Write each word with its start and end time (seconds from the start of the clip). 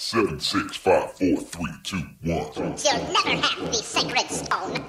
Seven, 0.00 0.38
six, 0.38 0.76
five, 0.76 1.10
four, 1.14 1.38
three, 1.38 1.72
two, 1.82 1.96
one. 2.22 2.46
You'll 2.54 3.02
never 3.12 3.42
have 3.42 3.66
the 3.66 3.72
sacred 3.72 4.30
stone. 4.30 4.86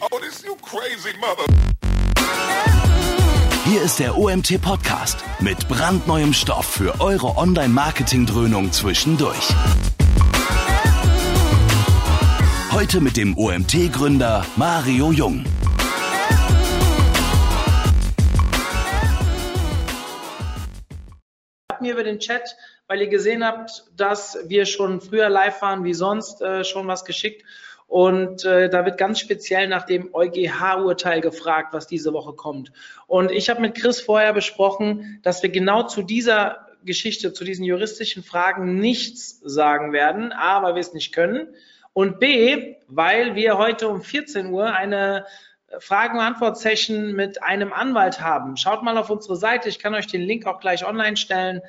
oh, 0.00 0.18
this 0.20 0.42
you 0.42 0.56
crazy 0.62 1.12
mother. 1.20 1.44
Hier 3.66 3.82
ist 3.82 3.98
der 3.98 4.16
OMT 4.16 4.58
Podcast 4.62 5.18
mit 5.40 5.68
brandneuem 5.68 6.32
Stoff 6.32 6.64
für 6.64 6.98
eure 7.02 7.36
Online-Marketing-Dröhnung 7.36 8.72
zwischendurch. 8.72 9.50
Heute 12.72 13.02
mit 13.02 13.18
dem 13.18 13.36
OMT-Gründer 13.36 14.46
Mario 14.56 15.12
Jung. 15.12 15.44
mir 21.82 21.92
über 21.92 22.04
den 22.04 22.18
Chat, 22.18 22.56
weil 22.86 23.00
ihr 23.00 23.08
gesehen 23.08 23.44
habt, 23.44 23.84
dass 23.96 24.38
wir 24.46 24.66
schon 24.66 25.00
früher 25.00 25.28
live 25.28 25.60
waren 25.62 25.84
wie 25.84 25.94
sonst, 25.94 26.42
äh, 26.42 26.64
schon 26.64 26.86
was 26.86 27.04
geschickt. 27.04 27.44
Und 27.86 28.44
äh, 28.46 28.70
da 28.70 28.86
wird 28.86 28.96
ganz 28.96 29.20
speziell 29.20 29.68
nach 29.68 29.84
dem 29.84 30.14
EuGH-Urteil 30.14 31.20
gefragt, 31.20 31.74
was 31.74 31.86
diese 31.86 32.14
Woche 32.14 32.32
kommt. 32.32 32.72
Und 33.06 33.30
ich 33.30 33.50
habe 33.50 33.60
mit 33.60 33.74
Chris 33.74 34.00
vorher 34.00 34.32
besprochen, 34.32 35.20
dass 35.22 35.42
wir 35.42 35.50
genau 35.50 35.82
zu 35.82 36.02
dieser 36.02 36.68
Geschichte, 36.84 37.32
zu 37.32 37.44
diesen 37.44 37.64
juristischen 37.64 38.22
Fragen 38.22 38.78
nichts 38.78 39.40
sagen 39.44 39.92
werden. 39.92 40.32
A, 40.32 40.62
weil 40.62 40.74
wir 40.74 40.80
es 40.80 40.94
nicht 40.94 41.12
können. 41.12 41.48
Und 41.92 42.18
B, 42.18 42.76
weil 42.88 43.34
wir 43.34 43.58
heute 43.58 43.88
um 43.88 44.00
14 44.00 44.46
Uhr 44.46 44.72
eine 44.72 45.26
Fragen- 45.78 46.18
und 46.18 46.24
Antwort-Session 46.24 47.12
mit 47.12 47.42
einem 47.42 47.72
Anwalt 47.72 48.20
haben. 48.20 48.56
Schaut 48.56 48.82
mal 48.82 48.96
auf 48.96 49.10
unsere 49.10 49.36
Seite. 49.36 49.68
Ich 49.68 49.78
kann 49.78 49.94
euch 49.94 50.06
den 50.06 50.22
Link 50.22 50.46
auch 50.46 50.60
gleich 50.60 50.86
online 50.86 51.16
stellen. 51.16 51.60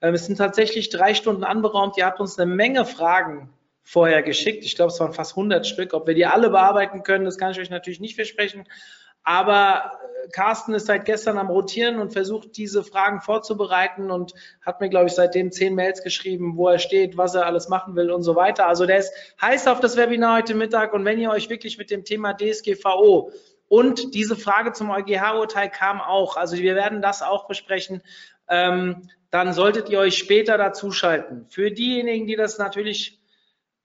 Ähm, 0.00 0.14
es 0.14 0.26
sind 0.26 0.36
tatsächlich 0.36 0.90
drei 0.90 1.14
Stunden 1.14 1.44
anberaumt. 1.44 1.96
Ihr 1.96 2.06
habt 2.06 2.20
uns 2.20 2.38
eine 2.38 2.50
Menge 2.50 2.84
Fragen 2.84 3.50
vorher 3.82 4.22
geschickt. 4.22 4.64
Ich 4.64 4.76
glaube, 4.76 4.92
es 4.92 5.00
waren 5.00 5.12
fast 5.12 5.32
100 5.32 5.66
Stück. 5.66 5.94
Ob 5.94 6.06
wir 6.06 6.14
die 6.14 6.26
alle 6.26 6.50
bearbeiten 6.50 7.02
können, 7.02 7.24
das 7.24 7.38
kann 7.38 7.52
ich 7.52 7.60
euch 7.60 7.70
natürlich 7.70 8.00
nicht 8.00 8.16
versprechen. 8.16 8.64
Aber 9.22 9.98
äh, 10.24 10.28
Carsten 10.30 10.74
ist 10.74 10.86
seit 10.86 11.04
gestern 11.04 11.38
am 11.38 11.48
Rotieren 11.48 11.98
und 11.98 12.12
versucht, 12.12 12.56
diese 12.56 12.84
Fragen 12.84 13.20
vorzubereiten 13.20 14.10
und 14.10 14.34
hat 14.64 14.80
mir, 14.80 14.88
glaube 14.88 15.06
ich, 15.06 15.12
seitdem 15.12 15.50
zehn 15.50 15.74
Mails 15.74 16.02
geschrieben, 16.02 16.56
wo 16.56 16.68
er 16.68 16.78
steht, 16.78 17.16
was 17.16 17.34
er 17.34 17.46
alles 17.46 17.68
machen 17.68 17.96
will 17.96 18.10
und 18.10 18.22
so 18.22 18.36
weiter. 18.36 18.66
Also 18.66 18.86
der 18.86 18.98
ist 18.98 19.12
heiß 19.40 19.66
auf 19.68 19.80
das 19.80 19.96
Webinar 19.96 20.38
heute 20.38 20.54
Mittag. 20.54 20.92
Und 20.92 21.04
wenn 21.04 21.18
ihr 21.18 21.30
euch 21.30 21.50
wirklich 21.50 21.78
mit 21.78 21.90
dem 21.90 22.04
Thema 22.04 22.34
DSGVO 22.34 23.32
und 23.68 24.14
diese 24.14 24.36
Frage 24.36 24.72
zum 24.72 24.90
EuGH-Urteil 24.90 25.70
kam 25.70 26.00
auch, 26.00 26.36
also 26.36 26.56
wir 26.56 26.74
werden 26.74 27.02
das 27.02 27.22
auch 27.22 27.48
besprechen, 27.48 28.02
ähm, 28.48 29.08
dann 29.30 29.52
solltet 29.52 29.88
ihr 29.90 29.98
euch 29.98 30.16
später 30.16 30.56
dazuschalten. 30.56 31.46
Für 31.50 31.70
diejenigen, 31.70 32.26
die 32.26 32.36
das 32.36 32.58
natürlich 32.58 33.18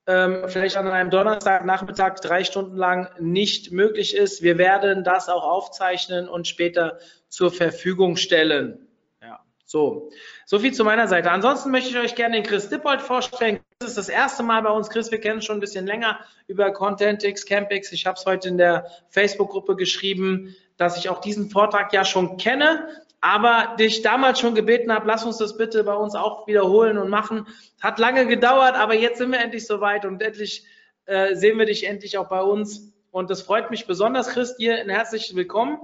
ähm, 0.05 0.44
vielleicht 0.47 0.77
an 0.77 0.88
einem 0.88 1.09
Donnerstagnachmittag 1.09 2.16
drei 2.16 2.44
Stunden 2.44 2.75
lang 2.75 3.09
nicht 3.19 3.72
möglich 3.72 4.16
ist. 4.16 4.41
Wir 4.41 4.58
werden 4.58 5.03
das 5.03 5.30
auch 5.30 5.44
aufzeichnen 5.44 6.27
und 6.27 6.47
später 6.47 7.00
zur 7.30 7.52
Verfügung 7.52 8.17
stellen. 8.17 8.88
Ja, 9.22 9.39
so. 9.66 10.09
So 10.45 10.59
viel 10.59 10.73
zu 10.73 10.83
meiner 10.83 11.08
Seite. 11.08 11.31
Ansonsten 11.31 11.72
möchte 11.72 11.89
ich 11.89 11.97
euch 11.97 12.16
gerne 12.16 12.35
den 12.35 12.44
Chris 12.44 12.69
Dippold 12.69 13.02
vorstellen. 13.02 13.59
Das 13.80 13.89
ist 13.89 13.97
das 13.97 14.09
erste 14.09 14.44
Mal 14.44 14.61
bei 14.61 14.72
uns. 14.72 14.89
Chris, 14.89 15.11
wir 15.11 15.19
kennen 15.19 15.41
schon 15.41 15.57
ein 15.57 15.61
bisschen 15.61 15.88
länger 15.88 16.19
über 16.47 16.72
Contentix, 16.72 17.45
Campix. 17.45 17.91
Ich 17.94 18.05
habe 18.05 18.17
es 18.17 18.25
heute 18.25 18.50
in 18.50 18.57
der 18.57 18.88
Facebook-Gruppe 19.09 19.78
geschrieben, 19.78 20.55
dass 20.75 20.97
ich 20.97 21.09
auch 21.09 21.22
diesen 21.22 21.50
Vortrag 21.50 21.94
ja 21.94 22.03
schon 22.03 22.38
kenne 22.38 22.88
aber 23.23 23.77
dich 23.77 24.02
damals 24.02 24.41
schon 24.41 24.53
gebeten 24.53 24.91
habe, 24.91 25.07
lass 25.07 25.23
uns 25.23 25.38
das 25.38 25.55
bitte 25.55 25.85
bei 25.85 25.93
uns 25.93 26.13
auch 26.13 26.45
wiederholen 26.45 26.97
und 26.97 27.09
machen. 27.09 27.47
Hat 27.81 27.97
lange 27.97 28.27
gedauert, 28.27 28.75
aber 28.75 28.95
jetzt 28.95 29.17
sind 29.17 29.31
wir 29.31 29.39
endlich 29.39 29.66
soweit 29.66 30.03
und 30.03 30.21
endlich 30.21 30.66
äh, 31.05 31.33
sehen 31.33 31.57
wir 31.57 31.66
dich 31.66 31.88
endlich 31.88 32.17
auch 32.17 32.27
bei 32.27 32.41
uns. 32.41 32.91
Und 33.11 33.29
das 33.29 33.41
freut 33.41 33.71
mich 33.71 33.88
besonders, 33.88 34.27
Chris, 34.27 34.57
dir 34.57 34.77
ein 34.77 34.89
herzliches 34.89 35.38
Willkommen. 35.38 35.77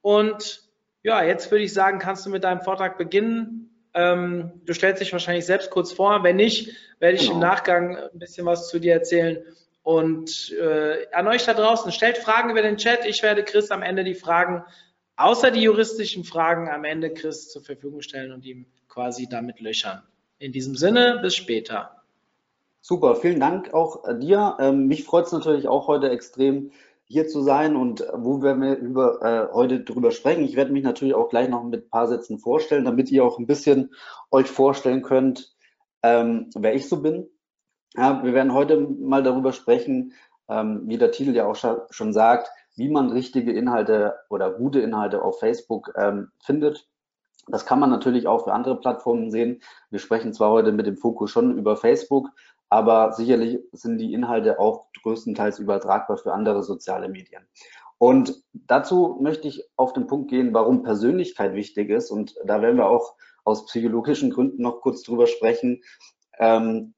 Und 0.00 0.62
ja, 1.02 1.22
jetzt 1.22 1.50
würde 1.50 1.64
ich 1.64 1.74
sagen, 1.74 1.98
kannst 1.98 2.24
du 2.24 2.30
mit 2.30 2.44
deinem 2.44 2.62
Vortrag 2.62 2.96
beginnen. 2.96 3.88
Ähm, 3.92 4.62
du 4.64 4.72
stellst 4.72 5.02
dich 5.02 5.12
wahrscheinlich 5.12 5.44
selbst 5.44 5.68
kurz 5.68 5.92
vor. 5.92 6.24
Wenn 6.24 6.36
nicht, 6.36 6.74
werde 6.98 7.16
ich 7.16 7.24
genau. 7.24 7.34
im 7.34 7.40
Nachgang 7.40 7.98
ein 7.98 8.18
bisschen 8.18 8.46
was 8.46 8.70
zu 8.70 8.78
dir 8.78 8.94
erzählen. 8.94 9.44
Und 9.82 10.50
äh, 10.52 11.06
an 11.12 11.28
euch 11.28 11.44
da 11.44 11.52
draußen, 11.52 11.92
stellt 11.92 12.16
Fragen 12.16 12.48
über 12.48 12.62
den 12.62 12.78
Chat. 12.78 13.04
Ich 13.04 13.22
werde 13.22 13.44
Chris 13.44 13.70
am 13.70 13.82
Ende 13.82 14.02
die 14.02 14.14
Fragen 14.14 14.64
außer 15.16 15.50
die 15.50 15.62
juristischen 15.62 16.24
Fragen 16.24 16.68
am 16.68 16.84
Ende 16.84 17.12
Chris 17.12 17.50
zur 17.50 17.62
Verfügung 17.62 18.02
stellen 18.02 18.32
und 18.32 18.44
ihm 18.44 18.66
quasi 18.88 19.28
damit 19.28 19.60
löchern. 19.60 20.02
In 20.38 20.52
diesem 20.52 20.76
Sinne, 20.76 21.18
bis 21.22 21.34
später. 21.34 22.02
Super, 22.80 23.16
vielen 23.16 23.40
Dank 23.40 23.74
auch 23.74 24.04
dir. 24.18 24.56
Ähm, 24.60 24.86
mich 24.86 25.04
freut 25.04 25.26
es 25.26 25.32
natürlich 25.32 25.66
auch 25.66 25.88
heute 25.88 26.10
extrem, 26.10 26.70
hier 27.08 27.28
zu 27.28 27.42
sein 27.42 27.76
und 27.76 28.04
wo 28.12 28.42
wir 28.42 28.76
über, 28.76 29.22
äh, 29.22 29.54
heute 29.54 29.80
drüber 29.80 30.10
sprechen. 30.10 30.44
Ich 30.44 30.56
werde 30.56 30.72
mich 30.72 30.82
natürlich 30.82 31.14
auch 31.14 31.28
gleich 31.28 31.48
noch 31.48 31.62
mit 31.62 31.86
ein 31.86 31.90
paar 31.90 32.08
Sätzen 32.08 32.38
vorstellen, 32.38 32.84
damit 32.84 33.10
ihr 33.10 33.24
auch 33.24 33.38
ein 33.38 33.46
bisschen 33.46 33.94
euch 34.30 34.46
vorstellen 34.46 35.02
könnt, 35.02 35.54
ähm, 36.02 36.50
wer 36.54 36.74
ich 36.74 36.88
so 36.88 37.00
bin. 37.00 37.28
Ja, 37.96 38.22
wir 38.24 38.34
werden 38.34 38.52
heute 38.52 38.78
mal 38.80 39.22
darüber 39.22 39.52
sprechen, 39.52 40.14
ähm, 40.48 40.82
wie 40.86 40.98
der 40.98 41.12
Titel 41.12 41.34
ja 41.34 41.46
auch 41.46 41.56
schon 41.90 42.12
sagt, 42.12 42.50
wie 42.76 42.88
man 42.88 43.10
richtige 43.10 43.52
Inhalte 43.52 44.14
oder 44.28 44.52
gute 44.52 44.80
Inhalte 44.80 45.22
auf 45.22 45.40
Facebook 45.40 45.92
ähm, 45.96 46.30
findet. 46.42 46.88
Das 47.48 47.64
kann 47.64 47.80
man 47.80 47.90
natürlich 47.90 48.26
auch 48.26 48.44
für 48.44 48.52
andere 48.52 48.78
Plattformen 48.78 49.30
sehen. 49.30 49.62
Wir 49.90 49.98
sprechen 49.98 50.32
zwar 50.32 50.50
heute 50.50 50.72
mit 50.72 50.86
dem 50.86 50.96
Fokus 50.96 51.30
schon 51.30 51.56
über 51.58 51.76
Facebook, 51.76 52.28
aber 52.68 53.12
sicherlich 53.12 53.60
sind 53.72 53.98
die 53.98 54.12
Inhalte 54.12 54.58
auch 54.58 54.88
größtenteils 55.02 55.58
übertragbar 55.58 56.18
für 56.18 56.32
andere 56.32 56.62
soziale 56.62 57.08
Medien. 57.08 57.46
Und 57.98 58.42
dazu 58.52 59.18
möchte 59.20 59.48
ich 59.48 59.64
auf 59.76 59.92
den 59.92 60.06
Punkt 60.06 60.28
gehen, 60.28 60.52
warum 60.52 60.82
Persönlichkeit 60.82 61.54
wichtig 61.54 61.88
ist. 61.90 62.10
Und 62.10 62.34
da 62.44 62.60
werden 62.60 62.76
wir 62.76 62.88
auch 62.88 63.14
aus 63.44 63.64
psychologischen 63.66 64.30
Gründen 64.30 64.62
noch 64.62 64.80
kurz 64.80 65.02
drüber 65.02 65.26
sprechen. 65.26 65.82
Ähm, 66.38 66.94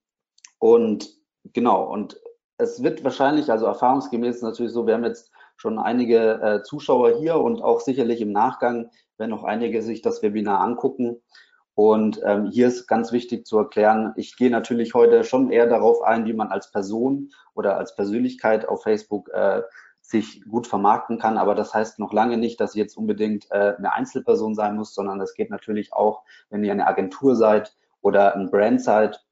und 0.59 1.09
genau, 1.53 1.85
und 1.85 2.21
es 2.57 2.83
wird 2.83 3.05
wahrscheinlich, 3.05 3.51
also 3.53 3.67
erfahrungsgemäß 3.67 4.43
natürlich 4.43 4.73
so, 4.73 4.87
wir 4.87 4.95
haben 4.95 5.05
jetzt 5.05 5.31
schon 5.59 5.79
einige 5.79 6.41
äh, 6.41 6.63
Zuschauer 6.63 7.19
hier 7.19 7.37
und 7.37 7.63
auch 7.63 7.81
sicherlich 7.81 8.21
im 8.21 8.33
Nachgang 8.33 8.91
werden 9.19 9.31
noch 9.31 9.45
einige 9.45 9.83
sich 9.83 10.01
das 10.01 10.23
Webinar 10.23 10.61
angucken. 10.61 11.21
Und 11.75 12.21
ähm, 12.25 12.47
hier 12.47 12.69
ist 12.69 12.87
ganz 12.87 13.13
wichtig 13.13 13.47
zu 13.47 13.59
erklären, 13.59 14.13
ich 14.17 14.37
gehe 14.37 14.51
natürlich 14.51 14.95
heute 14.95 15.23
schon 15.25 15.51
eher 15.51 15.67
darauf 15.67 16.03
ein, 16.03 16.27
wie 16.27 16.33
man 16.33 16.49
als 16.49 16.71
Person 16.71 17.31
oder 17.55 17.77
als 17.77 17.95
Persönlichkeit 17.95 18.69
auf 18.69 18.85
Facebook 18.85 19.29
äh, 19.31 19.63
sich 20.01 20.43
gut 20.49 20.67
vermarkten 20.67 21.19
kann. 21.19 21.39
Aber 21.39 21.55
das 21.55 21.75
heißt 21.75 21.99
noch 21.99 22.13
lange 22.13 22.37
nicht, 22.37 22.61
dass 22.61 22.75
ihr 22.75 22.83
jetzt 22.83 22.97
unbedingt 22.97 23.51
äh, 23.51 23.75
eine 23.77 23.93
Einzelperson 23.93 24.55
sein 24.55 24.77
muss, 24.77 24.95
sondern 24.95 25.19
das 25.19 25.35
geht 25.35 25.51
natürlich 25.51 25.93
auch, 25.93 26.23
wenn 26.51 26.65
ihr 26.65 26.73
eine 26.73 26.87
Agentur 26.87 27.37
seid 27.37 27.77
oder 28.01 28.35
ein 28.35 28.51
Brand 28.51 28.83
seid 28.83 29.25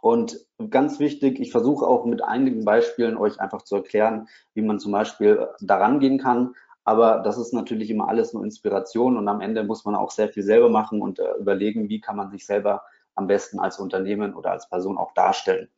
und 0.00 0.46
ganz 0.70 0.98
wichtig, 0.98 1.40
ich 1.40 1.52
versuche 1.52 1.86
auch 1.86 2.04
mit 2.04 2.22
einigen 2.22 2.64
Beispielen 2.64 3.16
euch 3.16 3.40
einfach 3.40 3.62
zu 3.62 3.76
erklären, 3.76 4.28
wie 4.54 4.62
man 4.62 4.78
zum 4.78 4.92
Beispiel 4.92 5.48
daran 5.60 6.00
gehen 6.00 6.18
kann. 6.18 6.54
Aber 6.84 7.20
das 7.20 7.38
ist 7.38 7.52
natürlich 7.52 7.90
immer 7.90 8.08
alles 8.08 8.32
nur 8.32 8.44
Inspiration 8.44 9.16
und 9.16 9.28
am 9.28 9.40
Ende 9.40 9.62
muss 9.64 9.84
man 9.84 9.94
auch 9.94 10.10
sehr 10.10 10.28
viel 10.28 10.42
selber 10.42 10.70
machen 10.70 11.02
und 11.02 11.18
äh, 11.18 11.34
überlegen, 11.38 11.88
wie 11.88 12.00
kann 12.00 12.16
man 12.16 12.30
sich 12.30 12.46
selber 12.46 12.82
am 13.14 13.26
besten 13.26 13.60
als 13.60 13.78
Unternehmen 13.78 14.34
oder 14.34 14.52
als 14.52 14.68
Person 14.68 14.96
auch 14.96 15.12
darstellen. 15.12 15.68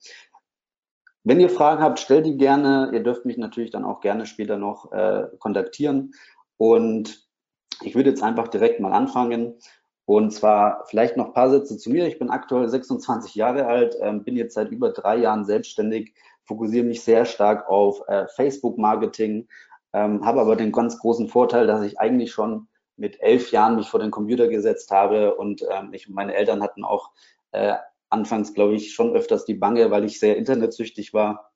Wenn 1.25 1.41
ihr 1.41 1.51
Fragen 1.51 1.83
habt, 1.83 2.01
stellt 2.01 2.27
die 2.27 2.37
gerne. 2.37 2.91
Ihr 2.93 3.03
dürft 3.03 3.25
mich 3.25 3.37
natürlich 3.37 3.71
dann 3.71 3.85
auch 3.85 4.01
gerne 4.01 4.27
später 4.27 4.57
noch 4.57 4.93
äh, 4.93 5.27
kontaktieren. 5.39 6.15
Und 6.57 7.29
ich 7.81 7.95
würde 7.95 8.11
jetzt 8.11 8.23
einfach 8.23 8.49
direkt 8.49 8.81
mal 8.81 8.93
anfangen. 8.93 9.55
Und 10.17 10.31
zwar 10.31 10.85
vielleicht 10.89 11.17
noch 11.17 11.29
ein 11.29 11.33
paar 11.33 11.49
Sätze 11.49 11.79
zu 11.79 11.89
mir. 11.89 12.07
Ich 12.07 12.19
bin 12.19 12.29
aktuell 12.29 12.69
26 12.69 13.35
Jahre 13.35 13.67
alt, 13.67 13.97
ähm, 14.03 14.25
bin 14.25 14.37
jetzt 14.37 14.53
seit 14.53 14.71
über 14.71 14.91
drei 14.91 15.17
Jahren 15.17 15.47
selbstständig, 15.47 16.13
fokussiere 16.45 16.85
mich 16.85 17.03
sehr 17.03 17.25
stark 17.25 17.67
auf 17.67 18.07
äh, 18.09 18.27
Facebook-Marketing, 18.37 19.49
ähm, 19.95 20.23
habe 20.23 20.43
aber 20.43 20.55
den 20.55 20.71
ganz 20.71 20.99
großen 20.99 21.29
Vorteil, 21.29 21.67
dass 21.67 21.83
ich 21.83 21.99
eigentlich 21.99 22.31
schon 22.31 22.69
mit 22.97 23.23
elf 23.23 23.53
Jahren 23.53 23.77
mich 23.77 23.89
vor 23.89 24.01
den 24.01 24.11
Computer 24.11 24.49
gesetzt 24.49 24.91
habe 24.91 25.35
und 25.35 25.65
ähm, 25.71 25.95
ich, 25.95 26.11
meine 26.11 26.35
Eltern 26.35 26.63
hatten 26.63 26.85
auch 26.85 27.11
äh, 27.53 27.77
anfangs, 28.11 28.53
glaube 28.53 28.75
ich, 28.75 28.93
schon 28.93 29.17
öfters 29.17 29.47
die 29.47 29.55
Bange, 29.55 29.91
weil 29.91 30.05
ich 30.05 30.21
sehr 30.21 30.37
internetsüchtig 30.37 31.15
war, 31.15 31.53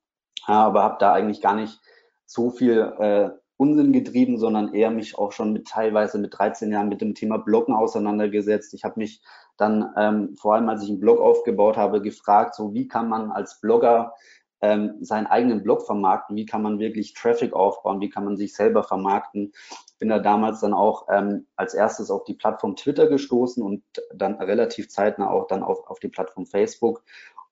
aber 0.47 0.83
habe 0.83 0.97
da 0.99 1.13
eigentlich 1.13 1.43
gar 1.43 1.57
nicht 1.57 1.79
so 2.25 2.49
viel 2.49 2.81
äh, 2.99 3.31
Unsinn 3.59 3.93
getrieben, 3.93 4.39
sondern 4.39 4.75
eher 4.75 4.91
mich 4.91 5.17
auch 5.17 5.33
schon 5.33 5.53
mit 5.53 5.67
teilweise 5.67 6.19
mit 6.19 6.39
13 6.39 6.71
Jahren 6.71 6.89
mit 6.89 7.01
dem 7.01 7.15
Thema 7.15 7.39
Bloggen 7.39 7.75
auseinandergesetzt. 7.75 8.75
Ich 8.75 8.85
habe 8.85 9.01
mich 9.01 9.23
dann 9.57 9.95
ähm, 9.97 10.37
vor 10.37 10.55
allem, 10.55 10.69
als 10.69 10.83
ich 10.83 10.91
einen 10.91 11.01
Blog 11.01 11.21
aufgebaut 11.21 11.77
habe, 11.77 12.03
gefragt, 12.03 12.55
so 12.55 12.75
wie 12.75 12.89
kann 12.89 13.09
man 13.09 13.31
als 13.33 13.61
Blogger 13.61 14.13
ähm, 14.61 14.97
seinen 15.01 15.27
eigenen 15.27 15.63
Blog 15.63 15.85
vermarkten, 15.85 16.37
wie 16.37 16.47
kann 16.47 16.63
man 16.63 16.79
wirklich 16.79 17.15
Traffic 17.15 17.53
aufbauen, 17.53 18.01
wie 18.01 18.11
kann 18.11 18.25
man 18.25 18.37
sich 18.37 18.55
selber 18.55 18.83
vermarkten. 18.83 19.53
Bin 19.99 20.09
da 20.09 20.19
damals 20.19 20.61
dann 20.61 20.75
auch 20.75 21.07
ähm, 21.11 21.47
als 21.57 21.75
erstes 21.75 22.11
auf 22.11 22.25
die 22.25 22.35
Plattform 22.35 22.77
Twitter 22.77 23.07
gestoßen 23.07 23.63
und 23.63 23.83
dann 24.15 24.35
relativ 24.35 24.89
zeitnah 24.89 25.31
auch 25.31 25.47
dann 25.47 25.63
auf, 25.63 25.87
auf 25.87 25.99
die 25.99 26.09
Plattform 26.09 26.47
Facebook 26.47 27.03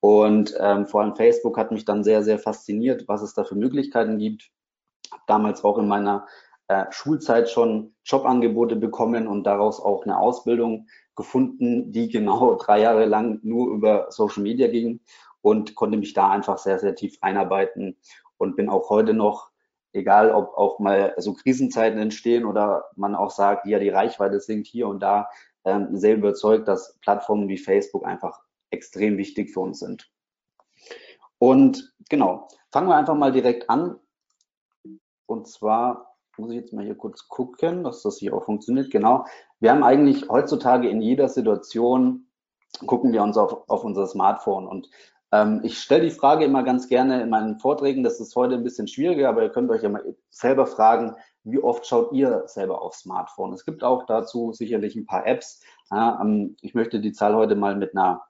Und 0.01 0.55
ähm, 0.61 0.87
vor 0.87 1.03
allem 1.03 1.17
Facebook 1.17 1.57
hat 1.57 1.73
mich 1.73 1.85
dann 1.85 2.05
sehr, 2.05 2.23
sehr 2.23 2.39
fasziniert, 2.39 3.09
was 3.09 3.23
es 3.23 3.35
da 3.35 3.45
für 3.45 3.55
Möglichkeiten 3.55 4.19
gibt. 4.19 4.51
Habe 5.15 5.23
damals 5.27 5.65
auch 5.65 5.79
in 5.79 5.89
meiner 5.89 6.27
äh, 6.69 6.87
Schulzeit 6.91 7.49
schon 7.49 7.95
Jobangebote 8.05 8.77
bekommen 8.77 9.29
und 9.29 9.45
daraus 9.45 9.81
auch 9.81 10.03
eine 10.05 10.19
Ausbildung 10.19 10.89
gefunden, 11.15 11.93
die 11.93 12.09
genau 12.09 12.55
drei 12.61 12.81
Jahre 12.81 13.05
lang 13.05 13.41
nur 13.43 13.73
über 13.73 14.11
Social 14.11 14.43
Media 14.43 14.69
ging 14.69 15.01
und 15.41 15.75
konnte 15.77 15.97
mich 15.97 16.15
da 16.15 16.31
einfach 16.31 16.59
sehr, 16.59 16.79
sehr 16.79 16.95
tief 16.95 17.17
einarbeiten 17.21 17.97
und 18.39 18.57
bin 18.57 18.69
auch 18.69 18.91
heute 18.91 19.15
noch, 19.15 19.51
egal 19.93 20.33
ob 20.33 20.55
auch 20.57 20.81
mal 20.81 21.15
so 21.19 21.35
Krisenzeiten 21.35 21.99
entstehen 22.01 22.45
oder 22.45 22.87
man 22.97 23.15
auch 23.15 23.31
sagt, 23.31 23.67
ja, 23.67 23.79
die 23.79 23.91
Reichweite 23.91 24.41
sinkt 24.41 24.67
hier 24.67 24.89
und 24.89 25.01
da, 25.01 25.29
ähm, 25.65 25.97
sehr 25.97 26.17
überzeugt, 26.17 26.67
dass 26.67 26.99
Plattformen 27.01 27.49
wie 27.49 27.59
Facebook 27.59 28.05
einfach 28.05 28.41
extrem 28.71 29.17
wichtig 29.17 29.53
für 29.53 29.61
uns 29.61 29.79
sind. 29.79 30.11
Und 31.39 31.95
genau, 32.09 32.49
fangen 32.73 32.89
wir 32.89 32.97
einfach 32.97 33.15
mal 33.15 33.33
direkt 33.33 33.71
an. 33.71 34.01
Und 35.27 35.49
zwar 35.49 36.15
muss 36.37 36.51
ich 36.51 36.57
jetzt 36.57 36.73
mal 36.73 36.85
hier 36.85 36.97
kurz 36.97 37.29
gucken, 37.29 37.85
dass 37.85 38.03
das 38.03 38.19
hier 38.19 38.35
auch 38.35 38.45
funktioniert. 38.45 38.91
Genau. 38.91 39.25
Wir 39.61 39.71
haben 39.71 39.85
eigentlich 39.85 40.29
heutzutage 40.29 40.89
in 40.89 41.01
jeder 41.01 41.29
Situation, 41.29 42.27
gucken 42.87 43.13
wir 43.13 43.23
uns 43.23 43.37
auf, 43.37 43.69
auf 43.69 43.85
unser 43.85 44.07
Smartphone. 44.07 44.67
Und 44.67 44.89
ähm, 45.33 45.61
ich 45.63 45.79
stelle 45.79 46.05
die 46.05 46.11
Frage 46.11 46.45
immer 46.45 46.63
ganz 46.63 46.89
gerne 46.89 47.23
in 47.23 47.31
meinen 47.31 47.59
Vorträgen. 47.59 48.03
Das 48.03 48.21
ist 48.21 48.35
heute 48.37 48.55
ein 48.55 48.65
bisschen 48.65 48.89
schwieriger, 48.89 49.29
aber 49.29 49.43
ihr 49.43 49.51
könnt 49.51 49.71
euch 49.71 49.83
ja 49.83 49.89
mal 49.89 50.17
selber 50.31 50.67
fragen, 50.67 51.15
wie 51.45 51.63
oft 51.63 51.87
schaut 51.87 52.13
ihr 52.13 52.45
selber 52.47 52.83
aufs 52.83 53.01
Smartphone? 53.01 53.53
Es 53.53 53.65
gibt 53.65 53.85
auch 53.85 54.07
dazu 54.07 54.53
sicherlich 54.53 54.97
ein 54.97 55.07
paar 55.07 55.27
Apps. 55.27 55.61
Ja, 55.91 56.21
ähm, 56.21 56.57
ich 56.63 56.75
möchte 56.75 57.01
die 57.01 57.13
Zahl 57.13 57.35
heute 57.35 57.55
mal 57.55 57.77
mit 57.77 57.97
einer 57.97 58.25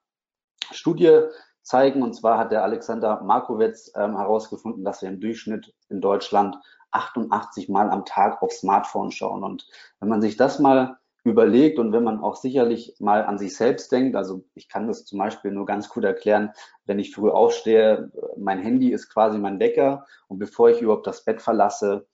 Studie 0.73 1.20
zeigen. 1.62 2.02
Und 2.02 2.14
zwar 2.14 2.38
hat 2.38 2.52
der 2.52 2.62
Alexander 2.62 3.23
Markowitz 3.23 3.93
ähm, 3.96 4.17
herausgefunden, 4.17 4.85
dass 4.85 5.02
wir 5.02 5.08
im 5.08 5.20
Durchschnitt 5.20 5.75
in 5.88 6.00
Deutschland 6.00 6.56
88 6.94 7.69
Mal 7.69 7.91
am 7.91 8.05
Tag 8.05 8.43
aufs 8.43 8.61
Smartphone 8.61 9.11
schauen. 9.11 9.43
Und 9.43 9.67
wenn 10.00 10.08
man 10.08 10.23
sich 10.23 10.37
das 10.37 10.58
mal 10.58 10.99
überlegt 11.25 11.79
und 11.79 11.93
wenn 11.93 12.05
man 12.05 12.20
auch 12.20 12.37
sicherlich 12.37 12.96
mal 12.99 13.25
an 13.25 13.38
sich 13.38 13.56
selbst 13.56 13.91
denkt, 13.91 14.14
also 14.14 14.44
ich 14.55 14.69
kann 14.69 14.87
das 14.87 15.06
zum 15.06 15.19
Beispiel 15.19 15.50
nur 15.50 15.64
ganz 15.64 15.88
gut 15.88 16.05
erklären, 16.05 16.52
wenn 16.85 16.99
ich 16.99 17.14
früh 17.14 17.31
aufstehe, 17.31 18.12
mein 18.37 18.61
Handy 18.61 18.93
ist 18.93 19.08
quasi 19.08 19.38
mein 19.38 19.58
Wecker 19.58 20.06
und 20.29 20.38
bevor 20.38 20.69
ich 20.69 20.82
überhaupt 20.82 21.06
das 21.06 21.25
Bett 21.25 21.41
verlasse, 21.41 22.06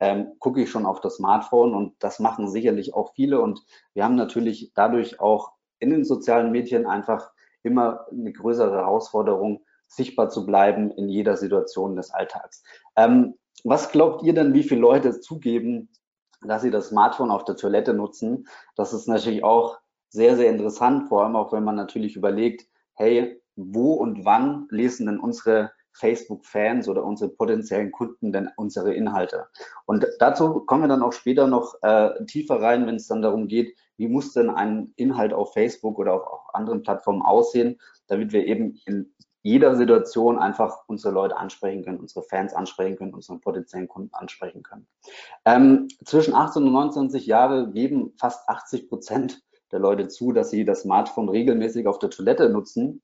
ähm, 0.00 0.32
gucke 0.40 0.62
ich 0.62 0.70
schon 0.70 0.84
auf 0.84 1.00
das 1.00 1.16
Smartphone 1.16 1.74
und 1.74 1.94
das 2.00 2.18
machen 2.18 2.48
sicherlich 2.48 2.92
auch 2.92 3.14
viele 3.14 3.40
und 3.40 3.64
wir 3.94 4.04
haben 4.04 4.16
natürlich 4.16 4.72
dadurch 4.74 5.20
auch 5.20 5.52
in 5.78 5.90
den 5.90 6.04
sozialen 6.04 6.50
Medien 6.50 6.86
einfach 6.86 7.30
immer 7.62 8.06
eine 8.10 8.32
größere 8.32 8.74
Herausforderung, 8.74 9.64
sichtbar 9.86 10.28
zu 10.28 10.44
bleiben 10.44 10.90
in 10.90 11.08
jeder 11.08 11.36
Situation 11.36 11.94
des 11.94 12.10
Alltags. 12.10 12.64
Ähm, 12.96 13.34
was 13.64 13.90
glaubt 13.90 14.22
ihr 14.22 14.34
denn, 14.34 14.54
wie 14.54 14.62
viele 14.62 14.80
Leute 14.80 15.20
zugeben, 15.20 15.88
dass 16.42 16.62
sie 16.62 16.70
das 16.70 16.88
Smartphone 16.88 17.30
auf 17.30 17.44
der 17.44 17.56
Toilette 17.56 17.94
nutzen? 17.94 18.46
Das 18.76 18.92
ist 18.92 19.08
natürlich 19.08 19.44
auch 19.44 19.78
sehr, 20.08 20.36
sehr 20.36 20.50
interessant, 20.50 21.08
vor 21.08 21.24
allem 21.24 21.36
auch 21.36 21.52
wenn 21.52 21.64
man 21.64 21.76
natürlich 21.76 22.16
überlegt, 22.16 22.66
hey, 22.94 23.40
wo 23.56 23.94
und 23.94 24.24
wann 24.24 24.66
lesen 24.70 25.06
denn 25.06 25.18
unsere 25.18 25.72
Facebook-Fans 25.92 26.88
oder 26.88 27.04
unsere 27.04 27.30
potenziellen 27.30 27.90
Kunden 27.90 28.32
denn 28.32 28.50
unsere 28.56 28.94
Inhalte? 28.94 29.46
Und 29.86 30.06
dazu 30.18 30.60
kommen 30.60 30.82
wir 30.82 30.88
dann 30.88 31.02
auch 31.02 31.12
später 31.12 31.46
noch 31.46 31.74
äh, 31.82 32.24
tiefer 32.26 32.60
rein, 32.60 32.86
wenn 32.86 32.96
es 32.96 33.08
dann 33.08 33.22
darum 33.22 33.48
geht, 33.48 33.74
wie 33.96 34.08
muss 34.08 34.32
denn 34.32 34.50
ein 34.50 34.92
Inhalt 34.96 35.32
auf 35.32 35.54
Facebook 35.54 35.98
oder 35.98 36.14
auf, 36.14 36.26
auf 36.26 36.54
anderen 36.54 36.82
Plattformen 36.82 37.22
aussehen, 37.22 37.80
damit 38.08 38.32
wir 38.32 38.46
eben 38.46 38.78
in 38.84 39.14
jeder 39.46 39.76
Situation 39.76 40.40
einfach 40.40 40.82
unsere 40.88 41.14
Leute 41.14 41.36
ansprechen 41.36 41.84
können, 41.84 42.00
unsere 42.00 42.24
Fans 42.24 42.52
ansprechen 42.52 42.96
können, 42.96 43.14
unsere 43.14 43.38
potenziellen 43.38 43.86
Kunden 43.86 44.12
ansprechen 44.12 44.64
können. 44.64 44.88
Ähm, 45.44 45.86
zwischen 46.04 46.34
18 46.34 46.64
und 46.64 46.72
29 46.72 47.26
Jahre 47.26 47.70
geben 47.70 48.12
fast 48.18 48.48
80 48.48 48.88
Prozent 48.88 49.40
der 49.70 49.78
Leute 49.78 50.08
zu, 50.08 50.32
dass 50.32 50.50
sie 50.50 50.64
das 50.64 50.80
Smartphone 50.80 51.28
regelmäßig 51.28 51.86
auf 51.86 52.00
der 52.00 52.10
Toilette 52.10 52.50
nutzen. 52.50 53.02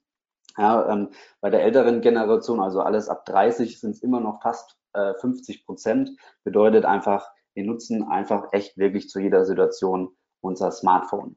Ja, 0.59 0.93
ähm, 0.93 1.11
bei 1.41 1.49
der 1.49 1.63
älteren 1.63 2.01
Generation, 2.01 2.61
also 2.61 2.81
alles 2.81 3.09
ab 3.09 3.25
30, 3.25 3.79
sind 3.79 3.93
es 3.93 4.03
immer 4.03 4.19
noch 4.19 4.43
fast 4.43 4.77
äh, 4.95 5.15
50 5.15 5.65
Prozent. 5.65 6.11
Bedeutet 6.43 6.85
einfach, 6.85 7.31
wir 7.55 7.63
nutzen 7.63 8.03
einfach 8.03 8.49
echt 8.51 8.77
wirklich 8.77 9.09
zu 9.09 9.21
jeder 9.21 9.45
Situation 9.45 10.09
unser 10.41 10.73
Smartphone 10.73 11.37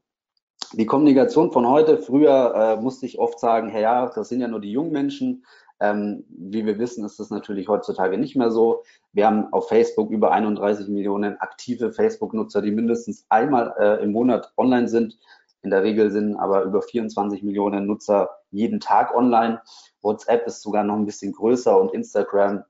die 0.78 0.86
Kommunikation 0.86 1.52
von 1.52 1.68
heute, 1.68 1.98
früher 1.98 2.54
äh, 2.56 2.82
musste 2.82 3.06
ich 3.06 3.20
oft 3.20 3.40
sagen, 3.40 3.70
hey, 3.70 3.84
ja, 3.84 4.08
das 4.08 4.30
sind 4.30 4.42
ja 4.42 4.48
nur 4.48 4.62
die 4.62 4.72
jungen 4.72 4.92
Menschen. 4.92 5.46
Ähm, 5.80 6.26
wie 6.30 6.66
wir 6.66 6.80
wissen, 6.80 7.04
ist 7.04 7.20
das 7.20 7.30
natürlich 7.30 7.68
heutzutage 7.68 8.18
nicht 8.18 8.36
mehr 8.36 8.52
so. 8.52 8.84
Wir 9.12 9.26
haben 9.26 9.52
auf 9.52 9.68
Facebook 9.68 10.10
über 10.12 10.32
31 10.32 10.88
Millionen 10.88 11.38
aktive 11.40 11.92
Facebook-Nutzer, 11.92 12.62
die 12.62 12.72
mindestens 12.72 13.26
einmal 13.30 13.74
äh, 13.78 14.04
im 14.04 14.12
Monat 14.12 14.54
online 14.58 14.88
sind. 14.88 15.18
In 15.64 15.72
der 15.72 15.84
Regel 15.84 16.12
sind 16.12 16.38
aber 16.38 16.64
über 16.64 16.82
24 16.82 17.44
Millionen 17.44 17.88
Nutzer 17.88 18.30
jeden 18.52 18.80
Tag 18.80 19.16
online. 19.16 19.62
WhatsApp 20.02 20.46
ist 20.48 20.62
sogar 20.62 20.84
noch 20.84 20.96
ein 20.96 21.06
bisschen 21.06 21.34
größer 21.34 21.80
und 21.80 21.94
Instagram 21.94 22.64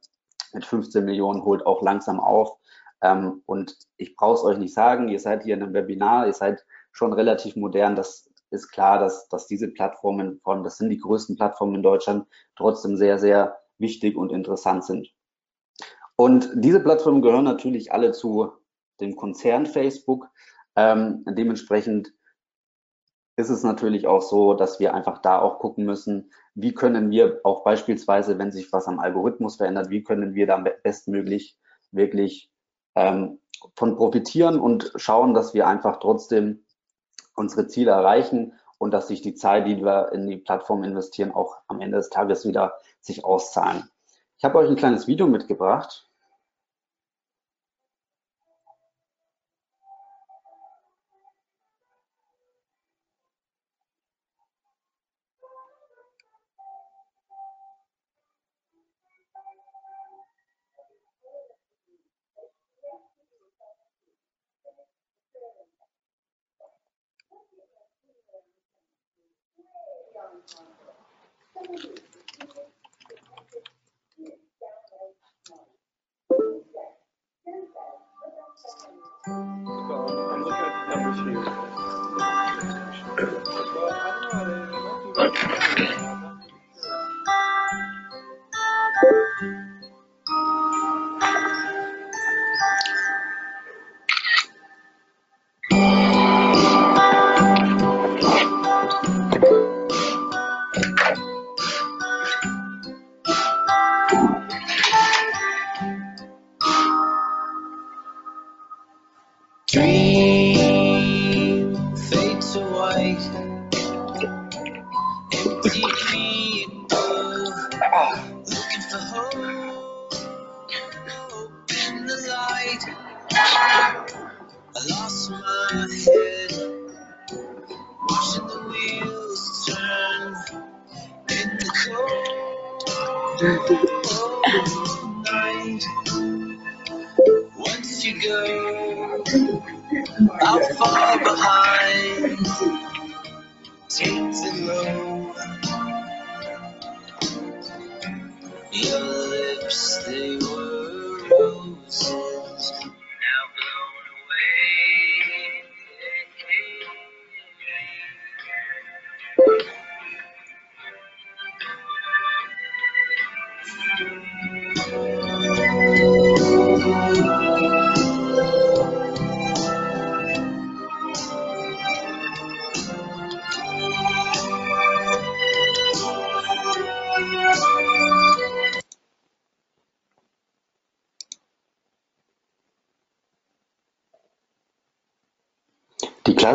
mit 0.53 0.65
15 0.65 1.03
Millionen 1.03 1.43
holt 1.43 1.65
auch 1.65 1.81
langsam 1.81 2.19
auf. 2.19 2.57
Ähm, 3.01 3.43
und 3.45 3.77
ich 3.97 4.15
brauche 4.15 4.35
es 4.35 4.43
euch 4.43 4.57
nicht 4.57 4.73
sagen, 4.73 5.09
ihr 5.09 5.19
seid 5.19 5.43
hier 5.43 5.55
in 5.55 5.63
einem 5.63 5.73
Webinar, 5.73 6.25
ihr 6.25 6.33
seid 6.33 6.65
schon 6.95 7.13
relativ 7.13 7.55
modern. 7.55 7.95
Das 7.95 8.29
ist 8.51 8.69
klar, 8.69 8.99
dass, 8.99 9.27
dass 9.27 9.47
diese 9.47 9.67
Plattformen, 9.67 10.39
allem 10.43 10.63
das 10.63 10.77
sind 10.77 10.89
die 10.89 10.97
größten 10.97 11.35
Plattformen 11.35 11.75
in 11.75 11.83
Deutschland, 11.83 12.25
trotzdem 12.55 12.95
sehr, 12.95 13.19
sehr 13.19 13.57
wichtig 13.77 14.15
und 14.15 14.31
interessant 14.31 14.85
sind. 14.85 15.09
Und 16.15 16.49
diese 16.55 16.79
Plattformen 16.79 17.21
gehören 17.21 17.43
natürlich 17.43 17.91
alle 17.91 18.13
zu 18.13 18.51
dem 19.01 19.17
Konzern 19.17 19.65
Facebook. 19.65 20.29
Ähm, 20.77 21.25
dementsprechend 21.27 22.13
ist 23.35 23.49
es 23.49 23.63
natürlich 23.63 24.07
auch 24.07 24.21
so, 24.21 24.53
dass 24.53 24.79
wir 24.79 24.93
einfach 24.93 25.21
da 25.21 25.39
auch 25.39 25.59
gucken 25.59 25.83
müssen, 25.83 26.31
wie 26.53 26.73
können 26.73 27.11
wir 27.11 27.41
auch 27.43 27.65
beispielsweise, 27.65 28.37
wenn 28.39 28.53
sich 28.53 28.71
was 28.71 28.87
am 28.87 28.99
Algorithmus 28.99 29.57
verändert, 29.57 29.89
wie 29.89 30.03
können 30.03 30.35
wir 30.35 30.47
da 30.47 30.63
bestmöglich 30.83 31.57
wirklich 31.91 32.49
ähm, 32.95 33.39
von 33.75 33.97
profitieren 33.97 34.57
und 34.61 34.93
schauen, 34.95 35.33
dass 35.33 35.53
wir 35.53 35.67
einfach 35.67 35.97
trotzdem 35.99 36.64
unsere 37.35 37.67
Ziele 37.67 37.91
erreichen 37.91 38.53
und 38.77 38.91
dass 38.91 39.07
sich 39.07 39.21
die 39.21 39.35
Zeit, 39.35 39.67
die 39.67 39.83
wir 39.83 40.11
in 40.11 40.27
die 40.27 40.37
Plattform 40.37 40.83
investieren, 40.83 41.31
auch 41.31 41.57
am 41.67 41.81
Ende 41.81 41.97
des 41.97 42.09
Tages 42.09 42.45
wieder 42.45 42.75
sich 43.01 43.23
auszahlen. 43.23 43.89
Ich 44.37 44.43
habe 44.43 44.57
euch 44.57 44.69
ein 44.69 44.75
kleines 44.75 45.07
Video 45.07 45.27
mitgebracht. 45.27 46.09
I'm 80.17 80.43
looking 80.43 80.65
at 80.65 80.89
the 80.89 80.95
numbers 80.95 81.19
here. 81.25 81.45
Dream. 109.75 110.04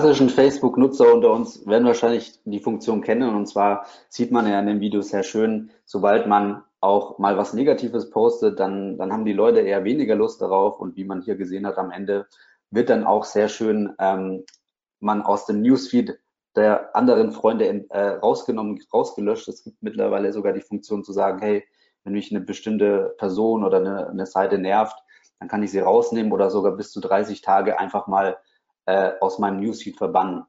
Klassischen 0.00 0.30
Facebook-Nutzer 0.30 1.12
unter 1.12 1.30
uns 1.30 1.66
werden 1.66 1.84
wahrscheinlich 1.84 2.40
die 2.46 2.60
Funktion 2.60 3.02
kennen. 3.02 3.34
Und 3.34 3.46
zwar 3.46 3.84
sieht 4.08 4.32
man 4.32 4.48
ja 4.48 4.58
in 4.58 4.66
den 4.66 4.80
Videos 4.80 5.10
sehr 5.10 5.22
schön, 5.22 5.70
sobald 5.84 6.26
man 6.26 6.62
auch 6.80 7.18
mal 7.18 7.36
was 7.36 7.52
Negatives 7.52 8.08
postet, 8.08 8.58
dann, 8.58 8.96
dann 8.96 9.12
haben 9.12 9.26
die 9.26 9.34
Leute 9.34 9.60
eher 9.60 9.84
weniger 9.84 10.14
Lust 10.14 10.40
darauf. 10.40 10.80
Und 10.80 10.96
wie 10.96 11.04
man 11.04 11.20
hier 11.20 11.36
gesehen 11.36 11.66
hat, 11.66 11.76
am 11.76 11.90
Ende 11.90 12.26
wird 12.70 12.88
dann 12.88 13.04
auch 13.04 13.24
sehr 13.24 13.48
schön 13.48 13.92
ähm, 13.98 14.44
man 15.00 15.20
aus 15.20 15.44
dem 15.44 15.60
Newsfeed 15.60 16.18
der 16.56 16.96
anderen 16.96 17.32
Freunde 17.32 17.84
äh, 17.90 18.08
rausgenommen, 18.08 18.80
rausgelöscht. 18.90 19.48
Es 19.48 19.64
gibt 19.64 19.82
mittlerweile 19.82 20.32
sogar 20.32 20.54
die 20.54 20.62
Funktion 20.62 21.04
zu 21.04 21.12
sagen, 21.12 21.40
hey, 21.40 21.62
wenn 22.04 22.14
mich 22.14 22.30
eine 22.30 22.40
bestimmte 22.40 23.14
Person 23.18 23.64
oder 23.64 23.76
eine, 23.76 24.08
eine 24.08 24.24
Seite 24.24 24.56
nervt, 24.56 24.96
dann 25.40 25.48
kann 25.48 25.62
ich 25.62 25.70
sie 25.70 25.80
rausnehmen 25.80 26.32
oder 26.32 26.50
sogar 26.50 26.72
bis 26.72 26.90
zu 26.90 27.00
30 27.00 27.42
Tage 27.42 27.78
einfach 27.78 28.06
mal 28.06 28.38
äh, 28.86 29.12
aus 29.20 29.38
meinem 29.38 29.60
Newsfeed 29.60 29.96
verbannen. 29.96 30.44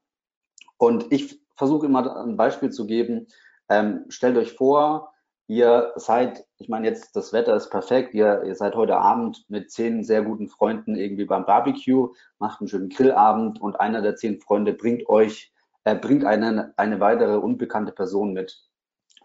Und 0.78 1.12
ich 1.12 1.42
versuche 1.56 1.86
immer 1.86 2.24
ein 2.24 2.38
Beispiel 2.38 2.72
zu 2.72 2.86
geben. 2.86 3.28
Ähm, 3.70 4.06
stellt 4.10 4.38
euch 4.38 4.54
vor, 4.54 5.14
ihr 5.48 5.92
seid, 5.96 6.46
ich 6.58 6.70
meine 6.70 6.88
jetzt, 6.88 7.16
das 7.16 7.34
Wetter 7.34 7.56
ist 7.56 7.70
perfekt, 7.70 8.14
ihr, 8.14 8.44
ihr 8.46 8.56
seid 8.56 8.76
heute 8.76 8.98
Abend 8.98 9.46
mit 9.50 9.70
zehn 9.70 10.04
sehr 10.04 10.22
guten 10.22 10.48
Freunden 10.48 10.96
irgendwie 10.96 11.26
beim 11.26 11.46
Barbecue, 11.46 12.14
macht 12.40 12.62
einen 12.62 12.68
schönen 12.68 12.90
Grillabend 12.90 13.62
und 13.62 13.80
einer 13.80 14.02
der 14.02 14.16
zehn 14.16 14.40
Freunde 14.40 14.74
bringt 14.74 15.08
euch, 15.10 15.54
äh, 15.84 15.96
bringt 15.96 16.26
eine, 16.26 16.74
eine 16.78 17.00
weitere 17.00 17.36
unbekannte 17.36 17.92
Person 17.92 18.34
mit. 18.34 18.60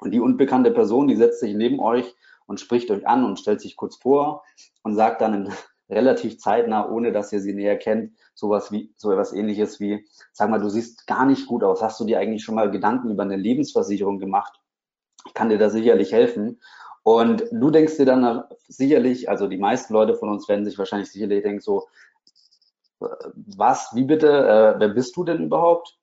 Und 0.00 0.10
die 0.10 0.20
unbekannte 0.20 0.72
Person, 0.72 1.08
die 1.08 1.16
setzt 1.16 1.40
sich 1.40 1.54
neben 1.54 1.80
euch 1.80 2.14
und 2.46 2.60
spricht 2.60 2.90
euch 2.90 3.06
an 3.06 3.24
und 3.24 3.38
stellt 3.38 3.60
sich 3.60 3.76
kurz 3.76 3.96
vor 3.96 4.44
und 4.82 4.94
sagt 4.94 5.20
dann 5.20 5.52
relativ 5.88 6.38
zeitnah, 6.38 6.88
ohne 6.88 7.12
dass 7.12 7.32
ihr 7.32 7.40
sie 7.40 7.54
näher 7.54 7.76
kennt, 7.76 8.12
sowas 8.34 8.72
wie, 8.72 8.92
so 8.96 9.12
etwas 9.12 9.32
ähnliches 9.32 9.80
wie, 9.80 10.06
sag 10.32 10.50
mal, 10.50 10.60
du 10.60 10.68
siehst 10.68 11.06
gar 11.06 11.26
nicht 11.26 11.46
gut 11.46 11.62
aus. 11.62 11.82
Hast 11.82 12.00
du 12.00 12.04
dir 12.04 12.18
eigentlich 12.18 12.44
schon 12.44 12.54
mal 12.54 12.70
Gedanken 12.70 13.10
über 13.10 13.22
eine 13.22 13.36
Lebensversicherung 13.36 14.18
gemacht? 14.18 14.60
Ich 15.26 15.34
kann 15.34 15.48
dir 15.48 15.58
da 15.58 15.70
sicherlich 15.70 16.12
helfen. 16.12 16.60
Und 17.02 17.44
du 17.52 17.70
denkst 17.70 17.98
dir 17.98 18.06
dann 18.06 18.44
sicherlich, 18.66 19.28
also 19.28 19.46
die 19.46 19.58
meisten 19.58 19.92
Leute 19.92 20.14
von 20.16 20.28
uns 20.28 20.48
werden 20.48 20.64
sich 20.64 20.76
wahrscheinlich 20.76 21.10
sicherlich 21.10 21.42
denken 21.42 21.60
so, 21.60 21.86
äh, 23.00 23.06
was, 23.34 23.94
wie 23.94 24.04
bitte, 24.04 24.28
äh, 24.28 24.80
wer 24.80 24.88
bist 24.88 25.16
du 25.16 25.22
denn 25.22 25.44
überhaupt? 25.44 25.95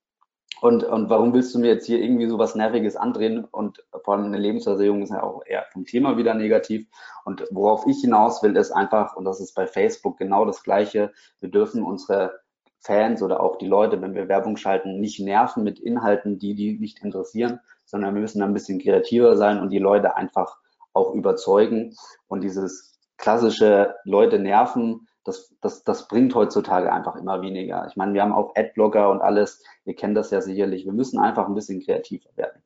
Und, 0.63 0.85
und 0.85 1.09
warum 1.09 1.33
willst 1.33 1.53
du 1.53 1.59
mir 1.59 1.67
jetzt 1.67 1.87
hier 1.87 1.99
irgendwie 1.99 2.25
so 2.25 2.39
was 2.39 2.55
Nerviges 2.55 2.95
andrehen? 2.95 3.43
Und 3.43 3.83
vor 4.01 4.13
allem 4.13 4.27
eine 4.27 4.37
Lebensversicherung 4.37 5.01
ist 5.01 5.09
ja 5.09 5.21
auch 5.21 5.45
eher 5.45 5.65
vom 5.73 5.83
Thema 5.83 6.15
wieder 6.15 6.35
negativ. 6.35 6.87
Und 7.25 7.43
worauf 7.51 7.85
ich 7.85 7.99
hinaus 7.99 8.41
will, 8.43 8.55
ist 8.55 8.71
einfach, 8.71 9.17
und 9.17 9.25
das 9.25 9.41
ist 9.41 9.55
bei 9.55 9.67
Facebook 9.67 10.17
genau 10.17 10.45
das 10.45 10.63
Gleiche, 10.63 11.11
wir 11.41 11.51
dürfen 11.51 11.83
unsere 11.83 12.39
Fans 12.79 13.21
oder 13.21 13.41
auch 13.41 13.57
die 13.57 13.67
Leute, 13.67 14.01
wenn 14.01 14.15
wir 14.15 14.29
Werbung 14.29 14.55
schalten, 14.55 15.01
nicht 15.01 15.19
nerven 15.19 15.65
mit 15.65 15.81
Inhalten, 15.81 16.39
die 16.39 16.55
die 16.55 16.79
nicht 16.79 17.03
interessieren, 17.03 17.59
sondern 17.83 18.15
wir 18.15 18.21
müssen 18.21 18.41
ein 18.41 18.53
bisschen 18.53 18.79
kreativer 18.79 19.35
sein 19.35 19.59
und 19.59 19.69
die 19.69 19.79
Leute 19.79 20.15
einfach 20.15 20.59
auch 20.93 21.13
überzeugen. 21.13 21.93
Und 22.29 22.41
dieses 22.41 22.97
klassische 23.17 23.95
Leute 24.05 24.39
nerven, 24.39 25.09
das, 25.23 25.55
das, 25.61 25.83
das 25.83 26.07
bringt 26.07 26.35
heutzutage 26.35 26.91
einfach 26.91 27.15
immer 27.15 27.41
weniger. 27.41 27.87
Ich 27.87 27.95
meine, 27.95 28.13
wir 28.13 28.21
haben 28.21 28.33
auch 28.33 28.53
Adblocker 28.55 29.09
und 29.09 29.21
alles. 29.21 29.63
Ihr 29.85 29.95
kennt 29.95 30.17
das 30.17 30.31
ja 30.31 30.41
sicherlich. 30.41 30.85
Wir 30.85 30.93
müssen 30.93 31.19
einfach 31.19 31.47
ein 31.47 31.55
bisschen 31.55 31.81
kreativer 31.81 32.29
werden. 32.35 32.61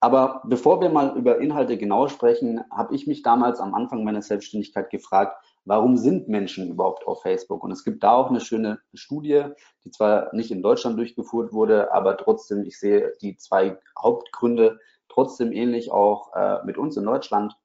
Aber 0.00 0.42
bevor 0.44 0.82
wir 0.82 0.90
mal 0.90 1.16
über 1.16 1.38
Inhalte 1.38 1.78
genau 1.78 2.08
sprechen, 2.08 2.62
habe 2.70 2.94
ich 2.94 3.06
mich 3.06 3.22
damals 3.22 3.58
am 3.58 3.74
Anfang 3.74 4.04
meiner 4.04 4.20
Selbstständigkeit 4.20 4.90
gefragt, 4.90 5.42
warum 5.64 5.96
sind 5.96 6.28
Menschen 6.28 6.68
überhaupt 6.68 7.06
auf 7.06 7.22
Facebook? 7.22 7.64
Und 7.64 7.72
es 7.72 7.84
gibt 7.84 8.02
da 8.02 8.12
auch 8.12 8.28
eine 8.28 8.40
schöne 8.40 8.80
Studie, 8.92 9.44
die 9.84 9.90
zwar 9.90 10.34
nicht 10.34 10.50
in 10.50 10.62
Deutschland 10.62 10.98
durchgeführt 10.98 11.54
wurde, 11.54 11.92
aber 11.94 12.18
trotzdem, 12.18 12.64
ich 12.64 12.78
sehe 12.78 13.14
die 13.22 13.36
zwei 13.38 13.78
Hauptgründe 13.98 14.78
trotzdem 15.08 15.52
ähnlich 15.52 15.90
auch 15.90 16.34
äh, 16.34 16.62
mit 16.66 16.76
uns 16.76 16.96
in 16.96 17.04
Deutschland. 17.04 17.56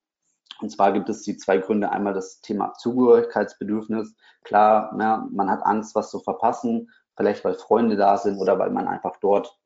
Und 0.61 0.69
zwar 0.69 0.91
gibt 0.91 1.09
es 1.09 1.21
die 1.23 1.37
zwei 1.37 1.57
Gründe. 1.57 1.91
Einmal 1.91 2.13
das 2.13 2.41
Thema 2.41 2.73
Zugehörigkeitsbedürfnis. 2.73 4.15
Klar, 4.43 4.95
ja, 4.99 5.27
man 5.31 5.49
hat 5.49 5.65
Angst, 5.65 5.95
was 5.95 6.11
zu 6.11 6.19
verpassen, 6.19 6.89
vielleicht 7.15 7.43
weil 7.45 7.55
Freunde 7.55 7.95
da 7.95 8.17
sind 8.17 8.37
oder 8.37 8.59
weil 8.59 8.71
man 8.71 8.87
einfach 8.87 9.17
dort, 9.17 9.57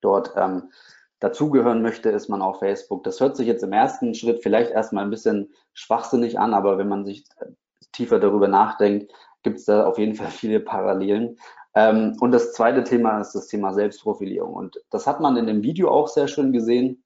dort 0.00 0.32
ähm, 0.36 0.70
dazugehören 1.20 1.82
möchte, 1.82 2.10
ist 2.10 2.28
man 2.28 2.42
auf 2.42 2.60
Facebook. 2.60 3.04
Das 3.04 3.20
hört 3.20 3.36
sich 3.36 3.46
jetzt 3.46 3.64
im 3.64 3.72
ersten 3.72 4.14
Schritt 4.14 4.42
vielleicht 4.42 4.70
erstmal 4.70 5.04
ein 5.04 5.10
bisschen 5.10 5.52
schwachsinnig 5.72 6.38
an, 6.38 6.54
aber 6.54 6.78
wenn 6.78 6.88
man 6.88 7.04
sich 7.04 7.24
äh, 7.40 7.46
tiefer 7.92 8.20
darüber 8.20 8.48
nachdenkt, 8.48 9.12
gibt 9.42 9.58
es 9.58 9.64
da 9.64 9.86
auf 9.86 9.98
jeden 9.98 10.14
Fall 10.14 10.28
viele 10.28 10.60
Parallelen. 10.60 11.38
Ähm, 11.74 12.16
und 12.20 12.32
das 12.32 12.52
zweite 12.52 12.84
Thema 12.84 13.20
ist 13.20 13.32
das 13.32 13.46
Thema 13.46 13.72
Selbstprofilierung. 13.72 14.54
Und 14.54 14.80
das 14.90 15.06
hat 15.06 15.20
man 15.20 15.36
in 15.36 15.46
dem 15.46 15.62
Video 15.62 15.90
auch 15.90 16.08
sehr 16.08 16.28
schön 16.28 16.52
gesehen 16.52 17.04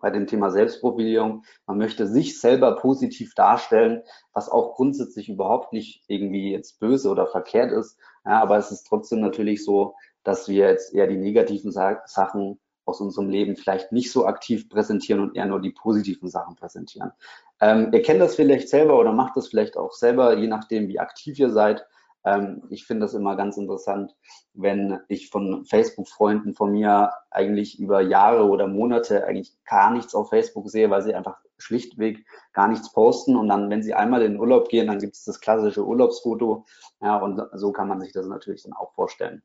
bei 0.00 0.10
dem 0.10 0.26
Thema 0.26 0.50
Selbstprofilierung. 0.50 1.44
Man 1.66 1.78
möchte 1.78 2.06
sich 2.06 2.40
selber 2.40 2.76
positiv 2.76 3.34
darstellen, 3.34 4.02
was 4.32 4.48
auch 4.48 4.74
grundsätzlich 4.74 5.28
überhaupt 5.28 5.72
nicht 5.72 6.02
irgendwie 6.06 6.52
jetzt 6.52 6.78
böse 6.78 7.10
oder 7.10 7.26
verkehrt 7.26 7.72
ist. 7.72 7.98
Ja, 8.24 8.42
aber 8.42 8.58
es 8.58 8.70
ist 8.70 8.84
trotzdem 8.84 9.20
natürlich 9.20 9.64
so, 9.64 9.94
dass 10.24 10.48
wir 10.48 10.68
jetzt 10.68 10.92
eher 10.94 11.06
die 11.06 11.16
negativen 11.16 11.72
Sachen 11.72 12.58
aus 12.84 13.00
unserem 13.00 13.28
Leben 13.28 13.56
vielleicht 13.56 13.92
nicht 13.92 14.12
so 14.12 14.26
aktiv 14.26 14.68
präsentieren 14.68 15.20
und 15.20 15.36
eher 15.36 15.46
nur 15.46 15.60
die 15.60 15.72
positiven 15.72 16.28
Sachen 16.28 16.54
präsentieren. 16.54 17.12
Ähm, 17.60 17.90
ihr 17.92 18.02
kennt 18.02 18.20
das 18.20 18.36
vielleicht 18.36 18.68
selber 18.68 18.98
oder 18.98 19.12
macht 19.12 19.36
das 19.36 19.48
vielleicht 19.48 19.76
auch 19.76 19.92
selber, 19.92 20.36
je 20.36 20.46
nachdem, 20.46 20.88
wie 20.88 21.00
aktiv 21.00 21.38
ihr 21.38 21.50
seid. 21.50 21.86
Ähm, 22.26 22.64
ich 22.68 22.84
finde 22.84 23.06
das 23.06 23.14
immer 23.14 23.36
ganz 23.36 23.56
interessant, 23.56 24.14
wenn 24.52 24.98
ich 25.08 25.30
von 25.30 25.64
Facebook-Freunden 25.64 26.54
von 26.54 26.72
mir 26.72 27.12
eigentlich 27.30 27.78
über 27.78 28.00
Jahre 28.00 28.48
oder 28.48 28.66
Monate 28.66 29.24
eigentlich 29.24 29.56
gar 29.64 29.92
nichts 29.92 30.14
auf 30.14 30.30
Facebook 30.30 30.68
sehe, 30.68 30.90
weil 30.90 31.02
sie 31.02 31.14
einfach 31.14 31.38
schlichtweg 31.58 32.26
gar 32.52 32.68
nichts 32.68 32.92
posten 32.92 33.36
und 33.36 33.48
dann, 33.48 33.70
wenn 33.70 33.82
sie 33.82 33.94
einmal 33.94 34.22
in 34.22 34.32
den 34.32 34.40
Urlaub 34.40 34.68
gehen, 34.68 34.88
dann 34.88 34.98
gibt 34.98 35.14
es 35.14 35.24
das 35.24 35.40
klassische 35.40 35.86
Urlaubsfoto. 35.86 36.66
Ja, 37.00 37.16
und 37.16 37.40
so 37.54 37.72
kann 37.72 37.88
man 37.88 38.00
sich 38.00 38.12
das 38.12 38.26
natürlich 38.26 38.64
dann 38.64 38.74
auch 38.74 38.92
vorstellen. 38.92 39.42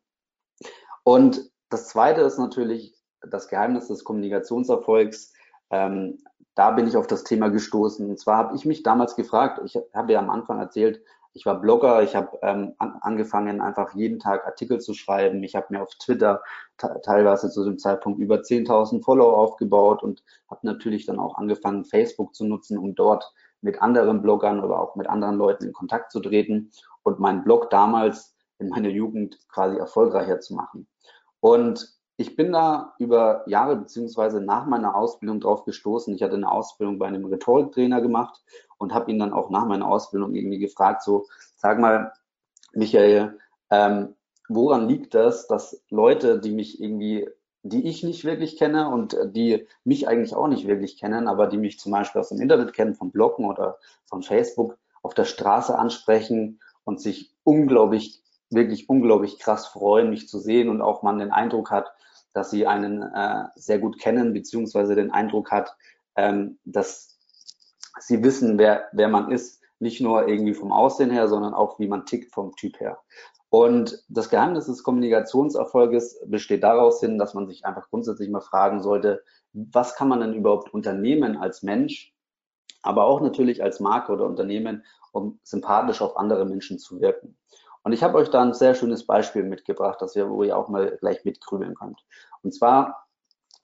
Und 1.03 1.51
das 1.69 1.88
zweite 1.88 2.21
ist 2.21 2.39
natürlich 2.39 2.95
das 3.21 3.47
Geheimnis 3.47 3.88
des 3.88 4.03
Kommunikationserfolgs. 4.03 5.33
Ähm, 5.69 6.23
da 6.55 6.71
bin 6.71 6.88
ich 6.88 6.97
auf 6.97 7.07
das 7.07 7.23
Thema 7.23 7.50
gestoßen. 7.50 8.09
Und 8.09 8.19
zwar 8.19 8.38
habe 8.38 8.55
ich 8.55 8.65
mich 8.65 8.83
damals 8.83 9.15
gefragt, 9.15 9.61
ich 9.63 9.77
habe 9.93 10.13
ja 10.13 10.19
am 10.19 10.31
Anfang 10.31 10.59
erzählt, 10.59 11.01
ich 11.33 11.45
war 11.45 11.59
Blogger, 11.59 12.03
ich 12.03 12.15
habe 12.15 12.38
ähm, 12.41 12.73
an, 12.77 12.97
angefangen, 13.01 13.61
einfach 13.61 13.93
jeden 13.95 14.19
Tag 14.19 14.45
Artikel 14.45 14.79
zu 14.79 14.93
schreiben. 14.93 15.43
Ich 15.43 15.55
habe 15.55 15.67
mir 15.69 15.81
auf 15.81 15.93
Twitter 15.95 16.41
teilweise 16.77 17.50
zu 17.50 17.63
dem 17.63 17.77
Zeitpunkt 17.77 18.19
über 18.19 18.38
10.000 18.38 19.03
Follower 19.03 19.38
aufgebaut 19.38 20.03
und 20.03 20.23
habe 20.50 20.61
natürlich 20.63 21.05
dann 21.05 21.19
auch 21.19 21.38
angefangen, 21.38 21.85
Facebook 21.85 22.35
zu 22.35 22.45
nutzen, 22.45 22.77
um 22.77 22.95
dort 22.95 23.31
mit 23.61 23.81
anderen 23.81 24.21
Bloggern 24.21 24.63
oder 24.63 24.79
auch 24.79 24.95
mit 24.95 25.07
anderen 25.07 25.38
Leuten 25.38 25.65
in 25.65 25.73
Kontakt 25.73 26.11
zu 26.11 26.19
treten 26.19 26.71
und 27.03 27.19
meinen 27.19 27.43
Blog 27.43 27.69
damals 27.69 28.35
in 28.59 28.69
meiner 28.69 28.89
Jugend 28.89 29.39
quasi 29.50 29.77
erfolgreicher 29.77 30.39
zu 30.39 30.55
machen. 30.55 30.88
Und 31.39 31.97
ich 32.17 32.35
bin 32.35 32.51
da 32.51 32.93
über 33.00 33.43
Jahre 33.47 33.75
beziehungsweise 33.75 34.41
nach 34.41 34.65
meiner 34.65 34.95
Ausbildung 34.95 35.39
drauf 35.39 35.65
gestoßen. 35.65 36.13
Ich 36.13 36.21
hatte 36.21 36.35
eine 36.35 36.51
Ausbildung 36.51 37.00
bei 37.00 37.07
einem 37.07 37.25
Rhetoriktrainer 37.25 38.01
gemacht 38.01 38.41
und 38.81 38.93
habe 38.93 39.11
ihn 39.11 39.19
dann 39.19 39.33
auch 39.33 39.50
nach 39.50 39.65
meiner 39.65 39.88
Ausbildung 39.88 40.33
irgendwie 40.33 40.59
gefragt, 40.59 41.03
so, 41.03 41.27
sag 41.55 41.79
mal, 41.79 42.11
Michael, 42.73 43.39
ähm, 43.69 44.15
woran 44.50 44.89
liegt 44.89 45.13
das, 45.13 45.47
dass 45.47 45.81
Leute, 45.89 46.39
die 46.39 46.51
mich 46.51 46.81
irgendwie 46.81 47.27
die 47.63 47.88
ich 47.88 48.03
nicht 48.03 48.25
wirklich 48.25 48.57
kenne 48.57 48.89
und 48.89 49.15
die 49.23 49.67
mich 49.83 50.07
eigentlich 50.07 50.33
auch 50.33 50.47
nicht 50.47 50.67
wirklich 50.67 50.97
kennen, 50.97 51.27
aber 51.27 51.47
die 51.47 51.57
mich 51.57 51.79
zum 51.79 51.91
Beispiel 51.91 52.19
aus 52.19 52.29
dem 52.29 52.41
Internet 52.41 52.73
kennen, 52.73 52.95
vom 52.95 53.11
Bloggen 53.11 53.45
oder 53.45 53.77
von 54.05 54.23
Facebook, 54.23 54.77
auf 55.03 55.13
der 55.13 55.25
Straße 55.25 55.77
ansprechen 55.77 56.59
und 56.83 57.00
sich 57.00 57.31
unglaublich, 57.43 58.21
wirklich 58.50 58.89
unglaublich 58.89 59.39
krass 59.39 59.67
freuen, 59.67 60.09
mich 60.09 60.27
zu 60.27 60.39
sehen 60.39 60.69
und 60.69 60.81
auch 60.81 61.03
man 61.03 61.19
den 61.19 61.31
Eindruck 61.31 61.71
hat, 61.71 61.91
dass 62.33 62.50
sie 62.50 62.65
einen 62.65 63.03
äh, 63.03 63.45
sehr 63.55 63.79
gut 63.79 64.00
kennen, 64.00 64.33
beziehungsweise 64.33 64.95
den 64.95 65.11
Eindruck 65.11 65.51
hat, 65.51 65.75
ähm, 66.15 66.57
dass 66.65 67.19
sie 68.01 68.24
wissen, 68.24 68.58
wer, 68.58 68.89
wer 68.91 69.08
man 69.08 69.31
ist, 69.31 69.62
nicht 69.79 70.01
nur 70.01 70.27
irgendwie 70.27 70.53
vom 70.53 70.72
Aussehen 70.72 71.10
her, 71.10 71.27
sondern 71.27 71.53
auch 71.53 71.79
wie 71.79 71.88
man 71.88 72.05
tickt 72.05 72.34
vom 72.34 72.55
Typ 72.55 72.79
her. 72.79 73.00
Und 73.50 74.03
das 74.08 74.29
Geheimnis 74.29 74.67
des 74.67 74.84
Kommunikationserfolges 74.84 76.22
besteht 76.25 76.63
daraus 76.63 77.00
hin, 77.00 77.17
dass 77.17 77.34
man 77.34 77.48
sich 77.48 77.65
einfach 77.65 77.89
grundsätzlich 77.89 78.29
mal 78.29 78.41
fragen 78.41 78.81
sollte, 78.81 79.24
was 79.53 79.96
kann 79.96 80.08
man 80.08 80.22
denn 80.22 80.34
überhaupt 80.34 80.74
unternehmen 80.74 81.36
als 81.36 81.62
Mensch, 81.63 82.13
aber 82.81 83.05
auch 83.05 83.20
natürlich 83.20 83.62
als 83.62 83.79
Marke 83.79 84.13
oder 84.13 84.25
Unternehmen, 84.25 84.86
um 85.12 85.39
sympathisch 85.43 86.01
auf 86.01 86.15
andere 86.15 86.46
Menschen 86.46 86.79
zu 86.79 87.01
wirken. 87.01 87.38
Und 87.84 87.93
ich 87.93 88.03
habe 88.03 88.17
euch 88.17 88.29
da 88.29 88.41
ein 88.41 88.53
sehr 88.53 88.75
schönes 88.75 89.05
Beispiel 89.05 89.43
mitgebracht, 89.43 90.01
das 90.01 90.15
ihr, 90.15 90.29
wo 90.29 90.43
ihr 90.43 90.58
auch 90.58 90.70
mal 90.70 90.98
gleich 91.00 91.25
mitgrübeln 91.25 91.75
könnt. 91.75 92.05
Und 92.43 92.53
zwar 92.53 93.08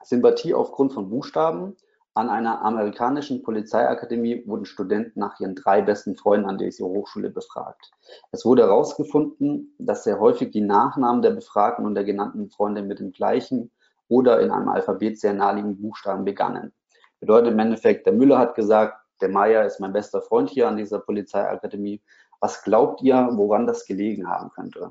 Sympathie 0.04 0.54
aufgrund 0.54 0.94
von 0.94 1.10
Buchstaben. 1.10 1.78
An 2.18 2.32
einer 2.32 2.64
amerikanischen 2.64 3.44
Polizeiakademie 3.44 4.42
wurden 4.48 4.66
Studenten 4.66 5.20
nach 5.20 5.40
ihren 5.40 5.54
drei 5.54 5.84
besten 5.84 6.16
Freunden 6.16 6.50
an 6.50 6.58
dieser 6.58 6.88
Hochschule 6.88 7.30
befragt. 7.30 7.92
Es 8.32 8.44
wurde 8.44 8.64
herausgefunden, 8.64 9.76
dass 9.78 10.04
sehr 10.04 10.20
häufig 10.20 10.50
die 10.50 10.62
Nachnamen 10.62 11.22
der 11.22 11.30
Befragten 11.30 11.86
und 11.86 11.94
der 11.94 12.06
genannten 12.06 12.50
Freunde 12.50 12.82
mit 12.82 12.98
dem 12.98 13.12
gleichen 13.12 13.70
oder 14.08 14.42
in 14.42 14.50
einem 14.50 14.68
Alphabet 14.68 15.20
sehr 15.20 15.36
naheliegenden 15.36 15.80
Buchstaben 15.80 16.26
begannen. 16.26 16.74
Bedeutet 17.20 17.52
im 17.52 17.60
Endeffekt, 17.60 18.08
der 18.08 18.14
Müller 18.14 18.40
hat 18.40 18.56
gesagt, 18.56 19.00
der 19.22 19.30
Meier 19.30 19.64
ist 19.64 19.80
mein 19.80 19.94
bester 19.94 20.24
Freund 20.24 20.50
hier 20.50 20.68
an 20.68 20.78
dieser 20.78 20.98
Polizeiakademie. 20.98 22.02
Was 22.40 22.64
glaubt 22.64 23.04
ihr, 23.04 23.30
woran 23.34 23.68
das 23.68 23.86
gelegen 23.86 24.28
haben 24.28 24.50
könnte? 24.50 24.90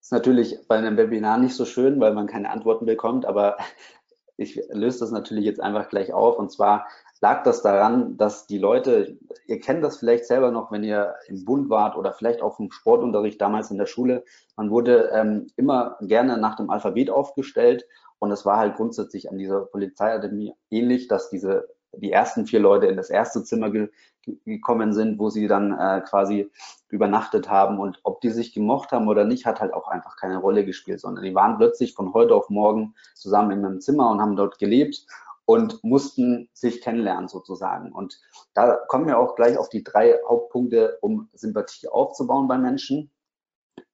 Ist 0.00 0.12
natürlich 0.12 0.58
bei 0.66 0.76
einem 0.76 0.96
Webinar 0.96 1.38
nicht 1.38 1.54
so 1.56 1.64
schön, 1.64 2.00
weil 2.00 2.14
man 2.14 2.26
keine 2.26 2.50
Antworten 2.50 2.86
bekommt, 2.86 3.24
aber 3.26 3.56
ich 4.36 4.60
löse 4.70 5.00
das 5.00 5.10
natürlich 5.10 5.44
jetzt 5.44 5.60
einfach 5.60 5.88
gleich 5.88 6.12
auf. 6.12 6.38
Und 6.38 6.50
zwar 6.50 6.86
lag 7.20 7.42
das 7.44 7.62
daran, 7.62 8.16
dass 8.16 8.46
die 8.46 8.58
Leute, 8.58 9.16
ihr 9.46 9.60
kennt 9.60 9.82
das 9.82 9.96
vielleicht 9.96 10.26
selber 10.26 10.50
noch, 10.50 10.72
wenn 10.72 10.84
ihr 10.84 11.14
im 11.28 11.44
Bund 11.44 11.70
wart 11.70 11.96
oder 11.96 12.12
vielleicht 12.12 12.42
auch 12.42 12.56
vom 12.56 12.70
Sportunterricht 12.70 13.40
damals 13.40 13.70
in 13.70 13.78
der 13.78 13.86
Schule, 13.86 14.24
man 14.56 14.70
wurde 14.70 15.10
ähm, 15.12 15.46
immer 15.56 15.96
gerne 16.00 16.36
nach 16.36 16.56
dem 16.56 16.70
Alphabet 16.70 17.10
aufgestellt 17.10 17.86
und 18.18 18.30
es 18.30 18.44
war 18.44 18.58
halt 18.58 18.76
grundsätzlich 18.76 19.30
an 19.30 19.38
dieser 19.38 19.66
Polizeiakademie 19.66 20.54
ähnlich, 20.70 21.08
dass 21.08 21.30
diese 21.30 21.68
die 21.98 22.12
ersten 22.12 22.46
vier 22.46 22.60
Leute 22.60 22.86
in 22.86 22.96
das 22.96 23.10
erste 23.10 23.42
Zimmer 23.44 23.70
ge 23.70 23.88
gekommen 24.46 24.94
sind, 24.94 25.18
wo 25.18 25.28
sie 25.28 25.46
dann 25.48 25.78
äh, 25.78 26.00
quasi 26.00 26.50
übernachtet 26.88 27.50
haben. 27.50 27.78
Und 27.78 28.00
ob 28.04 28.22
die 28.22 28.30
sich 28.30 28.54
gemocht 28.54 28.90
haben 28.90 29.06
oder 29.06 29.24
nicht, 29.24 29.44
hat 29.44 29.60
halt 29.60 29.74
auch 29.74 29.86
einfach 29.86 30.16
keine 30.16 30.38
Rolle 30.38 30.64
gespielt, 30.64 31.00
sondern 31.00 31.24
die 31.24 31.34
waren 31.34 31.58
plötzlich 31.58 31.92
von 31.92 32.14
heute 32.14 32.34
auf 32.34 32.48
morgen 32.48 32.94
zusammen 33.14 33.50
in 33.50 33.66
einem 33.66 33.80
Zimmer 33.82 34.10
und 34.10 34.22
haben 34.22 34.34
dort 34.34 34.58
gelebt 34.58 35.06
und 35.44 35.84
mussten 35.84 36.48
sich 36.52 36.80
kennenlernen 36.80 37.28
sozusagen. 37.28 37.92
Und 37.92 38.18
da 38.54 38.76
kommen 38.88 39.06
wir 39.06 39.18
auch 39.18 39.36
gleich 39.36 39.58
auf 39.58 39.68
die 39.68 39.84
drei 39.84 40.14
Hauptpunkte, 40.26 40.98
um 41.02 41.28
Sympathie 41.34 41.88
aufzubauen 41.88 42.48
bei 42.48 42.56
Menschen. 42.56 43.10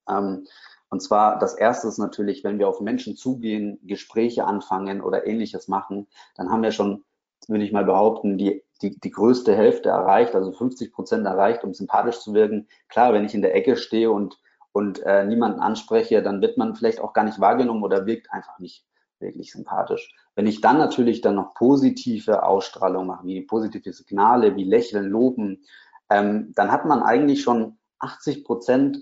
Ähm, 0.08 0.46
und 0.90 1.00
zwar 1.00 1.38
das 1.38 1.54
erste 1.54 1.88
ist 1.88 1.98
natürlich, 1.98 2.42
wenn 2.44 2.58
wir 2.58 2.68
auf 2.68 2.80
Menschen 2.80 3.16
zugehen, 3.16 3.78
Gespräche 3.84 4.44
anfangen 4.44 5.00
oder 5.00 5.26
ähnliches 5.26 5.68
machen, 5.68 6.08
dann 6.34 6.50
haben 6.50 6.62
wir 6.62 6.72
schon 6.72 7.04
würde 7.48 7.64
ich 7.64 7.72
mal 7.72 7.84
behaupten, 7.84 8.38
die, 8.38 8.62
die, 8.82 8.98
die 8.98 9.10
größte 9.10 9.56
Hälfte 9.56 9.90
erreicht, 9.90 10.34
also 10.34 10.52
50 10.52 10.92
Prozent 10.92 11.26
erreicht, 11.26 11.64
um 11.64 11.74
sympathisch 11.74 12.20
zu 12.20 12.34
wirken. 12.34 12.68
Klar, 12.88 13.12
wenn 13.12 13.24
ich 13.24 13.34
in 13.34 13.42
der 13.42 13.54
Ecke 13.54 13.76
stehe 13.76 14.10
und, 14.10 14.38
und 14.72 15.00
äh, 15.00 15.24
niemanden 15.24 15.60
anspreche, 15.60 16.22
dann 16.22 16.40
wird 16.40 16.56
man 16.56 16.74
vielleicht 16.74 17.00
auch 17.00 17.12
gar 17.12 17.24
nicht 17.24 17.40
wahrgenommen 17.40 17.82
oder 17.82 18.06
wirkt 18.06 18.30
einfach 18.32 18.58
nicht 18.58 18.84
wirklich 19.18 19.52
sympathisch. 19.52 20.14
Wenn 20.34 20.46
ich 20.46 20.60
dann 20.60 20.78
natürlich 20.78 21.20
dann 21.20 21.34
noch 21.34 21.54
positive 21.54 22.42
Ausstrahlung 22.42 23.06
mache, 23.06 23.26
wie 23.26 23.42
positive 23.42 23.92
Signale, 23.92 24.56
wie 24.56 24.64
Lächeln, 24.64 25.06
Loben, 25.06 25.64
ähm, 26.08 26.52
dann 26.54 26.72
hat 26.72 26.86
man 26.86 27.02
eigentlich 27.02 27.42
schon 27.42 27.78
80 27.98 28.44
Prozent 28.44 28.98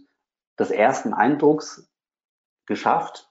des 0.58 0.70
ersten 0.70 1.14
Eindrucks 1.14 1.88
geschafft 2.66 3.30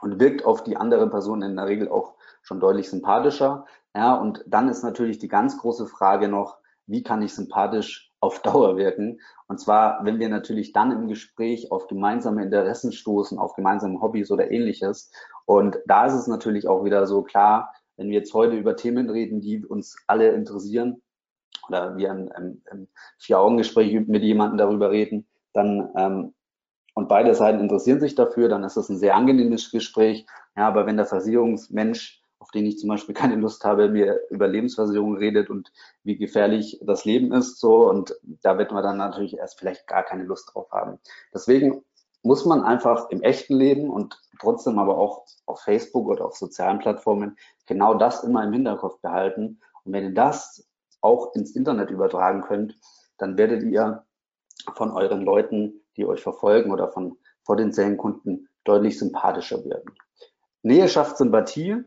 und 0.00 0.20
wirkt 0.20 0.44
auf 0.44 0.62
die 0.62 0.76
andere 0.76 1.08
Person 1.10 1.42
in 1.42 1.56
der 1.56 1.66
Regel 1.66 1.88
auch 1.88 2.14
schon 2.42 2.60
deutlich 2.60 2.88
sympathischer. 2.88 3.66
Ja, 3.94 4.14
und 4.14 4.44
dann 4.46 4.68
ist 4.68 4.82
natürlich 4.82 5.18
die 5.18 5.28
ganz 5.28 5.58
große 5.58 5.86
Frage 5.86 6.28
noch, 6.28 6.58
wie 6.86 7.02
kann 7.02 7.22
ich 7.22 7.34
sympathisch 7.34 8.12
auf 8.20 8.40
Dauer 8.42 8.76
wirken? 8.76 9.20
Und 9.48 9.58
zwar, 9.58 10.04
wenn 10.04 10.18
wir 10.18 10.28
natürlich 10.28 10.72
dann 10.72 10.92
im 10.92 11.08
Gespräch 11.08 11.72
auf 11.72 11.86
gemeinsame 11.86 12.42
Interessen 12.42 12.92
stoßen, 12.92 13.38
auf 13.38 13.54
gemeinsame 13.54 14.00
Hobbys 14.00 14.30
oder 14.30 14.50
ähnliches. 14.50 15.10
Und 15.44 15.78
da 15.86 16.06
ist 16.06 16.14
es 16.14 16.26
natürlich 16.26 16.68
auch 16.68 16.84
wieder 16.84 17.06
so 17.06 17.22
klar, 17.22 17.72
wenn 17.96 18.08
wir 18.08 18.18
jetzt 18.18 18.34
heute 18.34 18.56
über 18.56 18.76
Themen 18.76 19.10
reden, 19.10 19.40
die 19.40 19.64
uns 19.64 19.96
alle 20.06 20.30
interessieren, 20.30 21.02
oder 21.68 21.96
wir 21.96 22.10
im, 22.10 22.30
im, 22.36 22.62
im 22.70 22.88
Vier-Augen-Gespräch 23.18 24.06
mit 24.06 24.22
jemandem 24.22 24.58
darüber 24.58 24.90
reden, 24.90 25.26
dann 25.52 25.90
ähm, 25.96 26.34
und 26.94 27.08
beide 27.08 27.34
Seiten 27.34 27.60
interessieren 27.60 28.00
sich 28.00 28.14
dafür, 28.14 28.48
dann 28.48 28.64
ist 28.64 28.76
das 28.76 28.88
ein 28.88 28.98
sehr 28.98 29.14
angenehmes 29.14 29.70
Gespräch. 29.70 30.26
Ja, 30.56 30.68
aber 30.68 30.86
wenn 30.86 30.96
der 30.96 31.06
Versicherungsmensch 31.06 32.19
auf 32.50 32.52
den 32.52 32.66
ich 32.66 32.78
zum 32.78 32.88
Beispiel 32.88 33.14
keine 33.14 33.36
Lust 33.36 33.64
habe, 33.64 33.88
mir 33.88 34.18
über 34.28 34.48
Lebensversicherung 34.48 35.16
redet 35.16 35.50
und 35.50 35.70
wie 36.02 36.16
gefährlich 36.16 36.80
das 36.82 37.04
Leben 37.04 37.32
ist, 37.32 37.60
so. 37.60 37.88
Und 37.88 38.16
da 38.42 38.58
wird 38.58 38.72
man 38.72 38.82
dann 38.82 38.96
natürlich 38.96 39.38
erst 39.38 39.60
vielleicht 39.60 39.86
gar 39.86 40.02
keine 40.02 40.24
Lust 40.24 40.52
drauf 40.52 40.68
haben. 40.72 40.98
Deswegen 41.32 41.84
muss 42.24 42.44
man 42.44 42.64
einfach 42.64 43.08
im 43.10 43.22
echten 43.22 43.54
Leben 43.54 43.88
und 43.88 44.20
trotzdem 44.40 44.80
aber 44.80 44.98
auch 44.98 45.26
auf 45.46 45.60
Facebook 45.60 46.08
oder 46.08 46.24
auf 46.24 46.36
sozialen 46.36 46.80
Plattformen 46.80 47.36
genau 47.66 47.94
das 47.94 48.24
immer 48.24 48.42
im 48.42 48.52
Hinterkopf 48.52 49.00
behalten. 49.00 49.60
Und 49.84 49.92
wenn 49.92 50.02
ihr 50.02 50.14
das 50.14 50.68
auch 51.02 51.32
ins 51.36 51.54
Internet 51.54 51.90
übertragen 51.90 52.42
könnt, 52.42 52.74
dann 53.16 53.38
werdet 53.38 53.62
ihr 53.62 54.04
von 54.74 54.90
euren 54.90 55.22
Leuten, 55.22 55.82
die 55.96 56.04
euch 56.04 56.20
verfolgen 56.20 56.72
oder 56.72 56.88
von 56.90 57.16
potenziellen 57.44 57.96
Kunden 57.96 58.48
deutlich 58.64 58.98
sympathischer 58.98 59.64
werden. 59.64 59.94
Nähe 60.62 60.88
schafft 60.88 61.16
Sympathie 61.16 61.84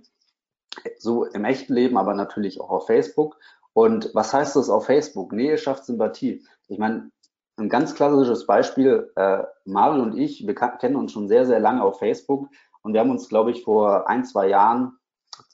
so 0.98 1.26
im 1.26 1.46
echten 1.46 1.74
Leben, 1.74 1.98
aber 1.98 2.14
natürlich 2.14 2.62
auch 2.62 2.70
auf 2.70 2.88
Facebook. 2.88 3.38
Und 3.74 4.12
was 4.14 4.34
heißt 4.34 4.56
das 4.56 4.70
auf 4.70 4.86
Facebook? 4.86 5.32
Nähe 5.32 5.58
schafft 5.58 5.86
Sympathie. 5.86 6.46
Ich 6.68 6.78
meine, 6.78 7.12
ein 7.58 7.70
ganz 7.70 7.94
klassisches 7.96 8.46
Beispiel, 8.46 9.12
äh, 9.16 9.44
Mario 9.66 10.04
und 10.04 10.18
ich, 10.18 10.46
wir 10.46 10.56
kennen 10.56 10.96
uns 10.96 11.12
schon 11.12 11.28
sehr, 11.28 11.46
sehr 11.46 11.60
lange 11.60 11.84
auf 11.84 12.00
Facebook 12.00 12.48
und 12.82 12.94
wir 12.94 13.00
haben 13.00 13.12
uns, 13.12 13.30
glaube 13.30 13.52
ich, 13.52 13.64
vor 13.64 14.10
ein, 14.10 14.26
zwei 14.26 14.48
Jahren, 14.48 14.98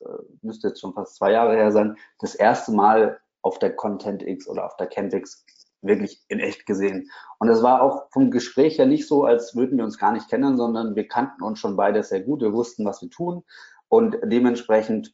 äh, 0.02 0.06
müsste 0.42 0.70
jetzt 0.70 0.82
schon 0.82 0.94
fast 0.94 1.16
zwei 1.16 1.32
Jahre 1.32 1.56
her 1.56 1.72
sein, 1.72 1.98
das 2.20 2.36
erste 2.36 2.72
Mal 2.72 3.20
auf 3.42 3.60
der 3.60 3.76
Content 3.76 4.24
X 4.24 4.48
oder 4.48 4.66
auf 4.66 4.78
der 4.78 4.88
Campix 4.88 5.46
wirklich 5.82 6.22
in 6.28 6.40
echt 6.40 6.66
gesehen. 6.66 7.10
Und 7.38 7.50
es 7.50 7.64
war 7.64 7.82
auch 7.82 8.10
vom 8.12 8.32
Gespräch 8.32 8.78
her 8.78 8.86
nicht 8.86 9.08
so, 9.08 9.24
als 9.24 9.56
würden 9.56 9.78
wir 9.78 9.86
uns 9.86 9.98
gar 9.98 10.12
nicht 10.12 10.30
kennen, 10.30 10.58
sondern 10.58 10.96
wir 10.96 11.08
kannten 11.08 11.44
uns 11.44 11.60
schon 11.60 11.78
beide 11.78 12.04
sehr 12.04 12.22
gut. 12.22 12.42
Wir 12.42 12.54
wussten, 12.54 12.86
was 12.86 13.02
wir 13.02 13.10
tun. 13.10 13.44
Und 13.90 14.18
dementsprechend 14.24 15.14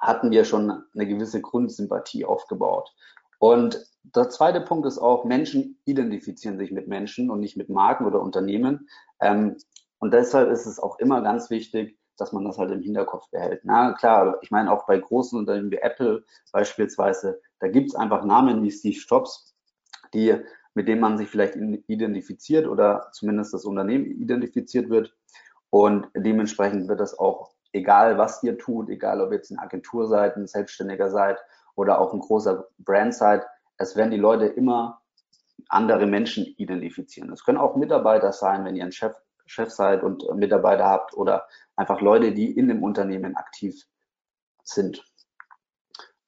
hatten 0.00 0.30
wir 0.30 0.44
schon 0.44 0.82
eine 0.94 1.06
gewisse 1.06 1.40
Grundsympathie 1.40 2.24
aufgebaut. 2.24 2.92
Und 3.38 3.86
der 4.02 4.28
zweite 4.30 4.60
Punkt 4.60 4.86
ist 4.86 4.98
auch, 4.98 5.24
Menschen 5.24 5.78
identifizieren 5.84 6.58
sich 6.58 6.72
mit 6.72 6.88
Menschen 6.88 7.30
und 7.30 7.40
nicht 7.40 7.56
mit 7.56 7.68
Marken 7.68 8.06
oder 8.06 8.20
Unternehmen. 8.20 8.88
Ähm, 9.20 9.56
und 9.98 10.12
deshalb 10.12 10.50
ist 10.50 10.66
es 10.66 10.78
auch 10.78 10.98
immer 10.98 11.22
ganz 11.22 11.50
wichtig, 11.50 11.98
dass 12.16 12.32
man 12.32 12.44
das 12.44 12.58
halt 12.58 12.70
im 12.70 12.82
Hinterkopf 12.82 13.30
behält. 13.30 13.62
Na 13.64 13.92
klar, 13.92 14.38
ich 14.42 14.50
meine 14.50 14.72
auch 14.72 14.86
bei 14.86 14.98
großen 14.98 15.38
Unternehmen 15.38 15.70
wie 15.70 15.78
Apple 15.78 16.24
beispielsweise, 16.52 17.40
da 17.60 17.68
gibt 17.68 17.88
es 17.88 17.94
einfach 17.94 18.24
Namen 18.24 18.62
wie 18.62 18.70
Steve 18.70 18.98
Jobs, 19.08 19.54
die, 20.12 20.34
mit 20.74 20.88
denen 20.88 21.00
man 21.00 21.18
sich 21.18 21.28
vielleicht 21.28 21.56
identifiziert 21.56 22.66
oder 22.66 23.08
zumindest 23.12 23.54
das 23.54 23.64
Unternehmen 23.64 24.06
identifiziert 24.06 24.90
wird. 24.90 25.14
Und 25.70 26.08
dementsprechend 26.14 26.88
wird 26.88 27.00
das 27.00 27.18
auch 27.18 27.52
egal 27.72 28.18
was 28.18 28.42
ihr 28.42 28.58
tut, 28.58 28.88
egal 28.88 29.20
ob 29.20 29.30
ihr 29.30 29.36
jetzt 29.36 29.50
eine 29.50 29.62
Agentur 29.62 30.06
seid, 30.06 30.36
ein 30.36 30.46
Selbstständiger 30.46 31.10
seid 31.10 31.38
oder 31.74 32.00
auch 32.00 32.12
ein 32.12 32.20
großer 32.20 32.66
Brand 32.78 33.14
seid, 33.14 33.46
es 33.78 33.96
werden 33.96 34.10
die 34.10 34.16
Leute 34.16 34.46
immer 34.46 35.00
andere 35.68 36.06
Menschen 36.06 36.46
identifizieren. 36.56 37.32
Es 37.32 37.44
können 37.44 37.58
auch 37.58 37.76
Mitarbeiter 37.76 38.32
sein, 38.32 38.64
wenn 38.64 38.76
ihr 38.76 38.84
ein 38.84 38.92
Chef, 38.92 39.14
Chef 39.46 39.70
seid 39.70 40.02
und 40.02 40.24
Mitarbeiter 40.36 40.84
habt 40.84 41.16
oder 41.16 41.46
einfach 41.76 42.00
Leute, 42.00 42.32
die 42.32 42.50
in 42.50 42.68
dem 42.68 42.82
Unternehmen 42.82 43.36
aktiv 43.36 43.84
sind. 44.62 45.04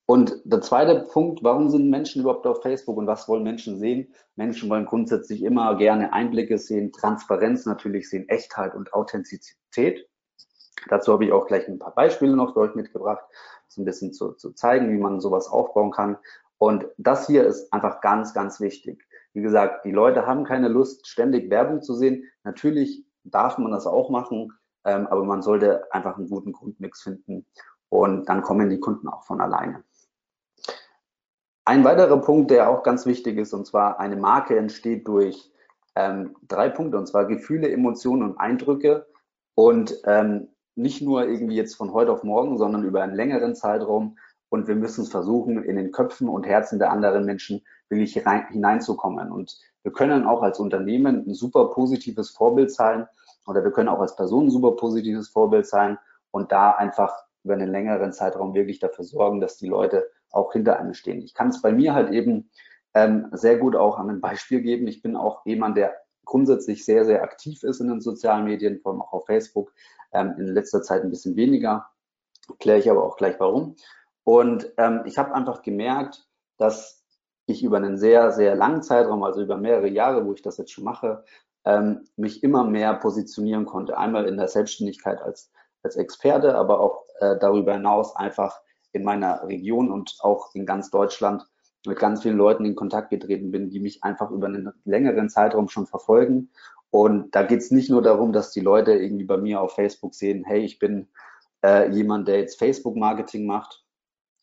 Und 0.07 0.40
der 0.44 0.61
zweite 0.61 1.07
Punkt, 1.12 1.42
warum 1.42 1.70
sind 1.70 1.88
Menschen 1.88 2.22
überhaupt 2.22 2.46
auf 2.46 2.62
Facebook 2.62 2.96
und 2.96 3.07
was 3.07 3.28
wollen 3.28 3.44
Menschen 3.44 3.78
sehen? 3.78 4.12
Menschen 4.37 4.68
wollen 4.68 4.85
grundsätzlich 4.85 5.42
immer 5.42 5.76
gerne 5.76 6.12
Einblicke 6.12 6.59
sehen, 6.59 6.92
Transparenz 6.92 7.66
natürlich 7.66 8.11
sehen, 8.11 8.28
Echtheit 8.28 8.74
und 8.74 8.92
Authentizität. 8.92 10.09
Dazu 10.88 11.12
habe 11.12 11.25
ich 11.25 11.33
auch 11.33 11.47
gleich 11.47 11.68
ein 11.68 11.79
paar 11.79 11.95
Beispiele 11.95 12.37
noch 12.37 12.55
für 12.55 12.61
euch 12.61 12.75
mitgebracht, 12.75 13.25
so 13.68 13.83
ein 13.83 13.85
bisschen 13.85 14.12
zu, 14.12 14.33
zu 14.33 14.53
zeigen, 14.53 14.92
wie 14.92 14.99
man 14.99 15.21
sowas 15.21 15.49
aufbauen 15.49 15.90
kann. 15.90 16.18
Und 16.59 16.87
das 16.97 17.27
hier 17.27 17.45
ist 17.47 17.73
einfach 17.73 18.01
ganz, 18.01 18.35
ganz 18.35 18.61
wichtig. 18.61 19.07
Wie 19.33 19.42
gesagt, 19.42 19.85
die 19.85 19.90
Leute 19.92 20.27
haben 20.27 20.45
keine 20.45 20.68
Lust, 20.68 21.07
ständig 21.07 21.51
Werbung 21.51 21.83
zu 21.83 21.95
sehen. 21.95 22.25
Natürlich 22.45 23.05
darf 23.25 23.59
man 23.59 23.73
das 23.73 23.87
auch 23.87 24.11
machen, 24.11 24.53
ähm, 24.85 25.07
aber 25.07 25.25
man 25.25 25.42
sollte 25.42 25.92
einfach 25.92 26.16
einen 26.16 26.29
guten 26.29 26.53
Grundmix 26.53 27.03
finden 27.03 27.47
und 27.88 28.29
dann 28.29 28.42
kommen 28.42 28.71
die 28.71 28.81
Kunden 28.81 29.09
auch 29.09 29.25
von 29.25 29.40
alleine. 29.40 29.85
Ein 31.64 31.85
weiterer 31.85 32.21
Punkt, 32.21 32.51
der 32.51 32.68
auch 32.68 32.83
ganz 32.83 33.07
wichtig 33.07 33.38
ist, 33.38 33.55
und 33.55 33.66
zwar 33.66 34.01
eine 34.01 34.16
Marke 34.16 34.57
entsteht 34.57 35.07
durch 35.07 35.53
ähm, 35.95 36.37
drei 36.49 36.68
Punkte, 36.68 36.99
und 36.99 37.07
zwar 37.07 37.27
Gefühle, 37.27 37.71
Emotionen 37.71 38.23
und 38.23 38.38
Eindrücke. 38.38 39.07
Und 39.55 39.95
ähm, 40.05 40.49
nicht 40.74 41.02
nur 41.02 41.26
irgendwie 41.28 41.56
jetzt 41.56 41.76
von 41.76 41.92
heute 41.92 42.12
auf 42.12 42.22
morgen, 42.22 42.58
sondern 42.58 42.85
über 42.85 43.02
einen 43.02 43.14
längeren 43.14 43.54
Zeitraum. 43.54 44.16
Und 44.48 44.68
wir 44.68 44.74
müssen 44.74 45.02
es 45.02 45.11
versuchen, 45.11 45.62
in 45.62 45.76
den 45.76 45.92
Köpfen 45.92 46.28
und 46.28 46.46
Herzen 46.46 46.78
der 46.78 46.90
anderen 46.90 47.24
Menschen 47.24 47.62
wirklich 47.88 48.14
hineinzukommen. 48.14 49.32
Und 49.32 49.58
wir 49.82 49.92
können 49.92 50.26
auch 50.26 50.42
als 50.42 50.58
Unternehmen 50.61 51.24
ein 51.26 51.35
super 51.35 51.70
positives 51.70 52.30
Vorbild 52.30 52.70
sein 52.70 53.06
oder 53.46 53.64
wir 53.64 53.72
können 53.72 53.88
auch 53.88 54.00
als 54.00 54.16
Person 54.16 54.46
ein 54.46 54.50
super 54.50 54.72
positives 54.72 55.28
Vorbild 55.28 55.66
sein 55.66 55.98
und 56.30 56.52
da 56.52 56.70
einfach 56.70 57.12
über 57.44 57.54
einen 57.54 57.70
längeren 57.70 58.12
Zeitraum 58.12 58.54
wirklich 58.54 58.78
dafür 58.78 59.04
sorgen, 59.04 59.40
dass 59.40 59.56
die 59.56 59.68
Leute 59.68 60.08
auch 60.30 60.52
hinter 60.52 60.78
einem 60.78 60.94
stehen. 60.94 61.22
Ich 61.22 61.35
kann 61.35 61.48
es 61.48 61.61
bei 61.61 61.72
mir 61.72 61.94
halt 61.94 62.11
eben 62.11 62.50
ähm, 62.94 63.28
sehr 63.32 63.58
gut 63.58 63.74
auch 63.74 63.98
an 63.98 64.08
einem 64.08 64.20
Beispiel 64.20 64.61
geben. 64.61 64.87
Ich 64.87 65.02
bin 65.02 65.16
auch 65.16 65.44
jemand, 65.44 65.76
der 65.76 65.94
grundsätzlich 66.24 66.85
sehr, 66.85 67.04
sehr 67.04 67.22
aktiv 67.22 67.62
ist 67.62 67.80
in 67.80 67.88
den 67.88 68.00
sozialen 68.00 68.44
Medien, 68.44 68.80
vor 68.80 68.92
allem 68.92 69.02
auch 69.02 69.12
auf 69.12 69.26
Facebook. 69.26 69.72
Ähm, 70.12 70.35
in 70.38 70.46
letzter 70.46 70.82
Zeit 70.82 71.02
ein 71.02 71.11
bisschen 71.11 71.37
weniger, 71.37 71.87
erkläre 72.48 72.78
ich 72.78 72.90
aber 72.90 73.04
auch 73.04 73.16
gleich 73.16 73.38
warum. 73.38 73.76
Und 74.24 74.72
ähm, 74.76 75.02
ich 75.04 75.18
habe 75.18 75.35
einfach 75.35 75.62
gemerkt, 75.62 76.26
dass 76.58 77.04
ich 77.46 77.62
über 77.62 77.78
einen 77.78 77.98
sehr, 77.98 78.30
sehr 78.32 78.54
langen 78.54 78.82
Zeitraum, 78.82 79.22
also 79.22 79.42
über 79.42 79.56
mehrere 79.56 79.88
Jahre, 79.88 80.24
wo 80.24 80.32
ich 80.32 80.42
das 80.42 80.58
jetzt 80.58 80.70
schon 80.70 80.85
mache, 80.85 81.24
ähm, 81.64 82.06
mich 82.16 82.42
immer 82.42 82.64
mehr 82.64 82.94
positionieren 82.94 83.66
konnte. 83.66 83.98
Einmal 83.98 84.26
in 84.26 84.37
der 84.37 84.48
Selbstständigkeit 84.48 85.20
als, 85.20 85.50
als 85.82 85.96
Experte, 85.96 86.54
aber 86.56 86.80
auch 86.80 87.04
äh, 87.20 87.37
darüber 87.38 87.74
hinaus 87.74 88.14
einfach 88.16 88.61
in 88.92 89.04
meiner 89.04 89.42
Region 89.44 89.90
und 89.90 90.18
auch 90.20 90.54
in 90.54 90.66
ganz 90.66 90.90
Deutschland 90.90 91.44
mit 91.87 91.99
ganz 91.99 92.23
vielen 92.23 92.37
Leuten 92.37 92.64
in 92.64 92.77
Kontakt 92.77 93.11
getreten 93.11 93.51
bin, 93.51 93.71
die 93.71 93.81
mich 93.81 94.05
einfach 94.05 94.31
über 94.31 94.47
einen 94.47 94.73
längeren 94.85 95.29
Zeitraum 95.29 95.68
schon 95.68 95.87
verfolgen. 95.87 96.51
Und 96.90 97.35
da 97.35 97.42
geht 97.42 97.61
es 97.61 97.71
nicht 97.71 97.90
nur 97.90 98.03
darum, 98.03 98.33
dass 98.33 98.53
die 98.53 98.61
Leute 98.61 98.92
irgendwie 98.92 99.25
bei 99.25 99.38
mir 99.38 99.61
auf 99.61 99.75
Facebook 99.75 100.14
sehen, 100.14 100.45
hey, 100.45 100.61
ich 100.61 100.79
bin 100.79 101.09
äh, 101.64 101.90
jemand, 101.90 102.29
der 102.29 102.38
jetzt 102.38 102.59
Facebook-Marketing 102.59 103.47
macht 103.47 103.85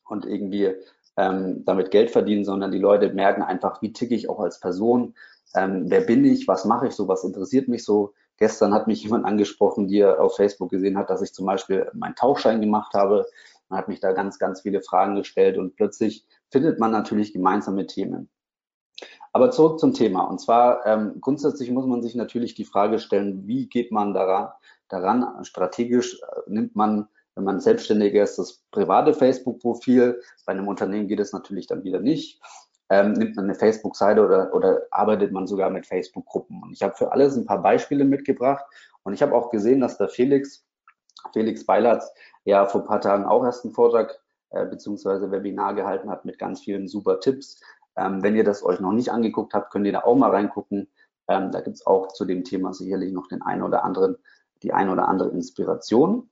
und 0.08 0.26
irgendwie 0.26 0.74
ähm, 1.16 1.64
damit 1.66 1.92
Geld 1.92 2.12
verdient, 2.12 2.46
sondern 2.46 2.72
die 2.72 2.80
Leute 2.80 3.14
merken 3.14 3.44
einfach, 3.44 3.82
wie 3.82 3.94
ticke 3.94 4.16
ich 4.16 4.30
auch 4.30 4.40
als 4.40 4.60
Person, 4.60 5.14
ähm, 5.56 5.86
wer 5.88 6.02
bin 6.02 6.26
ich, 6.26 6.48
was 6.48 6.66
mache 6.66 6.88
ich 6.88 6.94
so, 6.94 7.08
was 7.08 7.24
interessiert 7.24 7.68
mich 7.68 7.84
so. 7.84 8.14
Gestern 8.38 8.74
hat 8.74 8.88
mich 8.88 9.04
jemand 9.04 9.26
angesprochen, 9.26 9.88
der 9.88 10.22
auf 10.22 10.36
Facebook 10.36 10.70
gesehen 10.70 10.98
hat, 10.98 11.10
dass 11.10 11.22
ich 11.22 11.34
zum 11.34 11.46
Beispiel 11.46 11.90
meinen 11.94 12.16
Tauchschein 12.16 12.62
gemacht 12.62 12.94
habe. 12.94 13.26
Man 13.68 13.80
hat 13.80 13.88
mich 13.88 14.00
da 14.00 14.14
ganz, 14.14 14.40
ganz 14.40 14.62
viele 14.62 14.82
Fragen 14.82 15.16
gestellt 15.16 15.58
und 15.58 15.76
plötzlich 15.76 16.26
findet 16.52 16.80
man 16.80 16.92
natürlich 16.92 17.34
gemeinsame 17.34 17.86
Themen. 17.88 18.30
Aber 19.32 19.52
zurück 19.52 19.80
zum 19.80 19.94
Thema. 19.94 20.24
Und 20.24 20.40
zwar 20.40 20.86
ähm, 20.86 21.22
grundsätzlich 21.22 21.70
muss 21.72 21.86
man 21.86 22.02
sich 22.02 22.16
natürlich 22.16 22.56
die 22.56 22.66
Frage 22.66 23.00
stellen, 23.00 23.48
wie 23.48 23.68
geht 23.68 23.92
man 23.92 24.14
daran? 24.14 24.50
daran 24.90 25.46
strategisch 25.46 26.20
äh, 26.22 26.42
nimmt 26.48 26.76
man, 26.76 27.08
wenn 27.36 27.44
man 27.46 27.60
Selbstständiger 27.60 28.24
ist, 28.24 28.38
das 28.38 28.64
private 28.72 29.14
Facebook-Profil. 29.14 30.22
Bei 30.46 30.52
einem 30.52 30.68
Unternehmen 30.68 31.08
geht 31.08 31.20
es 31.20 31.32
natürlich 31.32 31.68
dann 31.68 31.84
wieder 31.84 32.00
nicht. 32.00 32.42
Ähm, 32.90 33.14
nimmt 33.14 33.36
man 33.36 33.46
eine 33.46 33.56
Facebook-Seite 33.56 34.26
oder, 34.26 34.54
oder 34.54 34.82
arbeitet 34.92 35.32
man 35.32 35.48
sogar 35.48 35.70
mit 35.70 35.86
Facebook-Gruppen. 35.86 36.62
Und 36.64 36.74
ich 36.74 36.82
habe 36.82 36.96
für 36.96 37.12
alles 37.12 37.36
ein 37.36 37.46
paar 37.46 37.62
Beispiele 37.62 38.04
mitgebracht. 38.04 38.66
Und 39.04 39.14
ich 39.14 39.22
habe 39.22 39.36
auch 39.36 39.52
gesehen, 39.52 39.80
dass 39.80 39.98
der 39.98 40.10
Felix, 40.10 40.66
Felix 41.34 41.66
Beilatz, 41.66 42.12
ja 42.46 42.66
vor 42.66 42.82
ein 42.82 42.88
paar 42.88 43.02
Tagen 43.02 43.26
auch 43.26 43.46
erst 43.46 43.64
einen 43.64 43.74
Vortrag 43.74 44.20
äh, 44.52 44.66
beziehungsweise 44.66 45.32
Webinar 45.32 45.74
gehalten 45.76 46.10
hat 46.10 46.26
mit 46.26 46.40
ganz 46.40 46.62
vielen 46.62 46.88
super 46.88 47.20
Tipps. 47.20 47.62
Ähm, 47.96 48.24
wenn 48.24 48.36
ihr 48.36 48.44
das 48.44 48.64
euch 48.64 48.80
noch 48.80 48.94
nicht 48.94 49.12
angeguckt 49.12 49.54
habt, 49.54 49.72
könnt 49.72 49.86
ihr 49.86 49.94
da 49.94 50.04
auch 50.04 50.16
mal 50.16 50.32
reingucken. 50.32 50.90
Ähm, 51.28 51.52
da 51.52 51.62
gibt 51.62 51.76
es 51.78 51.86
auch 51.86 52.08
zu 52.14 52.26
dem 52.26 52.44
Thema 52.44 52.74
sicherlich 52.74 53.12
noch 53.12 53.28
den 53.28 53.42
einen 53.42 53.64
oder 53.64 53.84
anderen, 53.84 54.18
die 54.64 54.74
ein 54.74 54.90
oder 54.90 55.08
andere 55.08 55.30
Inspiration. 55.30 56.30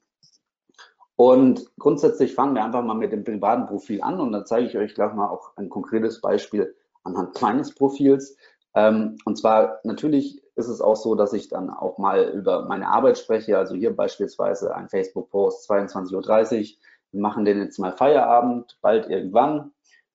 Und 1.15 1.65
grundsätzlich 1.79 2.35
fangen 2.35 2.53
wir 2.53 2.63
einfach 2.63 2.83
mal 2.83 2.93
mit 2.93 3.11
dem 3.11 3.23
privaten 3.23 3.65
Profil 3.65 4.01
an 4.03 4.19
und 4.19 4.31
dann 4.31 4.45
zeige 4.45 4.67
ich 4.67 4.77
euch 4.77 4.93
gleich 4.93 5.13
mal 5.13 5.27
auch 5.27 5.57
ein 5.57 5.67
konkretes 5.67 6.21
Beispiel 6.21 6.75
anhand 7.03 7.41
meines 7.41 7.73
Profils. 7.73 8.37
Ähm, 8.75 9.17
und 9.25 9.37
zwar 9.37 9.79
natürlich 9.83 10.43
ist 10.55 10.67
es 10.67 10.79
auch 10.81 10.95
so, 10.95 11.15
dass 11.15 11.33
ich 11.33 11.49
dann 11.49 11.69
auch 11.69 11.97
mal 11.97 12.29
über 12.29 12.65
meine 12.65 12.87
Arbeit 12.87 13.17
spreche. 13.17 13.57
Also 13.57 13.75
hier 13.75 13.95
beispielsweise 13.95 14.75
ein 14.75 14.89
Facebook-Post 14.89 15.69
22.30 15.69 16.59
Uhr. 16.59 16.77
Wir 17.11 17.21
machen 17.21 17.45
den 17.45 17.61
jetzt 17.61 17.79
mal 17.79 17.91
Feierabend, 17.91 18.77
bald 18.81 19.09
irgendwann. 19.09 19.71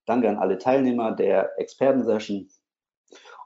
Danke 0.07 0.29
an 0.29 0.39
alle 0.39 0.59
Teilnehmer 0.59 1.13
der 1.13 1.59
Expertensession. 1.59 2.49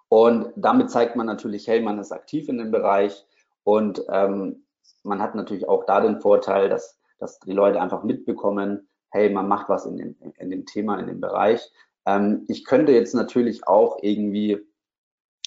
Und 0.09 0.53
damit 0.57 0.91
zeigt 0.91 1.17
man 1.17 1.27
natürlich, 1.27 1.67
hey, 1.67 1.81
man 1.81 1.99
ist 1.99 2.13
aktiv 2.13 2.49
in 2.49 2.59
dem 2.59 2.71
Bereich 2.71 3.27
und 3.65 4.03
ähm, 4.09 4.65
man 5.03 5.21
hat 5.21 5.35
natürlich 5.35 5.69
auch 5.69 5.85
da 5.85 6.01
den 6.01 6.21
Vorteil, 6.21 6.69
dass, 6.69 7.01
dass 7.19 7.41
die 7.41 7.53
Leute 7.53 7.81
einfach 7.81 8.05
mitbekommen, 8.05 8.89
hey, 9.11 9.31
man 9.31 9.49
macht 9.49 9.69
was 9.69 9.87
in 9.87 9.97
dem, 9.97 10.17
in 10.39 10.51
dem 10.51 10.67
Thema, 10.67 10.99
in 10.99 11.07
dem 11.07 11.21
Bereich. 11.21 11.61
Ähm, 12.07 12.45
ich 12.49 12.65
könnte 12.65 12.93
jetzt 12.93 13.15
natürlich 13.15 13.67
auch 13.67 13.99
irgendwie 14.03 14.59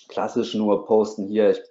klassisch 0.10 0.56
nur 0.56 0.86
posten, 0.86 1.28
hier, 1.28 1.52
ich 1.52 1.62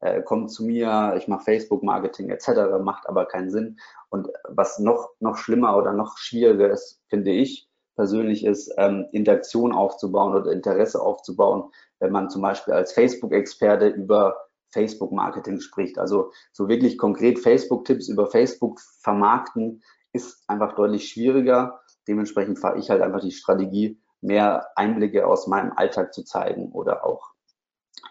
äh, 0.00 0.22
kommt 0.22 0.50
zu 0.50 0.64
mir, 0.64 1.14
ich 1.16 1.28
mache 1.28 1.44
Facebook-Marketing 1.44 2.30
etc., 2.30 2.82
macht 2.82 3.08
aber 3.08 3.26
keinen 3.26 3.50
Sinn. 3.50 3.78
Und 4.12 4.28
was 4.46 4.78
noch, 4.78 5.08
noch 5.20 5.38
schlimmer 5.38 5.74
oder 5.78 5.94
noch 5.94 6.18
schwieriger 6.18 6.70
ist, 6.70 7.00
finde 7.08 7.30
ich 7.30 7.66
persönlich, 7.96 8.44
ist 8.44 8.70
ähm, 8.76 9.06
Interaktion 9.10 9.72
aufzubauen 9.72 10.34
oder 10.34 10.52
Interesse 10.52 11.00
aufzubauen, 11.00 11.70
wenn 11.98 12.12
man 12.12 12.28
zum 12.28 12.42
Beispiel 12.42 12.74
als 12.74 12.92
Facebook-Experte 12.92 13.88
über 13.88 14.36
Facebook-Marketing 14.72 15.60
spricht. 15.60 15.98
Also 15.98 16.30
so 16.52 16.68
wirklich 16.68 16.98
konkret 16.98 17.38
Facebook-Tipps 17.38 18.08
über 18.08 18.26
Facebook 18.26 18.80
vermarkten 19.00 19.82
ist 20.12 20.44
einfach 20.46 20.74
deutlich 20.74 21.08
schwieriger. 21.08 21.80
Dementsprechend 22.06 22.58
fahre 22.58 22.78
ich 22.78 22.90
halt 22.90 23.00
einfach 23.00 23.20
die 23.20 23.32
Strategie, 23.32 23.98
mehr 24.20 24.68
Einblicke 24.76 25.26
aus 25.26 25.46
meinem 25.46 25.72
Alltag 25.74 26.12
zu 26.12 26.22
zeigen 26.22 26.70
oder 26.72 27.06
auch 27.06 27.30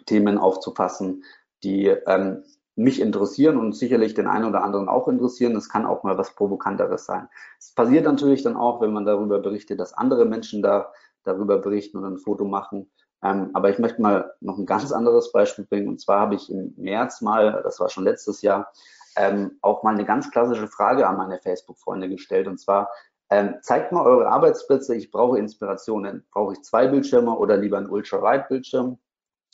Themen 0.08 0.40
aufzufassen, 0.40 1.24
die 1.64 1.86
ähm, 1.88 2.44
mich 2.76 3.02
interessieren 3.02 3.58
und 3.58 3.74
sicherlich 3.74 4.14
den 4.14 4.28
einen 4.28 4.46
oder 4.46 4.64
anderen 4.64 4.88
auch 4.88 5.08
interessieren. 5.08 5.54
Das 5.54 5.70
kann 5.70 5.86
auch 5.86 6.04
mal 6.04 6.18
was 6.18 6.36
Provokanteres 6.36 7.06
sein. 7.06 7.28
Es 7.60 7.74
passiert 7.74 8.06
natürlich 8.06 8.44
dann 8.44 8.56
auch, 8.56 8.82
wenn 8.82 8.94
man 8.94 9.06
darüber 9.06 9.40
berichtet, 9.40 9.80
dass 9.80 9.94
andere 9.94 10.26
Menschen 10.26 10.62
da 10.62 10.92
darüber 11.24 11.60
berichten 11.60 11.98
und 11.98 12.06
ein 12.06 12.18
Foto 12.18 12.46
machen. 12.46 12.90
Ähm, 13.24 13.52
aber 13.54 13.70
ich 13.70 13.78
möchte 13.78 14.02
mal 14.02 14.34
noch 14.40 14.58
ein 14.58 14.66
ganz 14.66 14.92
anderes 14.92 15.32
Beispiel 15.32 15.66
bringen. 15.66 15.88
Und 15.88 16.02
zwar 16.02 16.22
habe 16.22 16.36
ich 16.36 16.52
im 16.52 16.74
März 16.78 17.22
mal, 17.22 17.62
das 17.64 17.80
war 17.80 17.90
schon 17.90 18.04
letztes 18.04 18.42
Jahr, 18.42 18.72
ähm, 19.16 19.58
auch 19.62 19.84
mal 19.84 19.94
eine 19.94 20.06
ganz 20.06 20.32
klassische 20.32 20.68
Frage 20.68 21.08
an 21.08 21.18
meine 21.18 21.40
Facebook-Freunde 21.40 22.10
gestellt. 22.10 22.48
Und 22.48 22.60
zwar, 22.60 22.90
ähm, 23.30 23.56
zeigt 23.62 23.92
mal 23.92 24.06
eure 24.06 24.28
Arbeitsplätze, 24.28 24.96
ich 24.96 25.12
brauche 25.12 25.38
Inspirationen. 25.38 26.26
Brauche 26.32 26.54
ich 26.54 26.64
zwei 26.64 26.88
Bildschirme 26.88 27.38
oder 27.38 27.58
lieber 27.58 27.78
einen 27.78 27.90
Ultra-Wide-Bildschirm? 27.90 28.98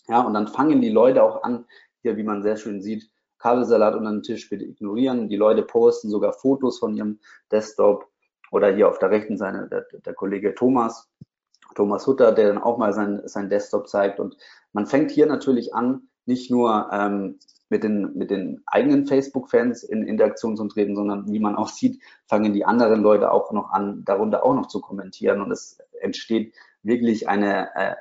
Ja, 0.07 0.21
und 0.21 0.33
dann 0.33 0.47
fangen 0.47 0.81
die 0.81 0.89
Leute 0.89 1.21
auch 1.21 1.43
an, 1.43 1.65
hier, 2.01 2.17
wie 2.17 2.23
man 2.23 2.43
sehr 2.43 2.57
schön 2.57 2.81
sieht, 2.81 3.09
Kabelsalat 3.39 3.95
unter 3.95 4.11
den 4.11 4.23
Tisch 4.23 4.49
bitte 4.49 4.65
ignorieren. 4.65 5.29
Die 5.29 5.35
Leute 5.35 5.63
posten 5.63 6.09
sogar 6.09 6.33
Fotos 6.33 6.79
von 6.79 6.95
ihrem 6.95 7.19
Desktop 7.51 8.07
oder 8.51 8.73
hier 8.73 8.89
auf 8.89 8.99
der 8.99 9.11
rechten 9.11 9.37
Seite 9.37 9.67
der, 9.69 9.85
der 9.99 10.13
Kollege 10.13 10.55
Thomas, 10.55 11.09
Thomas 11.75 12.07
Hutter, 12.07 12.31
der 12.31 12.47
dann 12.47 12.57
auch 12.57 12.77
mal 12.77 12.93
sein, 12.93 13.21
sein 13.25 13.49
Desktop 13.49 13.87
zeigt. 13.87 14.19
Und 14.19 14.37
man 14.73 14.87
fängt 14.87 15.11
hier 15.11 15.27
natürlich 15.27 15.73
an, 15.75 16.09
nicht 16.25 16.49
nur 16.49 16.89
ähm, 16.91 17.39
mit, 17.69 17.83
den, 17.83 18.13
mit 18.15 18.31
den 18.31 18.63
eigenen 18.65 19.05
Facebook-Fans 19.05 19.83
in 19.83 20.03
Interaktion 20.03 20.57
zu 20.57 20.67
treten, 20.67 20.95
sondern 20.95 21.31
wie 21.31 21.39
man 21.39 21.55
auch 21.55 21.69
sieht, 21.69 22.01
fangen 22.27 22.53
die 22.53 22.65
anderen 22.65 23.01
Leute 23.01 23.31
auch 23.31 23.51
noch 23.51 23.69
an, 23.71 24.03
darunter 24.05 24.43
auch 24.43 24.55
noch 24.55 24.67
zu 24.67 24.81
kommentieren. 24.81 25.41
Und 25.41 25.51
es 25.51 25.79
entsteht 26.01 26.55
wirklich 26.83 27.27
eine 27.27 27.75
äh, 27.75 27.95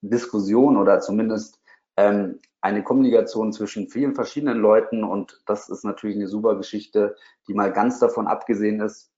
Diskussion 0.00 0.76
oder 0.76 1.00
zumindest 1.00 1.60
ähm, 1.96 2.40
eine 2.62 2.84
Kommunikation 2.84 3.52
zwischen 3.52 3.88
vielen 3.88 4.14
verschiedenen 4.14 4.58
Leuten 4.58 5.04
und 5.04 5.42
das 5.46 5.68
ist 5.68 5.84
natürlich 5.84 6.16
eine 6.16 6.28
super 6.28 6.56
Geschichte, 6.56 7.16
die 7.48 7.54
mal 7.54 7.72
ganz 7.72 7.98
davon 7.98 8.28
abgesehen 8.28 8.80
ist, 8.80 9.10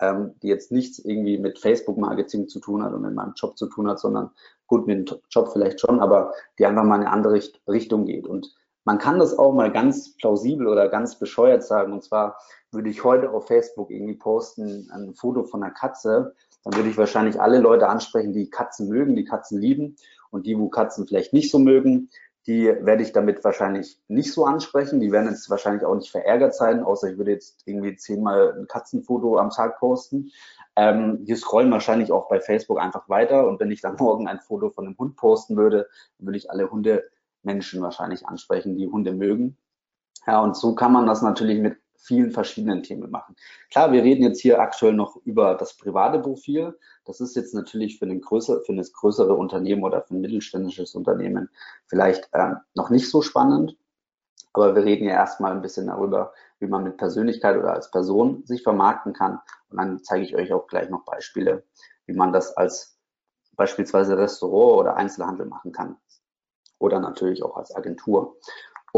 ähm, 0.00 0.34
die 0.42 0.48
jetzt 0.48 0.70
nichts 0.70 0.98
irgendwie 0.98 1.38
mit 1.38 1.58
Facebook-Marketing 1.58 2.46
zu 2.46 2.60
tun 2.60 2.84
hat 2.84 2.92
und 2.92 3.02
mit 3.02 3.14
meinem 3.14 3.32
Job 3.34 3.56
zu 3.56 3.66
tun 3.66 3.88
hat, 3.88 3.98
sondern 3.98 4.30
gut, 4.66 4.86
mit 4.86 5.10
dem 5.10 5.18
Job 5.30 5.50
vielleicht 5.52 5.80
schon, 5.80 5.98
aber 5.98 6.32
die 6.58 6.66
einfach 6.66 6.84
mal 6.84 6.96
in 6.96 7.06
eine 7.06 7.10
andere 7.10 7.40
Richtung 7.66 8.04
geht. 8.04 8.26
Und 8.26 8.54
man 8.84 8.98
kann 8.98 9.18
das 9.18 9.36
auch 9.38 9.52
mal 9.52 9.72
ganz 9.72 10.14
plausibel 10.16 10.66
oder 10.66 10.88
ganz 10.88 11.18
bescheuert 11.18 11.64
sagen. 11.64 11.92
Und 11.92 12.04
zwar 12.04 12.36
würde 12.70 12.90
ich 12.90 13.02
heute 13.02 13.30
auf 13.30 13.46
Facebook 13.46 13.90
irgendwie 13.90 14.14
posten 14.14 14.90
ein 14.92 15.14
Foto 15.14 15.44
von 15.44 15.62
einer 15.62 15.72
Katze, 15.72 16.34
dann 16.64 16.76
würde 16.76 16.90
ich 16.90 16.98
wahrscheinlich 16.98 17.40
alle 17.40 17.60
Leute 17.60 17.88
ansprechen, 17.88 18.34
die 18.34 18.50
Katzen 18.50 18.88
mögen, 18.88 19.16
die 19.16 19.24
Katzen 19.24 19.58
lieben 19.58 19.96
und 20.30 20.46
die, 20.46 20.58
wo 20.58 20.68
Katzen 20.68 21.06
vielleicht 21.06 21.32
nicht 21.32 21.50
so 21.50 21.58
mögen, 21.58 22.10
die 22.48 22.64
werde 22.64 23.02
ich 23.02 23.12
damit 23.12 23.44
wahrscheinlich 23.44 24.00
nicht 24.08 24.32
so 24.32 24.46
ansprechen. 24.46 25.00
Die 25.00 25.12
werden 25.12 25.28
jetzt 25.28 25.50
wahrscheinlich 25.50 25.84
auch 25.84 25.94
nicht 25.94 26.10
verärgert 26.10 26.54
sein, 26.54 26.82
außer 26.82 27.10
ich 27.10 27.18
würde 27.18 27.32
jetzt 27.32 27.62
irgendwie 27.66 27.94
zehnmal 27.94 28.54
ein 28.58 28.66
Katzenfoto 28.66 29.36
am 29.36 29.50
Tag 29.50 29.78
posten. 29.78 30.30
Ähm, 30.74 31.26
die 31.26 31.36
scrollen 31.36 31.70
wahrscheinlich 31.70 32.10
auch 32.10 32.26
bei 32.30 32.40
Facebook 32.40 32.80
einfach 32.80 33.06
weiter 33.10 33.46
und 33.46 33.60
wenn 33.60 33.70
ich 33.70 33.82
dann 33.82 33.96
morgen 33.98 34.28
ein 34.28 34.40
Foto 34.40 34.70
von 34.70 34.86
einem 34.86 34.96
Hund 34.96 35.16
posten 35.16 35.58
würde, 35.58 35.88
würde 36.18 36.38
ich 36.38 36.50
alle 36.50 36.70
Hundemenschen 36.70 37.82
wahrscheinlich 37.82 38.26
ansprechen, 38.26 38.78
die 38.78 38.88
Hunde 38.88 39.12
mögen. 39.12 39.58
Ja, 40.26 40.40
und 40.40 40.56
so 40.56 40.74
kann 40.74 40.92
man 40.92 41.06
das 41.06 41.20
natürlich 41.20 41.60
mit 41.60 41.76
vielen 41.98 42.30
verschiedenen 42.30 42.82
Themen 42.82 43.10
machen. 43.10 43.36
Klar, 43.70 43.92
wir 43.92 44.02
reden 44.02 44.22
jetzt 44.22 44.40
hier 44.40 44.60
aktuell 44.60 44.94
noch 44.94 45.16
über 45.24 45.54
das 45.54 45.76
private 45.76 46.20
Profil. 46.20 46.78
Das 47.04 47.20
ist 47.20 47.36
jetzt 47.36 47.54
natürlich 47.54 47.98
für, 47.98 48.06
einen 48.06 48.20
größer, 48.20 48.62
für 48.62 48.74
das 48.74 48.92
größere 48.92 49.34
Unternehmen 49.34 49.82
oder 49.82 50.02
für 50.02 50.14
ein 50.14 50.20
mittelständisches 50.20 50.94
Unternehmen 50.94 51.50
vielleicht 51.86 52.28
äh, 52.32 52.54
noch 52.74 52.90
nicht 52.90 53.10
so 53.10 53.20
spannend. 53.20 53.76
Aber 54.52 54.74
wir 54.74 54.84
reden 54.84 55.04
ja 55.04 55.12
erstmal 55.12 55.52
ein 55.52 55.62
bisschen 55.62 55.88
darüber, 55.88 56.32
wie 56.58 56.66
man 56.66 56.84
mit 56.84 56.96
Persönlichkeit 56.96 57.56
oder 57.56 57.74
als 57.74 57.90
Person 57.90 58.44
sich 58.46 58.62
vermarkten 58.62 59.12
kann. 59.12 59.40
Und 59.70 59.78
dann 59.78 60.02
zeige 60.02 60.24
ich 60.24 60.34
euch 60.34 60.52
auch 60.52 60.66
gleich 60.66 60.88
noch 60.88 61.04
Beispiele, 61.04 61.64
wie 62.06 62.14
man 62.14 62.32
das 62.32 62.56
als 62.56 62.98
beispielsweise 63.56 64.16
Restaurant 64.16 64.80
oder 64.80 64.96
Einzelhandel 64.96 65.46
machen 65.46 65.72
kann. 65.72 65.96
Oder 66.78 67.00
natürlich 67.00 67.42
auch 67.42 67.56
als 67.56 67.74
Agentur. 67.74 68.36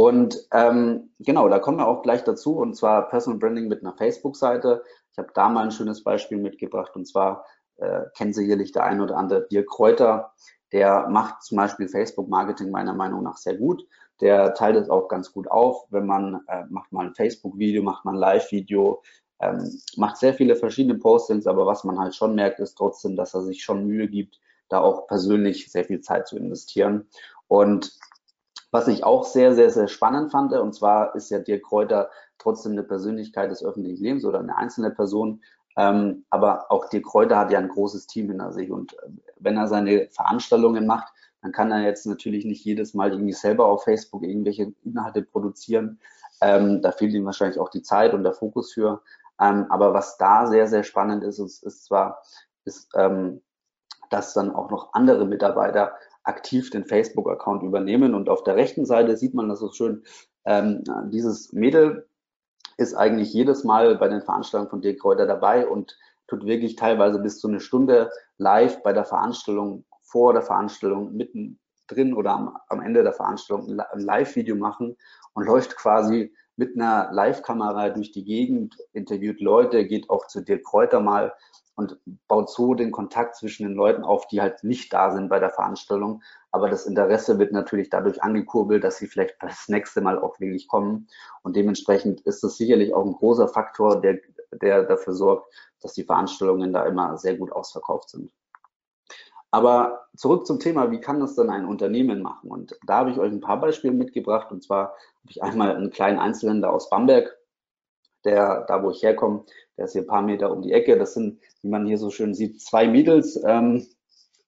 Und 0.01 0.49
ähm, 0.51 1.11
genau, 1.19 1.51
da 1.51 1.59
kommen 1.59 1.77
wir 1.77 1.87
auch 1.87 2.01
gleich 2.01 2.25
dazu, 2.25 2.57
und 2.57 2.75
zwar 2.75 3.11
Personal 3.11 3.39
Branding 3.39 3.69
mit 3.69 3.83
einer 3.83 3.93
Facebook-Seite. 3.93 4.83
Ich 5.13 5.19
habe 5.19 5.29
da 5.35 5.51
mal 5.51 5.65
ein 5.65 5.73
schönes 5.73 6.03
Beispiel 6.03 6.39
mitgebracht, 6.39 6.97
und 6.97 7.07
zwar 7.07 7.45
äh, 7.77 8.05
kennen 8.17 8.33
sicherlich 8.33 8.73
der 8.73 8.85
ein 8.85 9.03
oder 9.03 9.19
andere 9.19 9.47
Dirk 9.49 9.69
Kräuter. 9.69 10.33
Der 10.73 11.07
macht 11.11 11.43
zum 11.43 11.59
Beispiel 11.59 11.87
Facebook-Marketing 11.87 12.71
meiner 12.71 12.95
Meinung 12.95 13.23
nach 13.23 13.37
sehr 13.37 13.59
gut. 13.59 13.87
Der 14.23 14.55
teilt 14.55 14.77
es 14.77 14.89
auch 14.89 15.07
ganz 15.07 15.35
gut 15.35 15.51
auf, 15.51 15.85
wenn 15.91 16.07
man 16.07 16.41
äh, 16.49 16.65
macht 16.71 16.91
mal 16.93 17.05
ein 17.05 17.15
Facebook-Video, 17.15 17.83
macht 17.83 18.07
mal 18.07 18.13
ein 18.13 18.21
Live-Video, 18.21 19.03
ähm, 19.39 19.83
macht 19.97 20.17
sehr 20.17 20.33
viele 20.33 20.57
verschiedene 20.57 20.97
Postings, 20.97 21.47
aber 21.47 21.67
was 21.67 21.85
man 21.85 21.99
halt 21.99 22.15
schon 22.15 22.35
merkt, 22.35 22.59
ist 22.61 22.79
trotzdem, 22.79 23.17
dass 23.17 23.35
er 23.35 23.43
sich 23.43 23.63
schon 23.63 23.87
Mühe 23.87 24.09
gibt, 24.09 24.41
da 24.71 24.81
auch 24.81 25.07
persönlich 25.09 25.71
sehr 25.71 25.85
viel 25.85 26.01
Zeit 26.01 26.27
zu 26.27 26.39
investieren. 26.39 27.07
Und 27.49 27.93
was 28.71 28.89
ich 28.89 29.05
auch 29.05 29.25
sehr, 29.25 29.55
sehr, 29.55 29.71
sehr 29.71 29.89
spannend 29.89 30.31
fand, 30.31 30.53
und 30.53 30.75
zwar 30.75 31.15
ist 31.15 31.31
ja 31.31 31.39
Dirk 31.39 31.65
Kräuter 31.65 32.11
trotzdem 32.39 32.73
eine 32.73 32.83
Persönlichkeit 32.83 33.51
des 33.51 33.65
öffentlichen 33.65 34.03
Lebens 34.03 34.25
oder 34.25 34.39
eine 34.39 34.57
einzelne 34.57 34.91
Person, 34.91 35.43
ähm, 35.77 36.25
aber 36.31 36.71
auch 36.71 36.89
Dirk 36.89 37.07
Kräuter 37.07 37.39
hat 37.39 37.51
ja 37.51 37.59
ein 37.59 37.69
großes 37.69 38.07
Team 38.07 38.29
hinter 38.29 38.53
sich 38.53 38.71
und 38.71 38.95
äh, 38.95 39.09
wenn 39.39 39.57
er 39.57 39.69
seine 39.69 40.09
Veranstaltungen 40.11 40.87
macht, 40.87 41.13
dann 41.43 41.53
kann 41.53 41.71
er 41.71 41.83
jetzt 41.83 42.07
natürlich 42.07 42.45
nicht 42.45 42.65
jedes 42.65 42.95
Mal 42.95 43.13
irgendwie 43.13 43.33
selber 43.33 43.67
auf 43.67 43.85
Facebook 43.85 44.23
irgendwelche 44.23 44.73
Inhalte 44.85 45.23
produzieren. 45.23 45.99
Ähm, 46.43 46.83
da 46.83 46.93
fehlt 46.93 47.15
ihm 47.15 47.25
wahrscheinlich 47.25 47.59
auch 47.59 47.71
die 47.71 47.83
Zeit 47.83 48.15
und 48.15 48.25
der 48.25 48.35
Fokus 48.35 48.73
für. 48.73 49.03
Ähm, 49.41 49.67
aber 49.71 49.95
was 49.95 50.19
da 50.19 50.47
sehr, 50.47 50.67
sehr 50.67 50.83
spannend 50.83 51.25
ist, 51.25 51.39
ist, 51.39 51.63
ist 51.63 51.85
zwar, 51.85 52.23
ist, 52.65 52.91
ähm, 52.95 53.41
dass 54.11 54.35
dann 54.35 54.55
auch 54.55 54.71
noch 54.71 54.93
andere 54.93 55.25
Mitarbeiter 55.25 55.95
aktiv 56.25 56.71
den 56.71 56.85
Facebook-Account 56.85 57.63
übernehmen. 57.63 58.15
Und 58.15 58.29
auf 58.29 58.45
der 58.45 58.57
rechten 58.57 58.85
Seite 58.85 59.17
sieht 59.17 59.35
man 59.35 59.49
das 59.49 59.61
so 59.61 59.71
schön. 59.71 60.03
Ähm, 60.45 60.85
dieses 61.11 61.53
Mädel 61.53 62.07
ist 62.77 62.95
eigentlich 62.95 63.33
jedes 63.33 63.65
Mal 63.65 63.97
bei 63.97 64.09
den 64.09 64.23
Veranstaltungen 64.23 64.71
von 64.71 64.81
Dirk 64.81 65.01
Kräuter 65.01 65.27
dabei 65.27 65.67
und 65.67 65.97
tut 66.27 66.45
wirklich 66.47 66.77
teilweise 66.77 67.19
bis 67.19 67.39
zu 67.39 67.49
eine 67.49 67.61
Stunde 67.61 68.11
live 68.39 68.83
bei 68.83 68.93
der 68.93 69.05
Veranstaltung, 69.05 69.85
vor 70.03 70.33
der 70.33 70.43
Veranstaltung, 70.43 71.15
mittendrin 71.15 72.15
oder 72.15 72.31
am, 72.33 72.57
am 72.69 72.81
Ende 72.81 73.03
der 73.03 73.13
Veranstaltung 73.13 73.79
ein 73.79 74.01
Live-Video 74.01 74.57
machen 74.57 74.97
und 75.35 75.45
läuft 75.45 75.77
quasi 75.77 76.33
mit 76.57 76.75
einer 76.75 77.11
Live-Kamera 77.13 77.91
durch 77.91 78.13
die 78.13 78.25
Gegend, 78.25 78.77
interviewt 78.93 79.41
Leute, 79.41 79.87
geht 79.87 80.09
auch 80.11 80.27
zu 80.27 80.41
Dirk 80.43 80.65
Kräuter 80.65 81.01
mal 81.01 81.33
und 81.75 81.99
baut 82.29 82.51
so 82.51 82.75
den 82.75 82.91
Kontakt 82.91 83.37
zwischen 83.37 83.67
den 83.67 83.75
Leuten 83.75 84.05
auf, 84.05 84.27
die 84.27 84.41
halt 84.41 84.65
nicht 84.65 84.93
da 84.93 85.11
sind 85.11 85.29
bei 85.29 85.39
der 85.39 85.51
Veranstaltung. 85.51 86.23
Aber 86.51 86.69
das 86.69 86.87
Interesse 86.87 87.39
wird 87.39 87.53
natürlich 87.53 87.91
dadurch 87.91 88.23
angekurbelt, 88.23 88.85
dass 88.85 88.99
sie 88.99 89.07
vielleicht 89.07 89.37
das 89.41 89.69
nächste 89.69 90.01
Mal 90.01 90.19
auch 90.19 90.39
wirklich 90.41 90.69
kommen. 90.69 91.09
Und 91.43 91.57
dementsprechend 91.57 92.21
ist 92.23 92.43
das 92.45 92.57
sicherlich 92.57 92.95
auch 92.95 93.05
ein 93.05 93.15
großer 93.15 93.49
Faktor, 93.49 94.01
der, 94.01 94.19
der 94.61 94.85
dafür 94.85 95.15
sorgt, 95.15 95.53
dass 95.81 95.95
die 95.95 96.05
Veranstaltungen 96.05 96.73
da 96.73 96.85
immer 96.85 97.17
sehr 97.17 97.37
gut 97.37 97.53
ausverkauft 97.53 98.11
sind. 98.11 98.31
Aber 99.53 100.07
zurück 100.17 100.47
zum 100.47 100.61
Thema, 100.61 100.91
wie 100.93 101.01
kann 101.01 101.19
das 101.19 101.35
dann 101.35 101.51
ein 101.51 101.65
Unternehmen 101.65 102.23
machen? 102.23 102.51
Und 102.51 102.79
da 102.87 102.99
habe 102.99 103.11
ich 103.11 103.19
euch 103.19 103.33
ein 103.33 103.41
paar 103.41 103.61
Beispiele 103.61 103.93
mitgebracht. 103.93 104.53
Und 104.53 104.63
zwar 104.63 104.91
habe 104.91 105.31
ich 105.31 105.43
einmal 105.43 105.75
einen 105.75 105.91
kleinen 105.91 106.21
Einzelhändler 106.21 106.73
aus 106.73 106.89
Bamberg, 106.89 107.37
der, 108.25 108.65
da 108.69 108.83
wo 108.83 108.91
ich 108.91 109.03
herkomme, 109.03 109.45
der 109.77 109.87
ist 109.87 109.93
hier 109.93 110.03
ein 110.03 110.07
paar 110.07 110.23
Meter 110.23 110.51
um 110.51 110.63
die 110.63 110.73
Ecke. 110.73 110.99
Das 110.99 111.15
sind, 111.15 111.41
wie 111.63 111.69
man 111.69 111.87
hier 111.87 111.99
so 111.99 112.11
schön 112.11 112.35
sieht, 112.35 112.61
zwei 112.61 112.87
Mädels. 112.87 113.41
Ähm, 113.45 113.87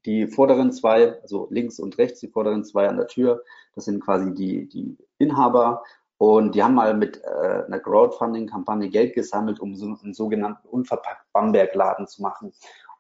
die 0.05 0.27
vorderen 0.27 0.73
zwei, 0.73 1.21
also 1.23 1.47
links 1.51 1.79
und 1.79 1.97
rechts, 1.99 2.21
die 2.21 2.29
vorderen 2.29 2.65
zwei 2.65 2.89
an 2.89 2.97
der 2.97 3.07
Tür, 3.07 3.43
das 3.75 3.85
sind 3.85 4.01
quasi 4.01 4.35
die, 4.35 4.69
die 4.69 4.97
Inhaber. 5.19 5.83
Und 6.19 6.55
die 6.55 6.63
haben 6.63 6.75
mal 6.75 6.95
mit 6.95 7.23
äh, 7.25 7.65
einer 7.67 7.81
Crowdfunding-Kampagne 7.81 8.89
Geld 8.91 9.15
gesammelt, 9.15 9.59
um 9.59 9.75
so 9.75 9.97
einen 10.03 10.15
sogenannten 10.15 10.69
unverpackt 10.69 11.25
Bamberg-Laden 11.33 12.07
zu 12.07 12.23
machen. 12.23 12.53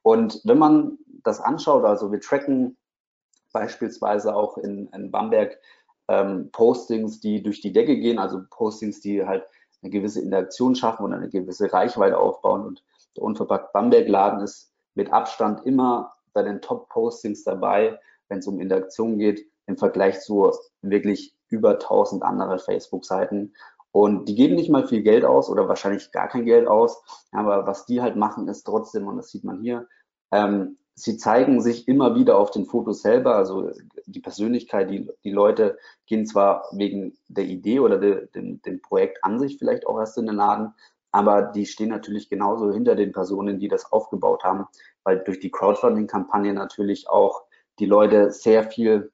Und 0.03 0.41
wenn 0.45 0.59
man 0.59 0.99
das 1.23 1.41
anschaut, 1.41 1.85
also 1.85 2.11
wir 2.11 2.21
tracken 2.21 2.77
beispielsweise 3.53 4.35
auch 4.35 4.59
in, 4.59 4.89
in 4.89 5.13
Bamberg 5.13 5.59
ähm, 6.09 6.51
Postings, 6.51 7.21
die 7.21 7.43
durch 7.43 7.61
die 7.61 7.73
Decke 7.73 7.97
gehen, 7.97 8.19
also 8.19 8.43
Postings, 8.51 9.01
die 9.01 9.25
halt 9.25 9.45
eine 9.83 9.91
gewisse 9.91 10.21
Interaktion 10.21 10.75
schaffen 10.75 11.05
und 11.05 11.13
eine 11.13 11.29
gewisse 11.29 11.73
Reichweite 11.73 12.19
aufbauen. 12.19 12.65
Und 12.65 12.85
der 13.17 13.25
Unverpackt 13.25 13.73
Bamberg 13.73 14.09
Laden 14.09 14.41
ist 14.41 14.73
mit 14.95 15.13
Abstand 15.13 15.67
immer 15.67 16.15
bei 16.33 16.43
den 16.43 16.61
Top-Postings 16.61 17.45
dabei, 17.45 17.99
wenn 18.29 18.39
es 18.39 18.47
um 18.47 18.61
Interaktion 18.61 19.19
geht, 19.19 19.47
im 19.67 19.77
Vergleich 19.77 20.21
zu 20.21 20.53
wirklich 20.81 21.35
über 21.49 21.73
1000 21.73 22.23
andere 22.23 22.59
Facebook-Seiten. 22.59 23.55
Und 23.91 24.27
die 24.29 24.35
geben 24.35 24.55
nicht 24.55 24.71
mal 24.71 24.87
viel 24.87 25.03
Geld 25.03 25.25
aus 25.25 25.51
oder 25.51 25.69
wahrscheinlich 25.69 26.13
gar 26.13 26.29
kein 26.29 26.47
Geld 26.47 26.67
aus. 26.67 27.03
Aber 27.31 27.67
was 27.67 27.85
die 27.85 28.01
halt 28.01 28.17
machen, 28.17 28.49
ist 28.49 28.65
trotzdem, 28.65 29.07
und 29.07 29.19
das 29.19 29.31
sieht 29.31 29.45
man 29.45 29.61
hier, 29.61 29.87
ähm, 30.31 30.79
sie 30.95 31.17
zeigen 31.17 31.61
sich 31.61 31.89
immer 31.89 32.15
wieder 32.15 32.39
auf 32.39 32.51
den 32.51 32.67
Fotos 32.67 33.03
selber, 33.03 33.37
also 33.37 33.71
die 34.07 34.21
Persönlichkeit, 34.21 34.91
die, 34.91 35.09
die 35.25 35.31
Leute 35.31 35.79
gehen 36.07 36.27
zwar 36.27 36.65
wegen 36.73 37.17
der 37.29 37.45
Idee 37.45 37.81
oder 37.81 37.99
de, 37.99 38.29
dem, 38.35 38.61
dem 38.63 38.81
Projekt 38.83 39.25
an 39.25 39.39
sich 39.39 39.59
vielleicht 39.59 39.87
auch 39.87 39.99
erst 39.99 40.19
in 40.19 40.27
den 40.27 40.37
Laden, 40.37 40.75
aber 41.11 41.43
die 41.43 41.67
stehen 41.67 41.89
natürlich 41.89 42.29
genauso 42.29 42.73
hinter 42.73 42.95
den 42.95 43.13
Personen, 43.13 43.59
die 43.59 43.69
das 43.69 43.91
aufgebaut 43.93 44.45
haben, 44.45 44.67
weil 45.05 45.19
durch 45.25 45.41
die 45.41 45.51
Crowdfunding-Kampagne 45.51 46.53
natürlich 46.53 47.09
auch 47.09 47.45
die 47.79 47.87
Leute 47.87 48.31
sehr 48.31 48.65
viel 48.65 49.11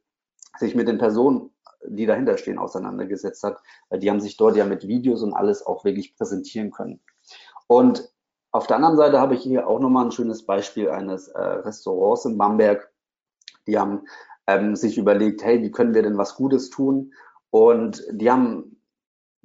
sich 0.59 0.75
mit 0.75 0.89
den 0.89 0.99
Personen, 0.99 1.51
die 1.87 2.07
dahinter 2.07 2.37
stehen, 2.37 2.59
auseinandergesetzt 2.59 3.45
hat, 3.45 3.59
die 3.93 4.11
haben 4.11 4.21
sich 4.21 4.37
dort 4.37 4.57
ja 4.57 4.65
mit 4.65 4.87
Videos 4.87 5.23
und 5.23 5.33
alles 5.33 5.65
auch 5.65 5.85
wirklich 5.85 6.17
präsentieren 6.17 6.71
können. 6.73 7.01
Und 7.69 8.11
auf 8.51 8.67
der 8.67 8.77
anderen 8.77 8.97
Seite 8.97 9.21
habe 9.21 9.35
ich 9.35 9.43
hier 9.43 9.69
auch 9.69 9.79
nochmal 9.79 10.07
ein 10.07 10.13
schönes 10.13 10.45
Beispiel 10.45 10.91
eines 10.91 11.29
äh, 11.29 11.41
Restaurants 11.41 12.25
in 12.25 12.39
Bamberg. 12.39 12.91
Die 13.67 13.79
haben 13.79 14.07
ähm, 14.47 14.75
sich 14.75 14.97
überlegt, 14.97 15.45
hey, 15.45 15.63
wie 15.63 15.71
können 15.71 15.95
wir 15.95 16.03
denn 16.03 16.19
was 16.19 16.35
Gutes 16.35 16.71
tun? 16.71 17.13
Und 17.51 18.03
die 18.11 18.31
haben 18.31 18.81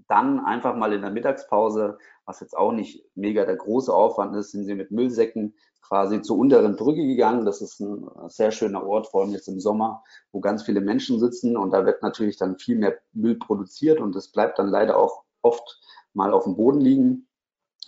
dann 0.08 0.40
einfach 0.40 0.76
mal 0.76 0.94
in 0.94 1.02
der 1.02 1.12
Mittagspause, 1.12 1.98
was 2.26 2.40
jetzt 2.40 2.56
auch 2.56 2.72
nicht 2.72 3.06
mega 3.16 3.46
der 3.46 3.58
große 3.58 3.94
Aufwand 3.94 4.36
ist, 4.36 4.52
sind 4.52 4.66
sie 4.66 4.76
mit 4.76 4.92
Müllsäcken 4.92 5.56
quasi 5.82 6.22
zur 6.22 6.38
unteren 6.38 6.76
Brücke 6.76 7.06
gegangen. 7.06 7.46
Das 7.46 7.62
ist 7.62 7.80
ein 7.80 8.08
sehr 8.30 8.52
schöner 8.52 8.86
Ort, 8.86 9.08
vor 9.08 9.22
allem 9.22 9.32
jetzt 9.32 9.48
im 9.48 9.60
Sommer, 9.60 10.04
wo 10.32 10.40
ganz 10.40 10.64
viele 10.64 10.82
Menschen 10.82 11.20
sitzen 11.20 11.58
und 11.58 11.72
da 11.72 11.86
wird 11.86 12.02
natürlich 12.02 12.38
dann 12.38 12.58
viel 12.58 12.78
mehr 12.78 12.98
Müll 13.12 13.36
produziert 13.36 14.00
und 14.00 14.16
es 14.16 14.32
bleibt 14.32 14.60
dann 14.60 14.70
leider 14.70 14.98
auch 14.98 15.24
oft 15.42 15.82
mal 16.14 16.34
auf 16.34 16.46
dem 16.46 16.56
Boden 16.56 16.80
liegen. 16.80 17.28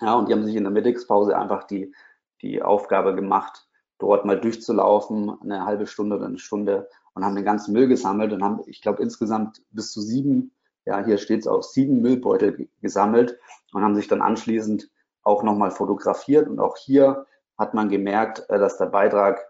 Ja, 0.01 0.15
und 0.15 0.27
die 0.27 0.34
haben 0.34 0.45
sich 0.45 0.55
in 0.55 0.63
der 0.63 0.71
Mittagspause 0.71 1.38
einfach 1.38 1.63
die, 1.63 1.93
die 2.41 2.62
Aufgabe 2.62 3.15
gemacht, 3.15 3.67
dort 3.97 4.25
mal 4.25 4.39
durchzulaufen, 4.39 5.41
eine 5.41 5.65
halbe 5.65 5.88
Stunde 5.88 6.17
oder 6.17 6.25
eine 6.25 6.39
Stunde 6.39 6.89
und 7.13 7.23
haben 7.23 7.36
den 7.36 7.45
ganzen 7.45 7.73
Müll 7.73 7.88
gesammelt 7.88 8.34
und 8.34 8.43
haben, 8.43 8.62
ich 8.67 8.81
glaube, 8.81 9.01
insgesamt 9.01 9.62
bis 9.71 9.91
zu 9.91 10.01
sieben, 10.01 10.51
ja, 10.86 11.03
hier 11.03 11.17
steht 11.17 11.41
es 11.41 11.47
auch, 11.47 11.63
sieben 11.63 12.01
Müllbeutel 12.01 12.67
gesammelt 12.81 13.39
und 13.73 13.81
haben 13.84 13.95
sich 13.95 14.08
dann 14.08 14.21
anschließend 14.21 14.89
auch 15.23 15.43
nochmal 15.43 15.71
fotografiert. 15.71 16.47
Und 16.47 16.60
auch 16.60 16.77
hier 16.77 17.25
hat 17.58 17.73
man 17.73 17.89
gemerkt, 17.89 18.43
äh, 18.49 18.60
dass 18.60 18.77
der 18.77 18.88
Beitrag 18.88 19.45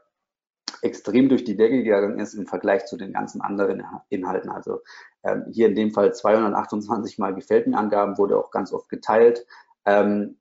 extrem 0.82 1.30
durch 1.30 1.44
die 1.44 1.58
Decke 1.58 1.84
gegangen 1.84 2.20
ist 2.20 2.36
im 2.36 2.46
Vergleich 2.46 2.86
zu 2.86 2.98
den 2.98 3.14
ganzen 3.14 3.42
anderen 3.42 3.84
Inhalten. 4.10 4.50
Also 4.50 4.82
ähm, 5.24 5.46
hier 5.52 5.68
in 5.68 5.76
dem 5.76 5.92
Fall 5.92 6.14
228 6.14 7.18
Mal 7.18 7.34
gefällt 7.34 7.68
mir 7.68 7.78
Angaben, 7.78 8.18
wurde 8.18 8.38
auch 8.38 8.52
ganz 8.52 8.72
oft 8.72 8.90
geteilt. 8.90 9.46
Ähm, 9.86 10.38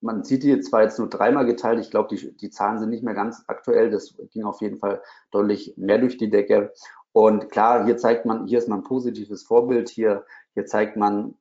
man 0.00 0.24
sieht 0.24 0.42
hier 0.42 0.60
zwar 0.60 0.82
jetzt 0.82 0.98
nur 0.98 1.08
dreimal 1.08 1.46
geteilt, 1.46 1.80
ich 1.80 1.90
glaube, 1.90 2.14
die, 2.14 2.36
die 2.36 2.50
Zahlen 2.50 2.78
sind 2.78 2.90
nicht 2.90 3.04
mehr 3.04 3.14
ganz 3.14 3.44
aktuell, 3.46 3.90
das 3.90 4.16
ging 4.32 4.44
auf 4.44 4.60
jeden 4.60 4.78
Fall 4.78 5.02
deutlich 5.30 5.74
mehr 5.76 5.98
durch 5.98 6.16
die 6.16 6.30
Decke. 6.30 6.72
Und 7.12 7.50
klar, 7.50 7.84
hier 7.84 7.96
zeigt 7.96 8.26
man, 8.26 8.46
hier 8.46 8.58
ist 8.58 8.68
man 8.68 8.80
ein 8.80 8.84
positives 8.84 9.44
Vorbild, 9.44 9.88
hier, 9.88 10.24
hier 10.54 10.66
zeigt 10.66 10.96
man 10.96 11.34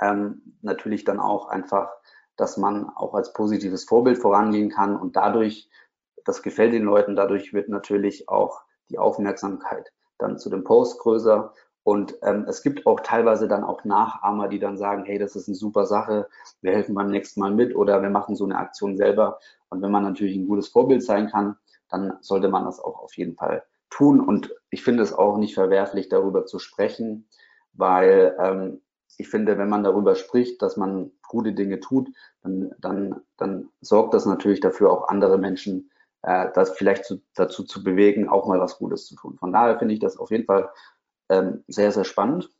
ähm, 0.00 0.56
natürlich 0.62 1.04
dann 1.04 1.20
auch 1.20 1.48
einfach, 1.48 1.90
dass 2.36 2.56
man 2.56 2.88
auch 2.88 3.14
als 3.14 3.32
positives 3.32 3.84
Vorbild 3.84 4.18
vorangehen 4.18 4.70
kann 4.70 4.96
und 4.96 5.16
dadurch, 5.16 5.70
das 6.24 6.42
gefällt 6.42 6.72
den 6.72 6.84
Leuten, 6.84 7.14
dadurch 7.14 7.52
wird 7.52 7.68
natürlich 7.68 8.28
auch 8.28 8.62
die 8.90 8.98
Aufmerksamkeit 8.98 9.92
dann 10.18 10.38
zu 10.38 10.50
dem 10.50 10.64
Post 10.64 10.98
größer 11.00 11.52
und 11.84 12.16
ähm, 12.22 12.44
es 12.48 12.62
gibt 12.62 12.86
auch 12.86 13.00
teilweise 13.00 13.48
dann 13.48 13.64
auch 13.64 13.84
Nachahmer, 13.84 14.48
die 14.48 14.60
dann 14.60 14.76
sagen, 14.76 15.04
hey, 15.04 15.18
das 15.18 15.34
ist 15.34 15.48
eine 15.48 15.56
super 15.56 15.84
Sache, 15.86 16.28
wir 16.60 16.72
helfen 16.72 16.94
beim 16.94 17.10
nächsten 17.10 17.40
Mal 17.40 17.50
mit 17.50 17.74
oder 17.74 18.00
wir 18.02 18.10
machen 18.10 18.36
so 18.36 18.44
eine 18.44 18.56
Aktion 18.56 18.96
selber. 18.96 19.40
Und 19.68 19.82
wenn 19.82 19.90
man 19.90 20.04
natürlich 20.04 20.36
ein 20.36 20.46
gutes 20.46 20.68
Vorbild 20.68 21.02
sein 21.02 21.28
kann, 21.28 21.56
dann 21.88 22.14
sollte 22.20 22.48
man 22.48 22.64
das 22.64 22.78
auch 22.78 23.00
auf 23.02 23.16
jeden 23.16 23.34
Fall 23.34 23.64
tun. 23.90 24.20
Und 24.20 24.54
ich 24.70 24.82
finde 24.82 25.02
es 25.02 25.12
auch 25.12 25.36
nicht 25.38 25.54
verwerflich, 25.54 26.08
darüber 26.08 26.46
zu 26.46 26.58
sprechen, 26.58 27.26
weil 27.72 28.36
ähm, 28.38 28.80
ich 29.18 29.28
finde, 29.28 29.58
wenn 29.58 29.68
man 29.68 29.82
darüber 29.82 30.14
spricht, 30.14 30.62
dass 30.62 30.76
man 30.76 31.10
gute 31.26 31.52
Dinge 31.52 31.80
tut, 31.80 32.08
dann, 32.42 32.72
dann, 32.78 33.22
dann 33.36 33.70
sorgt 33.80 34.14
das 34.14 34.24
natürlich 34.24 34.60
dafür, 34.60 34.90
auch 34.90 35.08
andere 35.08 35.36
Menschen 35.36 35.90
äh, 36.22 36.48
das 36.54 36.70
vielleicht 36.70 37.04
zu, 37.04 37.20
dazu 37.34 37.64
zu 37.64 37.82
bewegen, 37.82 38.28
auch 38.28 38.46
mal 38.46 38.60
was 38.60 38.78
Gutes 38.78 39.06
zu 39.06 39.16
tun. 39.16 39.36
Von 39.38 39.52
daher 39.52 39.78
finde 39.78 39.94
ich 39.94 40.00
das 40.00 40.16
auf 40.16 40.30
jeden 40.30 40.46
Fall 40.46 40.70
ähm, 41.32 41.64
sehr, 41.66 41.92
sehr 41.92 42.04
spannend. 42.04 42.50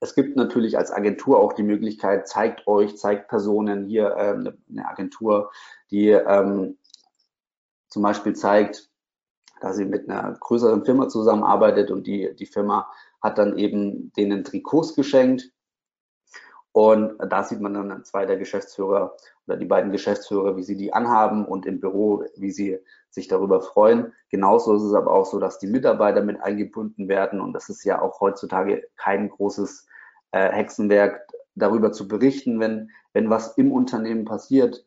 Es 0.00 0.14
gibt 0.14 0.36
natürlich 0.36 0.76
als 0.76 0.90
Agentur 0.92 1.40
auch 1.40 1.54
die 1.54 1.62
Möglichkeit, 1.62 2.28
zeigt 2.28 2.66
euch, 2.66 2.96
zeigt 2.96 3.28
Personen 3.28 3.86
hier 3.86 4.10
äh, 4.16 4.34
eine 4.34 4.88
Agentur, 4.88 5.50
die 5.90 6.10
ähm, 6.10 6.78
zum 7.88 8.02
Beispiel 8.02 8.34
zeigt, 8.34 8.90
dass 9.60 9.76
sie 9.76 9.86
mit 9.86 10.08
einer 10.08 10.36
größeren 10.38 10.84
Firma 10.84 11.08
zusammenarbeitet 11.08 11.90
und 11.90 12.06
die, 12.06 12.34
die 12.36 12.46
Firma 12.46 12.90
hat 13.22 13.38
dann 13.38 13.56
eben 13.56 14.12
denen 14.12 14.44
Trikots 14.44 14.94
geschenkt. 14.94 15.50
Und 16.76 17.16
da 17.30 17.42
sieht 17.42 17.62
man 17.62 17.72
dann 17.72 18.04
zwei 18.04 18.26
der 18.26 18.36
Geschäftsführer 18.36 19.16
oder 19.46 19.56
die 19.56 19.64
beiden 19.64 19.92
Geschäftsführer, 19.92 20.58
wie 20.58 20.62
sie 20.62 20.76
die 20.76 20.92
anhaben 20.92 21.46
und 21.46 21.64
im 21.64 21.80
Büro, 21.80 22.22
wie 22.36 22.50
sie 22.50 22.78
sich 23.08 23.28
darüber 23.28 23.62
freuen. 23.62 24.12
Genauso 24.28 24.76
ist 24.76 24.82
es 24.82 24.92
aber 24.92 25.10
auch 25.10 25.24
so, 25.24 25.40
dass 25.40 25.58
die 25.58 25.68
Mitarbeiter 25.68 26.20
mit 26.20 26.38
eingebunden 26.38 27.08
werden 27.08 27.40
und 27.40 27.54
das 27.54 27.70
ist 27.70 27.82
ja 27.84 28.02
auch 28.02 28.20
heutzutage 28.20 28.86
kein 28.98 29.30
großes 29.30 29.86
äh, 30.32 30.52
Hexenwerk, 30.52 31.26
darüber 31.54 31.92
zu 31.92 32.08
berichten, 32.08 32.60
wenn, 32.60 32.90
wenn 33.14 33.30
was 33.30 33.56
im 33.56 33.72
Unternehmen 33.72 34.26
passiert, 34.26 34.84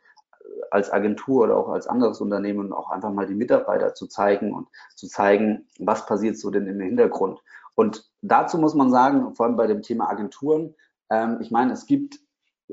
als 0.69 0.91
Agentur 0.93 1.45
oder 1.45 1.57
auch 1.57 1.69
als 1.69 1.87
anderes 1.87 2.21
Unternehmen 2.21 2.67
und 2.67 2.73
auch 2.73 2.91
einfach 2.91 3.11
mal 3.11 3.25
die 3.25 3.33
Mitarbeiter 3.33 3.95
zu 3.95 4.05
zeigen 4.05 4.53
und 4.53 4.67
zu 4.93 5.07
zeigen, 5.07 5.65
was 5.79 6.05
passiert 6.05 6.37
so 6.37 6.51
denn 6.51 6.67
im 6.67 6.81
Hintergrund. 6.81 7.41
Und 7.73 8.07
dazu 8.21 8.59
muss 8.59 8.75
man 8.75 8.91
sagen, 8.91 9.33
vor 9.33 9.47
allem 9.47 9.55
bei 9.55 9.65
dem 9.65 9.81
Thema 9.81 10.07
Agenturen, 10.07 10.75
ähm, 11.09 11.39
ich 11.41 11.51
meine, 11.51 11.73
es 11.73 11.85
gibt 11.85 12.19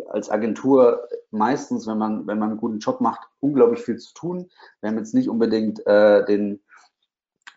als 0.08 0.30
Agentur 0.30 1.08
meistens, 1.30 1.86
wenn 1.86 1.98
man, 1.98 2.26
wenn 2.26 2.38
man 2.38 2.50
einen 2.50 2.60
guten 2.60 2.78
Job 2.78 3.00
macht, 3.00 3.28
unglaublich 3.40 3.80
viel 3.80 3.96
zu 3.96 4.12
tun. 4.14 4.50
Wir 4.80 4.90
haben 4.90 4.98
jetzt 4.98 5.14
nicht 5.14 5.28
unbedingt 5.28 5.86
äh, 5.86 6.24
den, 6.24 6.62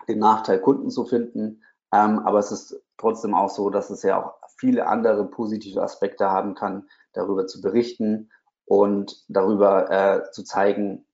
den 0.07 0.19
Nachteil, 0.19 0.59
Kunden 0.59 0.89
zu 0.89 1.05
finden, 1.05 1.63
ähm, 1.91 2.19
aber 2.19 2.39
es 2.39 2.51
ist 2.51 2.81
trotzdem 2.97 3.33
auch 3.33 3.49
so, 3.49 3.69
dass 3.69 3.89
es 3.89 4.03
ja 4.03 4.23
auch 4.23 4.33
viele 4.57 4.87
andere 4.87 5.25
positive 5.25 5.81
Aspekte 5.81 6.29
haben 6.29 6.55
kann, 6.55 6.89
darüber 7.13 7.47
zu 7.47 7.61
berichten 7.61 8.29
und 8.65 9.23
darüber 9.27 9.89
äh, 9.89 10.31
zu 10.31 10.43
zeigen, 10.43 11.05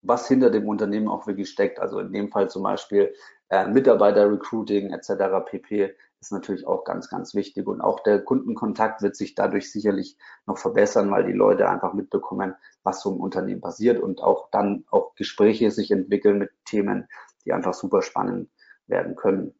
was 0.00 0.26
hinter 0.26 0.50
dem 0.50 0.68
Unternehmen 0.68 1.08
auch 1.08 1.26
wirklich 1.26 1.48
steckt. 1.50 1.78
Also 1.78 2.00
in 2.00 2.12
dem 2.12 2.30
Fall 2.30 2.50
zum 2.50 2.64
Beispiel 2.64 3.14
äh, 3.50 3.66
Mitarbeiter-Recruiting 3.66 4.92
etc. 4.92 5.44
pp 5.46 5.94
ist 6.22 6.32
natürlich 6.32 6.66
auch 6.66 6.84
ganz, 6.84 7.08
ganz 7.08 7.34
wichtig. 7.34 7.66
Und 7.66 7.80
auch 7.80 8.00
der 8.00 8.20
Kundenkontakt 8.20 9.02
wird 9.02 9.16
sich 9.16 9.34
dadurch 9.34 9.70
sicherlich 9.70 10.16
noch 10.46 10.56
verbessern, 10.56 11.10
weil 11.10 11.24
die 11.24 11.32
Leute 11.32 11.68
einfach 11.68 11.92
mitbekommen, 11.92 12.54
was 12.84 13.02
so 13.02 13.12
im 13.12 13.20
Unternehmen 13.20 13.60
passiert 13.60 14.00
und 14.00 14.22
auch 14.22 14.48
dann 14.50 14.84
auch 14.90 15.14
Gespräche 15.16 15.70
sich 15.70 15.90
entwickeln 15.90 16.38
mit 16.38 16.50
Themen, 16.64 17.08
die 17.44 17.52
einfach 17.52 17.74
super 17.74 18.02
spannend 18.02 18.50
werden 18.86 19.16
können. 19.16 19.54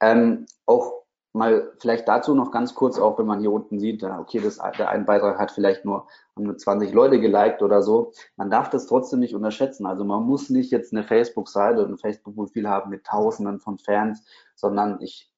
Ähm, 0.00 0.46
auch 0.64 1.06
mal 1.32 1.72
vielleicht 1.80 2.08
dazu 2.08 2.34
noch 2.34 2.50
ganz 2.52 2.74
kurz, 2.74 2.98
auch 2.98 3.18
wenn 3.18 3.26
man 3.26 3.40
hier 3.40 3.50
unten 3.50 3.78
sieht, 3.78 4.02
okay, 4.02 4.40
das, 4.40 4.58
der 4.78 4.88
ein 4.88 5.06
Beitrag 5.06 5.38
hat 5.38 5.50
vielleicht 5.50 5.84
nur, 5.84 6.06
haben 6.34 6.44
nur 6.44 6.56
20 6.56 6.92
Leute 6.92 7.20
geliked 7.20 7.62
oder 7.62 7.82
so. 7.82 8.12
Man 8.36 8.48
darf 8.48 8.70
das 8.70 8.86
trotzdem 8.86 9.18
nicht 9.18 9.34
unterschätzen. 9.34 9.86
Also 9.86 10.04
man 10.04 10.22
muss 10.22 10.50
nicht 10.50 10.70
jetzt 10.70 10.92
eine 10.92 11.04
Facebook-Seite 11.04 11.80
oder 11.80 11.90
ein 11.90 11.98
Facebook-Profil 11.98 12.68
haben 12.68 12.90
mit 12.90 13.04
Tausenden 13.04 13.58
von 13.60 13.78
Fans, 13.78 14.24
sondern 14.54 15.00
ich 15.00 15.30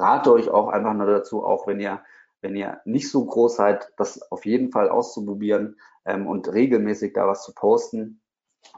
rate 0.00 0.32
euch 0.32 0.48
auch 0.50 0.68
einfach 0.68 0.94
nur 0.94 1.06
dazu, 1.06 1.44
auch 1.44 1.66
wenn 1.66 1.80
ihr, 1.80 2.00
wenn 2.40 2.56
ihr 2.56 2.80
nicht 2.84 3.10
so 3.10 3.24
groß 3.24 3.56
seid, 3.56 3.92
das 3.96 4.30
auf 4.30 4.44
jeden 4.46 4.70
Fall 4.70 4.88
auszuprobieren 4.88 5.76
ähm, 6.04 6.26
und 6.26 6.52
regelmäßig 6.52 7.12
da 7.12 7.26
was 7.26 7.44
zu 7.44 7.52
posten, 7.54 8.20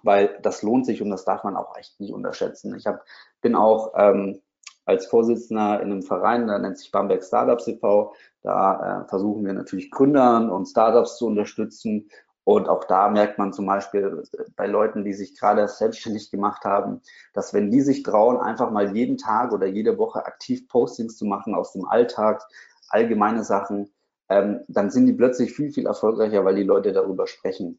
weil 0.02 0.38
das 0.42 0.62
lohnt 0.62 0.86
sich 0.86 1.02
und 1.02 1.10
das 1.10 1.24
darf 1.24 1.44
man 1.44 1.56
auch 1.56 1.76
echt 1.76 2.00
nicht 2.00 2.12
unterschätzen. 2.12 2.74
Ich 2.76 2.86
hab, 2.86 3.04
bin 3.40 3.54
auch 3.54 3.92
ähm, 3.96 4.40
als 4.84 5.06
Vorsitzender 5.06 5.80
in 5.80 5.92
einem 5.92 6.02
Verein, 6.02 6.46
der 6.46 6.58
nennt 6.58 6.78
sich 6.78 6.90
Bamberg 6.90 7.22
Startups 7.22 7.68
e.V. 7.68 8.14
Da 8.42 9.02
äh, 9.02 9.08
versuchen 9.08 9.44
wir 9.44 9.52
natürlich 9.52 9.90
Gründern 9.90 10.50
und 10.50 10.66
Startups 10.66 11.16
zu 11.16 11.26
unterstützen. 11.26 12.10
Und 12.50 12.68
auch 12.68 12.82
da 12.82 13.08
merkt 13.08 13.38
man 13.38 13.52
zum 13.52 13.66
Beispiel 13.66 14.24
bei 14.56 14.66
Leuten, 14.66 15.04
die 15.04 15.12
sich 15.12 15.38
gerade 15.38 15.68
selbstständig 15.68 16.32
gemacht 16.32 16.64
haben, 16.64 17.00
dass 17.32 17.54
wenn 17.54 17.70
die 17.70 17.80
sich 17.80 18.02
trauen, 18.02 18.38
einfach 18.38 18.72
mal 18.72 18.96
jeden 18.96 19.18
Tag 19.18 19.52
oder 19.52 19.68
jede 19.68 19.98
Woche 19.98 20.26
aktiv 20.26 20.66
Postings 20.66 21.16
zu 21.16 21.26
machen 21.26 21.54
aus 21.54 21.74
dem 21.74 21.84
Alltag, 21.84 22.42
allgemeine 22.88 23.44
Sachen, 23.44 23.92
ähm, 24.28 24.62
dann 24.66 24.90
sind 24.90 25.06
die 25.06 25.12
plötzlich 25.12 25.52
viel, 25.52 25.70
viel 25.70 25.86
erfolgreicher, 25.86 26.44
weil 26.44 26.56
die 26.56 26.64
Leute 26.64 26.92
darüber 26.92 27.28
sprechen. 27.28 27.78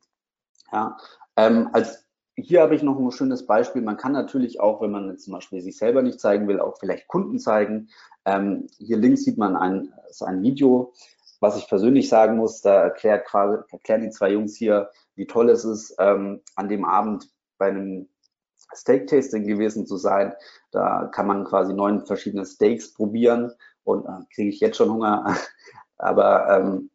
Ja, 0.71 0.95
ähm, 1.35 1.67
als 1.73 2.07
hier 2.37 2.61
habe 2.61 2.73
ich 2.73 2.81
noch 2.81 2.97
ein 2.97 3.11
schönes 3.11 3.45
Beispiel. 3.45 3.81
Man 3.81 3.97
kann 3.97 4.13
natürlich 4.13 4.61
auch, 4.61 4.81
wenn 4.81 4.91
man 4.91 5.17
zum 5.17 5.33
Beispiel 5.33 5.59
sich 5.59 5.77
selber 5.77 6.01
nicht 6.01 6.21
zeigen 6.21 6.47
will, 6.47 6.61
auch 6.61 6.77
vielleicht 6.79 7.09
Kunden 7.09 7.39
zeigen. 7.39 7.89
Ähm, 8.23 8.67
hier 8.77 8.95
links 8.95 9.25
sieht 9.25 9.37
man 9.37 9.57
ein, 9.57 9.91
ein 10.21 10.41
Video, 10.41 10.93
was 11.41 11.57
ich 11.57 11.67
persönlich 11.67 12.07
sagen 12.07 12.37
muss. 12.37 12.61
Da 12.61 12.75
erklärt 12.83 13.25
quasi, 13.25 13.61
erklären 13.69 14.01
die 14.01 14.09
zwei 14.11 14.31
Jungs 14.31 14.55
hier, 14.55 14.89
wie 15.15 15.27
toll 15.27 15.49
es 15.49 15.65
ist, 15.65 15.95
ähm, 15.99 16.41
an 16.55 16.69
dem 16.69 16.85
Abend 16.85 17.27
bei 17.57 17.67
einem 17.67 18.07
Steak-Tasting 18.73 19.45
gewesen 19.45 19.85
zu 19.85 19.97
sein. 19.97 20.33
Da 20.71 21.09
kann 21.11 21.27
man 21.27 21.43
quasi 21.43 21.73
neun 21.73 22.05
verschiedene 22.05 22.45
Steaks 22.45 22.93
probieren 22.93 23.51
und 23.83 24.05
äh, 24.05 24.23
kriege 24.33 24.49
ich 24.49 24.61
jetzt 24.61 24.77
schon 24.77 24.91
Hunger. 24.91 25.35
Aber 25.97 26.49
ähm, 26.49 26.89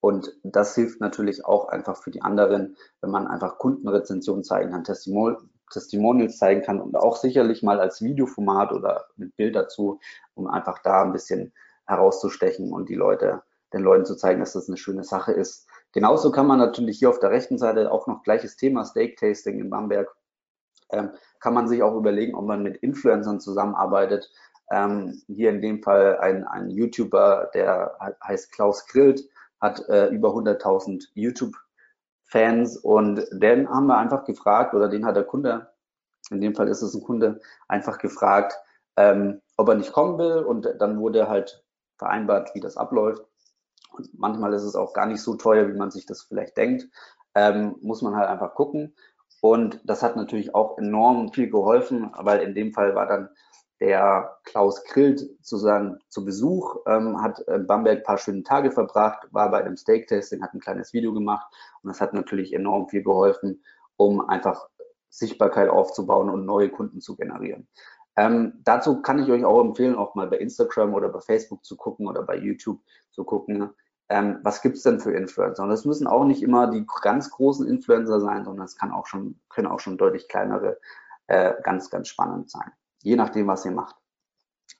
und 0.00 0.32
das 0.44 0.74
hilft 0.74 1.00
natürlich 1.00 1.44
auch 1.44 1.68
einfach 1.68 1.96
für 1.96 2.12
die 2.12 2.22
anderen, 2.22 2.76
wenn 3.00 3.10
man 3.10 3.26
einfach 3.26 3.58
Kundenrezensionen 3.58 4.44
zeigen 4.44 4.70
kann, 4.70 4.84
Testimonials 4.84 6.38
zeigen 6.38 6.62
kann 6.62 6.80
und 6.80 6.94
auch 6.96 7.16
sicherlich 7.16 7.64
mal 7.64 7.80
als 7.80 8.00
Videoformat 8.02 8.72
oder 8.72 9.06
mit 9.16 9.34
Bild 9.36 9.56
dazu, 9.56 9.98
um 10.34 10.46
einfach 10.46 10.80
da 10.82 11.02
ein 11.02 11.12
bisschen 11.12 11.52
herauszustechen 11.86 12.72
und 12.72 12.88
die 12.88 12.94
Leute, 12.94 13.42
den 13.72 13.82
Leuten 13.82 14.04
zu 14.04 14.16
zeigen, 14.16 14.40
dass 14.40 14.52
das 14.52 14.68
eine 14.68 14.76
schöne 14.76 15.04
Sache 15.04 15.32
ist. 15.32 15.68
Genauso 15.92 16.30
kann 16.30 16.46
man 16.46 16.58
natürlich 16.58 16.98
hier 16.98 17.10
auf 17.10 17.18
der 17.18 17.30
rechten 17.30 17.58
Seite 17.58 17.90
auch 17.90 18.06
noch 18.06 18.22
gleiches 18.22 18.56
Thema 18.56 18.84
Steak 18.84 19.16
Tasting 19.16 19.58
in 19.58 19.70
Bamberg. 19.70 20.14
Ähm, 20.90 21.10
kann 21.40 21.54
man 21.54 21.68
sich 21.68 21.82
auch 21.82 21.96
überlegen, 21.96 22.34
ob 22.36 22.44
man 22.44 22.62
mit 22.62 22.76
Influencern 22.78 23.40
zusammenarbeitet. 23.40 24.30
Ähm, 24.70 25.22
hier 25.26 25.50
in 25.50 25.60
dem 25.60 25.82
Fall 25.82 26.18
ein, 26.18 26.44
ein 26.44 26.70
YouTuber, 26.70 27.50
der 27.54 27.96
heißt 28.22 28.52
Klaus 28.52 28.86
Grillt, 28.86 29.28
hat 29.60 29.88
äh, 29.88 30.08
über 30.08 30.30
100.000 30.30 31.08
YouTube-Fans 31.14 32.78
und 32.78 33.26
den 33.32 33.68
haben 33.68 33.86
wir 33.86 33.98
einfach 33.98 34.24
gefragt, 34.24 34.74
oder 34.74 34.88
den 34.88 35.06
hat 35.06 35.16
der 35.16 35.24
Kunde, 35.24 35.70
in 36.30 36.40
dem 36.40 36.54
Fall 36.54 36.68
ist 36.68 36.82
es 36.82 36.94
ein 36.94 37.02
Kunde, 37.02 37.40
einfach 37.68 37.98
gefragt, 37.98 38.58
ähm, 38.96 39.40
ob 39.56 39.68
er 39.68 39.76
nicht 39.76 39.92
kommen 39.92 40.18
will 40.18 40.38
und 40.38 40.68
dann 40.78 40.98
wurde 40.98 41.28
halt 41.28 41.64
vereinbart, 41.98 42.54
wie 42.54 42.60
das 42.60 42.76
abläuft. 42.76 43.24
Und 43.98 44.18
manchmal 44.18 44.52
ist 44.52 44.62
es 44.62 44.76
auch 44.76 44.92
gar 44.92 45.06
nicht 45.06 45.20
so 45.20 45.34
teuer, 45.34 45.68
wie 45.68 45.76
man 45.76 45.90
sich 45.90 46.06
das 46.06 46.22
vielleicht 46.22 46.56
denkt. 46.56 46.88
Ähm, 47.34 47.76
muss 47.80 48.02
man 48.02 48.16
halt 48.16 48.28
einfach 48.28 48.54
gucken. 48.54 48.94
Und 49.40 49.80
das 49.84 50.02
hat 50.02 50.16
natürlich 50.16 50.54
auch 50.54 50.78
enorm 50.78 51.32
viel 51.32 51.50
geholfen, 51.50 52.10
weil 52.18 52.40
in 52.40 52.54
dem 52.54 52.72
Fall 52.72 52.94
war 52.94 53.06
dann 53.06 53.28
der 53.80 54.38
Klaus 54.44 54.84
Grillt 54.84 55.20
sozusagen 55.42 55.98
zu 56.08 56.24
Besuch, 56.24 56.76
ähm, 56.86 57.20
hat 57.22 57.40
in 57.40 57.66
Bamberg 57.66 57.98
ein 57.98 58.04
paar 58.04 58.18
schöne 58.18 58.42
Tage 58.42 58.70
verbracht, 58.70 59.28
war 59.32 59.50
bei 59.50 59.62
einem 59.62 59.76
Steak-Tasting, 59.76 60.42
hat 60.42 60.54
ein 60.54 60.60
kleines 60.60 60.92
Video 60.94 61.12
gemacht 61.12 61.46
und 61.82 61.88
das 61.88 62.00
hat 62.00 62.14
natürlich 62.14 62.54
enorm 62.54 62.88
viel 62.88 63.02
geholfen, 63.02 63.62
um 63.96 64.26
einfach 64.26 64.68
Sichtbarkeit 65.10 65.68
aufzubauen 65.68 66.30
und 66.30 66.46
neue 66.46 66.70
Kunden 66.70 67.00
zu 67.00 67.16
generieren. 67.16 67.68
Ähm, 68.16 68.54
dazu 68.64 69.02
kann 69.02 69.18
ich 69.18 69.30
euch 69.30 69.44
auch 69.44 69.60
empfehlen, 69.60 69.94
auch 69.94 70.14
mal 70.14 70.26
bei 70.26 70.38
Instagram 70.38 70.94
oder 70.94 71.10
bei 71.10 71.20
Facebook 71.20 71.64
zu 71.64 71.76
gucken 71.76 72.08
oder 72.08 72.22
bei 72.22 72.36
YouTube 72.36 72.80
zu 73.10 73.24
gucken, 73.24 73.70
ähm, 74.08 74.38
was 74.42 74.62
gibt's 74.62 74.82
denn 74.82 75.00
für 75.00 75.12
Influencer? 75.12 75.62
Und 75.62 75.70
das 75.70 75.84
müssen 75.84 76.06
auch 76.06 76.24
nicht 76.24 76.42
immer 76.42 76.70
die 76.70 76.86
ganz 77.02 77.30
großen 77.30 77.66
Influencer 77.66 78.20
sein, 78.20 78.44
sondern 78.44 78.64
es 78.64 78.76
kann 78.76 78.92
auch 78.92 79.06
schon, 79.06 79.40
können 79.48 79.66
auch 79.66 79.80
schon 79.80 79.98
deutlich 79.98 80.28
kleinere 80.28 80.78
äh, 81.26 81.54
ganz, 81.62 81.90
ganz 81.90 82.08
spannend 82.08 82.50
sein. 82.50 82.70
Je 83.02 83.16
nachdem, 83.16 83.48
was 83.48 83.64
ihr 83.64 83.72
macht. 83.72 83.96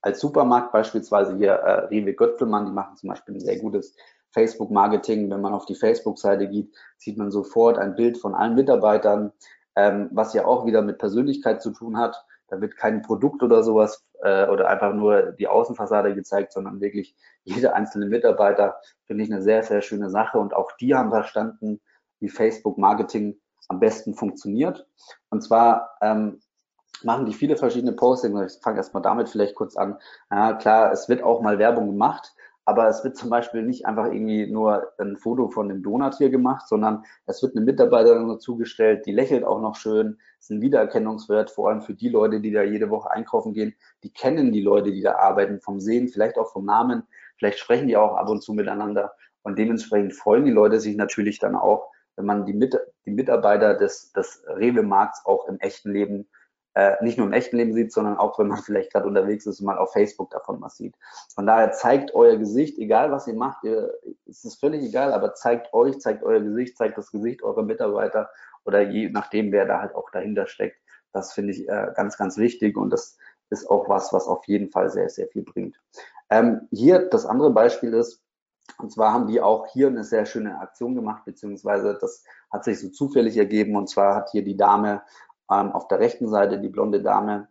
Als 0.00 0.20
Supermarkt 0.20 0.72
beispielsweise 0.72 1.36
hier 1.36 1.52
äh, 1.52 1.86
Rewe 1.86 2.14
Götzelmann, 2.14 2.66
die 2.66 2.72
machen 2.72 2.96
zum 2.96 3.08
Beispiel 3.08 3.34
ein 3.34 3.40
sehr 3.40 3.58
gutes 3.58 3.96
Facebook-Marketing. 4.32 5.30
Wenn 5.30 5.40
man 5.40 5.54
auf 5.54 5.66
die 5.66 5.74
Facebook-Seite 5.74 6.48
geht, 6.48 6.74
sieht 6.96 7.18
man 7.18 7.30
sofort 7.30 7.78
ein 7.78 7.96
Bild 7.96 8.18
von 8.18 8.34
allen 8.34 8.54
Mitarbeitern, 8.54 9.32
ähm, 9.74 10.08
was 10.12 10.34
ja 10.34 10.44
auch 10.44 10.66
wieder 10.66 10.82
mit 10.82 10.98
Persönlichkeit 10.98 11.62
zu 11.62 11.72
tun 11.72 11.98
hat. 11.98 12.24
Da 12.48 12.60
wird 12.60 12.76
kein 12.76 13.02
Produkt 13.02 13.42
oder 13.42 13.62
sowas 13.62 14.04
äh, 14.22 14.46
oder 14.48 14.68
einfach 14.68 14.94
nur 14.94 15.32
die 15.32 15.48
Außenfassade 15.48 16.14
gezeigt, 16.14 16.52
sondern 16.52 16.80
wirklich 16.80 17.16
jeder 17.44 17.74
einzelne 17.74 18.06
Mitarbeiter. 18.06 18.80
Finde 19.04 19.24
ich 19.24 19.32
eine 19.32 19.42
sehr, 19.42 19.62
sehr 19.62 19.82
schöne 19.82 20.10
Sache. 20.10 20.38
Und 20.38 20.54
auch 20.54 20.72
die 20.80 20.94
haben 20.94 21.10
verstanden, 21.10 21.80
wie 22.20 22.28
Facebook-Marketing 22.28 23.38
am 23.68 23.80
besten 23.80 24.14
funktioniert. 24.14 24.86
Und 25.30 25.42
zwar 25.42 25.96
ähm, 26.00 26.40
machen 27.02 27.26
die 27.26 27.34
viele 27.34 27.56
verschiedene 27.56 27.92
Postings. 27.92 28.56
Ich 28.56 28.62
fange 28.62 28.78
erstmal 28.78 29.02
damit 29.02 29.28
vielleicht 29.28 29.54
kurz 29.54 29.76
an. 29.76 29.98
Ja, 30.30 30.54
klar, 30.54 30.92
es 30.92 31.08
wird 31.08 31.22
auch 31.22 31.42
mal 31.42 31.58
Werbung 31.58 31.86
gemacht, 31.86 32.34
aber 32.66 32.88
es 32.88 33.04
wird 33.04 33.16
zum 33.16 33.30
Beispiel 33.30 33.62
nicht 33.62 33.86
einfach 33.86 34.06
irgendwie 34.06 34.48
nur 34.48 34.92
ein 34.98 35.16
Foto 35.16 35.48
von 35.48 35.68
dem 35.68 35.84
Donut 35.84 36.16
hier 36.16 36.30
gemacht, 36.30 36.66
sondern 36.66 37.04
es 37.24 37.40
wird 37.40 37.54
eine 37.54 37.64
Mitarbeiterin 37.64 38.28
dazugestellt, 38.28 39.06
die 39.06 39.12
lächelt 39.12 39.44
auch 39.44 39.60
noch 39.60 39.76
schön, 39.76 40.18
ist 40.40 40.50
ein 40.50 40.60
Wiedererkennungswert, 40.60 41.48
vor 41.48 41.68
allem 41.68 41.80
für 41.80 41.94
die 41.94 42.08
Leute, 42.08 42.40
die 42.40 42.50
da 42.50 42.64
jede 42.64 42.90
Woche 42.90 43.12
einkaufen 43.12 43.54
gehen, 43.54 43.76
die 44.02 44.12
kennen 44.12 44.50
die 44.50 44.62
Leute, 44.62 44.90
die 44.90 45.00
da 45.00 45.14
arbeiten, 45.14 45.60
vom 45.60 45.78
Sehen, 45.78 46.08
vielleicht 46.08 46.38
auch 46.38 46.50
vom 46.50 46.64
Namen, 46.64 47.04
vielleicht 47.38 47.60
sprechen 47.60 47.86
die 47.86 47.96
auch 47.96 48.16
ab 48.16 48.28
und 48.28 48.42
zu 48.42 48.52
miteinander. 48.52 49.14
Und 49.42 49.60
dementsprechend 49.60 50.14
freuen 50.14 50.44
die 50.44 50.50
Leute 50.50 50.80
sich 50.80 50.96
natürlich 50.96 51.38
dann 51.38 51.54
auch, 51.54 51.92
wenn 52.16 52.26
man 52.26 52.46
die, 52.46 52.52
Mit 52.52 52.76
die 53.04 53.12
Mitarbeiter 53.12 53.74
des, 53.74 54.10
des 54.12 54.42
Rewe-Markts 54.48 55.24
auch 55.24 55.46
im 55.46 55.60
echten 55.60 55.92
Leben 55.92 56.28
äh, 56.76 57.02
nicht 57.02 57.16
nur 57.16 57.26
im 57.26 57.32
echten 57.32 57.56
Leben 57.56 57.72
sieht, 57.72 57.90
sondern 57.90 58.18
auch, 58.18 58.38
wenn 58.38 58.48
man 58.48 58.58
vielleicht 58.62 58.92
gerade 58.92 59.08
unterwegs 59.08 59.46
ist 59.46 59.60
und 59.60 59.66
mal 59.66 59.78
auf 59.78 59.92
Facebook 59.92 60.30
davon 60.30 60.60
was 60.60 60.76
sieht. 60.76 60.94
Von 61.34 61.46
daher 61.46 61.72
zeigt 61.72 62.14
euer 62.14 62.36
Gesicht, 62.36 62.78
egal 62.78 63.10
was 63.10 63.26
ihr 63.26 63.34
macht, 63.34 63.64
ihr, 63.64 63.94
es 64.28 64.44
ist 64.44 64.60
völlig 64.60 64.84
egal, 64.84 65.14
aber 65.14 65.34
zeigt 65.34 65.72
euch, 65.72 65.98
zeigt 66.00 66.22
euer 66.22 66.40
Gesicht, 66.40 66.76
zeigt 66.76 66.98
das 66.98 67.10
Gesicht 67.10 67.42
eurer 67.42 67.62
Mitarbeiter 67.62 68.28
oder 68.64 68.82
je 68.82 69.08
nachdem, 69.08 69.52
wer 69.52 69.64
da 69.64 69.80
halt 69.80 69.94
auch 69.94 70.10
dahinter 70.10 70.46
steckt. 70.46 70.78
Das 71.12 71.32
finde 71.32 71.52
ich 71.52 71.66
äh, 71.66 71.92
ganz, 71.96 72.18
ganz 72.18 72.36
wichtig 72.36 72.76
und 72.76 72.90
das 72.90 73.16
ist 73.48 73.70
auch 73.70 73.88
was, 73.88 74.12
was 74.12 74.26
auf 74.26 74.44
jeden 74.46 74.70
Fall 74.70 74.90
sehr, 74.90 75.08
sehr 75.08 75.28
viel 75.28 75.44
bringt. 75.44 75.80
Ähm, 76.28 76.68
hier 76.70 77.08
das 77.08 77.24
andere 77.24 77.52
Beispiel 77.52 77.94
ist, 77.94 78.22
und 78.78 78.92
zwar 78.92 79.14
haben 79.14 79.28
die 79.28 79.40
auch 79.40 79.68
hier 79.68 79.86
eine 79.86 80.04
sehr 80.04 80.26
schöne 80.26 80.58
Aktion 80.58 80.94
gemacht, 80.94 81.24
beziehungsweise 81.24 81.96
das 81.98 82.22
hat 82.50 82.64
sich 82.64 82.80
so 82.80 82.90
zufällig 82.90 83.38
ergeben. 83.38 83.76
Und 83.76 83.88
zwar 83.88 84.16
hat 84.16 84.30
hier 84.30 84.42
die 84.42 84.56
Dame 84.56 85.02
ähm, 85.50 85.72
auf 85.72 85.88
der 85.88 86.00
rechten 86.00 86.28
Seite 86.28 86.60
die 86.60 86.68
blonde 86.68 87.02
Dame 87.02 87.48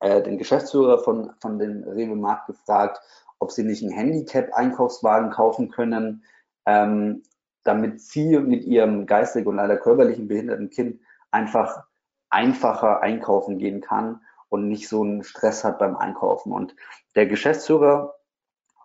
äh, 0.00 0.22
den 0.22 0.38
Geschäftsführer 0.38 0.98
von, 0.98 1.32
von 1.40 1.58
dem 1.58 1.84
Rewe 1.84 2.16
Markt 2.16 2.46
gefragt, 2.46 3.00
ob 3.38 3.52
sie 3.52 3.64
nicht 3.64 3.82
einen 3.82 3.92
Handicap-Einkaufswagen 3.92 5.30
kaufen 5.30 5.70
können, 5.70 6.24
ähm, 6.66 7.22
damit 7.64 8.00
sie 8.00 8.38
mit 8.38 8.64
ihrem 8.64 9.06
geistig 9.06 9.46
und 9.46 9.56
leider 9.56 9.76
körperlichen 9.76 10.28
behinderten 10.28 10.70
Kind 10.70 11.00
einfach 11.30 11.84
einfacher 12.30 13.02
einkaufen 13.02 13.58
gehen 13.58 13.80
kann 13.80 14.20
und 14.48 14.68
nicht 14.68 14.88
so 14.88 15.02
einen 15.02 15.24
Stress 15.24 15.64
hat 15.64 15.78
beim 15.78 15.96
Einkaufen. 15.96 16.52
Und 16.52 16.74
der 17.14 17.26
Geschäftsführer 17.26 18.14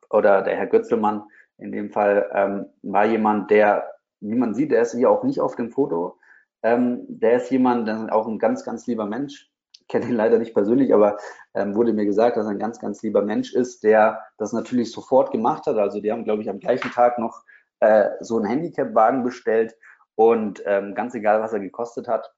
oder 0.09 0.41
der 0.41 0.55
Herr 0.55 0.67
Götzelmann 0.67 1.23
in 1.57 1.71
dem 1.71 1.91
Fall 1.91 2.29
ähm, 2.33 2.65
war 2.81 3.05
jemand, 3.05 3.51
der, 3.51 3.89
wie 4.19 4.35
man 4.35 4.53
sieht, 4.53 4.71
der 4.71 4.81
ist 4.81 4.93
hier 4.93 5.09
auch 5.09 5.23
nicht 5.23 5.39
auf 5.39 5.55
dem 5.55 5.71
Foto, 5.71 6.17
ähm, 6.65 7.05
der 7.07 7.37
ist 7.37 7.51
jemand, 7.51 7.87
der 7.87 7.95
ist 7.95 8.11
auch 8.11 8.27
ein 8.27 8.39
ganz, 8.39 8.65
ganz 8.65 8.87
lieber 8.87 9.05
Mensch. 9.05 9.51
Ich 9.79 9.87
kenne 9.87 10.07
ihn 10.07 10.15
leider 10.15 10.39
nicht 10.39 10.55
persönlich, 10.55 10.91
aber 10.95 11.17
ähm, 11.53 11.75
wurde 11.75 11.93
mir 11.93 12.05
gesagt, 12.05 12.37
dass 12.37 12.47
er 12.47 12.53
ein 12.53 12.59
ganz, 12.59 12.79
ganz 12.79 13.03
lieber 13.03 13.21
Mensch 13.21 13.53
ist, 13.53 13.83
der 13.83 14.23
das 14.39 14.51
natürlich 14.51 14.91
sofort 14.91 15.31
gemacht 15.31 15.67
hat. 15.67 15.77
Also 15.77 16.01
die 16.01 16.11
haben, 16.11 16.23
glaube 16.23 16.41
ich, 16.41 16.49
am 16.49 16.59
gleichen 16.59 16.89
Tag 16.89 17.19
noch 17.19 17.43
äh, 17.81 18.09
so 18.19 18.37
einen 18.37 18.47
Handicap-Wagen 18.47 19.23
bestellt 19.23 19.75
und 20.15 20.63
ähm, 20.65 20.95
ganz 20.95 21.13
egal, 21.13 21.39
was 21.39 21.53
er 21.53 21.59
gekostet 21.59 22.07
hat, 22.07 22.33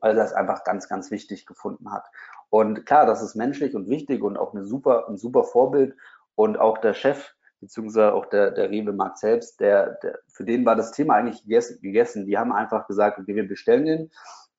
weil 0.00 0.18
er 0.18 0.24
es 0.24 0.34
einfach 0.34 0.64
ganz, 0.64 0.86
ganz 0.86 1.10
wichtig 1.10 1.46
gefunden 1.46 1.90
hat. 1.90 2.04
Und 2.50 2.84
klar, 2.84 3.06
das 3.06 3.22
ist 3.22 3.34
menschlich 3.34 3.74
und 3.74 3.88
wichtig 3.88 4.22
und 4.22 4.36
auch 4.36 4.52
eine 4.52 4.64
super, 4.64 5.08
ein 5.08 5.16
super 5.16 5.44
Vorbild. 5.44 5.96
Und 6.34 6.58
auch 6.58 6.78
der 6.78 6.92
Chef 6.92 7.33
beziehungsweise 7.64 8.14
auch 8.14 8.26
der, 8.26 8.50
der 8.50 8.70
Rewe-Markt 8.70 9.18
selbst, 9.18 9.60
der, 9.60 9.98
der, 10.02 10.18
für 10.28 10.44
den 10.44 10.64
war 10.64 10.76
das 10.76 10.92
Thema 10.92 11.14
eigentlich 11.14 11.42
gegessen, 11.42 11.80
gegessen. 11.82 12.26
Die 12.26 12.38
haben 12.38 12.52
einfach 12.52 12.86
gesagt, 12.86 13.18
okay, 13.18 13.34
wir 13.34 13.48
bestellen 13.48 13.86
den, 13.86 14.10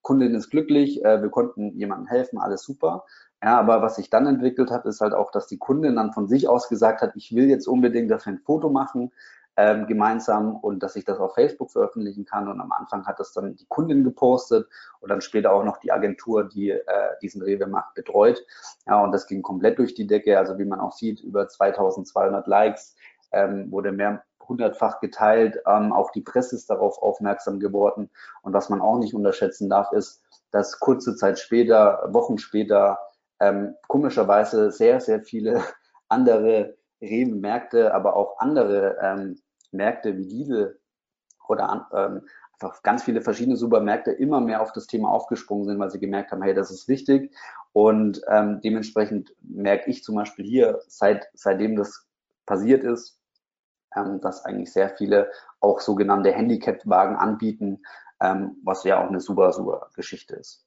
Kundin 0.01 0.35
ist 0.35 0.51
glücklich, 0.51 1.03
äh, 1.03 1.21
wir 1.21 1.29
konnten 1.29 1.77
jemandem 1.77 2.07
helfen, 2.07 2.37
alles 2.37 2.63
super. 2.63 3.05
Ja, 3.43 3.59
aber 3.59 3.81
was 3.81 3.95
sich 3.95 4.09
dann 4.09 4.27
entwickelt 4.27 4.71
hat, 4.71 4.85
ist 4.85 5.01
halt 5.01 5.13
auch, 5.13 5.31
dass 5.31 5.47
die 5.47 5.57
Kundin 5.57 5.95
dann 5.95 6.13
von 6.13 6.27
sich 6.27 6.47
aus 6.47 6.69
gesagt 6.69 7.01
hat, 7.01 7.15
ich 7.15 7.35
will 7.35 7.45
jetzt 7.45 7.67
unbedingt, 7.67 8.09
dass 8.09 8.25
wir 8.25 8.33
ein 8.33 8.39
Foto 8.39 8.69
machen 8.69 9.11
ähm, 9.57 9.87
gemeinsam 9.87 10.55
und 10.57 10.83
dass 10.83 10.95
ich 10.95 11.05
das 11.05 11.19
auf 11.19 11.35
Facebook 11.35 11.71
veröffentlichen 11.71 12.25
kann. 12.25 12.47
Und 12.47 12.59
am 12.59 12.71
Anfang 12.71 13.05
hat 13.05 13.19
das 13.19 13.31
dann 13.33 13.55
die 13.55 13.65
Kundin 13.67 14.03
gepostet 14.03 14.67
und 14.99 15.09
dann 15.09 15.21
später 15.21 15.53
auch 15.53 15.63
noch 15.63 15.77
die 15.77 15.91
Agentur, 15.91 16.43
die 16.43 16.71
äh, 16.71 16.81
diesen 17.21 17.41
Rewe-Markt 17.41 17.95
betreut. 17.95 18.43
Ja, 18.85 19.03
und 19.03 19.11
das 19.11 19.27
ging 19.27 19.41
komplett 19.41 19.79
durch 19.79 19.93
die 19.93 20.07
Decke. 20.07 20.37
Also 20.37 20.57
wie 20.57 20.65
man 20.65 20.79
auch 20.79 20.91
sieht, 20.91 21.21
über 21.21 21.47
2200 21.47 22.47
Likes 22.47 22.95
ähm, 23.31 23.71
wurde 23.71 23.91
mehr 23.91 24.23
hundertfach 24.47 24.99
geteilt. 24.99 25.57
Ähm, 25.67 25.93
auch 25.93 26.11
die 26.11 26.21
Presse 26.21 26.55
ist 26.55 26.69
darauf 26.69 27.01
aufmerksam 27.01 27.59
geworden. 27.59 28.09
Und 28.41 28.53
was 28.53 28.69
man 28.69 28.81
auch 28.81 28.97
nicht 28.97 29.13
unterschätzen 29.13 29.69
darf, 29.69 29.91
ist, 29.91 30.21
dass 30.51 30.79
kurze 30.79 31.15
Zeit 31.15 31.39
später, 31.39 32.07
Wochen 32.11 32.37
später, 32.37 32.99
ähm, 33.39 33.75
komischerweise 33.87 34.71
sehr, 34.71 34.99
sehr 35.01 35.21
viele 35.21 35.61
andere 36.09 36.75
Rewe-Märkte, 37.01 37.93
aber 37.93 38.15
auch 38.15 38.39
andere 38.39 38.97
ähm, 39.01 39.37
Märkte 39.75 40.17
wie 40.17 40.23
Lidl 40.23 40.79
oder 41.47 41.87
ähm, 41.93 42.27
einfach 42.53 42.81
ganz 42.83 43.03
viele 43.03 43.21
verschiedene 43.21 43.57
Supermärkte 43.57 44.11
immer 44.11 44.39
mehr 44.41 44.61
auf 44.61 44.71
das 44.71 44.87
Thema 44.87 45.09
aufgesprungen 45.09 45.65
sind, 45.65 45.79
weil 45.79 45.91
sie 45.91 45.99
gemerkt 45.99 46.31
haben, 46.31 46.41
hey, 46.41 46.53
das 46.53 46.71
ist 46.71 46.87
wichtig. 46.87 47.35
Und 47.73 48.21
ähm, 48.29 48.61
dementsprechend 48.61 49.35
merke 49.41 49.89
ich 49.89 50.03
zum 50.03 50.15
Beispiel 50.15 50.45
hier, 50.45 50.81
seit, 50.87 51.27
seitdem 51.33 51.75
das 51.75 52.07
passiert 52.45 52.83
ist, 52.83 53.19
ähm, 53.95 54.21
dass 54.21 54.45
eigentlich 54.45 54.71
sehr 54.71 54.89
viele 54.89 55.31
auch 55.59 55.81
sogenannte 55.81 56.31
Handicap-Wagen 56.31 57.15
anbieten, 57.15 57.81
ähm, 58.21 58.57
was 58.63 58.83
ja 58.83 59.03
auch 59.03 59.09
eine 59.09 59.19
super, 59.19 59.51
super 59.51 59.89
Geschichte 59.95 60.35
ist. 60.35 60.65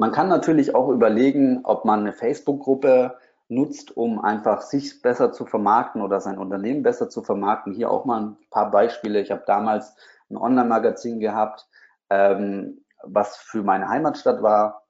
Man 0.00 0.12
kann 0.12 0.28
natürlich 0.28 0.76
auch 0.76 0.88
überlegen, 0.90 1.64
ob 1.64 1.84
man 1.84 2.00
eine 2.00 2.12
Facebook-Gruppe 2.12 3.18
nutzt, 3.48 3.96
um 3.96 4.20
einfach 4.22 4.62
sich 4.62 5.00
besser 5.02 5.32
zu 5.32 5.46
vermarkten 5.46 6.02
oder 6.02 6.20
sein 6.20 6.38
Unternehmen 6.38 6.82
besser 6.82 7.08
zu 7.08 7.22
vermarkten. 7.22 7.72
Hier 7.72 7.90
auch 7.90 8.04
mal 8.04 8.20
ein 8.20 8.36
paar 8.50 8.70
Beispiele. 8.70 9.20
Ich 9.20 9.30
habe 9.30 9.42
damals 9.46 9.94
ein 10.30 10.36
Online-Magazin 10.36 11.18
gehabt, 11.20 11.66
ähm, 12.10 12.84
was 13.02 13.36
für 13.36 13.62
meine 13.62 13.88
Heimatstadt 13.88 14.42
war. 14.42 14.84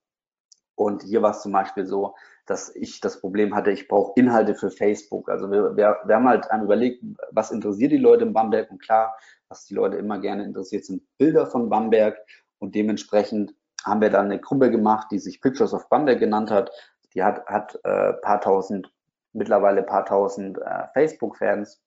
Und 0.74 1.02
hier 1.02 1.22
war 1.22 1.32
es 1.32 1.42
zum 1.42 1.52
Beispiel 1.52 1.86
so, 1.86 2.14
dass 2.46 2.74
ich 2.74 3.00
das 3.00 3.20
Problem 3.20 3.54
hatte, 3.54 3.70
ich 3.70 3.88
brauche 3.88 4.12
Inhalte 4.16 4.54
für 4.54 4.70
Facebook. 4.70 5.28
Also 5.28 5.50
wir, 5.50 5.76
wir, 5.76 5.98
wir 6.04 6.14
haben 6.14 6.28
halt 6.28 6.48
überlegt, 6.62 7.04
was 7.30 7.50
interessiert 7.50 7.92
die 7.92 7.98
Leute 7.98 8.24
in 8.24 8.32
Bamberg? 8.32 8.70
Und 8.70 8.80
klar, 8.80 9.14
was 9.48 9.66
die 9.66 9.74
Leute 9.74 9.96
immer 9.98 10.18
gerne 10.18 10.44
interessiert, 10.44 10.84
sind 10.84 11.02
Bilder 11.18 11.46
von 11.46 11.68
Bamberg. 11.68 12.16
Und 12.58 12.74
dementsprechend 12.74 13.54
haben 13.84 14.00
wir 14.00 14.10
dann 14.10 14.26
eine 14.26 14.40
Gruppe 14.40 14.70
gemacht, 14.70 15.08
die 15.10 15.18
sich 15.18 15.40
Pictures 15.40 15.74
of 15.74 15.88
Bamberg 15.88 16.20
genannt 16.20 16.50
hat. 16.50 16.70
Die 17.14 17.22
hat, 17.22 17.46
hat 17.46 17.78
äh, 17.84 18.12
paar 18.14 18.40
tausend, 18.40 18.92
mittlerweile 19.32 19.82
paar 19.82 20.04
tausend 20.04 20.58
äh, 20.58 20.86
Facebook-Fans 20.94 21.80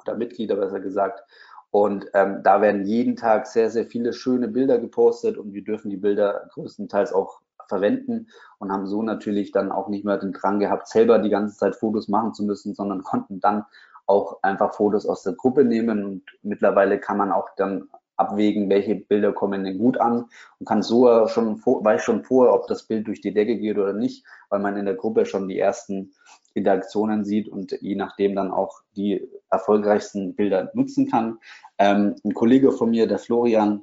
oder 0.00 0.16
Mitglieder 0.16 0.56
besser 0.56 0.80
gesagt. 0.80 1.22
Und 1.70 2.06
ähm, 2.14 2.42
da 2.44 2.60
werden 2.60 2.84
jeden 2.84 3.16
Tag 3.16 3.48
sehr, 3.48 3.68
sehr 3.68 3.86
viele 3.86 4.12
schöne 4.12 4.46
Bilder 4.46 4.78
gepostet 4.78 5.36
und 5.36 5.52
wir 5.52 5.64
dürfen 5.64 5.90
die 5.90 5.96
Bilder 5.96 6.48
größtenteils 6.52 7.12
auch 7.12 7.40
verwenden 7.68 8.28
und 8.58 8.70
haben 8.70 8.86
so 8.86 9.02
natürlich 9.02 9.50
dann 9.50 9.72
auch 9.72 9.88
nicht 9.88 10.04
mehr 10.04 10.18
den 10.18 10.32
Drang 10.32 10.60
gehabt, 10.60 10.86
selber 10.88 11.18
die 11.18 11.30
ganze 11.30 11.56
Zeit 11.56 11.74
Fotos 11.74 12.08
machen 12.08 12.34
zu 12.34 12.44
müssen, 12.44 12.74
sondern 12.74 13.02
konnten 13.02 13.40
dann 13.40 13.64
auch 14.06 14.38
einfach 14.42 14.74
Fotos 14.74 15.06
aus 15.06 15.22
der 15.22 15.32
Gruppe 15.32 15.64
nehmen 15.64 16.04
und 16.04 16.22
mittlerweile 16.42 17.00
kann 17.00 17.16
man 17.16 17.32
auch 17.32 17.48
dann 17.56 17.88
abwägen, 18.16 18.68
welche 18.68 18.94
Bilder 18.94 19.32
kommen 19.32 19.64
denn 19.64 19.78
gut 19.78 19.98
an 19.98 20.26
und 20.58 20.66
kann 20.66 20.82
so 20.82 21.26
schon, 21.28 21.56
weiß 21.56 22.02
schon 22.02 22.24
vorher, 22.24 22.54
ob 22.54 22.66
das 22.66 22.84
Bild 22.84 23.06
durch 23.06 23.20
die 23.20 23.34
Decke 23.34 23.56
geht 23.56 23.76
oder 23.78 23.92
nicht, 23.92 24.24
weil 24.50 24.60
man 24.60 24.76
in 24.76 24.86
der 24.86 24.94
Gruppe 24.94 25.26
schon 25.26 25.48
die 25.48 25.58
ersten 25.58 26.12
Interaktionen 26.54 27.24
sieht 27.24 27.48
und 27.48 27.72
je 27.80 27.96
nachdem 27.96 28.36
dann 28.36 28.52
auch 28.52 28.80
die 28.96 29.28
erfolgreichsten 29.50 30.34
Bilder 30.34 30.70
nutzen 30.74 31.10
kann. 31.10 31.38
Ähm, 31.78 32.14
ein 32.24 32.34
Kollege 32.34 32.72
von 32.72 32.90
mir, 32.90 33.08
der 33.08 33.18
Florian, 33.18 33.82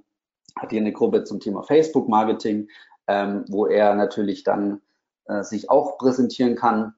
hat 0.58 0.72
hier 0.72 0.82
eine 0.82 0.94
Gruppe 0.94 1.24
zum 1.24 1.40
Thema 1.40 1.64
Facebook-Marketing, 1.64 2.70
ähm, 3.08 3.46
wo 3.50 3.68
er 3.68 3.96
natürlich 3.96 4.44
dann 4.44 4.82
äh, 5.26 5.44
sich 5.44 5.70
auch 5.70 5.98
präsentieren 5.98 6.56
kann. 6.56 6.94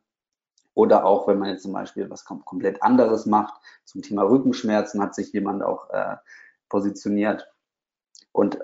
Oder 0.75 1.05
auch, 1.05 1.27
wenn 1.27 1.37
man 1.37 1.49
jetzt 1.49 1.63
zum 1.63 1.73
Beispiel 1.73 2.09
was 2.09 2.25
kom 2.25 2.43
komplett 2.45 2.81
anderes 2.81 3.27
macht, 3.27 3.53
zum 3.85 4.01
Thema 4.01 4.23
Rückenschmerzen 4.23 5.01
hat 5.01 5.13
sich 5.13 5.31
jemand 5.31 5.61
auch 5.61 5.89
äh, 5.91 6.15
positioniert 6.73 7.47
und 8.31 8.57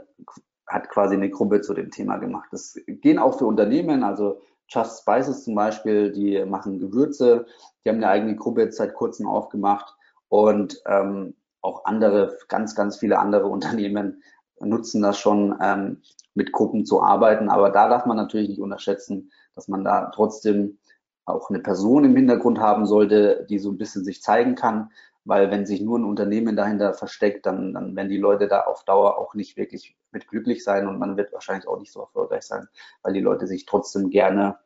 hat 0.65 0.89
quasi 0.89 1.13
eine 1.13 1.29
Gruppe 1.29 1.61
zu 1.61 1.75
dem 1.75 1.91
Thema 1.91 2.17
gemacht. 2.17 2.49
Das 2.51 2.75
gehen 2.87 3.19
auch 3.19 3.37
für 3.37 3.45
Unternehmen, 3.45 4.03
also 4.03 4.41
Just 4.67 5.01
Spices 5.01 5.43
zum 5.43 5.53
Beispiel, 5.53 6.11
die 6.11 6.43
machen 6.45 6.79
Gewürze, 6.79 7.45
die 7.85 7.89
haben 7.89 7.97
eine 7.97 8.09
eigene 8.09 8.35
Gruppe 8.35 8.61
jetzt 8.61 8.77
seit 8.77 8.95
kurzem 8.95 9.27
aufgemacht 9.27 9.95
und 10.27 10.81
ähm, 10.87 11.35
auch 11.61 11.85
andere, 11.85 12.35
ganz, 12.47 12.73
ganz 12.73 12.97
viele 12.97 13.19
andere 13.19 13.45
Unternehmen 13.57 14.23
nutzen 14.59 15.03
das 15.03 15.19
schon, 15.19 15.55
ähm, 15.61 16.01
mit 16.33 16.51
Gruppen 16.51 16.85
zu 16.85 17.03
arbeiten. 17.03 17.49
Aber 17.49 17.69
da 17.69 17.89
darf 17.89 18.05
man 18.07 18.17
natürlich 18.17 18.49
nicht 18.49 18.61
unterschätzen, 18.61 19.31
dass 19.53 19.67
man 19.67 19.83
da 19.83 20.11
trotzdem 20.15 20.78
auch 21.29 21.49
eine 21.49 21.59
Person 21.59 22.03
im 22.05 22.15
Hintergrund 22.15 22.59
haben 22.59 22.85
sollte, 22.85 23.45
die 23.49 23.59
so 23.59 23.71
ein 23.71 23.77
bisschen 23.77 24.03
sich 24.03 24.21
zeigen 24.21 24.55
kann. 24.55 24.91
Weil 25.25 25.51
wenn 25.51 25.65
sich 25.65 25.81
nur 25.81 25.99
ein 25.99 26.05
Unternehmen 26.05 26.55
dahinter 26.55 26.93
versteckt, 26.93 27.45
dann, 27.45 27.73
dann 27.73 27.95
werden 27.95 28.09
die 28.09 28.17
Leute 28.17 28.47
da 28.47 28.61
auf 28.61 28.83
Dauer 28.85 29.17
auch 29.17 29.35
nicht 29.35 29.57
wirklich 29.57 29.95
mit 30.11 30.27
glücklich 30.27 30.63
sein 30.63 30.87
und 30.87 30.97
man 30.97 31.17
wird 31.17 31.33
wahrscheinlich 31.33 31.67
auch 31.67 31.77
nicht 31.77 31.91
so 31.91 32.01
erfolgreich 32.01 32.43
sein, 32.43 32.67
weil 33.03 33.13
die 33.13 33.19
Leute 33.19 33.45
sich 33.45 33.65
trotzdem 33.65 34.09
gerne 34.09 34.57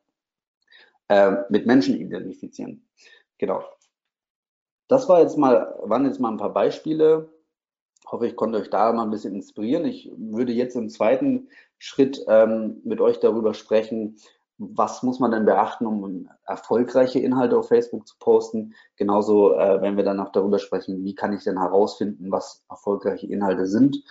äh, 1.09 1.32
mit 1.49 1.66
Menschen 1.66 1.95
identifizieren. 1.95 2.88
Genau. 3.38 3.64
Das 4.88 5.09
war 5.09 5.22
jetzt 5.22 5.38
mal, 5.38 5.76
waren 5.82 6.05
jetzt 6.05 6.20
mal 6.20 6.32
ein 6.32 6.38
paar 6.38 6.53
Beispiele. 6.53 7.30
Hoffe, 8.05 8.28
ich 8.28 8.36
konnte 8.36 8.59
euch 8.59 8.70
da 8.70 8.91
mal 8.93 9.03
ein 9.03 9.11
bisschen 9.11 9.34
inspirieren. 9.34 9.86
Ich 9.86 10.11
würde 10.16 10.53
jetzt 10.53 10.76
im 10.76 10.89
zweiten 10.89 11.49
Schritt 11.78 12.24
ähm, 12.28 12.82
mit 12.84 13.01
euch 13.01 13.20
darüber 13.20 13.53
sprechen, 13.53 14.18
was 14.58 15.04
muss 15.04 15.20
man 15.20 15.32
denn 15.32 15.45
beachten, 15.45 15.86
um 15.86 16.30
erfolgreiche 16.45 17.20
Inhalte 17.20 17.58
auf 17.58 17.70
Facebook 17.70 18.08
zu 18.08 18.16
posten? 18.20 18.76
Genauso, 18.95 19.54
äh, 19.56 19.82
wenn 19.82 19.97
wir 19.97 20.04
dann 20.04 20.20
auch 20.20 20.32
darüber 20.32 20.60
sprechen, 20.60 21.04
wie 21.04 21.16
kann 21.16 21.34
ich 21.34 21.43
denn 21.43 21.60
herausfinden, 21.60 22.32
was 22.32 22.64
erfolgreiche 22.70 23.28
Inhalte 23.28 23.66
sind? 23.66 24.04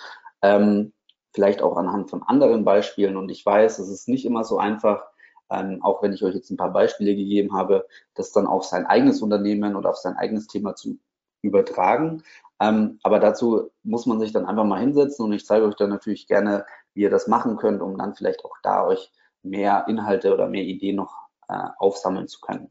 Ähm, 0.43 0.93
vielleicht 1.33 1.63
auch 1.63 1.77
anhand 1.77 2.11
von 2.11 2.23
anderen 2.23 2.65
Beispielen. 2.65 3.17
Und 3.17 3.31
ich 3.31 3.45
weiß, 3.45 3.79
es 3.79 3.89
ist 3.89 4.09
nicht 4.09 4.25
immer 4.25 4.45
so 4.45 4.59
einfach, 4.59 5.05
ähm, 5.51 5.81
auch 5.83 6.03
wenn 6.03 6.13
ich 6.13 6.25
euch 6.25 6.35
jetzt 6.35 6.51
ein 6.51 6.57
paar 6.57 6.73
Beispiele 6.73 7.15
gegeben 7.15 7.55
habe, 7.55 7.87
das 8.15 8.33
dann 8.33 8.47
auf 8.47 8.65
sein 8.65 8.87
eigenes 8.87 9.23
Unternehmen 9.23 9.77
oder 9.77 9.91
auf 9.91 9.99
sein 9.99 10.17
eigenes 10.17 10.47
Thema 10.47 10.75
zu 10.75 10.99
übertragen. 11.43 12.23
Ähm, 12.61 12.99
aber 13.03 13.19
dazu 13.19 13.71
muss 13.83 14.07
man 14.07 14.21
sich 14.21 14.33
dann 14.33 14.47
einfach 14.47 14.65
mal 14.65 14.81
hinsetzen 14.81 15.25
und 15.25 15.33
ich 15.33 15.47
zeige 15.47 15.67
euch 15.67 15.75
dann 15.77 15.91
natürlich 15.91 16.27
gerne, 16.27 16.65
wie 16.95 17.03
ihr 17.03 17.11
das 17.11 17.27
machen 17.27 17.57
könnt, 17.57 17.83
um 17.83 17.99
dann 17.99 18.15
vielleicht 18.15 18.45
auch 18.45 18.57
da 18.63 18.87
euch 18.87 19.11
mehr 19.43 19.87
Inhalte 19.89 20.33
oder 20.33 20.49
mehr 20.49 20.63
Ideen 20.63 20.97
noch 20.97 21.17
äh, 21.49 21.69
aufsammeln 21.79 22.29
zu 22.29 22.41
können. 22.41 22.71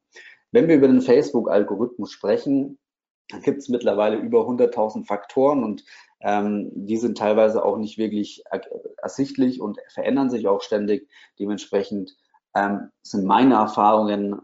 Wenn 0.52 0.68
wir 0.68 0.76
über 0.76 0.88
den 0.88 1.02
Facebook-Algorithmus 1.02 2.12
sprechen, 2.12 2.78
dann 3.30 3.42
gibt 3.42 3.60
es 3.60 3.70
mittlerweile 3.70 4.18
über 4.18 4.42
100.000 4.42 5.06
Faktoren 5.06 5.64
und 5.64 5.86
ähm, 6.20 6.70
die 6.74 6.98
sind 6.98 7.18
teilweise 7.18 7.64
auch 7.64 7.78
nicht 7.78 7.98
wirklich 7.98 8.44
ersichtlich 9.02 9.62
und 9.62 9.80
verändern 9.90 10.30
sich 10.30 10.48
auch 10.48 10.62
ständig. 10.62 11.10
Dementsprechend 11.40 12.16
ähm, 12.56 12.92
sind 13.02 13.26
meine 13.26 13.56
Erfahrungen, 13.56 14.42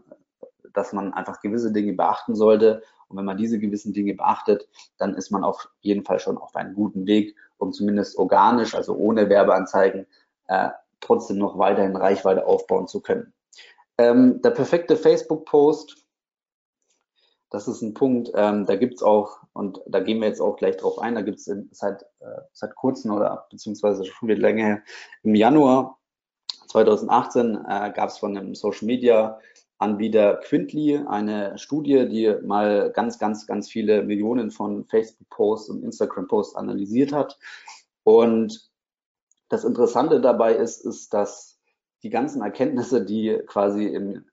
dass 0.72 0.92
man 0.92 1.12
einfach 1.12 1.40
gewisse 1.40 1.72
Dinge 1.72 1.92
beachten 1.92 2.34
sollte. 2.34 2.82
Und 3.08 3.16
wenn 3.16 3.24
man 3.24 3.36
diese 3.36 3.58
gewissen 3.58 3.92
Dinge 3.92 4.14
beachtet, 4.14 4.68
dann 4.98 5.14
ist 5.14 5.30
man 5.30 5.44
auf 5.44 5.68
jeden 5.80 6.04
Fall 6.04 6.18
schon 6.18 6.38
auf 6.38 6.54
einem 6.56 6.74
guten 6.74 7.06
Weg, 7.06 7.36
um 7.58 7.72
zumindest 7.72 8.16
organisch, 8.18 8.74
also 8.74 8.94
ohne 8.94 9.28
Werbeanzeigen, 9.28 10.06
äh, 10.48 10.70
trotzdem 11.00 11.38
noch 11.38 11.58
weiterhin 11.58 11.96
Reichweite 11.96 12.46
aufbauen 12.46 12.88
zu 12.88 13.00
können. 13.00 13.32
Ähm, 13.98 14.40
der 14.42 14.50
perfekte 14.50 14.96
Facebook-Post, 14.96 16.04
das 17.50 17.66
ist 17.66 17.82
ein 17.82 17.94
Punkt, 17.94 18.30
ähm, 18.34 18.66
da 18.66 18.76
gibt's 18.76 19.02
auch, 19.02 19.38
und 19.52 19.80
da 19.86 20.00
gehen 20.00 20.20
wir 20.20 20.28
jetzt 20.28 20.40
auch 20.40 20.56
gleich 20.56 20.76
drauf 20.76 20.98
ein, 20.98 21.14
da 21.14 21.22
gibt's 21.22 21.50
seit, 21.72 22.02
äh, 22.20 22.40
seit 22.52 22.74
kurzem 22.74 23.12
oder 23.12 23.46
beziehungsweise 23.50 24.04
schon 24.04 24.28
wieder 24.28 24.40
länger 24.40 24.82
im 25.22 25.34
Januar 25.34 25.98
2018 26.68 27.56
äh, 27.66 27.92
gab 27.92 28.10
es 28.10 28.18
von 28.18 28.36
einem 28.36 28.54
Social 28.54 28.86
Media 28.86 29.40
Anbieter 29.78 30.40
Quintly 30.44 31.00
eine 31.06 31.56
Studie, 31.56 32.08
die 32.08 32.34
mal 32.44 32.90
ganz, 32.92 33.18
ganz, 33.18 33.46
ganz 33.46 33.70
viele 33.70 34.02
Millionen 34.02 34.50
von 34.50 34.84
Facebook-Posts 34.86 35.70
und 35.70 35.84
Instagram-Posts 35.84 36.56
analysiert 36.56 37.12
hat. 37.12 37.38
Und 38.02 38.67
das 39.48 39.64
Interessante 39.64 40.20
dabei 40.20 40.54
ist, 40.54 40.84
ist, 40.84 41.14
dass 41.14 41.58
die 42.02 42.10
ganzen 42.10 42.42
Erkenntnisse, 42.42 43.04
die 43.04 43.40
quasi 43.46 43.86
im, 43.86 44.26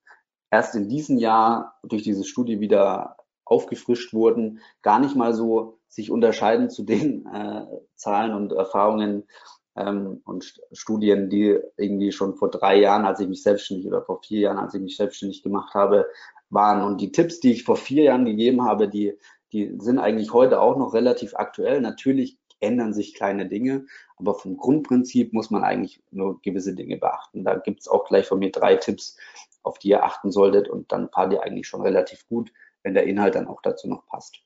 erst 0.52 0.76
in 0.76 0.88
diesem 0.88 1.18
Jahr 1.18 1.80
durch 1.84 2.04
diese 2.04 2.24
Studie 2.24 2.60
wieder 2.60 3.18
aufgefrischt 3.46 4.14
wurden, 4.14 4.60
gar 4.82 5.00
nicht 5.00 5.16
mal 5.16 5.34
so 5.34 5.80
sich 5.88 6.12
unterscheiden 6.12 6.70
zu 6.70 6.84
den 6.84 7.26
äh, 7.28 7.66
Zahlen 7.96 8.34
und 8.34 8.52
Erfahrungen 8.52 9.28
ähm, 9.76 10.22
und 10.26 10.60
Studien, 10.72 11.30
die 11.30 11.60
irgendwie 11.78 12.12
schon 12.12 12.36
vor 12.36 12.50
drei 12.50 12.80
Jahren, 12.80 13.06
als 13.06 13.20
ich 13.20 13.28
mich 13.28 13.44
selbstständig 13.44 13.88
oder 13.88 14.02
vor 14.02 14.22
vier 14.22 14.42
Jahren, 14.42 14.58
als 14.58 14.74
ich 14.74 14.82
mich 14.82 14.98
selbstständig 14.98 15.44
gemacht 15.44 15.74
habe, 15.74 16.08
waren. 16.50 16.84
Und 16.84 17.02
die 17.02 17.12
Tipps, 17.12 17.40
die 17.40 17.52
ich 17.52 17.64
vor 17.64 17.78
vier 17.78 18.04
Jahren 18.04 18.26
gegeben 18.26 18.64
habe, 18.64 18.90
die, 18.90 19.18
die 19.52 19.76
sind 19.80 20.00
eigentlich 20.00 20.34
heute 20.34 20.60
auch 20.60 20.78
noch 20.78 20.94
relativ 20.94 21.36
aktuell. 21.36 21.82
Natürlich 21.82 22.38
ändern 22.60 22.94
sich 22.94 23.14
kleine 23.14 23.48
Dinge, 23.48 23.86
aber 24.18 24.36
vom 24.36 24.58
Grundprinzip 24.58 25.34
muss 25.34 25.50
man 25.50 25.64
eigentlich 25.64 26.02
nur 26.12 26.42
gewisse 26.42 26.74
Dinge 26.74 26.98
beachten. 26.98 27.44
Da 27.44 27.56
gibt 27.56 27.82
es 27.82 27.88
auch 27.88 28.06
gleich 28.06 28.28
von 28.28 28.40
mir 28.40 28.52
drei 28.52 28.76
Tipps, 28.76 29.18
auf 29.64 29.80
die 29.80 29.90
ihr 29.90 30.04
achten 30.04 30.32
solltet 30.32 30.68
und 30.70 30.92
dann 30.92 31.10
fahrt 31.10 31.34
ihr 31.34 31.44
eigentlich 31.44 31.68
schon 31.68 31.82
relativ 31.82 32.28
gut, 32.28 32.52
wenn 32.84 32.94
der 32.94 33.08
Inhalt 33.08 33.36
dann 33.36 33.48
auch 33.48 33.62
dazu 33.62 33.88
noch 33.88 34.06
passt. 34.08 34.40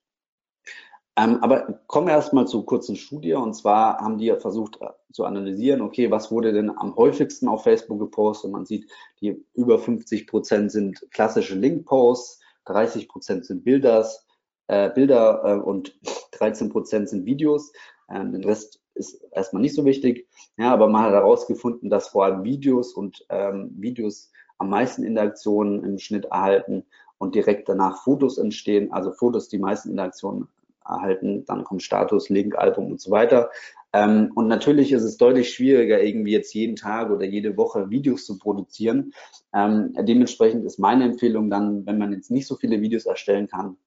Ähm, 1.19 1.39
aber 1.41 1.81
kommen 1.87 2.07
wir 2.07 2.13
erstmal 2.13 2.47
zur 2.47 2.65
kurzen 2.65 2.95
Studie 2.95 3.33
und 3.33 3.53
zwar 3.53 3.97
haben 3.97 4.17
die 4.17 4.33
versucht 4.39 4.79
äh, 4.81 4.87
zu 5.11 5.25
analysieren, 5.25 5.81
okay, 5.81 6.09
was 6.11 6.31
wurde 6.31 6.53
denn 6.53 6.69
am 6.69 6.95
häufigsten 6.95 7.49
auf 7.49 7.63
Facebook 7.63 7.99
gepostet? 7.99 8.51
Man 8.51 8.65
sieht, 8.65 8.89
die 9.19 9.43
über 9.53 9.79
50 9.79 10.27
Prozent 10.27 10.71
sind 10.71 11.05
klassische 11.11 11.55
Link-Posts, 11.55 12.41
30 12.65 13.09
Prozent 13.09 13.45
sind 13.45 13.65
Bilders, 13.65 14.25
äh, 14.67 14.89
Bilder 14.91 15.41
äh, 15.43 15.59
und 15.59 15.99
13 16.31 16.69
Prozent 16.69 17.09
sind 17.09 17.25
Videos. 17.25 17.73
Ähm, 18.11 18.31
den 18.31 18.43
Rest 18.43 18.79
ist 18.95 19.21
erstmal 19.31 19.61
nicht 19.61 19.75
so 19.75 19.85
wichtig. 19.85 20.27
Ja, 20.57 20.73
aber 20.73 20.87
man 20.87 21.03
hat 21.03 21.13
herausgefunden, 21.13 21.89
dass 21.89 22.09
vor 22.09 22.25
allem 22.25 22.43
Videos 22.43 22.93
und 22.93 23.25
ähm, 23.29 23.71
Videos 23.77 24.31
am 24.57 24.69
meisten 24.69 25.03
Interaktionen 25.03 25.83
im 25.83 25.97
Schnitt 25.99 26.25
erhalten 26.25 26.85
und 27.17 27.35
direkt 27.35 27.69
danach 27.69 28.03
Fotos 28.03 28.37
entstehen, 28.37 28.91
also 28.91 29.11
Fotos 29.11 29.47
die 29.49 29.57
meisten 29.57 29.91
Interaktionen 29.91 30.47
erhalten, 30.85 31.45
dann 31.45 31.63
kommt 31.63 31.83
Status, 31.83 32.29
Link, 32.29 32.57
Album 32.57 32.91
und 32.91 33.01
so 33.01 33.11
weiter. 33.11 33.51
Ähm, 33.93 34.31
und 34.35 34.47
natürlich 34.47 34.91
ist 34.91 35.03
es 35.03 35.17
deutlich 35.17 35.53
schwieriger, 35.53 36.01
irgendwie 36.01 36.31
jetzt 36.31 36.53
jeden 36.53 36.75
Tag 36.75 37.09
oder 37.09 37.25
jede 37.25 37.57
Woche 37.57 37.89
Videos 37.89 38.25
zu 38.25 38.37
produzieren. 38.37 39.13
Ähm, 39.53 39.93
dementsprechend 39.99 40.65
ist 40.65 40.79
meine 40.79 41.05
Empfehlung 41.05 41.49
dann, 41.49 41.85
wenn 41.85 41.97
man 41.97 42.13
jetzt 42.13 42.31
nicht 42.31 42.47
so 42.47 42.55
viele 42.55 42.81
Videos 42.81 43.05
erstellen 43.05 43.47
kann, 43.47 43.77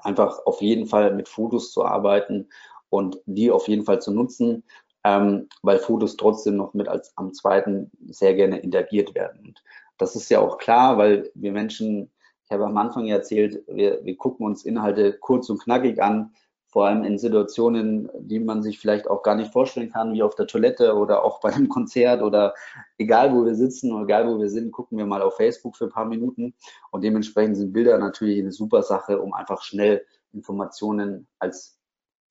einfach 0.00 0.44
auf 0.46 0.60
jeden 0.60 0.86
Fall 0.86 1.14
mit 1.14 1.28
Fotos 1.28 1.72
zu 1.72 1.84
arbeiten 1.84 2.48
und 2.94 3.20
die 3.26 3.50
auf 3.50 3.66
jeden 3.66 3.84
Fall 3.84 4.00
zu 4.00 4.12
nutzen, 4.12 4.62
ähm, 5.02 5.48
weil 5.62 5.78
Fotos 5.80 6.16
trotzdem 6.16 6.56
noch 6.56 6.74
mit 6.74 6.86
als 6.88 7.12
am 7.16 7.32
zweiten 7.34 7.90
sehr 8.08 8.34
gerne 8.34 8.58
interagiert 8.58 9.16
werden. 9.16 9.40
Und 9.44 9.64
das 9.98 10.14
ist 10.14 10.30
ja 10.30 10.38
auch 10.38 10.58
klar, 10.58 10.96
weil 10.96 11.30
wir 11.34 11.50
Menschen, 11.50 12.12
ich 12.44 12.52
habe 12.52 12.64
am 12.64 12.76
Anfang 12.76 13.08
erzählt, 13.08 13.64
wir, 13.66 14.04
wir 14.04 14.16
gucken 14.16 14.46
uns 14.46 14.64
Inhalte 14.64 15.12
kurz 15.12 15.50
und 15.50 15.60
knackig 15.60 16.00
an, 16.00 16.32
vor 16.68 16.86
allem 16.86 17.02
in 17.02 17.18
Situationen, 17.18 18.08
die 18.18 18.38
man 18.38 18.62
sich 18.62 18.78
vielleicht 18.78 19.08
auch 19.08 19.24
gar 19.24 19.34
nicht 19.34 19.52
vorstellen 19.52 19.90
kann, 19.90 20.12
wie 20.12 20.22
auf 20.22 20.36
der 20.36 20.46
Toilette 20.46 20.94
oder 20.94 21.24
auch 21.24 21.40
bei 21.40 21.52
einem 21.52 21.68
Konzert 21.68 22.22
oder 22.22 22.54
egal 22.96 23.34
wo 23.34 23.44
wir 23.44 23.56
sitzen 23.56 23.92
oder 23.92 24.04
egal 24.04 24.28
wo 24.28 24.38
wir 24.38 24.48
sind, 24.48 24.70
gucken 24.70 24.98
wir 24.98 25.06
mal 25.06 25.22
auf 25.22 25.36
Facebook 25.36 25.76
für 25.76 25.86
ein 25.86 25.92
paar 25.92 26.04
Minuten 26.04 26.54
und 26.92 27.02
dementsprechend 27.02 27.56
sind 27.56 27.72
Bilder 27.72 27.98
natürlich 27.98 28.38
eine 28.38 28.52
super 28.52 28.82
Sache, 28.82 29.20
um 29.20 29.34
einfach 29.34 29.62
schnell 29.62 30.04
Informationen 30.32 31.26
als 31.40 31.78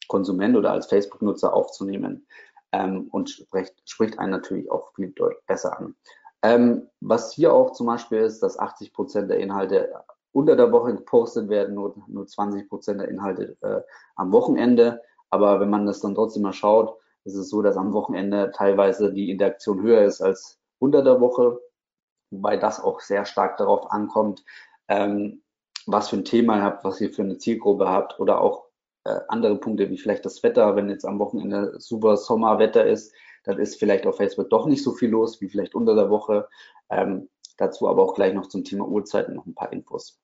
Konsument 0.07 0.55
oder 0.55 0.71
als 0.71 0.87
Facebook-Nutzer 0.87 1.53
aufzunehmen 1.53 2.27
ähm, 2.71 3.07
und 3.11 3.29
spricht, 3.29 3.73
spricht 3.85 4.19
einen 4.19 4.31
natürlich 4.31 4.69
auch 4.71 4.93
viel 4.95 5.13
besser 5.47 5.79
an. 5.79 5.95
Ähm, 6.41 6.89
was 6.99 7.33
hier 7.33 7.53
auch 7.53 7.71
zum 7.71 7.87
Beispiel 7.87 8.19
ist, 8.19 8.43
dass 8.43 8.59
80 8.59 8.93
Prozent 8.93 9.29
der 9.29 9.39
Inhalte 9.39 9.93
unter 10.33 10.55
der 10.55 10.71
Woche 10.71 10.93
gepostet 10.95 11.47
werden, 11.47 11.75
nur, 11.75 11.95
nur 12.07 12.27
20 12.27 12.67
Prozent 12.67 12.99
der 12.99 13.07
Inhalte 13.07 13.55
äh, 13.61 13.81
am 14.15 14.31
Wochenende. 14.33 15.01
Aber 15.29 15.59
wenn 15.59 15.69
man 15.69 15.85
das 15.85 16.01
dann 16.01 16.15
trotzdem 16.15 16.43
mal 16.43 16.53
schaut, 16.53 16.97
ist 17.23 17.35
es 17.35 17.49
so, 17.49 17.61
dass 17.61 17.77
am 17.77 17.93
Wochenende 17.93 18.51
teilweise 18.53 19.13
die 19.13 19.31
Interaktion 19.31 19.81
höher 19.81 20.03
ist 20.03 20.21
als 20.21 20.59
unter 20.79 21.01
der 21.03 21.21
Woche, 21.21 21.59
wobei 22.31 22.57
das 22.57 22.83
auch 22.83 22.99
sehr 22.99 23.25
stark 23.25 23.57
darauf 23.57 23.89
ankommt, 23.91 24.43
ähm, 24.89 25.43
was 25.85 26.09
für 26.09 26.17
ein 26.17 26.25
Thema 26.25 26.57
ihr 26.57 26.63
habt, 26.63 26.83
was 26.83 26.99
ihr 26.99 27.11
für 27.11 27.21
eine 27.21 27.37
Zielgruppe 27.37 27.87
habt 27.87 28.19
oder 28.19 28.41
auch 28.41 28.62
äh, 29.05 29.19
andere 29.27 29.57
Punkte 29.57 29.89
wie 29.89 29.97
vielleicht 29.97 30.25
das 30.25 30.43
Wetter, 30.43 30.75
wenn 30.75 30.89
jetzt 30.89 31.05
am 31.05 31.19
Wochenende 31.19 31.79
super 31.79 32.17
Sommerwetter 32.17 32.85
ist, 32.85 33.13
dann 33.43 33.59
ist 33.59 33.77
vielleicht 33.77 34.05
auf 34.07 34.17
Facebook 34.17 34.49
doch 34.49 34.65
nicht 34.65 34.83
so 34.83 34.91
viel 34.91 35.09
los 35.09 35.41
wie 35.41 35.49
vielleicht 35.49 35.75
unter 35.75 35.95
der 35.95 36.09
Woche. 36.09 36.47
Ähm, 36.89 37.29
dazu 37.57 37.87
aber 37.87 38.03
auch 38.03 38.15
gleich 38.15 38.33
noch 38.33 38.47
zum 38.47 38.63
Thema 38.63 38.87
Uhrzeiten 38.87 39.35
noch 39.35 39.45
ein 39.45 39.55
paar 39.55 39.73
Infos. 39.73 40.19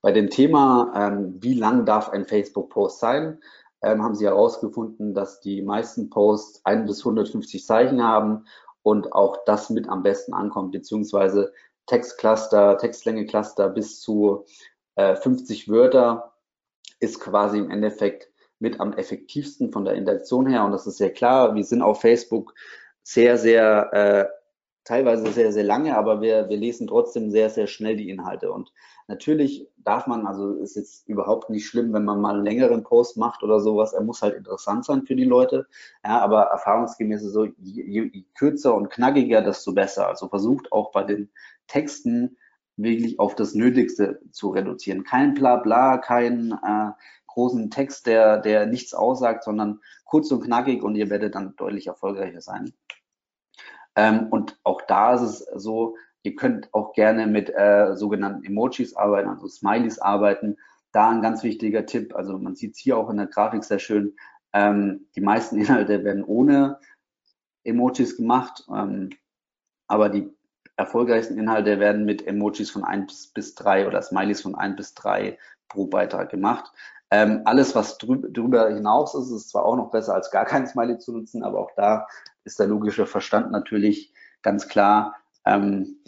Bei 0.00 0.12
dem 0.12 0.30
Thema, 0.30 0.92
ähm, 0.96 1.36
wie 1.40 1.54
lang 1.54 1.84
darf 1.84 2.08
ein 2.10 2.24
Facebook-Post 2.24 2.98
sein, 2.98 3.40
ähm, 3.82 4.02
haben 4.02 4.14
sie 4.14 4.26
herausgefunden, 4.26 5.14
dass 5.14 5.40
die 5.40 5.62
meisten 5.62 6.10
Posts 6.10 6.64
1 6.64 6.86
bis 6.86 7.00
150 7.00 7.64
Zeichen 7.64 8.02
haben 8.02 8.44
und 8.82 9.12
auch 9.12 9.44
das 9.44 9.70
mit 9.70 9.88
am 9.88 10.02
besten 10.02 10.34
ankommt, 10.34 10.72
beziehungsweise 10.72 11.52
Textcluster, 11.86 12.78
Textlänge-Cluster 12.78 13.68
bis 13.68 14.00
zu 14.00 14.44
äh, 14.94 15.16
50 15.16 15.68
Wörter 15.68 16.31
ist 17.02 17.20
quasi 17.20 17.58
im 17.58 17.70
Endeffekt 17.70 18.28
mit 18.58 18.80
am 18.80 18.92
effektivsten 18.92 19.72
von 19.72 19.84
der 19.84 19.94
Interaktion 19.94 20.46
her. 20.46 20.64
Und 20.64 20.72
das 20.72 20.86
ist 20.86 20.98
sehr 20.98 21.12
klar. 21.12 21.54
Wir 21.54 21.64
sind 21.64 21.82
auf 21.82 22.00
Facebook 22.00 22.54
sehr, 23.02 23.36
sehr, 23.36 23.92
äh, 23.92 24.26
teilweise 24.84 25.30
sehr, 25.32 25.52
sehr 25.52 25.64
lange, 25.64 25.96
aber 25.96 26.20
wir, 26.20 26.48
wir 26.48 26.56
lesen 26.56 26.86
trotzdem 26.86 27.30
sehr, 27.30 27.50
sehr 27.50 27.66
schnell 27.66 27.96
die 27.96 28.08
Inhalte. 28.08 28.52
Und 28.52 28.72
natürlich 29.08 29.68
darf 29.76 30.06
man, 30.06 30.26
also 30.26 30.54
ist 30.54 30.76
jetzt 30.76 31.08
überhaupt 31.08 31.50
nicht 31.50 31.66
schlimm, 31.66 31.92
wenn 31.92 32.04
man 32.04 32.20
mal 32.20 32.34
einen 32.34 32.44
längeren 32.44 32.84
Post 32.84 33.16
macht 33.16 33.42
oder 33.42 33.58
sowas. 33.58 33.92
Er 33.92 34.02
muss 34.02 34.22
halt 34.22 34.36
interessant 34.36 34.84
sein 34.84 35.02
für 35.02 35.16
die 35.16 35.24
Leute. 35.24 35.66
Ja, 36.04 36.20
aber 36.20 36.42
erfahrungsgemäß 36.44 37.22
ist 37.22 37.32
so, 37.32 37.44
je, 37.44 38.10
je 38.12 38.24
kürzer 38.36 38.74
und 38.74 38.90
knackiger, 38.90 39.42
desto 39.42 39.72
besser. 39.72 40.06
Also 40.06 40.28
versucht 40.28 40.70
auch 40.70 40.92
bei 40.92 41.02
den 41.02 41.30
Texten 41.66 42.36
wirklich 42.76 43.18
auf 43.18 43.34
das 43.34 43.54
Nötigste 43.54 44.20
zu 44.30 44.50
reduzieren. 44.50 45.04
Kein 45.04 45.34
Blabla, 45.34 45.98
kein 45.98 46.52
äh, 46.52 46.90
großen 47.26 47.70
Text, 47.70 48.06
der, 48.06 48.38
der 48.38 48.66
nichts 48.66 48.94
aussagt, 48.94 49.44
sondern 49.44 49.80
kurz 50.04 50.30
und 50.30 50.44
knackig 50.44 50.82
und 50.82 50.94
ihr 50.94 51.10
werdet 51.10 51.34
dann 51.34 51.56
deutlich 51.56 51.86
erfolgreicher 51.86 52.40
sein. 52.40 52.72
Ähm, 53.96 54.28
und 54.30 54.58
auch 54.64 54.82
da 54.82 55.14
ist 55.14 55.22
es 55.22 55.38
so, 55.54 55.96
ihr 56.22 56.34
könnt 56.34 56.72
auch 56.72 56.92
gerne 56.92 57.26
mit 57.26 57.50
äh, 57.50 57.94
sogenannten 57.94 58.44
Emojis 58.44 58.94
arbeiten, 58.94 59.28
also 59.28 59.48
Smileys 59.48 59.98
arbeiten. 59.98 60.56
Da 60.92 61.10
ein 61.10 61.22
ganz 61.22 61.42
wichtiger 61.42 61.86
Tipp, 61.86 62.14
also 62.14 62.38
man 62.38 62.54
sieht 62.54 62.74
es 62.74 62.78
hier 62.78 62.98
auch 62.98 63.08
in 63.10 63.16
der 63.16 63.26
Grafik 63.26 63.64
sehr 63.64 63.78
schön, 63.78 64.14
ähm, 64.52 65.06
die 65.16 65.20
meisten 65.20 65.58
Inhalte 65.58 66.04
werden 66.04 66.24
ohne 66.24 66.78
Emojis 67.64 68.16
gemacht, 68.16 68.64
ähm, 68.70 69.10
aber 69.86 70.08
die 70.08 70.30
erfolgreichsten 70.76 71.38
Inhalte 71.38 71.78
werden 71.78 72.04
mit 72.04 72.26
Emojis 72.26 72.70
von 72.70 72.84
1 72.84 73.28
bis 73.28 73.54
3 73.54 73.86
oder 73.86 74.02
Smileys 74.02 74.42
von 74.42 74.54
1 74.54 74.76
bis 74.76 74.94
3 74.94 75.38
pro 75.68 75.86
Beitrag 75.86 76.30
gemacht. 76.30 76.72
Ähm, 77.10 77.42
alles, 77.44 77.74
was 77.74 77.98
drüber 77.98 78.68
hinaus 78.70 79.14
ist, 79.14 79.30
ist 79.30 79.50
zwar 79.50 79.66
auch 79.66 79.76
noch 79.76 79.90
besser 79.90 80.14
als 80.14 80.30
gar 80.30 80.46
kein 80.46 80.66
Smiley 80.66 80.98
zu 80.98 81.12
nutzen, 81.12 81.42
aber 81.42 81.60
auch 81.60 81.70
da 81.76 82.06
ist 82.44 82.58
der 82.58 82.66
logische 82.66 83.06
Verstand 83.06 83.50
natürlich 83.52 84.12
ganz 84.40 84.66
klar, 84.66 85.16
ähm, 85.44 85.98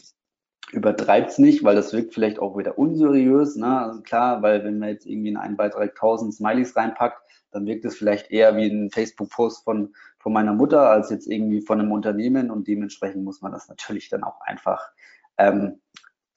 übertreibt 0.72 1.30
es 1.30 1.38
nicht, 1.38 1.62
weil 1.62 1.76
das 1.76 1.92
wirkt 1.92 2.14
vielleicht 2.14 2.38
auch 2.38 2.56
wieder 2.56 2.78
unseriös. 2.78 3.56
Ne? 3.56 3.80
Also 3.80 4.00
klar, 4.00 4.42
weil 4.42 4.64
wenn 4.64 4.78
man 4.78 4.88
jetzt 4.88 5.06
irgendwie 5.06 5.28
in 5.28 5.36
einen 5.36 5.56
Beitrag 5.56 5.90
1000 5.90 6.34
Smileys 6.34 6.74
reinpackt, 6.74 7.20
dann 7.54 7.66
wirkt 7.66 7.84
es 7.84 7.96
vielleicht 7.96 8.30
eher 8.30 8.56
wie 8.56 8.66
ein 8.66 8.90
Facebook-Post 8.90 9.64
von, 9.64 9.94
von 10.18 10.32
meiner 10.32 10.52
Mutter 10.52 10.90
als 10.90 11.10
jetzt 11.10 11.26
irgendwie 11.26 11.60
von 11.60 11.80
einem 11.80 11.92
Unternehmen 11.92 12.50
und 12.50 12.68
dementsprechend 12.68 13.24
muss 13.24 13.42
man 13.42 13.52
das 13.52 13.68
natürlich 13.68 14.08
dann 14.08 14.24
auch 14.24 14.40
einfach 14.42 14.90
ähm, 15.38 15.80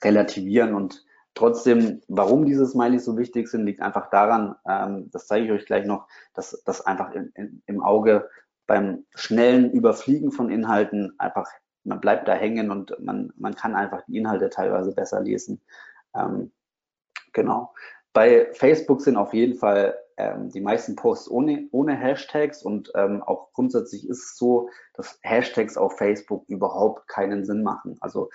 relativieren 0.04 0.74
und 0.74 1.06
Trotzdem, 1.38 2.02
warum 2.08 2.48
diese 2.48 2.66
Smileys 2.66 3.06
so 3.06 3.16
wichtig 3.16 3.48
sind, 3.48 3.64
liegt 3.64 3.80
einfach 3.80 4.10
daran, 4.10 4.56
ähm, 4.68 5.12
das 5.12 5.28
zeige 5.28 5.46
ich 5.46 5.52
euch 5.52 5.66
gleich 5.68 5.86
noch, 5.86 6.08
dass 6.34 6.64
das 6.66 6.82
einfach 6.82 7.12
in, 7.12 7.32
in, 7.36 7.62
im 7.68 7.84
Auge 7.84 8.28
beim 8.66 9.06
schnellen 9.14 9.70
Überfliegen 9.70 10.32
von 10.32 10.50
Inhalten 10.50 11.14
einfach, 11.20 11.48
man 11.84 12.02
bleibt 12.02 12.28
da 12.28 12.34
hängen 12.34 12.72
und 12.72 13.00
man, 13.00 13.32
man 13.38 13.54
kann 13.54 13.76
einfach 13.76 14.02
die 14.08 14.18
Inhalte 14.18 14.50
teilweise 14.50 14.96
besser 14.96 15.22
lesen. 15.22 15.62
Ähm, 16.16 16.52
genau. 17.34 17.72
Bei 18.18 18.52
Facebook 18.52 19.02
sind 19.02 19.16
auf 19.16 19.32
jeden 19.32 19.60
Fall 19.60 19.96
ähm, 20.18 20.50
die 20.50 20.60
meisten 20.60 20.96
Posts 20.96 21.30
ohne, 21.30 21.68
ohne 21.72 21.96
Hashtags 21.96 22.64
und 22.64 22.92
ähm, 22.96 23.22
auch 23.22 23.54
grundsätzlich 23.54 24.10
ist 24.10 24.24
es 24.24 24.38
so, 24.38 24.72
dass 24.96 25.20
Hashtags 25.22 25.78
auf 25.78 26.00
Facebook 26.00 26.44
überhaupt 26.48 27.08
keinen 27.08 27.46
Sinn 27.46 27.62
machen. 27.62 27.96
Also 28.00 28.32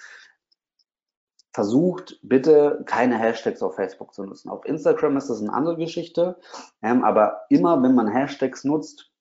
versucht 1.53 2.20
bitte 2.22 2.85
keine 2.87 3.18
Hashtags 3.18 3.61
auf 3.61 3.74
Facebook 3.74 4.14
zu 4.14 4.22
nutzen. 4.22 4.51
Auf 4.51 4.64
Instagram 4.66 5.16
ist 5.16 5.28
das 5.28 5.41
eine 5.41 5.53
andere 5.53 5.76
Geschichte, 5.76 6.39
ähm, 6.80 7.03
aber 7.03 7.41
immer 7.49 7.83
wenn 7.83 7.97
man 7.97 8.07
Hashtags 8.07 8.62
nutzt, 8.62 9.11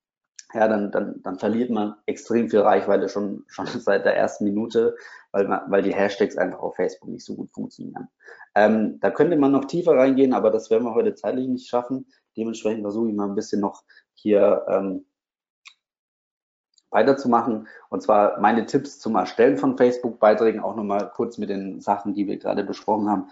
ja, 0.54 0.68
dann, 0.68 0.92
dann, 0.92 1.22
dann 1.24 1.40
verliert 1.40 1.70
man 1.70 1.96
extrem 2.06 2.50
viel 2.50 2.60
Reichweite 2.60 3.10
schon, 3.10 3.44
schon 3.48 3.68
seit 3.68 4.06
der 4.06 4.16
ersten 4.16 4.44
Minute, 4.44 4.96
weil, 5.32 5.48
man, 5.48 5.62
weil 5.68 5.82
die 5.82 5.94
Hashtags 5.94 6.38
einfach 6.38 6.60
auf 6.60 6.76
Facebook 6.76 7.10
nicht 7.10 7.26
so 7.26 7.36
gut 7.36 7.52
funktionieren. 7.52 8.10
Ähm, 8.56 9.00
da 9.00 9.12
könnte 9.12 9.38
man 9.38 9.52
noch 9.52 9.66
tiefer 9.66 9.98
reingehen, 9.98 10.34
aber 10.34 10.52
das 10.52 10.70
werden 10.70 10.84
wir 10.84 10.94
heute 10.94 11.16
zeitlich 11.16 11.48
nicht 11.48 11.68
schaffen. 11.68 12.08
Dementsprechend 12.36 12.82
versuche 12.82 13.10
ich 13.10 13.16
mal 13.16 13.28
ein 13.28 13.36
bisschen 13.36 13.62
noch 13.62 13.84
hier 14.14 14.66
ähm, 14.68 15.06
weiterzumachen. 16.92 17.68
Und 17.90 18.04
zwar 18.04 18.40
meine 18.40 18.66
Tipps 18.66 19.00
zum 19.00 19.16
Erstellen 19.16 19.58
von 19.58 19.78
Facebook-Beiträgen 19.78 20.62
auch 20.62 20.76
nochmal 20.76 21.10
kurz 21.16 21.38
mit 21.38 21.50
den 21.50 21.80
Sachen, 21.80 22.14
die 22.14 22.28
wir 22.28 22.38
gerade 22.38 22.64
besprochen 22.64 23.10
haben, 23.10 23.30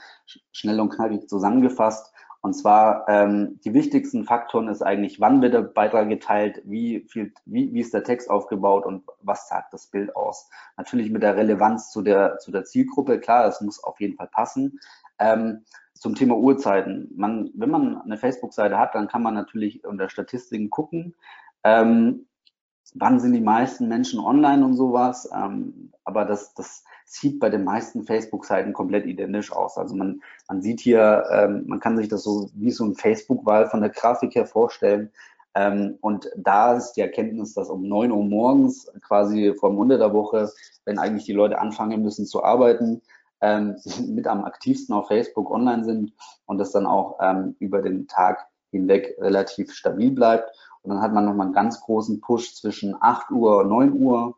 schnell 0.51 0.79
und 0.79 0.89
knackig 0.89 1.27
zusammengefasst. 1.27 2.13
Und 2.41 2.53
zwar 2.53 3.05
ähm, 3.09 3.59
die 3.65 3.73
wichtigsten 3.73 4.23
Faktoren 4.23 4.69
ist 4.69 4.81
eigentlich, 4.81 5.19
wann 5.19 5.41
wird 5.41 5.53
der 5.53 5.61
Beitrag 5.61 6.07
geteilt, 6.07 6.61
wie, 6.63 7.05
viel, 7.09 7.33
wie, 7.45 7.73
wie 7.73 7.81
ist 7.81 7.93
der 7.93 8.03
Text 8.03 8.29
aufgebaut 8.29 8.85
und 8.85 9.03
was 9.21 9.49
sagt 9.49 9.73
das 9.73 9.87
Bild 9.87 10.15
aus. 10.15 10.49
Natürlich 10.77 11.11
mit 11.11 11.21
der 11.21 11.35
Relevanz 11.35 11.91
zu 11.91 12.01
der, 12.01 12.37
zu 12.37 12.51
der 12.51 12.63
Zielgruppe, 12.63 13.19
klar, 13.19 13.43
das 13.43 13.59
muss 13.59 13.83
auf 13.83 13.99
jeden 13.99 14.15
Fall 14.15 14.29
passen. 14.31 14.79
Ähm, 15.19 15.65
zum 15.93 16.15
Thema 16.15 16.37
Uhrzeiten. 16.37 17.11
Man, 17.13 17.51
wenn 17.55 17.69
man 17.69 18.01
eine 18.01 18.17
Facebook-Seite 18.17 18.79
hat, 18.79 18.95
dann 18.95 19.09
kann 19.09 19.21
man 19.21 19.33
natürlich 19.33 19.83
unter 19.85 20.07
Statistiken 20.09 20.69
gucken. 20.69 21.13
Ähm, 21.65 22.25
wann 22.95 23.19
sind 23.19 23.33
die 23.33 23.41
meisten 23.41 23.87
Menschen 23.87 24.19
online 24.19 24.65
und 24.65 24.75
sowas. 24.75 25.29
Ähm, 25.33 25.91
aber 26.03 26.25
das, 26.25 26.53
das 26.53 26.83
sieht 27.05 27.39
bei 27.39 27.49
den 27.49 27.63
meisten 27.63 28.03
Facebook-Seiten 28.03 28.73
komplett 28.73 29.05
identisch 29.05 29.51
aus. 29.51 29.77
Also 29.77 29.95
man, 29.95 30.21
man 30.47 30.61
sieht 30.61 30.79
hier, 30.79 31.25
ähm, 31.31 31.63
man 31.67 31.79
kann 31.79 31.97
sich 31.97 32.07
das 32.07 32.23
so 32.23 32.49
wie 32.53 32.71
so 32.71 32.85
ein 32.85 32.95
Facebook-Wahl 32.95 33.67
von 33.67 33.81
der 33.81 33.89
Grafik 33.89 34.35
her 34.35 34.45
vorstellen. 34.45 35.11
Ähm, 35.55 35.97
und 36.01 36.29
da 36.35 36.73
ist 36.73 36.93
die 36.93 37.01
Erkenntnis, 37.01 37.53
dass 37.53 37.69
um 37.69 37.87
neun 37.87 38.11
Uhr 38.11 38.23
morgens, 38.23 38.91
quasi 39.01 39.53
vor 39.59 39.69
dem 39.69 39.81
Ende 39.81 39.97
der 39.97 40.13
Woche, 40.13 40.51
wenn 40.85 40.99
eigentlich 40.99 41.25
die 41.25 41.33
Leute 41.33 41.59
anfangen 41.59 42.03
müssen 42.03 42.25
zu 42.25 42.43
arbeiten, 42.43 43.01
ähm, 43.41 43.75
mit 44.07 44.27
am 44.27 44.45
aktivsten 44.45 44.93
auf 44.95 45.07
Facebook 45.07 45.49
online 45.49 45.83
sind 45.83 46.13
und 46.45 46.59
das 46.59 46.71
dann 46.71 46.85
auch 46.85 47.17
ähm, 47.21 47.55
über 47.59 47.81
den 47.81 48.07
Tag 48.07 48.47
hinweg 48.71 49.15
relativ 49.19 49.73
stabil 49.73 50.11
bleibt. 50.11 50.51
Und 50.81 50.91
dann 50.91 51.01
hat 51.01 51.13
man 51.13 51.25
nochmal 51.25 51.47
einen 51.47 51.53
ganz 51.53 51.81
großen 51.81 52.21
Push 52.21 52.55
zwischen 52.55 52.95
8 52.99 53.31
Uhr 53.31 53.57
und 53.57 53.69
9 53.69 53.93
Uhr, 53.93 54.37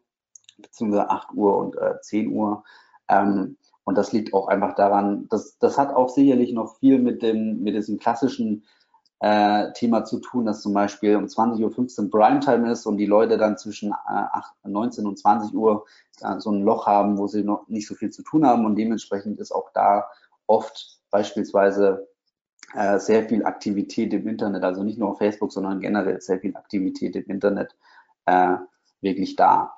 beziehungsweise 0.58 1.10
8 1.10 1.34
Uhr 1.34 1.58
und 1.58 1.78
äh, 1.78 2.00
10 2.02 2.32
Uhr. 2.34 2.64
Ähm, 3.08 3.58
und 3.84 3.98
das 3.98 4.12
liegt 4.12 4.34
auch 4.34 4.48
einfach 4.48 4.76
daran, 4.76 5.28
dass 5.30 5.58
das 5.60 5.78
hat 5.78 5.94
auch 5.94 6.10
sicherlich 6.10 6.54
noch 6.54 6.78
viel 6.78 7.00
mit 7.00 7.22
dem, 7.22 7.62
mit 7.64 7.76
diesem 7.76 7.98
klassischen 7.98 8.64
äh, 9.20 9.72
Thema 9.74 10.04
zu 10.04 10.20
tun, 10.20 10.46
dass 10.46 10.62
zum 10.62 10.74
Beispiel 10.74 11.16
um 11.16 11.26
20.15 11.26 12.04
Uhr 12.06 12.10
Primetime 12.10 12.72
ist 12.72 12.86
und 12.88 12.98
die 12.98 13.06
Leute 13.06 13.38
dann 13.38 13.58
zwischen 13.58 13.92
äh, 13.92 13.96
8, 14.08 14.54
19 14.66 15.06
und 15.06 15.20
20 15.20 15.54
Uhr 15.54 15.86
äh, 16.22 16.40
so 16.40 16.52
ein 16.52 16.64
Loch 16.64 16.88
haben, 16.88 17.18
wo 17.18 17.28
sie 17.28 17.44
noch 17.44 17.68
nicht 17.68 17.88
so 17.88 17.94
viel 17.94 18.10
zu 18.10 18.24
tun 18.24 18.46
haben 18.46 18.66
und 18.66 18.76
dementsprechend 18.76 19.40
ist 19.40 19.52
auch 19.52 19.70
da 19.74 20.08
oft 20.48 21.00
beispielsweise 21.12 22.08
äh, 22.76 23.00
sehr 23.00 23.28
viel 23.28 23.46
Aktivität 23.46 24.14
im 24.14 24.28
Internet, 24.28 24.64
also 24.64 24.84
nicht 24.84 24.98
nur 24.98 25.10
auf 25.10 25.18
Facebook, 25.18 25.52
sondern 25.52 25.80
generell 25.80 26.22
sehr 26.22 26.40
viel 26.40 26.56
Aktivität 26.56 27.16
im 27.16 27.26
Internet 27.30 27.76
äh, 28.26 28.56
wirklich 29.02 29.36
da. 29.36 29.74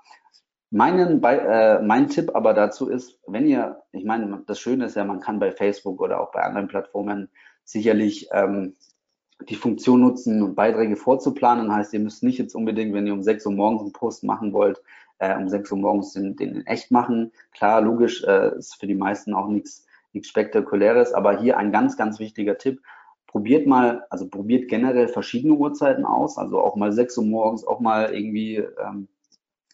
Meinen, 0.70 1.24
äh, 1.24 1.82
mein 1.82 2.10
Tipp 2.10 2.32
aber 2.34 2.54
dazu 2.54 2.90
ist, 2.90 3.20
wenn 3.28 3.46
ihr, 3.46 3.84
ich 3.92 4.06
meine, 4.06 4.44
das 4.48 4.60
Schöne 4.60 4.86
ist 4.86 4.96
ja, 4.96 5.06
man 5.06 5.20
kann 5.20 5.40
bei 5.40 5.52
Facebook 5.52 6.02
oder 6.02 6.20
auch 6.20 6.32
bei 6.32 6.42
anderen 6.42 6.68
Plattformen 6.68 7.30
sicherlich 7.64 8.28
ähm, 8.32 8.76
die 9.50 9.56
Funktion 9.56 10.02
nutzen, 10.02 10.56
Beiträge 10.56 10.96
vorzuplanen. 10.96 11.74
Heißt, 11.74 11.94
ihr 11.94 12.00
müsst 12.00 12.24
nicht 12.24 12.40
jetzt 12.40 12.56
unbedingt, 12.56 12.94
wenn 12.94 13.08
ihr 13.08 13.14
um 13.14 13.24
6 13.24 13.46
Uhr 13.46 13.54
morgens 13.54 13.82
einen 13.84 13.94
Post 13.94 14.24
machen 14.24 14.54
wollt, 14.54 14.82
äh, 15.20 15.36
um 15.36 15.48
6 15.50 15.72
Uhr 15.72 15.78
morgens 15.78 16.14
den, 16.14 16.36
den 16.36 16.56
in 16.56 16.66
echt 16.66 16.92
machen. 16.92 17.32
Klar, 17.52 17.82
logisch, 17.82 18.24
äh, 18.24 18.58
ist 18.58 18.80
für 18.80 18.88
die 18.88 18.96
meisten 18.96 19.34
auch 19.34 19.48
nichts 19.48 19.86
nichts 20.14 20.30
Spektakuläres, 20.30 21.14
aber 21.14 21.40
hier 21.40 21.58
ein 21.58 21.72
ganz, 21.72 21.98
ganz 21.98 22.20
wichtiger 22.20 22.58
Tipp. 22.58 22.82
Probiert 23.28 23.66
mal, 23.66 24.06
also 24.10 24.28
probiert 24.28 24.70
generell 24.70 25.08
verschiedene 25.08 25.56
Uhrzeiten 25.56 26.06
aus, 26.06 26.38
also 26.38 26.62
auch 26.62 26.76
mal 26.76 26.92
6 26.92 27.18
Uhr 27.18 27.26
morgens, 27.26 27.66
auch 27.66 27.80
mal 27.80 28.14
irgendwie 28.14 28.58
ähm, 28.58 29.08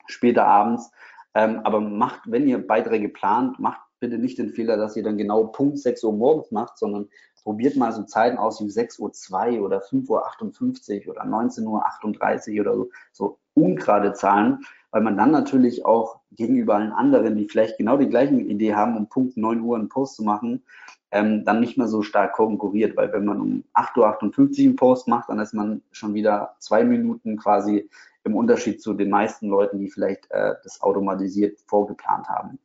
später 0.08 0.46
abends. 0.46 0.92
Ähm, 1.34 1.60
aber 1.64 1.82
macht, 1.82 2.22
wenn 2.26 2.48
ihr 2.48 2.66
Beiträge 2.66 3.10
plant, 3.10 3.60
macht 3.60 3.82
bitte 4.00 4.18
nicht 4.18 4.38
den 4.38 4.50
Fehler, 4.50 4.78
dass 4.78 4.96
ihr 4.96 5.04
dann 5.04 5.18
genau 5.18 5.46
Punkt 5.46 5.78
6 5.78 6.04
Uhr 6.04 6.14
morgens 6.14 6.52
macht, 6.52 6.78
sondern 6.78 7.10
probiert 7.44 7.76
mal 7.76 7.92
so 7.92 8.04
Zeiten 8.04 8.38
aus 8.38 8.64
wie 8.64 8.70
6 8.70 9.00
Uhr 9.00 9.12
2 9.12 9.62
oder 9.62 9.82
5 9.82 10.10
Uhr 10.10 10.26
58 10.26 11.10
oder 11.10 11.26
19 11.26 11.66
Uhr 11.68 11.86
38 11.86 12.60
oder 12.60 12.76
so, 12.76 12.90
so 13.12 13.40
ungerade 13.54 14.14
Zahlen, 14.14 14.60
weil 14.92 15.02
man 15.02 15.18
dann 15.18 15.32
natürlich 15.32 15.86
auch 15.86 16.19
gegenüber 16.32 16.76
allen 16.76 16.92
anderen, 16.92 17.36
die 17.36 17.48
vielleicht 17.48 17.78
genau 17.78 17.98
die 17.98 18.10
gleichen 18.10 18.40
Idee 18.40 18.76
haben, 18.76 18.98
um 18.98 19.08
Punkt 19.08 19.38
9 19.38 19.62
Uhr 19.62 19.78
einen 19.78 19.90
Post 19.90 20.16
zu 20.16 20.24
machen, 20.24 20.64
ähm, 21.12 21.44
dann 21.44 21.60
nicht 21.60 21.78
mehr 21.78 21.88
so 21.88 22.02
stark 22.02 22.34
konkurriert, 22.34 22.96
weil 22.96 23.12
wenn 23.12 23.26
man 23.26 23.42
um 23.42 23.64
8.58 23.74 23.98
Uhr 23.98 24.60
einen 24.60 24.76
Post 24.76 25.08
macht, 25.08 25.30
dann 25.30 25.40
ist 25.40 25.54
man 25.54 25.82
schon 25.92 26.14
wieder 26.14 26.56
zwei 26.60 26.84
Minuten 26.84 27.38
quasi 27.38 27.90
im 28.24 28.36
Unterschied 28.36 28.82
zu 28.82 28.94
den 28.94 29.10
meisten 29.10 29.50
Leuten, 29.50 29.80
die 29.80 29.90
vielleicht 29.90 30.30
äh, 30.32 30.56
das 30.64 30.82
automatisiert 30.82 31.60
vorgeplant 31.66 32.28
haben. 32.28 32.60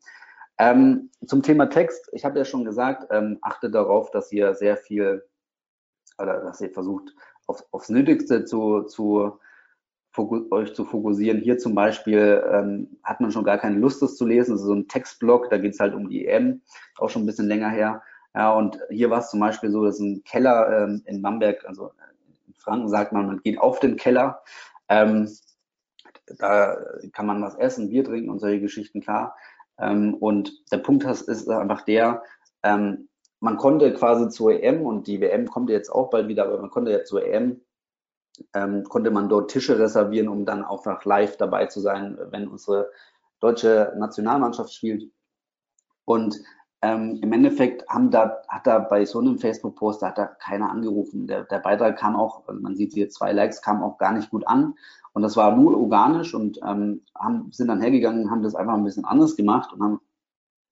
Ähm, 0.59 1.11
zum 1.27 1.43
Thema 1.43 1.67
Text, 1.67 2.11
ich 2.13 2.25
habe 2.25 2.39
ja 2.39 2.45
schon 2.45 2.65
gesagt, 2.65 3.09
ähm, 3.11 3.39
achtet 3.41 3.75
darauf, 3.75 4.11
dass 4.11 4.31
ihr 4.31 4.55
sehr 4.55 4.77
viel 4.77 5.25
oder 6.19 6.41
dass 6.43 6.61
ihr 6.61 6.71
versucht, 6.71 7.15
auf, 7.47 7.65
aufs 7.73 7.89
Nötigste 7.89 8.45
zu, 8.45 8.83
zu 8.83 9.39
euch 10.17 10.75
zu 10.75 10.85
fokussieren. 10.85 11.41
Hier 11.41 11.59
zum 11.59 11.75
Beispiel 11.75 12.43
ähm, 12.53 12.99
hat 13.03 13.21
man 13.21 13.33
schon 13.33 13.45
gar 13.45 13.59
keine 13.59 13.79
Lust, 13.79 14.03
das 14.03 14.17
zu 14.17 14.27
lesen. 14.27 14.53
Das 14.53 14.61
ist 14.61 14.67
so 14.67 14.75
ein 14.75 14.89
Textblock, 14.89 15.51
da 15.51 15.59
geht 15.59 15.75
es 15.75 15.81
halt 15.81 15.95
um 15.95 16.09
die 16.09 16.27
EM, 16.27 16.63
auch 16.99 17.11
schon 17.11 17.23
ein 17.23 17.27
bisschen 17.27 17.49
länger 17.49 17.71
her. 17.71 18.03
Ja, 18.35 18.53
und 18.53 18.79
hier 18.91 19.11
war 19.11 19.21
es 19.21 19.31
zum 19.31 19.41
Beispiel 19.41 19.71
so, 19.71 19.85
dass 19.85 20.01
ein 20.01 20.23
Keller 20.25 20.85
ähm, 20.85 21.03
in 21.07 21.23
Bamberg, 21.23 21.65
also 21.67 21.93
in 22.47 22.55
Franken 22.55 22.89
sagt 22.89 23.13
man, 23.13 23.27
man 23.27 23.41
geht 23.43 23.59
auf 23.59 23.81
den 23.81 23.97
Keller. 23.97 24.43
Ähm, 24.89 25.29
da 26.39 26.77
kann 27.13 27.27
man 27.27 27.43
was 27.43 27.55
essen, 27.57 27.91
Bier 27.91 28.05
trinken 28.05 28.31
und 28.31 28.41
solche 28.41 28.61
Geschichten, 28.61 29.01
klar. 29.01 29.37
Ähm, 29.79 30.15
und 30.15 30.53
der 30.73 30.79
Punkt 30.79 31.05
ist 31.05 31.49
einfach 31.49 31.83
der, 31.83 32.23
ähm, 32.63 33.09
man 33.41 33.57
konnte 33.57 33.93
quasi 33.93 34.31
zur 34.31 34.53
EM 34.53 34.83
und 34.83 35.07
die 35.07 35.21
WM 35.21 35.47
kommt 35.47 35.69
jetzt 35.69 35.91
auch 35.91 36.11
bald 36.11 36.29
wieder, 36.29 36.47
aber 36.47 36.59
man 36.59 36.71
konnte 36.71 36.93
ja 36.93 37.05
zur 37.05 37.27
EM, 37.27 37.61
ähm, 38.55 38.85
konnte 38.85 39.11
man 39.11 39.29
dort 39.29 39.51
Tische 39.51 39.79
reservieren, 39.79 40.29
um 40.29 40.45
dann 40.45 40.65
auch 40.65 40.85
nach 40.85 41.05
live 41.05 41.37
dabei 41.37 41.67
zu 41.67 41.81
sein, 41.81 42.19
wenn 42.31 42.49
unsere 42.49 42.91
deutsche 43.41 43.93
Nationalmannschaft 43.99 44.73
spielt. 44.73 45.11
Und 46.05 46.41
ähm, 46.83 47.19
im 47.23 47.33
Endeffekt 47.33 47.89
haben 47.89 48.11
da, 48.11 48.43
hat 48.49 48.67
da 48.67 48.79
bei 48.79 49.05
so 49.05 49.19
einem 49.19 49.39
Facebook-Post, 49.39 50.03
da 50.03 50.09
hat 50.09 50.19
da 50.19 50.27
keiner 50.27 50.71
angerufen. 50.71 51.27
Der, 51.27 51.45
der 51.45 51.59
Beitrag 51.61 51.97
kam 51.97 52.17
auch, 52.17 52.47
also 52.47 52.61
man 52.61 52.77
sieht 52.77 52.93
hier 52.93 53.09
zwei 53.09 53.33
Likes, 53.33 53.63
kam 53.63 53.83
auch 53.83 53.97
gar 53.97 54.13
nicht 54.13 54.31
gut 54.31 54.47
an. 54.47 54.75
Und 55.15 55.23
das 55.23 55.37
war 55.37 55.57
nur 55.57 55.79
organisch 55.79 56.35
und 56.35 56.59
ähm, 56.63 57.03
haben, 57.15 57.51
sind 57.53 57.69
dann 57.69 57.81
hergegangen, 57.81 58.31
haben 58.31 58.43
das 58.43 58.55
einfach 58.55 58.75
ein 58.75 58.85
bisschen 58.85 59.05
anders 59.05 59.37
gemacht 59.37 59.73
und 59.73 59.83
haben 59.83 60.01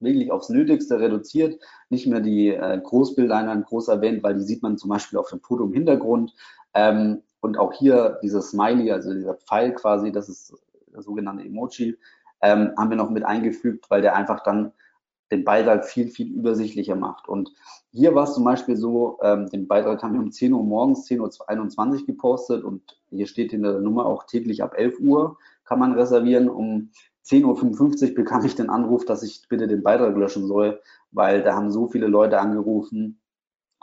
wirklich 0.01 0.33
aufs 0.33 0.49
Nötigste 0.49 0.99
reduziert, 0.99 1.61
nicht 1.89 2.07
mehr 2.07 2.21
die 2.21 2.49
äh, 2.49 2.81
Großbildeinheit 2.83 3.65
groß 3.67 3.89
erwähnt, 3.89 4.23
weil 4.23 4.35
die 4.35 4.43
sieht 4.43 4.63
man 4.63 4.77
zum 4.77 4.91
Beispiel 4.91 5.19
auf 5.19 5.31
dem 5.31 5.41
Foto 5.41 5.65
im 5.65 5.73
Hintergrund. 5.73 6.35
Ähm, 6.75 7.23
und 7.43 7.59
auch 7.59 7.73
hier 7.73 8.19
dieses 8.23 8.51
Smiley, 8.51 8.93
also 8.93 9.13
dieser 9.13 9.35
Pfeil 9.35 9.75
quasi, 9.75 10.13
das 10.13 10.29
ist 10.29 10.55
der 10.95 11.03
sogenannte 11.03 11.45
Emoji, 11.45 11.99
ähm, 12.41 12.73
haben 12.79 12.91
wir 12.91 12.97
noch 12.97 13.11
mit 13.11 13.25
eingefügt, 13.25 13.91
weil 13.91 14.01
der 14.01 14.15
einfach 14.15 14.43
dann 14.43 14.73
den 15.33 15.45
Beitrag 15.45 15.85
viel, 15.85 16.09
viel 16.09 16.33
übersichtlicher 16.33 16.95
macht. 16.95 17.29
Und 17.29 17.53
hier 17.91 18.15
war 18.15 18.25
es 18.25 18.35
zum 18.35 18.45
Beispiel 18.45 18.77
so, 18.77 19.19
ähm, 19.23 19.49
den 19.49 19.67
Beitrag 19.67 20.03
haben 20.03 20.15
wir 20.15 20.21
um 20.21 20.31
10 20.31 20.53
Uhr 20.53 20.63
morgens, 20.63 21.09
10.21 21.09 22.01
Uhr 22.01 22.07
gepostet 22.07 22.65
und 22.65 23.01
hier 23.11 23.27
steht 23.27 23.53
in 23.53 23.63
der 23.63 23.81
Nummer 23.81 24.07
auch 24.07 24.25
täglich 24.25 24.63
ab 24.63 24.75
11 24.77 25.01
Uhr 25.01 25.37
kann 25.65 25.79
man 25.79 25.93
reservieren. 25.93 26.49
Um 26.49 26.91
10.55 27.25 28.11
Uhr 28.11 28.15
bekam 28.15 28.45
ich 28.45 28.55
den 28.55 28.69
Anruf, 28.69 29.05
dass 29.05 29.23
ich 29.23 29.43
bitte 29.49 29.67
den 29.67 29.83
Beitrag 29.83 30.17
löschen 30.17 30.47
soll, 30.47 30.81
weil 31.13 31.43
da 31.43 31.55
haben 31.55 31.71
so 31.71 31.89
viele 31.89 32.09
Leute 32.09 32.39
angerufen 32.39 33.22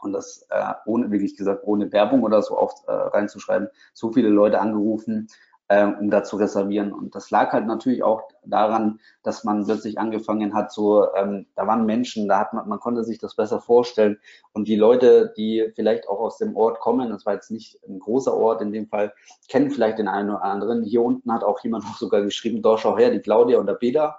und 0.01 0.13
das 0.13 0.45
äh, 0.49 0.73
ohne, 0.85 1.11
wirklich 1.11 1.35
gesagt, 1.37 1.61
ohne 1.65 1.91
Werbung 1.91 2.23
oder 2.23 2.41
so 2.41 2.57
oft 2.57 2.87
äh, 2.87 2.91
reinzuschreiben, 2.91 3.69
so 3.93 4.11
viele 4.11 4.29
Leute 4.29 4.59
angerufen, 4.59 5.27
äh, 5.69 5.85
um 5.85 6.09
da 6.09 6.23
zu 6.23 6.35
reservieren. 6.35 6.91
Und 6.91 7.15
das 7.15 7.29
lag 7.29 7.53
halt 7.53 7.67
natürlich 7.67 8.03
auch 8.03 8.23
daran, 8.43 8.99
dass 9.23 9.43
man 9.43 9.65
plötzlich 9.65 9.99
angefangen 9.99 10.53
hat, 10.53 10.71
so, 10.71 11.13
ähm, 11.13 11.45
da 11.55 11.67
waren 11.67 11.85
Menschen, 11.85 12.27
da 12.27 12.39
hat 12.39 12.53
man, 12.53 12.67
man 12.67 12.79
konnte 12.79 13.03
sich 13.03 13.19
das 13.19 13.35
besser 13.35 13.61
vorstellen. 13.61 14.17
Und 14.51 14.67
die 14.67 14.75
Leute, 14.75 15.31
die 15.37 15.71
vielleicht 15.75 16.09
auch 16.09 16.19
aus 16.19 16.37
dem 16.37 16.57
Ort 16.57 16.79
kommen, 16.79 17.09
das 17.09 17.25
war 17.25 17.35
jetzt 17.35 17.51
nicht 17.51 17.79
ein 17.87 17.99
großer 17.99 18.35
Ort 18.35 18.61
in 18.61 18.71
dem 18.71 18.87
Fall, 18.87 19.13
kennen 19.47 19.69
vielleicht 19.69 19.99
den 19.99 20.07
einen 20.07 20.31
oder 20.31 20.43
anderen. 20.43 20.83
Hier 20.83 21.03
unten 21.03 21.31
hat 21.31 21.43
auch 21.43 21.59
jemand 21.63 21.85
noch 21.85 21.97
sogar 21.97 22.23
geschrieben, 22.23 22.63
doch 22.63 22.79
schau 22.79 22.97
her, 22.97 23.11
die 23.11 23.19
Claudia 23.19 23.59
und 23.59 23.67
der 23.67 23.75
Peter. 23.75 24.17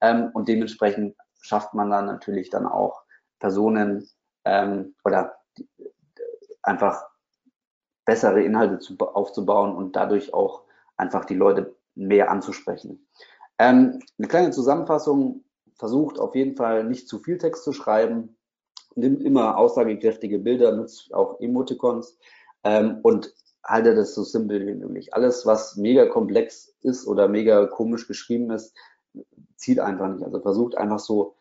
Ähm, 0.00 0.30
und 0.32 0.48
dementsprechend 0.48 1.16
schafft 1.40 1.74
man 1.74 1.90
dann 1.90 2.06
natürlich 2.06 2.48
dann 2.48 2.66
auch 2.66 3.02
Personen 3.40 4.08
ähm, 4.44 4.94
oder 5.04 5.34
einfach 6.62 7.02
bessere 8.04 8.42
Inhalte 8.42 8.78
zu, 8.78 8.96
aufzubauen 8.98 9.74
und 9.74 9.96
dadurch 9.96 10.34
auch 10.34 10.62
einfach 10.96 11.24
die 11.24 11.34
Leute 11.34 11.74
mehr 11.94 12.30
anzusprechen. 12.30 13.06
Ähm, 13.58 14.00
eine 14.18 14.28
kleine 14.28 14.50
Zusammenfassung, 14.50 15.44
versucht 15.76 16.18
auf 16.18 16.34
jeden 16.34 16.56
Fall 16.56 16.84
nicht 16.84 17.08
zu 17.08 17.18
viel 17.18 17.38
Text 17.38 17.64
zu 17.64 17.72
schreiben, 17.72 18.36
nimmt 18.94 19.22
immer 19.22 19.56
aussagekräftige 19.56 20.38
Bilder, 20.38 20.72
nutzt 20.72 21.12
auch 21.14 21.40
Emoticons 21.40 22.18
ähm, 22.64 22.98
und 23.02 23.34
haltet 23.64 23.96
es 23.98 24.14
so 24.14 24.22
simpel 24.22 24.66
wie 24.66 24.74
möglich. 24.74 25.14
Alles, 25.14 25.46
was 25.46 25.76
mega 25.76 26.06
komplex 26.06 26.74
ist 26.82 27.06
oder 27.06 27.28
mega 27.28 27.66
komisch 27.66 28.08
geschrieben 28.08 28.50
ist, 28.50 28.76
zieht 29.56 29.80
einfach 29.80 30.08
nicht. 30.08 30.24
Also 30.24 30.40
versucht 30.40 30.76
einfach 30.76 30.98
so 30.98 31.36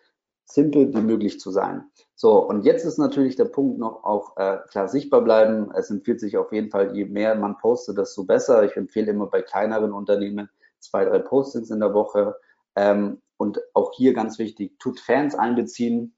simpel 0.45 0.93
wie 0.93 1.01
möglich 1.01 1.39
zu 1.39 1.51
sein. 1.51 1.85
So, 2.15 2.37
und 2.37 2.65
jetzt 2.65 2.85
ist 2.85 2.97
natürlich 2.97 3.35
der 3.35 3.45
Punkt 3.45 3.79
noch 3.79 4.03
auch 4.03 4.37
äh, 4.37 4.57
klar 4.69 4.87
sichtbar 4.87 5.21
bleiben. 5.21 5.71
Es 5.73 5.89
empfiehlt 5.89 6.19
sich 6.19 6.37
auf 6.37 6.51
jeden 6.51 6.69
Fall, 6.69 6.95
je 6.95 7.05
mehr 7.05 7.35
man 7.35 7.57
postet, 7.57 7.97
desto 7.97 8.23
besser. 8.25 8.63
Ich 8.63 8.75
empfehle 8.75 9.11
immer 9.11 9.27
bei 9.27 9.41
kleineren 9.41 9.91
Unternehmen 9.93 10.49
zwei, 10.79 11.05
drei 11.05 11.19
Postings 11.19 11.71
in 11.71 11.79
der 11.79 11.93
Woche. 11.93 12.35
Ähm, 12.75 13.21
und 13.37 13.59
auch 13.73 13.93
hier 13.95 14.13
ganz 14.13 14.37
wichtig, 14.37 14.77
tut 14.79 14.99
Fans 14.99 15.33
einbeziehen. 15.35 16.13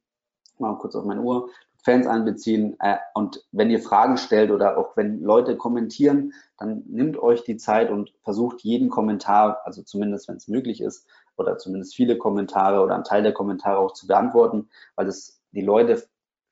Mal 0.60 0.78
kurz 0.78 0.96
auf 0.96 1.06
meine 1.06 1.22
Uhr. 1.22 1.50
Fans 1.84 2.08
einbeziehen. 2.08 2.76
Äh, 2.80 2.98
und 3.14 3.46
wenn 3.52 3.70
ihr 3.70 3.80
Fragen 3.80 4.18
stellt 4.18 4.52
oder 4.52 4.78
auch 4.78 4.96
wenn 4.98 5.22
Leute 5.22 5.58
kommentieren, 5.58 6.34
dann 6.58 6.84
nimmt 6.88 7.18
euch 7.18 7.44
die 7.44 7.58
Zeit 7.58 7.92
und 7.92 8.14
versucht 8.24 8.62
jeden 8.62 8.90
Kommentar, 8.90 9.62
also 9.66 9.84
zumindest 9.84 10.28
wenn 10.28 10.38
es 10.38 10.48
möglich 10.48 10.82
ist, 10.82 11.08
oder 11.38 11.58
zumindest 11.58 11.96
viele 11.96 12.18
Kommentare 12.18 12.82
oder 12.82 12.96
einen 12.96 13.04
Teil 13.04 13.24
der 13.24 13.34
Kommentare 13.34 13.78
auch 13.78 13.94
zu 13.94 14.08
beantworten, 14.08 14.70
weil 14.96 15.06
das 15.06 15.42
die 15.52 15.62
Leute 15.62 16.04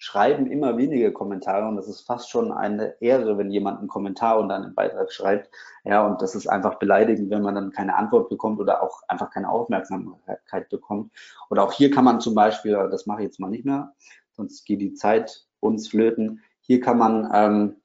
schreiben 0.03 0.47
immer 0.47 0.77
weniger 0.77 1.11
Kommentare 1.11 1.67
und 1.67 1.75
das 1.75 1.88
ist 1.88 2.01
fast 2.01 2.32
schon 2.32 2.51
eine 2.51 2.99
Ehre, 3.01 3.38
wenn 3.38 3.51
jemand 3.51 3.77
einen 3.77 3.88
Kommentar 3.88 4.39
unter 4.39 4.55
einen 4.55 4.73
Beitrag 4.73 5.11
schreibt. 5.11 5.51
Ja, 5.84 6.03
und 6.03 6.23
das 6.23 6.34
ist 6.34 6.47
einfach 6.47 6.79
beleidigend, 6.79 7.29
wenn 7.29 7.43
man 7.43 7.53
dann 7.53 7.71
keine 7.71 7.95
Antwort 7.95 8.27
bekommt 8.27 8.59
oder 8.59 8.82
auch 8.82 9.03
einfach 9.07 9.29
keine 9.29 9.49
Aufmerksamkeit 9.49 10.69
bekommt. 10.69 11.11
Oder 11.51 11.63
auch 11.63 11.71
hier 11.71 11.91
kann 11.91 12.03
man 12.03 12.19
zum 12.19 12.34
Beispiel, 12.34 12.73
das 12.89 13.05
mache 13.05 13.19
ich 13.19 13.25
jetzt 13.25 13.39
mal 13.39 13.51
nicht 13.51 13.63
mehr, 13.63 13.93
sonst 14.32 14.65
geht 14.65 14.82
die 14.82 14.95
Zeit 14.95 15.45
uns 15.59 15.89
flöten. 15.89 16.41
Hier 16.61 16.82
kann 16.82 16.97
man 16.97 17.29
ähm, 17.32 17.75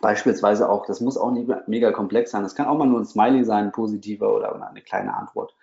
beispielsweise 0.00 0.66
auch, 0.66 0.86
das 0.86 1.02
muss 1.02 1.18
auch 1.18 1.30
nicht 1.30 1.50
mega 1.66 1.92
komplex 1.92 2.30
sein, 2.30 2.42
das 2.42 2.54
kann 2.54 2.68
auch 2.68 2.78
mal 2.78 2.86
nur 2.86 3.00
ein 3.00 3.04
Smiley 3.04 3.44
sein, 3.44 3.66
ein 3.66 3.72
positiver 3.72 4.34
oder 4.34 4.54
eine 4.66 4.80
kleine 4.80 5.12
Antwort. 5.14 5.54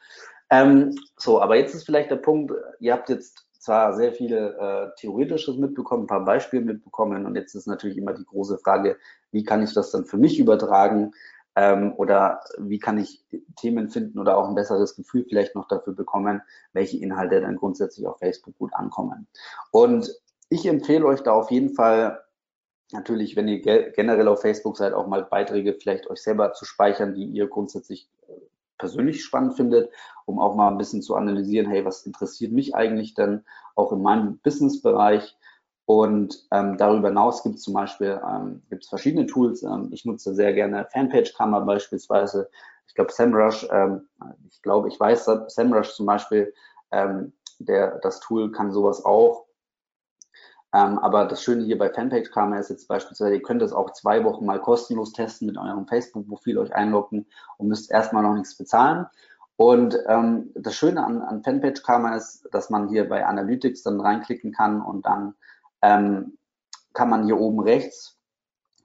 Ähm, 0.50 0.96
so, 1.18 1.42
aber 1.42 1.58
jetzt 1.58 1.76
ist 1.76 1.86
vielleicht 1.86 2.12
der 2.12 2.18
Punkt, 2.18 2.54
ihr 2.80 2.94
habt 2.94 3.10
jetzt 3.10 3.48
zwar 3.60 3.94
sehr 3.94 4.14
viele 4.14 4.56
äh, 4.58 4.96
Theoretisches 5.00 5.58
mitbekommen, 5.58 6.04
ein 6.04 6.08
paar 6.08 6.24
Beispiele 6.24 6.64
mitbekommen 6.64 7.26
und 7.26 7.36
jetzt 7.36 7.54
ist 7.54 7.68
natürlich 7.68 7.98
immer 7.98 8.14
die 8.14 8.26
große 8.26 8.58
Frage, 8.60 8.98
wie 9.32 9.44
kann 9.44 9.62
ich 9.62 9.74
das 9.74 9.92
dann 9.92 10.06
für 10.06 10.18
mich 10.18 10.40
übertragen 10.40 11.14
ähm, 11.56 11.94
oder 11.98 12.42
wie 12.60 12.80
kann 12.80 12.98
ich 12.98 13.26
Themen 13.58 13.90
finden 13.90 14.20
oder 14.20 14.38
auch 14.38 14.48
ein 14.48 14.56
besseres 14.56 14.96
Gefühl 14.96 15.26
vielleicht 15.28 15.56
noch 15.56 15.68
dafür 15.68 15.94
bekommen, 15.94 16.42
welche 16.72 16.98
Inhalte 16.98 17.42
dann 17.42 17.58
grundsätzlich 17.58 18.08
auf 18.08 18.20
Facebook 18.20 18.58
gut 18.58 18.74
ankommen. 18.74 19.28
Und 19.72 20.10
ich 20.50 20.66
empfehle 20.66 21.06
euch 21.06 21.22
da 21.22 21.34
auf 21.34 21.52
jeden 21.52 21.74
Fall 21.74 22.24
natürlich, 22.94 23.36
wenn 23.36 23.48
ihr 23.48 23.60
generell 23.92 24.28
auf 24.28 24.42
Facebook 24.42 24.78
seid, 24.78 24.94
auch 24.94 25.08
mal 25.08 25.24
Beiträge 25.24 25.74
vielleicht 25.74 26.08
euch 26.10 26.22
selber 26.22 26.54
zu 26.54 26.64
speichern, 26.64 27.16
die 27.16 27.26
ihr 27.26 27.48
grundsätzlich 27.48 28.10
äh, 28.28 28.34
persönlich 28.78 29.24
spannend 29.24 29.56
findet, 29.56 29.92
um 30.26 30.40
auch 30.40 30.56
mal 30.56 30.70
ein 30.70 30.78
bisschen 30.78 31.02
zu 31.02 31.16
analysieren, 31.16 31.70
hey, 31.70 31.86
was 31.86 32.06
interessiert 32.06 32.52
mich 32.52 32.76
eigentlich 32.76 33.14
denn 33.14 33.44
auch 33.76 33.92
in 33.92 34.02
meinem 34.02 34.38
Businessbereich? 34.40 35.38
Und 35.86 36.46
ähm, 36.52 36.78
darüber 36.78 37.08
hinaus 37.08 37.44
gibt 37.44 37.56
es 37.56 37.62
zum 37.62 37.74
Beispiel 37.74 38.20
ähm, 38.28 38.62
gibt's 38.70 38.90
verschiedene 38.90 39.26
Tools. 39.26 39.64
Ähm, 39.64 39.90
ich 39.94 40.04
nutze 40.04 40.36
sehr 40.36 40.54
gerne 40.54 40.86
Fanpage-Kammer 40.92 41.62
beispielsweise. 41.62 42.50
Ich 42.88 42.94
glaube, 42.94 43.14
SEMrush, 43.14 43.68
ähm, 43.72 44.08
ich 44.50 44.62
glaube, 44.62 44.90
ich 44.90 45.00
weiß, 45.00 45.30
SEMrush 45.48 45.94
zum 45.94 46.06
Beispiel, 46.06 46.54
ähm, 46.92 47.32
der, 47.60 48.00
das 48.00 48.20
Tool 48.20 48.52
kann 48.52 48.72
sowas 48.72 49.04
auch. 49.06 49.47
Ähm, 50.78 51.00
aber 51.00 51.26
das 51.26 51.42
Schöne 51.42 51.64
hier 51.64 51.80
bei 51.80 51.90
Fanpage 51.90 52.30
Karma 52.30 52.60
ist 52.60 52.70
jetzt 52.70 52.88
beispielsweise, 52.88 53.34
ihr 53.34 53.42
könnt 53.42 53.64
es 53.64 53.74
auch 53.74 53.94
zwei 53.94 54.24
Wochen 54.24 54.46
mal 54.46 54.62
kostenlos 54.62 55.12
testen 55.12 55.48
mit 55.48 55.58
eurem 55.58 55.88
Facebook-Profil 55.88 56.60
euch 56.60 56.72
einloggen 56.76 57.26
und 57.58 57.68
müsst 57.68 57.90
erstmal 57.90 58.22
noch 58.22 58.36
nichts 58.36 58.56
bezahlen. 58.56 59.08
Und 59.56 59.98
ähm, 60.08 60.52
das 60.54 60.76
Schöne 60.76 61.04
an, 61.04 61.24
an 61.24 61.44
Fanpage 61.44 61.82
Karma 61.82 62.16
ist, 62.16 62.48
dass 62.52 62.70
man 62.70 62.90
hier 62.90 63.10
bei 63.10 63.26
Analytics 63.26 63.82
dann 63.82 64.00
reinklicken 64.00 64.52
kann 64.52 64.80
und 64.84 65.08
dann 65.08 65.34
ähm, 65.82 66.38
kann 66.94 67.10
man 67.10 67.26
hier 67.26 67.40
oben 67.40 67.60
rechts 67.60 68.20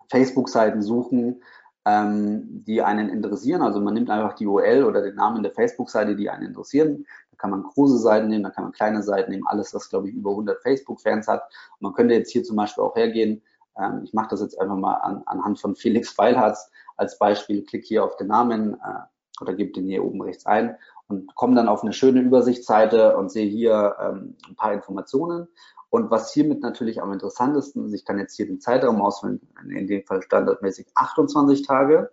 Facebook-Seiten 0.09 0.81
suchen, 0.81 1.43
ähm, 1.85 2.65
die 2.65 2.81
einen 2.81 3.11
interessieren. 3.11 3.61
Also 3.61 3.81
man 3.83 3.93
nimmt 3.93 4.09
einfach 4.09 4.33
die 4.33 4.47
URL 4.47 4.85
oder 4.85 5.03
den 5.03 5.17
Namen 5.17 5.43
der 5.43 5.53
Facebook-Seite, 5.53 6.17
die 6.17 6.31
einen 6.31 6.47
interessieren. 6.47 7.05
Kann 7.43 7.51
man 7.51 7.65
große 7.65 7.99
Seiten 7.99 8.29
nehmen, 8.29 8.45
da 8.45 8.51
kann 8.51 8.63
man 8.63 8.73
kleine 8.73 9.03
Seiten 9.03 9.33
nehmen, 9.33 9.49
alles, 9.49 9.75
was 9.75 9.91
glaube 9.91 10.09
ich 10.09 10.15
über 10.15 10.31
100 10.31 10.63
Facebook-Fans 10.63 11.27
hat. 11.27 11.43
Und 11.73 11.83
man 11.83 11.93
könnte 11.93 12.15
jetzt 12.15 12.31
hier 12.31 12.45
zum 12.45 12.55
Beispiel 12.55 12.85
auch 12.85 12.95
hergehen. 12.95 13.43
Ähm, 13.77 14.03
ich 14.05 14.15
mache 14.15 14.29
das 14.29 14.43
jetzt 14.43 14.61
einfach 14.61 14.77
mal 14.77 14.95
an, 14.95 15.25
anhand 15.27 15.59
von 15.59 15.75
Felix 15.75 16.11
Feilharz 16.11 16.71
als 16.97 17.19
Beispiel. 17.19 17.65
Klick 17.65 17.85
hier 17.85 18.05
auf 18.05 18.15
den 18.15 18.29
Namen 18.29 18.75
äh, 18.75 19.41
oder 19.41 19.55
gebe 19.55 19.73
den 19.73 19.87
hier 19.87 20.05
oben 20.05 20.23
rechts 20.23 20.47
ein 20.47 20.77
und 21.09 21.35
komme 21.35 21.57
dann 21.57 21.67
auf 21.67 21.83
eine 21.83 21.93
schöne 21.93 22.21
Übersichtsseite 22.21 23.17
und 23.17 23.33
sehe 23.33 23.49
hier 23.49 23.97
ähm, 24.01 24.37
ein 24.49 24.55
paar 24.55 24.73
Informationen. 24.73 25.49
Und 25.91 26.13
was 26.13 26.33
hiermit 26.33 26.63
natürlich 26.63 27.03
am 27.03 27.13
interessantesten 27.13 27.87
ist, 27.87 27.93
ich 27.93 28.05
kann 28.05 28.21
jetzt 28.21 28.37
hier 28.37 28.47
den 28.47 28.61
Zeitraum 28.61 29.03
auswählen, 29.03 29.41
in 29.69 29.89
dem 29.89 30.05
Fall 30.05 30.23
standardmäßig 30.23 30.87
28 30.95 31.67
Tage. 31.67 32.13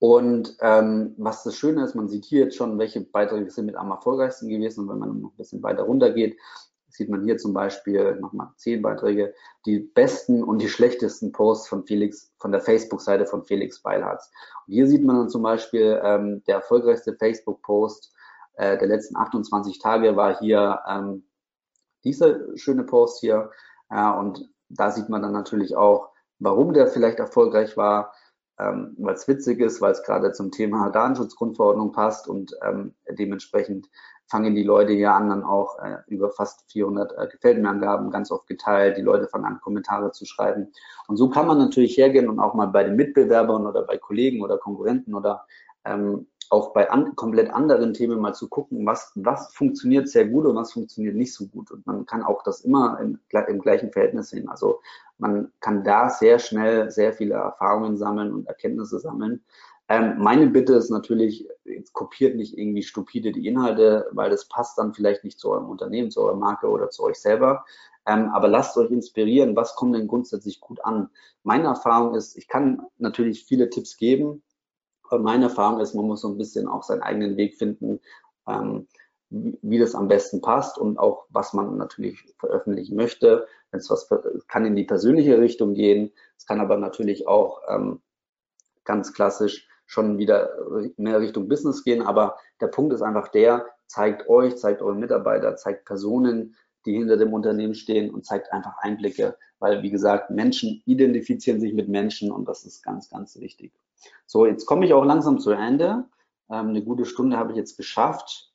Und 0.00 0.56
ähm, 0.60 1.14
was 1.18 1.42
das 1.42 1.56
Schöne 1.56 1.84
ist, 1.84 1.94
man 1.94 2.08
sieht 2.08 2.24
hier 2.24 2.44
jetzt 2.44 2.56
schon, 2.56 2.78
welche 2.78 3.00
Beiträge 3.00 3.50
sind 3.50 3.66
mit 3.66 3.76
am 3.76 3.90
erfolgreichsten 3.90 4.48
gewesen. 4.48 4.82
Und 4.82 4.90
wenn 4.90 4.98
man 4.98 5.20
noch 5.20 5.32
ein 5.32 5.36
bisschen 5.36 5.62
weiter 5.62 5.82
runter 5.82 6.10
geht, 6.10 6.38
sieht 6.88 7.10
man 7.10 7.24
hier 7.24 7.36
zum 7.36 7.52
Beispiel 7.52 8.16
nochmal 8.16 8.48
zehn 8.56 8.80
Beiträge, 8.82 9.34
die 9.66 9.80
besten 9.80 10.42
und 10.42 10.60
die 10.60 10.68
schlechtesten 10.68 11.32
Posts 11.32 11.68
von 11.68 11.86
Felix, 11.86 12.32
von 12.38 12.52
der 12.52 12.60
Facebook-Seite 12.60 13.26
von 13.26 13.44
Felix 13.44 13.82
Beilharz. 13.82 14.30
Und 14.66 14.74
hier 14.74 14.86
sieht 14.86 15.04
man 15.04 15.16
dann 15.16 15.28
zum 15.28 15.42
Beispiel, 15.42 16.00
ähm, 16.02 16.42
der 16.46 16.56
erfolgreichste 16.56 17.14
Facebook-Post 17.16 18.12
äh, 18.54 18.76
der 18.78 18.88
letzten 18.88 19.16
28 19.16 19.78
Tage 19.78 20.16
war 20.16 20.38
hier 20.38 20.80
ähm, 20.88 21.24
dieser 22.04 22.56
schöne 22.56 22.84
Post 22.84 23.20
hier. 23.20 23.50
Ja, 23.90 24.18
und 24.18 24.48
da 24.68 24.90
sieht 24.90 25.08
man 25.08 25.22
dann 25.22 25.32
natürlich 25.32 25.76
auch, 25.76 26.10
warum 26.38 26.72
der 26.72 26.88
vielleicht 26.88 27.18
erfolgreich 27.18 27.76
war, 27.76 28.12
ähm, 28.58 28.94
weil 28.98 29.14
es 29.14 29.28
witzig 29.28 29.60
ist, 29.60 29.80
weil 29.80 29.92
es 29.92 30.02
gerade 30.02 30.32
zum 30.32 30.50
Thema 30.50 30.90
Datenschutzgrundverordnung 30.90 31.92
passt 31.92 32.28
und 32.28 32.54
ähm, 32.62 32.94
dementsprechend 33.10 33.88
fangen 34.28 34.54
die 34.54 34.62
Leute 34.62 34.92
hier 34.92 35.12
an, 35.12 35.30
dann 35.30 35.42
auch 35.42 35.78
äh, 35.78 35.98
über 36.06 36.30
fast 36.30 36.70
400 36.70 37.12
äh, 37.12 37.28
Gefällt 37.28 37.60
mir 37.60 37.68
Angaben 37.68 38.10
ganz 38.10 38.30
oft 38.30 38.46
geteilt. 38.46 38.98
Die 38.98 39.02
Leute 39.02 39.26
fangen 39.26 39.46
an, 39.46 39.60
Kommentare 39.60 40.12
zu 40.12 40.26
schreiben. 40.26 40.72
Und 41.06 41.16
so 41.16 41.30
kann 41.30 41.46
man 41.46 41.58
natürlich 41.58 41.96
hergehen 41.96 42.28
und 42.28 42.38
auch 42.38 42.54
mal 42.54 42.66
bei 42.66 42.84
den 42.84 42.96
Mitbewerbern 42.96 43.66
oder 43.66 43.82
bei 43.82 43.96
Kollegen 43.96 44.42
oder 44.42 44.58
Konkurrenten 44.58 45.14
oder 45.14 45.46
ähm, 45.84 46.26
auch 46.50 46.72
bei 46.72 46.90
an, 46.90 47.14
komplett 47.16 47.50
anderen 47.50 47.94
Themen 47.94 48.20
mal 48.20 48.34
zu 48.34 48.48
gucken, 48.48 48.84
was, 48.86 49.12
was 49.14 49.52
funktioniert 49.54 50.08
sehr 50.08 50.26
gut 50.26 50.46
und 50.46 50.56
was 50.56 50.72
funktioniert 50.72 51.14
nicht 51.14 51.34
so 51.34 51.46
gut. 51.46 51.70
Und 51.70 51.86
man 51.86 52.06
kann 52.06 52.22
auch 52.22 52.42
das 52.42 52.60
immer 52.60 52.98
im, 53.00 53.18
im 53.48 53.60
gleichen 53.60 53.92
Verhältnis 53.92 54.30
sehen. 54.30 54.48
Also 54.48 54.80
man 55.18 55.52
kann 55.60 55.84
da 55.84 56.10
sehr 56.10 56.38
schnell 56.38 56.90
sehr 56.90 57.12
viele 57.12 57.34
Erfahrungen 57.34 57.96
sammeln 57.96 58.32
und 58.32 58.46
Erkenntnisse 58.46 58.98
sammeln. 58.98 59.44
Ähm, 59.88 60.16
meine 60.18 60.46
Bitte 60.48 60.74
ist 60.74 60.90
natürlich, 60.90 61.48
kopiert 61.92 62.36
nicht 62.36 62.56
irgendwie 62.56 62.82
stupide 62.82 63.32
die 63.32 63.46
Inhalte, 63.46 64.06
weil 64.12 64.30
das 64.30 64.46
passt 64.46 64.78
dann 64.78 64.94
vielleicht 64.94 65.24
nicht 65.24 65.38
zu 65.38 65.50
eurem 65.50 65.68
Unternehmen, 65.68 66.10
zu 66.10 66.20
eurer 66.20 66.36
Marke 66.36 66.68
oder 66.68 66.90
zu 66.90 67.04
euch 67.04 67.18
selber. 67.18 67.64
Ähm, 68.06 68.30
aber 68.30 68.48
lasst 68.48 68.76
euch 68.76 68.90
inspirieren, 68.90 69.56
was 69.56 69.74
kommt 69.74 69.94
denn 69.94 70.06
grundsätzlich 70.06 70.60
gut 70.60 70.84
an. 70.84 71.10
Meine 71.42 71.68
Erfahrung 71.68 72.14
ist, 72.14 72.36
ich 72.36 72.48
kann 72.48 72.82
natürlich 72.98 73.44
viele 73.44 73.70
Tipps 73.70 73.96
geben, 73.96 74.42
meine 75.10 75.44
Erfahrung 75.44 75.80
ist, 75.80 75.94
man 75.94 76.06
muss 76.06 76.20
so 76.20 76.28
ein 76.28 76.36
bisschen 76.36 76.68
auch 76.68 76.82
seinen 76.82 77.02
eigenen 77.02 77.36
Weg 77.38 77.56
finden, 77.56 78.00
ähm, 78.46 78.86
wie, 79.30 79.58
wie, 79.62 79.78
das 79.78 79.94
am 79.94 80.08
besten 80.08 80.40
passt 80.40 80.78
und 80.78 80.98
auch, 80.98 81.26
was 81.30 81.52
man 81.52 81.76
natürlich 81.76 82.34
veröffentlichen 82.38 82.96
möchte. 82.96 83.46
Wenn 83.70 83.80
es 83.80 83.90
was 83.90 84.08
kann 84.48 84.64
in 84.64 84.76
die 84.76 84.84
persönliche 84.84 85.38
Richtung 85.38 85.74
gehen, 85.74 86.12
es 86.36 86.46
kann 86.46 86.60
aber 86.60 86.76
natürlich 86.78 87.28
auch 87.28 87.60
ähm, 87.68 88.00
ganz 88.84 89.12
klassisch 89.12 89.68
schon 89.86 90.18
wieder 90.18 90.50
mehr 90.96 91.20
Richtung 91.20 91.48
Business 91.48 91.84
gehen. 91.84 92.02
Aber 92.02 92.36
der 92.60 92.68
Punkt 92.68 92.92
ist 92.92 93.02
einfach 93.02 93.28
der, 93.28 93.66
zeigt 93.86 94.28
euch, 94.28 94.56
zeigt 94.56 94.82
euren 94.82 94.98
Mitarbeiter, 94.98 95.56
zeigt 95.56 95.86
Personen, 95.86 96.54
die 96.84 96.92
hinter 96.92 97.16
dem 97.16 97.32
Unternehmen 97.32 97.74
stehen 97.74 98.10
und 98.10 98.24
zeigt 98.24 98.52
einfach 98.52 98.78
Einblicke, 98.78 99.36
weil 99.58 99.82
wie 99.82 99.90
gesagt, 99.90 100.30
Menschen 100.30 100.82
identifizieren 100.86 101.60
sich 101.60 101.74
mit 101.74 101.88
Menschen 101.88 102.30
und 102.30 102.46
das 102.48 102.64
ist 102.64 102.82
ganz, 102.82 103.10
ganz 103.10 103.38
wichtig. 103.40 103.72
So, 104.26 104.46
jetzt 104.46 104.66
komme 104.66 104.86
ich 104.86 104.94
auch 104.94 105.04
langsam 105.04 105.38
zu 105.38 105.50
Ende. 105.50 106.04
Ähm, 106.50 106.68
eine 106.68 106.82
gute 106.82 107.04
Stunde 107.04 107.36
habe 107.36 107.52
ich 107.52 107.56
jetzt 107.56 107.76
geschafft. 107.76 108.47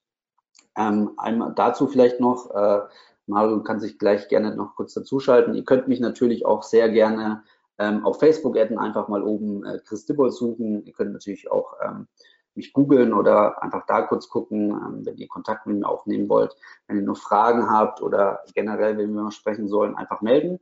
Ähm, 0.77 1.11
einmal 1.17 1.53
dazu 1.55 1.87
vielleicht 1.87 2.19
noch, 2.19 2.49
äh, 2.51 2.81
Mario 3.27 3.63
kann 3.63 3.79
sich 3.79 3.97
gleich 3.97 4.27
gerne 4.27 4.55
noch 4.55 4.75
kurz 4.75 4.93
dazuschalten. 4.93 5.55
Ihr 5.55 5.63
könnt 5.63 5.87
mich 5.87 5.99
natürlich 5.99 6.45
auch 6.45 6.63
sehr 6.63 6.89
gerne 6.89 7.43
ähm, 7.77 8.05
auf 8.05 8.19
Facebook 8.19 8.57
adden, 8.57 8.77
einfach 8.77 9.07
mal 9.07 9.23
oben 9.23 9.65
äh, 9.65 9.79
Chris 9.85 10.05
Dibbold 10.05 10.33
suchen. 10.33 10.85
Ihr 10.85 10.93
könnt 10.93 11.13
natürlich 11.13 11.49
auch 11.49 11.73
ähm, 11.83 12.07
mich 12.55 12.73
googeln 12.73 13.13
oder 13.13 13.63
einfach 13.63 13.85
da 13.87 14.01
kurz 14.01 14.29
gucken, 14.29 14.71
ähm, 14.71 15.05
wenn 15.05 15.17
ihr 15.17 15.27
Kontakt 15.27 15.65
mit 15.67 15.77
mir 15.77 15.87
aufnehmen 15.87 16.27
wollt. 16.29 16.55
Wenn 16.87 16.97
ihr 16.97 17.03
noch 17.03 17.17
Fragen 17.17 17.69
habt 17.69 18.01
oder 18.01 18.41
generell, 18.53 18.97
wenn 18.97 19.13
wir 19.13 19.23
mal 19.23 19.31
sprechen 19.31 19.67
sollen, 19.67 19.95
einfach 19.95 20.21
melden. 20.21 20.59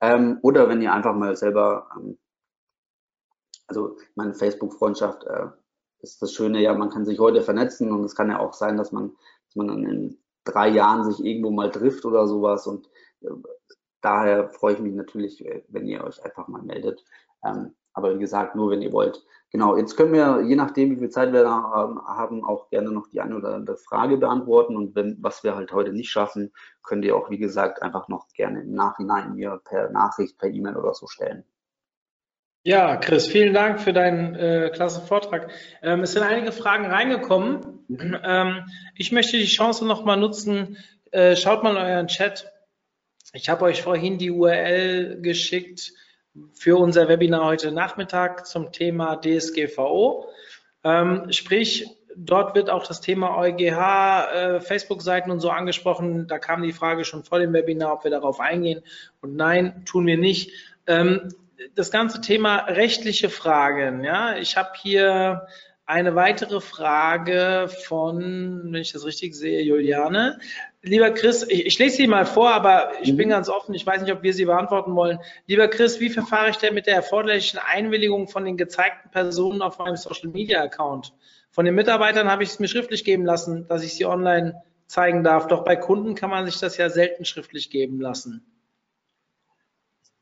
Ähm, 0.00 0.38
oder 0.42 0.68
wenn 0.68 0.82
ihr 0.82 0.92
einfach 0.92 1.14
mal 1.14 1.36
selber 1.36 1.88
ähm, 1.96 2.18
also 3.66 3.96
meine 4.14 4.34
Facebook-Freundschaft 4.34 5.24
äh, 5.24 5.46
ist 6.00 6.20
das 6.20 6.32
Schöne, 6.32 6.60
ja, 6.60 6.74
man 6.74 6.90
kann 6.90 7.04
sich 7.04 7.18
heute 7.18 7.42
vernetzen 7.42 7.90
und 7.92 8.04
es 8.04 8.14
kann 8.14 8.30
ja 8.30 8.38
auch 8.38 8.52
sein, 8.52 8.76
dass 8.76 8.92
man, 8.92 9.12
dass 9.54 9.56
man 9.56 9.68
dann 9.68 9.84
in 9.84 10.18
drei 10.44 10.68
Jahren 10.68 11.10
sich 11.10 11.24
irgendwo 11.24 11.50
mal 11.50 11.70
trifft 11.70 12.04
oder 12.04 12.26
sowas 12.26 12.66
und 12.66 12.88
äh, 13.22 13.30
daher 14.00 14.50
freue 14.50 14.74
ich 14.74 14.80
mich 14.80 14.94
natürlich, 14.94 15.44
äh, 15.44 15.64
wenn 15.68 15.86
ihr 15.86 16.04
euch 16.04 16.22
einfach 16.24 16.48
mal 16.48 16.62
meldet. 16.62 17.04
Ähm, 17.44 17.74
aber 17.92 18.14
wie 18.14 18.18
gesagt, 18.18 18.56
nur 18.56 18.70
wenn 18.70 18.82
ihr 18.82 18.92
wollt. 18.92 19.24
Genau, 19.50 19.76
jetzt 19.76 19.96
können 19.96 20.12
wir, 20.12 20.40
je 20.42 20.56
nachdem, 20.56 20.90
wie 20.90 20.96
viel 20.96 21.10
Zeit 21.10 21.32
wir 21.32 21.48
haben, 21.48 22.44
auch 22.44 22.68
gerne 22.70 22.90
noch 22.90 23.06
die 23.06 23.20
eine 23.20 23.36
oder 23.36 23.54
andere 23.54 23.76
Frage 23.76 24.16
beantworten. 24.16 24.76
Und 24.76 24.96
wenn, 24.96 25.16
was 25.22 25.44
wir 25.44 25.54
halt 25.54 25.72
heute 25.72 25.92
nicht 25.92 26.10
schaffen, 26.10 26.52
könnt 26.82 27.04
ihr 27.04 27.16
auch, 27.16 27.30
wie 27.30 27.38
gesagt, 27.38 27.80
einfach 27.80 28.08
noch 28.08 28.26
gerne 28.34 28.62
im 28.62 28.72
Nachhinein 28.72 29.34
mir 29.34 29.60
per 29.62 29.90
Nachricht, 29.90 30.38
per 30.38 30.50
E-Mail 30.50 30.76
oder 30.76 30.92
so 30.92 31.06
stellen. 31.06 31.44
Ja, 32.66 32.96
Chris, 32.96 33.26
vielen 33.26 33.52
Dank 33.52 33.78
für 33.78 33.92
deinen 33.92 34.34
äh, 34.36 34.70
klasse 34.72 35.02
Vortrag. 35.02 35.50
Ähm, 35.82 36.00
es 36.00 36.12
sind 36.12 36.22
einige 36.22 36.50
Fragen 36.50 36.86
reingekommen. 36.86 37.84
Ähm, 37.90 38.64
ich 38.96 39.12
möchte 39.12 39.36
die 39.36 39.44
Chance 39.44 39.84
nochmal 39.84 40.16
nutzen. 40.16 40.78
Äh, 41.10 41.36
schaut 41.36 41.62
mal 41.62 41.72
in 41.72 41.76
euren 41.76 42.06
Chat. 42.06 42.50
Ich 43.34 43.50
habe 43.50 43.66
euch 43.66 43.82
vorhin 43.82 44.16
die 44.16 44.30
URL 44.30 45.20
geschickt 45.20 45.92
für 46.54 46.78
unser 46.78 47.06
Webinar 47.06 47.44
heute 47.44 47.70
Nachmittag 47.70 48.46
zum 48.46 48.72
Thema 48.72 49.20
DSGVO. 49.20 50.30
Ähm, 50.84 51.30
sprich, 51.32 51.86
dort 52.16 52.54
wird 52.54 52.70
auch 52.70 52.86
das 52.86 53.02
Thema 53.02 53.36
EuGH, 53.36 54.32
äh, 54.32 54.60
Facebook-Seiten 54.62 55.30
und 55.30 55.40
so 55.40 55.50
angesprochen. 55.50 56.28
Da 56.28 56.38
kam 56.38 56.62
die 56.62 56.72
Frage 56.72 57.04
schon 57.04 57.24
vor 57.24 57.40
dem 57.40 57.52
Webinar, 57.52 57.92
ob 57.92 58.04
wir 58.04 58.10
darauf 58.10 58.40
eingehen. 58.40 58.82
Und 59.20 59.36
nein, 59.36 59.84
tun 59.84 60.06
wir 60.06 60.16
nicht. 60.16 60.50
Ähm, 60.86 61.28
das 61.74 61.90
ganze 61.90 62.20
Thema 62.20 62.64
rechtliche 62.66 63.28
Fragen. 63.28 64.04
Ja, 64.04 64.36
ich 64.36 64.56
habe 64.56 64.70
hier 64.80 65.46
eine 65.86 66.14
weitere 66.14 66.60
Frage 66.60 67.68
von, 67.84 68.72
wenn 68.72 68.80
ich 68.80 68.92
das 68.92 69.04
richtig 69.04 69.34
sehe, 69.34 69.60
Juliane. 69.62 70.38
Lieber 70.82 71.10
Chris, 71.10 71.46
ich, 71.48 71.66
ich 71.66 71.78
lese 71.78 71.96
sie 71.96 72.06
mal 72.06 72.24
vor, 72.24 72.52
aber 72.52 72.92
ich 73.02 73.12
mhm. 73.12 73.16
bin 73.18 73.28
ganz 73.28 73.48
offen. 73.48 73.74
Ich 73.74 73.86
weiß 73.86 74.02
nicht, 74.02 74.12
ob 74.12 74.22
wir 74.22 74.32
sie 74.32 74.46
beantworten 74.46 74.94
wollen. 74.94 75.18
Lieber 75.46 75.68
Chris, 75.68 76.00
wie 76.00 76.08
verfahre 76.08 76.50
ich 76.50 76.56
denn 76.56 76.74
mit 76.74 76.86
der 76.86 76.94
erforderlichen 76.94 77.58
Einwilligung 77.58 78.28
von 78.28 78.44
den 78.44 78.56
gezeigten 78.56 79.10
Personen 79.10 79.60
auf 79.60 79.78
meinem 79.78 79.96
Social 79.96 80.30
Media 80.30 80.62
Account? 80.62 81.12
Von 81.50 81.66
den 81.66 81.74
Mitarbeitern 81.74 82.30
habe 82.30 82.42
ich 82.42 82.50
es 82.50 82.58
mir 82.58 82.68
schriftlich 82.68 83.04
geben 83.04 83.24
lassen, 83.24 83.66
dass 83.68 83.84
ich 83.84 83.94
sie 83.94 84.06
online 84.06 84.62
zeigen 84.86 85.22
darf. 85.22 85.46
Doch 85.48 85.64
bei 85.64 85.76
Kunden 85.76 86.14
kann 86.14 86.30
man 86.30 86.46
sich 86.46 86.58
das 86.58 86.76
ja 86.78 86.88
selten 86.88 87.24
schriftlich 87.24 87.70
geben 87.70 88.00
lassen. 88.00 88.44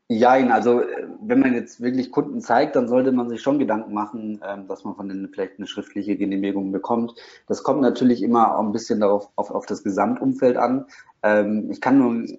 Jein, 0.09 0.51
also 0.51 0.81
äh, 0.81 1.07
wenn 1.21 1.39
man 1.39 1.53
jetzt 1.53 1.81
wirklich 1.81 2.11
Kunden 2.11 2.41
zeigt, 2.41 2.75
dann 2.75 2.89
sollte 2.89 3.13
man 3.13 3.29
sich 3.29 3.41
schon 3.41 3.57
Gedanken 3.57 3.93
machen, 3.93 4.41
ähm, 4.45 4.67
dass 4.67 4.83
man 4.83 4.95
von 4.95 5.07
denen 5.07 5.29
vielleicht 5.29 5.57
eine 5.57 5.67
schriftliche 5.67 6.17
Genehmigung 6.17 6.73
bekommt. 6.73 7.15
Das 7.47 7.63
kommt 7.63 7.81
natürlich 7.81 8.21
immer 8.21 8.57
auch 8.57 8.63
ein 8.63 8.73
bisschen 8.73 8.99
darauf 8.99 9.29
auf, 9.35 9.51
auf 9.51 9.65
das 9.65 9.81
Gesamtumfeld 9.81 10.57
an. 10.57 10.85
Ähm, 11.23 11.69
ich 11.71 11.79
kann 11.79 11.99
nur, 11.99 12.15
äh, 12.25 12.37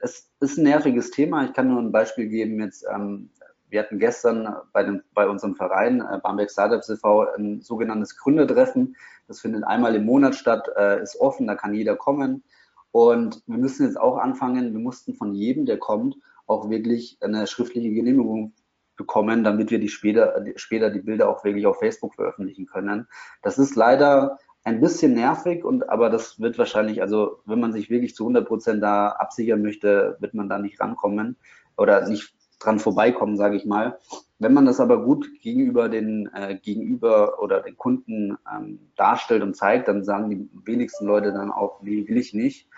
es 0.00 0.30
ist 0.40 0.56
ein 0.56 0.64
nerviges 0.64 1.10
Thema. 1.10 1.44
Ich 1.44 1.52
kann 1.52 1.68
nur 1.68 1.80
ein 1.80 1.92
Beispiel 1.92 2.28
geben. 2.28 2.60
Jetzt, 2.60 2.86
ähm, 2.90 3.28
wir 3.68 3.80
hatten 3.80 3.98
gestern 3.98 4.56
bei, 4.72 4.82
dem, 4.82 5.02
bei 5.12 5.28
unserem 5.28 5.54
Verein 5.54 6.00
äh, 6.00 6.18
Bamberg 6.18 6.50
Startups 6.50 6.88
e.V. 6.88 7.26
ein 7.36 7.60
sogenanntes 7.60 8.16
Gründertreffen. 8.16 8.96
Das 9.28 9.40
findet 9.40 9.64
einmal 9.64 9.94
im 9.94 10.04
Monat 10.04 10.34
statt, 10.34 10.68
ist 11.00 11.18
offen, 11.18 11.46
da 11.46 11.54
kann 11.54 11.72
jeder 11.72 11.96
kommen. 11.96 12.42
Und 12.90 13.42
wir 13.46 13.56
müssen 13.56 13.86
jetzt 13.86 13.98
auch 13.98 14.18
anfangen. 14.18 14.72
Wir 14.72 14.80
mussten 14.80 15.14
von 15.14 15.32
jedem, 15.32 15.64
der 15.64 15.78
kommt, 15.78 16.16
auch 16.52 16.70
wirklich 16.70 17.18
eine 17.20 17.46
schriftliche 17.46 17.90
Genehmigung 17.90 18.52
bekommen, 18.96 19.42
damit 19.44 19.70
wir 19.70 19.78
die 19.78 19.88
später, 19.88 20.44
später 20.56 20.90
die 20.90 21.00
Bilder 21.00 21.28
auch 21.28 21.44
wirklich 21.44 21.66
auf 21.66 21.78
Facebook 21.78 22.14
veröffentlichen 22.14 22.66
können. 22.66 23.08
Das 23.42 23.58
ist 23.58 23.74
leider 23.74 24.38
ein 24.64 24.80
bisschen 24.80 25.14
nervig 25.14 25.64
und 25.64 25.88
aber 25.88 26.08
das 26.08 26.38
wird 26.40 26.58
wahrscheinlich, 26.58 27.02
also 27.02 27.40
wenn 27.46 27.58
man 27.58 27.72
sich 27.72 27.90
wirklich 27.90 28.14
zu 28.14 28.24
100 28.24 28.46
Prozent 28.46 28.82
da 28.82 29.08
absichern 29.08 29.62
möchte, 29.62 30.16
wird 30.20 30.34
man 30.34 30.48
da 30.48 30.58
nicht 30.58 30.80
rankommen 30.80 31.36
oder 31.76 32.08
nicht 32.08 32.34
dran 32.60 32.78
vorbeikommen, 32.78 33.36
sage 33.36 33.56
ich 33.56 33.64
mal. 33.64 33.98
Wenn 34.38 34.54
man 34.54 34.66
das 34.66 34.80
aber 34.80 35.04
gut 35.04 35.28
gegenüber 35.40 35.88
den 35.88 36.28
äh, 36.34 36.56
Gegenüber 36.56 37.40
oder 37.40 37.60
den 37.60 37.76
Kunden 37.76 38.36
ähm, 38.52 38.78
darstellt 38.96 39.42
und 39.42 39.56
zeigt, 39.56 39.88
dann 39.88 40.04
sagen 40.04 40.30
die 40.30 40.48
wenigsten 40.64 41.06
Leute 41.06 41.32
dann 41.32 41.50
auch, 41.50 41.82
nee, 41.82 42.06
will 42.06 42.16
ich 42.16 42.34
nicht. 42.34 42.68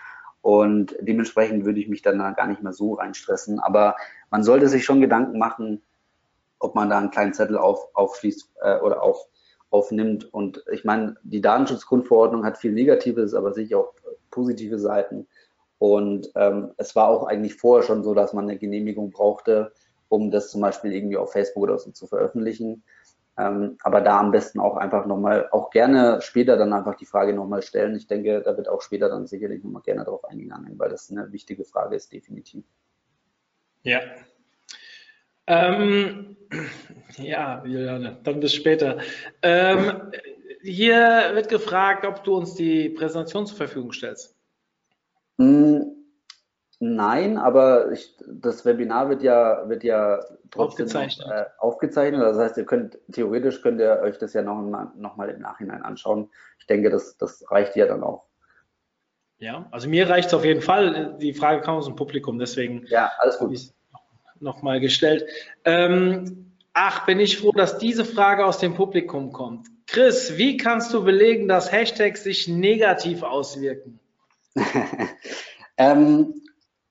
Und 0.45 0.95
dementsprechend 1.01 1.65
würde 1.65 1.79
ich 1.79 1.87
mich 1.87 2.03
dann 2.03 2.19
da 2.19 2.29
gar 2.29 2.45
nicht 2.45 2.61
mehr 2.61 2.71
so 2.71 2.93
reinstressen. 2.93 3.59
Aber 3.59 3.95
man 4.29 4.43
sollte 4.43 4.67
sich 4.67 4.85
schon 4.85 5.01
Gedanken 5.01 5.39
machen, 5.39 5.81
ob 6.59 6.75
man 6.75 6.87
da 6.87 6.99
einen 6.99 7.09
kleinen 7.09 7.33
Zettel 7.33 7.57
auf, 7.57 7.87
aufschließt 7.95 8.51
äh, 8.61 8.77
oder 8.81 9.01
auf, 9.01 9.25
aufnimmt. 9.71 10.31
Und 10.31 10.63
ich 10.71 10.85
meine, 10.85 11.15
die 11.23 11.41
Datenschutzgrundverordnung 11.41 12.45
hat 12.45 12.59
viel 12.59 12.73
Negatives, 12.73 13.33
aber 13.33 13.53
sicher 13.53 13.79
auch 13.79 13.93
positive 14.29 14.77
Seiten. 14.77 15.25
Und 15.79 16.29
ähm, 16.35 16.73
es 16.77 16.95
war 16.95 17.07
auch 17.07 17.23
eigentlich 17.25 17.55
vorher 17.55 17.83
schon 17.83 18.03
so, 18.03 18.13
dass 18.13 18.31
man 18.31 18.47
eine 18.47 18.59
Genehmigung 18.59 19.09
brauchte, 19.09 19.71
um 20.09 20.29
das 20.29 20.51
zum 20.51 20.61
Beispiel 20.61 20.93
irgendwie 20.93 21.17
auf 21.17 21.31
Facebook 21.31 21.63
oder 21.63 21.79
so 21.79 21.89
zu 21.89 22.05
veröffentlichen. 22.05 22.83
Ähm, 23.37 23.77
aber 23.83 24.01
da 24.01 24.19
am 24.19 24.31
besten 24.31 24.59
auch 24.59 24.77
einfach 24.77 25.05
nochmal, 25.05 25.49
auch 25.51 25.69
gerne 25.69 26.21
später 26.21 26.55
dann 26.55 26.71
einfach 26.71 26.95
die 26.95 27.05
Frage 27.05 27.33
nochmal 27.33 27.61
stellen. 27.61 27.95
Ich 27.95 28.07
denke, 28.07 28.41
da 28.41 28.55
wird 28.55 28.69
auch 28.69 28.81
später 28.81 29.09
dann 29.09 29.27
sicherlich 29.27 29.63
nochmal 29.63 29.81
gerne 29.81 30.05
darauf 30.05 30.23
eingegangen, 30.23 30.79
weil 30.79 30.89
das 30.89 31.11
eine 31.11 31.31
wichtige 31.33 31.65
Frage 31.65 31.95
ist, 31.95 32.13
definitiv. 32.13 32.63
Ja. 33.83 33.99
Ähm, 35.47 36.37
ja, 37.17 37.63
Juliane, 37.65 38.17
dann 38.23 38.39
bis 38.39 38.53
später. 38.53 38.99
Ähm, 39.41 40.11
hier 40.61 41.31
wird 41.33 41.49
gefragt, 41.49 42.05
ob 42.05 42.23
du 42.23 42.35
uns 42.35 42.55
die 42.55 42.89
Präsentation 42.89 43.45
zur 43.45 43.57
Verfügung 43.57 43.91
stellst. 43.91 44.35
Nein, 46.79 47.37
aber 47.37 47.91
ich, 47.91 48.15
das 48.27 48.65
Webinar 48.65 49.09
wird 49.09 49.23
ja, 49.23 49.67
wird 49.69 49.83
ja 49.83 50.19
trotzdem 50.51 50.85
Aufgezeichnet. 50.87 51.27
Äh, 51.31 51.45
aufgezeichnet. 51.57 52.21
Das 52.21 52.37
heißt, 52.37 52.57
ihr 52.57 52.65
könnt, 52.65 52.97
theoretisch 53.11 53.61
könnt 53.61 53.79
ihr 53.79 53.99
euch 54.01 54.17
das 54.17 54.33
ja 54.33 54.41
noch, 54.41 54.61
mal- 54.61 54.91
noch 54.97 55.15
mal 55.15 55.29
im 55.29 55.39
Nachhinein 55.39 55.83
anschauen. 55.83 56.29
Ich 56.59 56.67
denke, 56.67 56.89
das, 56.89 57.15
das 57.17 57.49
reicht 57.49 57.75
ja 57.77 57.85
dann 57.87 58.03
auch. 58.03 58.25
Ja, 59.37 59.67
also 59.71 59.87
mir 59.89 60.09
reicht 60.09 60.27
es 60.29 60.33
auf 60.33 60.45
jeden 60.45 60.61
Fall. 60.61 61.15
Die 61.19 61.33
Frage 61.33 61.61
kam 61.61 61.75
aus 61.77 61.85
dem 61.85 61.95
Publikum, 61.95 62.39
deswegen 62.39 62.85
Ja, 62.87 63.11
alles 63.19 63.37
gut. 63.37 63.57
nochmal 64.39 64.79
gestellt. 64.79 65.25
Ähm, 65.65 66.51
ach, 66.73 67.05
bin 67.05 67.19
ich 67.19 67.37
froh, 67.37 67.51
dass 67.51 67.77
diese 67.77 68.05
Frage 68.05 68.45
aus 68.45 68.59
dem 68.59 68.75
Publikum 68.75 69.31
kommt. 69.31 69.67
Chris, 69.87 70.37
wie 70.37 70.57
kannst 70.57 70.93
du 70.93 71.03
belegen, 71.03 71.47
dass 71.47 71.71
Hashtags 71.71 72.23
sich 72.23 72.47
negativ 72.47 73.23
auswirken? 73.23 73.99
ähm, 75.77 76.33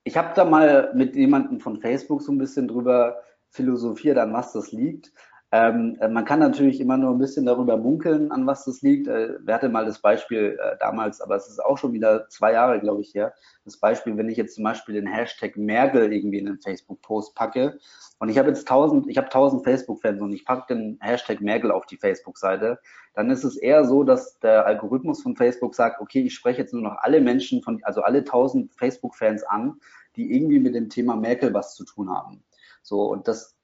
ich 0.05 0.17
habe 0.17 0.33
da 0.35 0.45
mal 0.45 0.93
mit 0.95 1.17
jemandem 1.17 1.61
von 1.61 1.81
Facebook 1.81 2.23
so 2.23 2.31
ein 2.31 2.39
bisschen 2.39 2.69
drüber 2.69 3.23
philosophiert, 3.51 4.19
an 4.19 4.33
was 4.33 4.53
das 4.53 4.73
liegt. 4.73 5.13
Ähm, 5.55 5.97
äh, 6.01 6.09
man 6.09 6.25
kann 6.25 6.41
natürlich 6.41 6.81
immer 6.81 6.97
nur 6.97 7.13
ein 7.13 7.21
bisschen 7.21 7.47
darüber 7.47 7.77
munkeln, 7.77 8.33
an 8.33 8.45
was 8.45 8.65
das 8.65 8.83
liegt. 8.83 9.07
Äh, 9.07 9.35
wir 9.41 9.55
hatten 9.55 9.71
mal 9.71 9.85
das 9.85 10.01
Beispiel 10.01 10.59
äh, 10.61 10.77
damals, 10.81 11.21
aber 11.21 11.37
es 11.37 11.47
ist 11.47 11.65
auch 11.65 11.79
schon 11.79 11.93
wieder 11.93 12.29
zwei 12.29 12.55
Jahre, 12.55 12.81
glaube 12.81 13.03
ich, 13.03 13.15
her. 13.15 13.33
Das 13.65 13.77
Beispiel, 13.77 14.17
wenn 14.17 14.29
ich 14.29 14.37
jetzt 14.37 14.57
zum 14.57 14.65
Beispiel 14.65 14.97
den 14.97 15.07
Hashtag 15.07 15.57
Merkel 15.57 16.13
irgendwie 16.13 16.39
in 16.39 16.47
den 16.47 16.59
Facebook-Post 16.59 17.37
packe 17.37 17.79
und 18.19 18.31
ich 18.31 18.39
habe 18.39 18.49
jetzt 18.49 18.67
tausend, 18.67 19.07
ich 19.09 19.17
habe 19.17 19.29
tausend 19.29 19.63
Facebook-Fans 19.63 20.21
und 20.21 20.33
ich 20.33 20.45
packe 20.45 20.75
den 20.75 20.99
Hashtag 21.01 21.41
Merkel 21.41 21.71
auf 21.71 21.87
die 21.87 21.99
Facebook-Seite, 21.99 22.81
dann 23.15 23.31
ist 23.31 23.45
es 23.45 23.57
eher 23.57 23.85
so, 23.85 24.03
dass 24.03 24.41
der 24.41 24.67
Algorithmus 24.67 25.23
von 25.23 25.37
Facebook 25.37 25.77
sagt, 25.77 26.01
okay, 26.01 26.23
ich 26.23 26.35
spreche 26.35 26.63
jetzt 26.63 26.75
nur 26.75 26.83
noch 26.83 26.97
alle 26.99 27.21
Menschen 27.21 27.63
von, 27.63 27.79
also 27.85 28.03
alle 28.03 28.25
tausend 28.25 28.75
Facebook-Fans 28.75 29.45
an, 29.45 29.79
die 30.17 30.35
irgendwie 30.35 30.59
mit 30.59 30.75
dem 30.75 30.89
Thema 30.89 31.15
Merkel 31.15 31.55
was 31.55 31.77
zu 31.77 31.85
tun 31.85 32.11
haben. 32.11 32.43
So, 32.83 33.03
und 33.03 33.29
das 33.29 33.55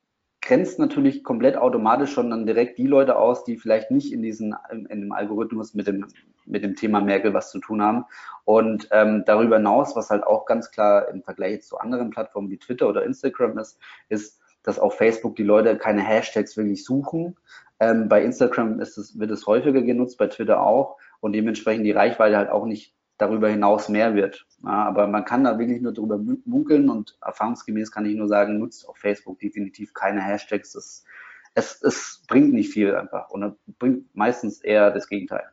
grenzt 0.42 0.78
natürlich 0.78 1.22
komplett 1.22 1.56
automatisch 1.56 2.12
schon 2.12 2.30
dann 2.30 2.46
direkt 2.46 2.78
die 2.78 2.86
Leute 2.86 3.16
aus, 3.16 3.44
die 3.44 3.56
vielleicht 3.56 3.90
nicht 3.90 4.12
in 4.12 4.22
diesen, 4.22 4.56
in, 4.70 4.86
in 4.86 5.00
dem 5.02 5.12
Algorithmus 5.12 5.74
mit 5.74 5.86
dem, 5.86 6.06
mit 6.46 6.64
dem 6.64 6.76
Thema 6.76 7.00
Merkel 7.00 7.34
was 7.34 7.50
zu 7.50 7.58
tun 7.58 7.82
haben. 7.82 8.04
Und 8.44 8.88
ähm, 8.90 9.24
darüber 9.26 9.56
hinaus, 9.56 9.94
was 9.96 10.10
halt 10.10 10.24
auch 10.24 10.46
ganz 10.46 10.70
klar 10.70 11.08
im 11.08 11.22
Vergleich 11.22 11.62
zu 11.62 11.78
anderen 11.78 12.10
Plattformen 12.10 12.50
wie 12.50 12.58
Twitter 12.58 12.88
oder 12.88 13.04
Instagram 13.04 13.58
ist, 13.58 13.78
ist, 14.08 14.40
dass 14.62 14.78
auf 14.78 14.96
Facebook 14.96 15.36
die 15.36 15.42
Leute 15.42 15.76
keine 15.76 16.02
Hashtags 16.02 16.56
wirklich 16.56 16.84
suchen. 16.84 17.36
Ähm, 17.78 18.08
bei 18.08 18.22
Instagram 18.22 18.80
ist 18.80 18.98
es, 18.98 19.18
wird 19.18 19.30
es 19.30 19.46
häufiger 19.46 19.82
genutzt, 19.82 20.18
bei 20.18 20.26
Twitter 20.26 20.62
auch 20.62 20.96
und 21.20 21.32
dementsprechend 21.32 21.86
die 21.86 21.92
Reichweite 21.92 22.36
halt 22.36 22.50
auch 22.50 22.66
nicht 22.66 22.94
darüber 23.20 23.48
hinaus 23.48 23.88
mehr 23.88 24.14
wird. 24.14 24.46
Ja, 24.62 24.84
aber 24.84 25.06
man 25.06 25.24
kann 25.24 25.44
da 25.44 25.58
wirklich 25.58 25.80
nur 25.80 25.92
drüber 25.92 26.18
mun- 26.18 26.42
munkeln 26.44 26.88
und 26.88 27.16
erfahrungsgemäß 27.22 27.90
kann 27.90 28.06
ich 28.06 28.16
nur 28.16 28.28
sagen, 28.28 28.58
nutzt 28.58 28.88
auf 28.88 28.96
Facebook 28.96 29.38
definitiv 29.38 29.94
keine 29.94 30.20
Hashtags. 30.22 30.72
Das, 30.72 31.04
es, 31.54 31.82
es 31.82 32.22
bringt 32.28 32.52
nicht 32.52 32.72
viel 32.72 32.94
einfach 32.94 33.30
und 33.30 33.42
es 33.42 33.52
bringt 33.78 34.14
meistens 34.14 34.60
eher 34.60 34.90
das 34.90 35.08
Gegenteil. 35.08 35.44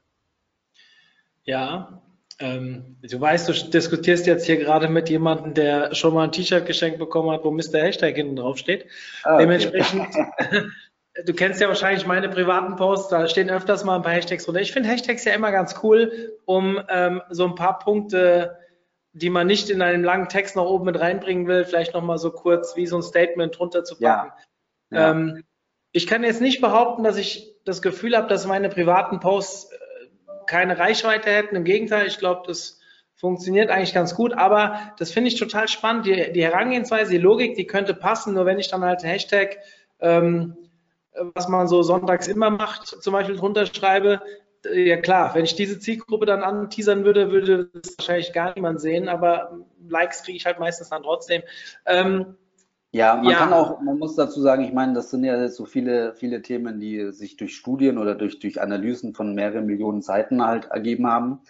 Ja, 1.44 2.02
ähm, 2.40 2.98
du 3.02 3.20
weißt, 3.20 3.50
du 3.50 3.54
diskutierst 3.70 4.28
jetzt 4.28 4.46
hier 4.46 4.58
gerade 4.58 4.90
mit 4.90 5.10
jemandem, 5.10 5.54
der 5.56 5.96
schon 5.96 6.14
mal 6.14 6.26
ein 6.26 6.32
T-Shirt 6.32 6.68
geschenkt 6.68 7.00
bekommen 7.00 7.32
hat, 7.32 7.44
wo 7.44 7.52
Mr. 7.52 7.80
Hashtag 7.82 8.16
hinten 8.16 8.36
drauf 8.36 8.58
steht. 8.58 8.86
Ah, 9.24 9.36
okay. 9.36 9.44
Dementsprechend, 9.44 10.08
du 11.26 11.34
kennst 11.34 11.62
ja 11.62 11.68
wahrscheinlich 11.68 12.06
meine 12.06 12.30
privaten 12.30 12.76
Posts, 12.76 13.10
da 13.10 13.28
stehen 13.28 13.50
öfters 13.50 13.84
mal 13.84 13.96
ein 13.96 14.02
paar 14.02 14.14
Hashtags 14.14 14.46
drunter. 14.46 14.62
Ich 14.62 14.72
finde 14.72 14.90
Hashtags 14.90 15.26
ja 15.26 15.34
immer 15.34 15.52
ganz 15.52 15.76
cool, 15.84 16.38
um 16.46 16.80
ähm, 16.90 17.22
so 17.30 17.46
ein 17.46 17.56
paar 17.56 17.80
Punkte, 17.80 18.58
die 19.14 19.30
man 19.30 19.48
nicht 19.48 19.70
in 19.70 19.82
einem 19.82 20.04
langen 20.04 20.30
Text 20.30 20.56
noch 20.56 20.66
oben 20.66 20.86
mit 20.86 21.00
reinbringen 21.00 21.48
will, 21.48 21.66
vielleicht 21.66 21.94
nochmal 21.94 22.18
so 22.18 22.32
kurz 22.32 22.76
wie 22.76 22.86
so 22.86 22.98
ein 22.98 23.04
Statement 23.04 23.58
drunter 23.58 23.84
zu 23.84 23.98
packen. 23.98 24.32
Ja. 24.92 25.12
Ähm, 25.12 25.44
ich 25.92 26.06
kann 26.06 26.24
jetzt 26.24 26.42
nicht 26.42 26.62
behaupten, 26.62 27.04
dass 27.04 27.18
ich 27.18 27.56
das 27.66 27.82
Gefühl 27.82 28.16
habe, 28.16 28.28
dass 28.28 28.46
meine 28.46 28.70
privaten 28.70 29.20
Posts 29.20 29.72
äh, 29.72 29.76
keine 30.46 30.78
Reichweite 30.78 31.32
hätten. 31.32 31.56
Im 31.56 31.64
Gegenteil, 31.64 32.06
ich 32.06 32.20
glaube, 32.20 32.44
das 32.46 32.80
funktioniert 33.16 33.72
eigentlich 33.72 33.96
ganz 33.96 34.14
gut. 34.14 34.34
Aber 34.34 34.94
das 35.00 35.12
finde 35.12 35.30
ich 35.30 35.40
total 35.40 35.68
spannend. 35.68 36.06
Die, 36.06 36.32
die 36.32 36.44
Herangehensweise, 36.44 37.12
die 37.12 37.18
Logik, 37.18 37.56
die 37.56 37.66
könnte 37.66 37.96
passen. 37.96 38.36
Nur 38.36 38.46
wenn 38.46 38.60
ich 38.60 38.70
dann 38.70 38.84
halt 38.84 39.04
Hashtag, 39.04 39.58
ähm, 40.00 40.56
was 41.34 41.48
man 41.48 41.68
so 41.68 41.84
sonntags 41.84 42.28
immer 42.28 42.50
macht, 42.50 42.88
zum 42.88 43.14
Beispiel 43.14 43.36
drunter 43.36 43.66
schreibe, 43.66 44.22
äh, 44.66 44.90
ja 44.90 44.98
klar, 44.98 45.34
wenn 45.36 45.46
ich 45.46 45.56
diese 45.56 45.80
Zielgruppe 45.80 46.26
dann 46.26 46.44
anteasern 46.44 47.04
würde, 47.06 47.32
würde 47.32 47.70
das 47.74 47.98
wahrscheinlich 47.98 48.34
gar 48.34 48.54
niemand 48.56 48.82
sehen. 48.82 49.10
Aber 49.10 49.60
Likes 49.88 50.24
kriege 50.24 50.38
ich 50.38 50.46
halt 50.46 50.60
meistens 50.60 50.90
dann 50.90 51.04
trotzdem. 51.04 51.42
Ähm, 51.86 52.36
Ja, 52.94 53.16
man 53.16 53.28
Ja. 53.34 53.40
kann 53.40 53.54
auch, 53.54 53.82
man 53.82 54.00
muss 54.00 54.16
dazu 54.16 54.42
sagen, 54.42 54.64
ich 54.64 54.74
meine, 54.74 54.94
das 54.94 55.12
sind 55.12 55.24
ja 55.24 55.48
so 55.50 55.66
viele, 55.66 56.14
viele 56.16 56.42
Themen, 56.42 56.80
die 56.80 57.12
sich 57.12 57.36
durch 57.36 57.56
Studien 57.56 57.98
oder 57.98 58.16
durch, 58.16 58.40
durch 58.40 58.62
Analysen 58.62 59.14
von 59.14 59.36
mehreren 59.36 59.66
Millionen 59.66 60.02
Seiten 60.02 60.46
halt 60.46 60.66
ergeben 60.72 61.06
haben. 61.08 61.42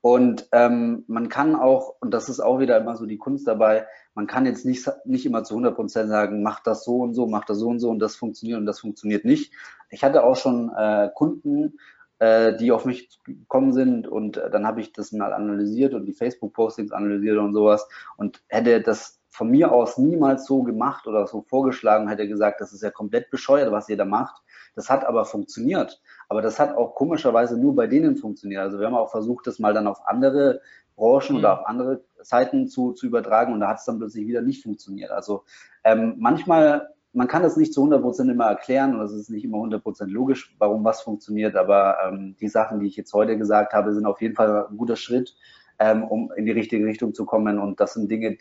Und 0.00 0.48
ähm, 0.52 1.04
man 1.08 1.28
kann 1.28 1.56
auch, 1.56 1.96
und 2.00 2.12
das 2.14 2.28
ist 2.28 2.40
auch 2.40 2.60
wieder 2.60 2.78
immer 2.78 2.96
so 2.96 3.06
die 3.06 3.18
Kunst 3.18 3.48
dabei, 3.48 3.86
man 4.16 4.26
kann 4.26 4.46
jetzt 4.46 4.64
nicht, 4.64 4.90
nicht 5.04 5.26
immer 5.26 5.44
zu 5.44 5.54
100 5.54 5.76
Prozent 5.76 6.08
sagen, 6.08 6.42
mach 6.42 6.60
das 6.60 6.84
so 6.84 7.02
und 7.02 7.14
so, 7.14 7.26
mach 7.26 7.44
das 7.44 7.58
so 7.58 7.68
und 7.68 7.80
so 7.80 7.90
und 7.90 7.98
das 7.98 8.16
funktioniert 8.16 8.58
und 8.58 8.66
das 8.66 8.80
funktioniert 8.80 9.26
nicht. 9.26 9.52
Ich 9.90 10.02
hatte 10.02 10.24
auch 10.24 10.36
schon 10.36 10.72
äh, 10.74 11.10
Kunden, 11.14 11.78
äh, 12.18 12.56
die 12.56 12.72
auf 12.72 12.86
mich 12.86 13.20
gekommen 13.24 13.74
sind 13.74 14.08
und 14.08 14.38
äh, 14.38 14.50
dann 14.50 14.66
habe 14.66 14.80
ich 14.80 14.94
das 14.94 15.12
mal 15.12 15.34
analysiert 15.34 15.92
und 15.92 16.06
die 16.06 16.14
Facebook-Postings 16.14 16.92
analysiert 16.92 17.36
und 17.36 17.52
sowas 17.52 17.86
und 18.16 18.42
hätte 18.48 18.80
das 18.80 19.20
von 19.28 19.50
mir 19.50 19.70
aus 19.70 19.98
niemals 19.98 20.46
so 20.46 20.62
gemacht 20.62 21.06
oder 21.06 21.26
so 21.26 21.42
vorgeschlagen, 21.42 22.08
hätte 22.08 22.26
gesagt, 22.26 22.62
das 22.62 22.72
ist 22.72 22.82
ja 22.82 22.90
komplett 22.90 23.30
bescheuert, 23.30 23.70
was 23.70 23.90
ihr 23.90 23.98
da 23.98 24.06
macht. 24.06 24.42
Das 24.74 24.88
hat 24.88 25.04
aber 25.04 25.26
funktioniert. 25.26 26.00
Aber 26.30 26.40
das 26.40 26.58
hat 26.58 26.74
auch 26.74 26.94
komischerweise 26.94 27.58
nur 27.58 27.76
bei 27.76 27.86
denen 27.86 28.16
funktioniert. 28.16 28.62
Also 28.62 28.78
wir 28.78 28.86
haben 28.86 28.94
auch 28.94 29.10
versucht, 29.10 29.46
das 29.46 29.58
mal 29.58 29.74
dann 29.74 29.86
auf 29.86 30.06
andere 30.06 30.62
Branchen 30.96 31.34
Mhm. 31.34 31.38
oder 31.38 31.60
auf 31.60 31.66
andere 31.66 32.04
Seiten 32.20 32.68
zu, 32.68 32.92
zu 32.92 33.06
übertragen 33.06 33.52
und 33.52 33.60
da 33.60 33.68
hat 33.68 33.78
es 33.78 33.84
dann 33.84 33.98
plötzlich 33.98 34.26
wieder 34.26 34.42
nicht 34.42 34.62
funktioniert. 34.62 35.10
Also 35.10 35.44
ähm, 35.84 36.16
manchmal, 36.18 36.88
man 37.12 37.28
kann 37.28 37.42
das 37.42 37.56
nicht 37.56 37.72
zu 37.72 37.80
100 37.80 38.02
Prozent 38.02 38.30
immer 38.30 38.46
erklären 38.46 38.96
und 38.96 39.04
es 39.04 39.12
ist 39.12 39.30
nicht 39.30 39.44
immer 39.44 39.58
100 39.58 39.82
Prozent 39.82 40.10
logisch, 40.10 40.54
warum 40.58 40.84
was 40.84 41.02
funktioniert, 41.02 41.56
aber 41.56 41.98
ähm, 42.04 42.36
die 42.40 42.48
Sachen, 42.48 42.80
die 42.80 42.86
ich 42.86 42.96
jetzt 42.96 43.12
heute 43.12 43.38
gesagt 43.38 43.72
habe, 43.72 43.94
sind 43.94 44.06
auf 44.06 44.20
jeden 44.20 44.34
Fall 44.34 44.66
ein 44.68 44.76
guter 44.76 44.96
Schritt, 44.96 45.36
ähm, 45.78 46.04
um 46.04 46.32
in 46.32 46.46
die 46.46 46.52
richtige 46.52 46.86
Richtung 46.86 47.14
zu 47.14 47.24
kommen 47.24 47.58
und 47.58 47.78
das 47.80 47.94
sind 47.94 48.10
Dinge, 48.10 48.38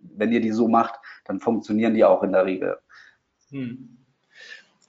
wenn 0.00 0.32
ihr 0.32 0.40
die 0.40 0.52
so 0.52 0.68
macht, 0.68 1.00
dann 1.24 1.40
funktionieren 1.40 1.94
die 1.94 2.04
auch 2.04 2.22
in 2.22 2.32
der 2.32 2.46
Regel. 2.46 2.78
Hm. 3.50 4.01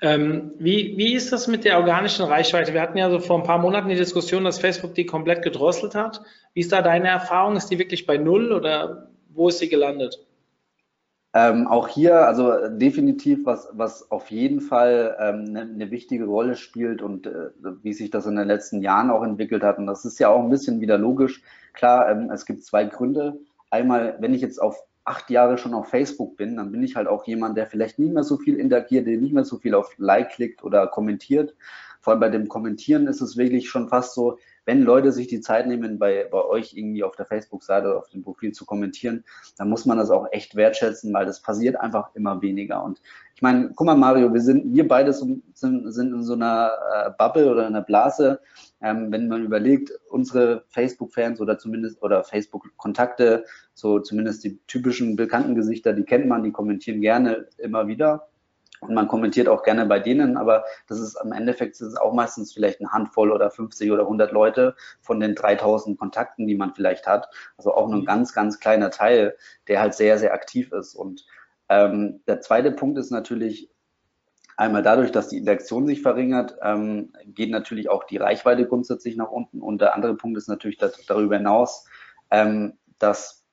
Ähm, 0.03 0.51
wie, 0.59 0.97
wie 0.97 1.13
ist 1.13 1.31
das 1.31 1.47
mit 1.47 1.63
der 1.63 1.77
organischen 1.77 2.25
Reichweite? 2.25 2.73
Wir 2.73 2.81
hatten 2.81 2.97
ja 2.97 3.09
so 3.09 3.19
vor 3.19 3.37
ein 3.37 3.45
paar 3.45 3.59
Monaten 3.59 3.87
die 3.87 3.95
Diskussion, 3.95 4.43
dass 4.43 4.59
Facebook 4.59 4.93
die 4.95 5.05
komplett 5.05 5.43
gedrosselt 5.43 5.95
hat. 5.95 6.21
Wie 6.53 6.59
ist 6.59 6.73
da 6.73 6.81
deine 6.81 7.07
Erfahrung? 7.07 7.55
Ist 7.55 7.69
die 7.69 7.79
wirklich 7.79 8.05
bei 8.05 8.17
Null 8.17 8.51
oder 8.51 9.07
wo 9.29 9.47
ist 9.47 9.59
sie 9.59 9.69
gelandet? 9.69 10.19
Ähm, 11.33 11.67
auch 11.67 11.87
hier, 11.87 12.27
also 12.27 12.67
definitiv, 12.67 13.45
was, 13.45 13.69
was 13.71 14.11
auf 14.11 14.29
jeden 14.29 14.59
Fall 14.59 15.15
ähm, 15.21 15.45
eine, 15.47 15.61
eine 15.61 15.89
wichtige 15.89 16.25
Rolle 16.25 16.57
spielt 16.57 17.01
und 17.01 17.25
äh, 17.25 17.51
wie 17.81 17.93
sich 17.93 18.09
das 18.09 18.25
in 18.25 18.35
den 18.35 18.47
letzten 18.47 18.81
Jahren 18.81 19.09
auch 19.09 19.23
entwickelt 19.23 19.63
hat. 19.63 19.77
Und 19.77 19.87
das 19.87 20.03
ist 20.03 20.19
ja 20.19 20.27
auch 20.27 20.43
ein 20.43 20.49
bisschen 20.49 20.81
wieder 20.81 20.97
logisch. 20.97 21.41
Klar, 21.71 22.11
ähm, 22.11 22.29
es 22.29 22.45
gibt 22.45 22.65
zwei 22.65 22.83
Gründe. 22.83 23.39
Einmal, 23.69 24.17
wenn 24.19 24.33
ich 24.33 24.41
jetzt 24.41 24.61
auf 24.61 24.83
acht 25.05 25.29
Jahre 25.29 25.57
schon 25.57 25.73
auf 25.73 25.89
Facebook 25.89 26.37
bin, 26.37 26.55
dann 26.55 26.71
bin 26.71 26.83
ich 26.83 26.95
halt 26.95 27.07
auch 27.07 27.25
jemand, 27.25 27.57
der 27.57 27.67
vielleicht 27.67 27.99
nicht 27.99 28.13
mehr 28.13 28.23
so 28.23 28.37
viel 28.37 28.55
interagiert, 28.55 29.07
der 29.07 29.17
nicht 29.17 29.33
mehr 29.33 29.45
so 29.45 29.57
viel 29.57 29.75
auf 29.75 29.93
Like 29.97 30.31
klickt 30.31 30.63
oder 30.63 30.87
kommentiert. 30.87 31.55
Vor 31.99 32.11
allem 32.11 32.19
bei 32.19 32.29
dem 32.29 32.47
Kommentieren 32.49 33.07
ist 33.07 33.21
es 33.21 33.37
wirklich 33.37 33.69
schon 33.69 33.87
fast 33.87 34.13
so, 34.13 34.37
wenn 34.65 34.81
Leute 34.81 35.11
sich 35.11 35.27
die 35.27 35.41
Zeit 35.41 35.67
nehmen, 35.67 35.99
bei, 35.99 36.27
bei 36.29 36.43
euch 36.43 36.73
irgendwie 36.73 37.03
auf 37.03 37.15
der 37.15 37.25
Facebook-Seite 37.25 37.87
oder 37.87 37.97
auf 37.97 38.09
dem 38.09 38.23
Profil 38.23 38.53
zu 38.53 38.65
kommentieren, 38.65 39.25
dann 39.57 39.69
muss 39.69 39.85
man 39.85 39.97
das 39.97 40.09
auch 40.09 40.27
echt 40.31 40.55
wertschätzen, 40.55 41.13
weil 41.13 41.25
das 41.25 41.41
passiert 41.41 41.75
einfach 41.77 42.13
immer 42.13 42.41
weniger. 42.41 42.83
Und 42.83 43.01
meine, 43.43 43.71
guck 43.75 43.85
mal, 43.85 43.95
Mario, 43.95 44.33
wir 44.33 44.41
sind, 44.41 44.73
wir 44.73 44.87
beide 44.87 45.13
sind, 45.13 45.43
sind 45.53 45.85
in 45.97 46.23
so 46.23 46.33
einer 46.33 46.71
äh, 46.95 47.11
Bubble 47.17 47.51
oder 47.51 47.67
einer 47.67 47.81
Blase. 47.81 48.39
Ähm, 48.81 49.11
wenn 49.11 49.27
man 49.27 49.43
überlegt, 49.43 49.91
unsere 50.09 50.63
Facebook-Fans 50.69 51.39
oder 51.41 51.57
zumindest 51.57 52.01
oder 52.01 52.23
Facebook-Kontakte, 52.23 53.45
so 53.73 53.99
zumindest 53.99 54.43
die 54.45 54.57
typischen 54.67 55.15
bekannten 55.15 55.55
Gesichter, 55.55 55.93
die 55.93 56.03
kennt 56.03 56.27
man, 56.27 56.43
die 56.43 56.51
kommentieren 56.51 57.01
gerne 57.01 57.47
immer 57.57 57.87
wieder. 57.87 58.29
Und 58.79 58.93
man 58.93 59.07
kommentiert 59.07 59.47
auch 59.47 59.63
gerne 59.63 59.85
bei 59.85 59.99
denen, 59.99 60.35
aber 60.35 60.63
das 60.87 60.99
ist 60.99 61.15
am 61.15 61.31
Endeffekt 61.31 61.75
ist 61.75 61.81
es 61.81 61.95
auch 61.95 62.13
meistens 62.13 62.53
vielleicht 62.53 62.81
eine 62.81 62.91
Handvoll 62.91 63.31
oder 63.31 63.49
50 63.49 63.91
oder 63.91 64.03
100 64.03 64.31
Leute 64.31 64.75
von 65.01 65.19
den 65.19 65.35
3000 65.35 65.97
Kontakten, 65.97 66.47
die 66.47 66.55
man 66.55 66.73
vielleicht 66.73 67.07
hat. 67.07 67.29
Also 67.57 67.73
auch 67.73 67.87
nur 67.87 67.99
ein 67.99 68.05
ganz, 68.05 68.33
ganz 68.33 68.59
kleiner 68.59 68.89
Teil, 68.89 69.35
der 69.67 69.79
halt 69.79 69.93
sehr, 69.93 70.17
sehr 70.17 70.33
aktiv 70.33 70.71
ist. 70.73 70.95
Und 70.95 71.25
ähm, 71.73 72.21
der 72.27 72.41
zweite 72.41 72.71
Punkt 72.71 72.97
ist 72.97 73.11
natürlich, 73.11 73.69
einmal 74.57 74.83
dadurch, 74.83 75.11
dass 75.11 75.29
die 75.29 75.37
Interaktion 75.37 75.87
sich 75.87 76.01
verringert, 76.01 76.57
ähm, 76.61 77.13
geht 77.25 77.49
natürlich 77.49 77.89
auch 77.89 78.03
die 78.03 78.17
Reichweite 78.17 78.67
grundsätzlich 78.67 79.15
nach 79.15 79.31
unten. 79.31 79.61
Und 79.61 79.81
der 79.81 79.95
andere 79.95 80.15
Punkt 80.15 80.37
ist 80.37 80.47
natürlich 80.47 80.77
dass, 80.77 81.05
darüber 81.05 81.37
hinaus, 81.37 81.85
ähm, 82.29 82.73
dass 82.99 83.45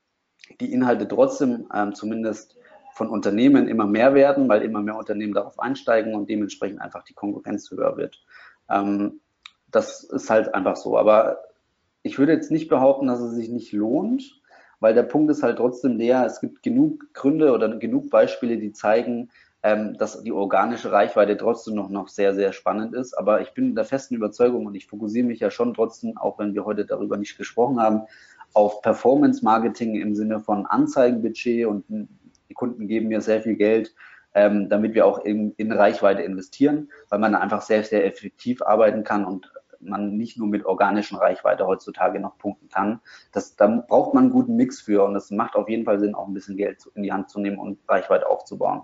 die 0.61 0.73
Inhalte 0.73 1.09
trotzdem 1.09 1.69
ähm, 1.75 1.95
zumindest 1.95 2.57
von 2.95 3.09
Unternehmen 3.09 3.69
immer 3.69 3.87
mehr 3.87 4.15
werden, 4.15 4.49
weil 4.49 4.63
immer 4.63 4.83
mehr 4.83 4.97
Unternehmen 4.97 5.33
darauf 5.33 5.59
einsteigen 5.59 6.15
und 6.15 6.29
dementsprechend 6.29 6.81
einfach 6.81 7.05
die 7.05 7.15
Konkurrenz 7.15 7.71
höher 7.71 7.97
wird. 7.97 8.23
Ähm, 8.69 9.21
das 9.69 10.05
ist 10.05 10.29
halt 10.29 10.55
einfach 10.55 10.77
so. 10.77 10.99
Aber 10.99 11.39
ich 12.03 12.19
würde 12.19 12.33
jetzt 12.33 12.51
nicht 12.51 12.69
behaupten, 12.69 13.07
dass 13.07 13.21
es 13.21 13.35
sich 13.35 13.49
nicht 13.49 13.73
lohnt, 13.73 14.40
weil 14.81 14.95
der 14.95 15.03
Punkt 15.05 15.31
ist 15.31 15.43
halt 15.43 15.59
trotzdem 15.59 15.99
der, 15.99 16.25
es 16.25 16.41
gibt 16.41 16.63
genug 16.63 17.13
Gründe 17.15 17.53
oder 17.53 17.69
genug 17.77 18.11
Beispiele, 18.11 18.59
die 18.59 18.73
zeigen, 18.73 19.31
ähm, 19.63 19.97
dass 19.99 20.23
die 20.23 20.33
organische 20.33 20.91
Reichweite 20.91 21.37
trotzdem 21.37 21.75
noch, 21.75 21.91
noch 21.91 22.09
sehr, 22.09 22.35
sehr 22.35 22.53
spannend 22.53 22.95
ist. 22.95 23.17
Aber 23.17 23.43
ich 23.43 23.53
bin 23.53 23.75
der 23.75 23.85
festen 23.85 24.15
Überzeugung 24.15 24.67
und 24.67 24.75
ich 24.75 24.87
fokussiere 24.87 25.27
mich 25.27 25.41
ja 25.41 25.51
schon 25.51 25.75
trotzdem, 25.75 26.17
auch 26.17 26.39
wenn 26.39 26.55
wir 26.55 26.65
heute 26.65 26.87
darüber 26.87 27.19
nicht 27.19 27.37
gesprochen 27.37 27.81
haben, 27.81 28.03
auf 28.55 28.83
Performance 28.83 29.45
Marketing 29.45 30.01
im 30.01 30.15
Sinne 30.15 30.41
von 30.41 30.67
Anzeigenbudget 30.67 31.67
und 31.67 31.85
die 32.49 32.55
Kunden 32.55 32.89
geben 32.89 33.09
mir 33.09 33.21
sehr 33.21 33.43
viel 33.43 33.55
Geld, 33.55 33.95
ähm, 34.35 34.69
damit 34.69 34.95
wir 34.95 35.07
auch 35.07 35.25
in, 35.25 35.53
in 35.57 35.73
Reichweite 35.73 36.23
investieren, 36.23 36.91
weil 37.11 37.19
man 37.19 37.35
einfach 37.35 37.63
sehr, 37.63 37.85
sehr 37.85 38.05
effektiv 38.07 38.63
arbeiten 38.63 39.05
kann 39.05 39.25
und 39.25 39.53
man 39.81 40.17
nicht 40.17 40.39
nur 40.39 40.49
mit 40.49 40.65
organischen 40.65 41.17
Reichweite 41.17 41.67
heutzutage 41.67 42.21
noch 42.21 42.39
punkten 42.39 42.69
kann. 42.69 43.01
Das, 43.33 43.57
da 43.57 43.67
braucht 43.67 44.15
man 44.15 44.25
einen 44.25 44.33
guten 44.33 44.57
Mix 44.57 44.81
für 44.81 45.05
und 45.05 45.17
es 45.17 45.31
macht 45.31 45.57
auf 45.57 45.69
jeden 45.69 45.85
Fall 45.85 45.99
Sinn, 45.99 46.15
auch 46.15 46.29
ein 46.29 46.35
bisschen 46.35 46.57
Geld 46.57 46.87
in 46.95 47.03
die 47.03 47.13
Hand 47.13 47.31
zu 47.31 47.41
nehmen 47.41 47.59
und 47.59 47.79
Reichweite 47.89 48.29
aufzubauen. 48.29 48.83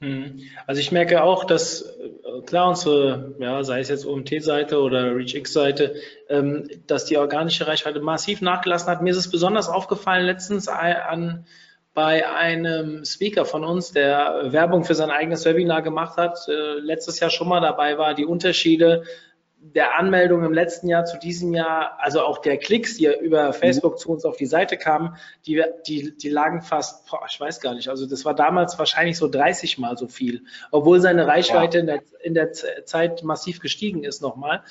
Mhm. 0.00 0.42
Also 0.66 0.80
ich 0.80 0.92
merke 0.92 1.22
auch, 1.24 1.44
dass 1.44 1.82
äh, 1.82 2.42
klar 2.46 2.68
unsere, 2.68 3.34
ja, 3.40 3.64
sei 3.64 3.80
es 3.80 3.88
jetzt 3.88 4.06
OMT-Seite 4.06 4.80
oder 4.80 5.16
ReachX-Seite, 5.16 5.96
ähm, 6.28 6.68
dass 6.86 7.04
die 7.06 7.18
organische 7.18 7.66
Reichweite 7.66 8.00
massiv 8.00 8.40
nachgelassen 8.40 8.88
hat. 8.88 9.02
Mir 9.02 9.10
ist 9.10 9.16
es 9.16 9.30
besonders 9.30 9.68
aufgefallen 9.68 10.24
letztens 10.24 10.68
an 10.68 11.46
bei 11.94 12.28
einem 12.28 13.04
Speaker 13.04 13.44
von 13.44 13.64
uns, 13.64 13.90
der 13.90 14.52
Werbung 14.52 14.84
für 14.84 14.94
sein 14.94 15.10
eigenes 15.10 15.44
Webinar 15.44 15.82
gemacht 15.82 16.16
hat, 16.16 16.38
äh, 16.46 16.78
letztes 16.78 17.18
Jahr 17.18 17.30
schon 17.30 17.48
mal 17.48 17.60
dabei 17.60 17.98
war, 17.98 18.14
die 18.14 18.24
Unterschiede 18.24 19.02
der 19.60 19.98
Anmeldung 19.98 20.44
im 20.44 20.52
letzten 20.52 20.88
Jahr 20.88 21.04
zu 21.04 21.18
diesem 21.18 21.52
Jahr, 21.52 21.98
also 22.00 22.22
auch 22.22 22.38
der 22.38 22.58
Klicks, 22.58 22.96
die 22.96 23.06
über 23.06 23.52
Facebook 23.52 23.94
mhm. 23.94 23.98
zu 23.98 24.10
uns 24.10 24.24
auf 24.24 24.36
die 24.36 24.46
Seite 24.46 24.76
kamen, 24.76 25.16
die, 25.46 25.62
die, 25.86 26.16
die 26.16 26.28
lagen 26.28 26.62
fast, 26.62 27.08
boah, 27.10 27.26
ich 27.28 27.38
weiß 27.40 27.60
gar 27.60 27.74
nicht, 27.74 27.88
also 27.88 28.06
das 28.06 28.24
war 28.24 28.34
damals 28.34 28.78
wahrscheinlich 28.78 29.16
so 29.16 29.28
30 29.28 29.78
mal 29.78 29.96
so 29.96 30.06
viel, 30.06 30.44
obwohl 30.70 31.00
seine 31.00 31.26
Reichweite 31.26 31.78
ja. 31.78 31.80
in, 31.80 31.86
der, 31.86 32.02
in 32.22 32.34
der 32.34 32.52
Zeit 32.84 33.24
massiv 33.24 33.60
gestiegen 33.60 34.04
ist 34.04 34.22
nochmal. 34.22 34.62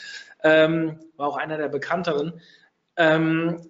Ähm, 0.43 0.99
war 1.17 1.27
auch 1.27 1.37
einer 1.37 1.57
der 1.57 1.67
bekannteren. 1.67 2.41
Ähm, 2.95 3.69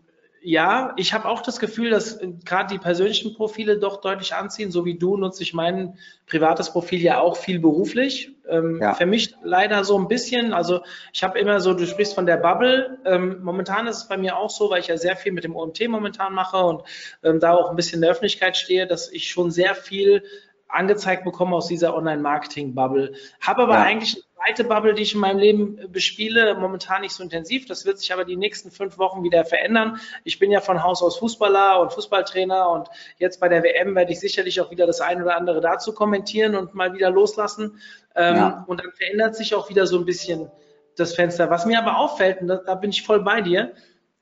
ja, 0.49 0.93
ich 0.95 1.13
habe 1.13 1.27
auch 1.27 1.41
das 1.41 1.59
Gefühl, 1.59 1.89
dass 1.89 2.21
äh, 2.21 2.29
gerade 2.45 2.73
die 2.73 2.79
persönlichen 2.79 3.33
Profile 3.33 3.79
doch 3.79 3.99
deutlich 3.99 4.33
anziehen. 4.33 4.71
So 4.71 4.85
wie 4.85 4.97
du 4.97 5.17
nutze 5.17 5.43
ich 5.43 5.53
mein 5.53 5.97
privates 6.25 6.71
Profil 6.71 7.01
ja 7.01 7.19
auch 7.19 7.35
viel 7.35 7.59
beruflich. 7.59 8.31
Ähm, 8.47 8.79
ja. 8.81 8.93
Vermischt 8.93 9.35
leider 9.43 9.83
so 9.83 9.99
ein 9.99 10.07
bisschen. 10.07 10.53
Also 10.53 10.83
ich 11.11 11.21
habe 11.21 11.37
immer 11.37 11.59
so, 11.59 11.73
du 11.73 11.85
sprichst 11.85 12.15
von 12.15 12.25
der 12.25 12.37
Bubble. 12.37 12.97
Ähm, 13.03 13.43
momentan 13.43 13.87
ist 13.87 13.97
es 13.97 14.07
bei 14.07 14.15
mir 14.15 14.37
auch 14.37 14.49
so, 14.49 14.69
weil 14.69 14.79
ich 14.79 14.87
ja 14.87 14.95
sehr 14.95 15.17
viel 15.17 15.33
mit 15.33 15.43
dem 15.43 15.53
OMT 15.53 15.85
momentan 15.89 16.33
mache 16.33 16.63
und 16.63 16.83
ähm, 17.23 17.41
da 17.41 17.51
auch 17.51 17.69
ein 17.69 17.75
bisschen 17.75 17.95
in 17.95 18.03
der 18.03 18.11
Öffentlichkeit 18.11 18.55
stehe, 18.55 18.87
dass 18.87 19.11
ich 19.11 19.27
schon 19.27 19.51
sehr 19.51 19.75
viel 19.75 20.23
angezeigt 20.69 21.25
bekommen 21.25 21.53
aus 21.55 21.67
dieser 21.67 21.93
Online-Marketing-Bubble. 21.93 23.15
Habe 23.41 23.63
aber 23.63 23.73
ja. 23.73 23.83
eigentlich 23.83 24.23
zweite 24.37 24.63
Bubble, 24.63 24.93
die 24.93 25.03
ich 25.03 25.13
in 25.13 25.19
meinem 25.19 25.39
Leben 25.39 25.91
bespiele, 25.91 26.55
momentan 26.55 27.01
nicht 27.01 27.13
so 27.13 27.23
intensiv. 27.23 27.65
Das 27.65 27.85
wird 27.85 27.99
sich 27.99 28.13
aber 28.13 28.25
die 28.25 28.35
nächsten 28.35 28.71
fünf 28.71 28.97
Wochen 28.97 29.23
wieder 29.23 29.45
verändern. 29.45 29.99
Ich 30.23 30.39
bin 30.39 30.51
ja 30.51 30.61
von 30.61 30.83
Haus 30.83 31.01
aus 31.01 31.17
Fußballer 31.17 31.79
und 31.81 31.93
Fußballtrainer 31.93 32.69
und 32.69 32.87
jetzt 33.17 33.39
bei 33.39 33.49
der 33.49 33.63
WM 33.63 33.95
werde 33.95 34.11
ich 34.11 34.19
sicherlich 34.19 34.61
auch 34.61 34.71
wieder 34.71 34.85
das 34.85 35.01
ein 35.01 35.21
oder 35.21 35.35
andere 35.35 35.61
dazu 35.61 35.93
kommentieren 35.93 36.55
und 36.55 36.75
mal 36.75 36.93
wieder 36.93 37.09
loslassen. 37.09 37.79
Ähm, 38.15 38.35
ja. 38.35 38.65
Und 38.67 38.81
dann 38.81 38.91
verändert 38.91 39.35
sich 39.35 39.55
auch 39.55 39.69
wieder 39.69 39.87
so 39.87 39.97
ein 39.97 40.05
bisschen 40.05 40.51
das 40.95 41.15
Fenster. 41.15 41.49
Was 41.49 41.65
mir 41.65 41.79
aber 41.79 41.97
auffällt, 41.97 42.41
und 42.41 42.47
da, 42.47 42.75
bin 42.75 42.89
ich 42.89 43.03
voll 43.03 43.23
bei 43.23 43.41
dir, 43.41 43.73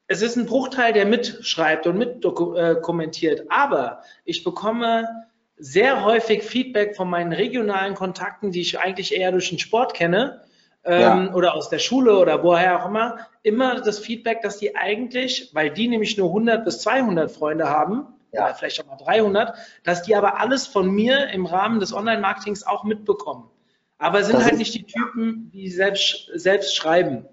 es 0.07 0.21
ist 0.21 0.35
ein 0.35 0.45
Bruchteil, 0.45 0.93
der 0.93 1.05
mitschreibt 1.05 1.87
und 1.87 1.97
mit 1.97 2.23
äh, 2.23 3.45
aber 3.49 4.01
ich 4.23 4.43
bekomme 4.43 5.07
sehr 5.57 6.03
häufig 6.03 6.43
Feedback 6.43 6.95
von 6.95 7.09
meinen 7.09 7.33
regionalen 7.33 7.95
Kontakten, 7.95 8.51
die 8.51 8.61
ich 8.61 8.79
eigentlich 8.79 9.15
eher 9.15 9.31
durch 9.31 9.49
den 9.49 9.59
Sport 9.59 9.93
kenne 9.93 10.41
ähm, 10.83 11.01
ja. 11.01 11.33
oder 11.33 11.55
aus 11.55 11.69
der 11.69 11.79
Schule 11.79 12.17
oder 12.17 12.43
woher 12.43 12.81
auch 12.81 12.87
immer, 12.87 13.17
immer 13.43 13.81
das 13.81 13.99
Feedback, 13.99 14.41
dass 14.41 14.57
die 14.57 14.75
eigentlich, 14.75 15.51
weil 15.53 15.71
die 15.71 15.87
nämlich 15.87 16.17
nur 16.17 16.27
100 16.27 16.63
bis 16.63 16.79
200 16.79 17.31
Freunde 17.31 17.69
haben, 17.69 18.05
ja. 18.31 18.45
oder 18.45 18.55
vielleicht 18.55 18.81
auch 18.81 18.87
mal 18.87 18.97
300, 18.97 19.55
dass 19.83 20.03
die 20.03 20.15
aber 20.15 20.39
alles 20.39 20.67
von 20.67 20.89
mir 20.89 21.29
im 21.29 21.45
Rahmen 21.45 21.79
des 21.79 21.93
Online-Marketings 21.93 22.65
auch 22.65 22.83
mitbekommen. 22.83 23.49
Aber 23.97 24.23
sind 24.23 24.35
das 24.35 24.45
halt 24.45 24.57
nicht 24.57 24.73
die 24.73 24.85
Typen, 24.85 25.49
die 25.53 25.69
selbst, 25.69 26.29
selbst 26.33 26.75
schreiben. 26.75 27.25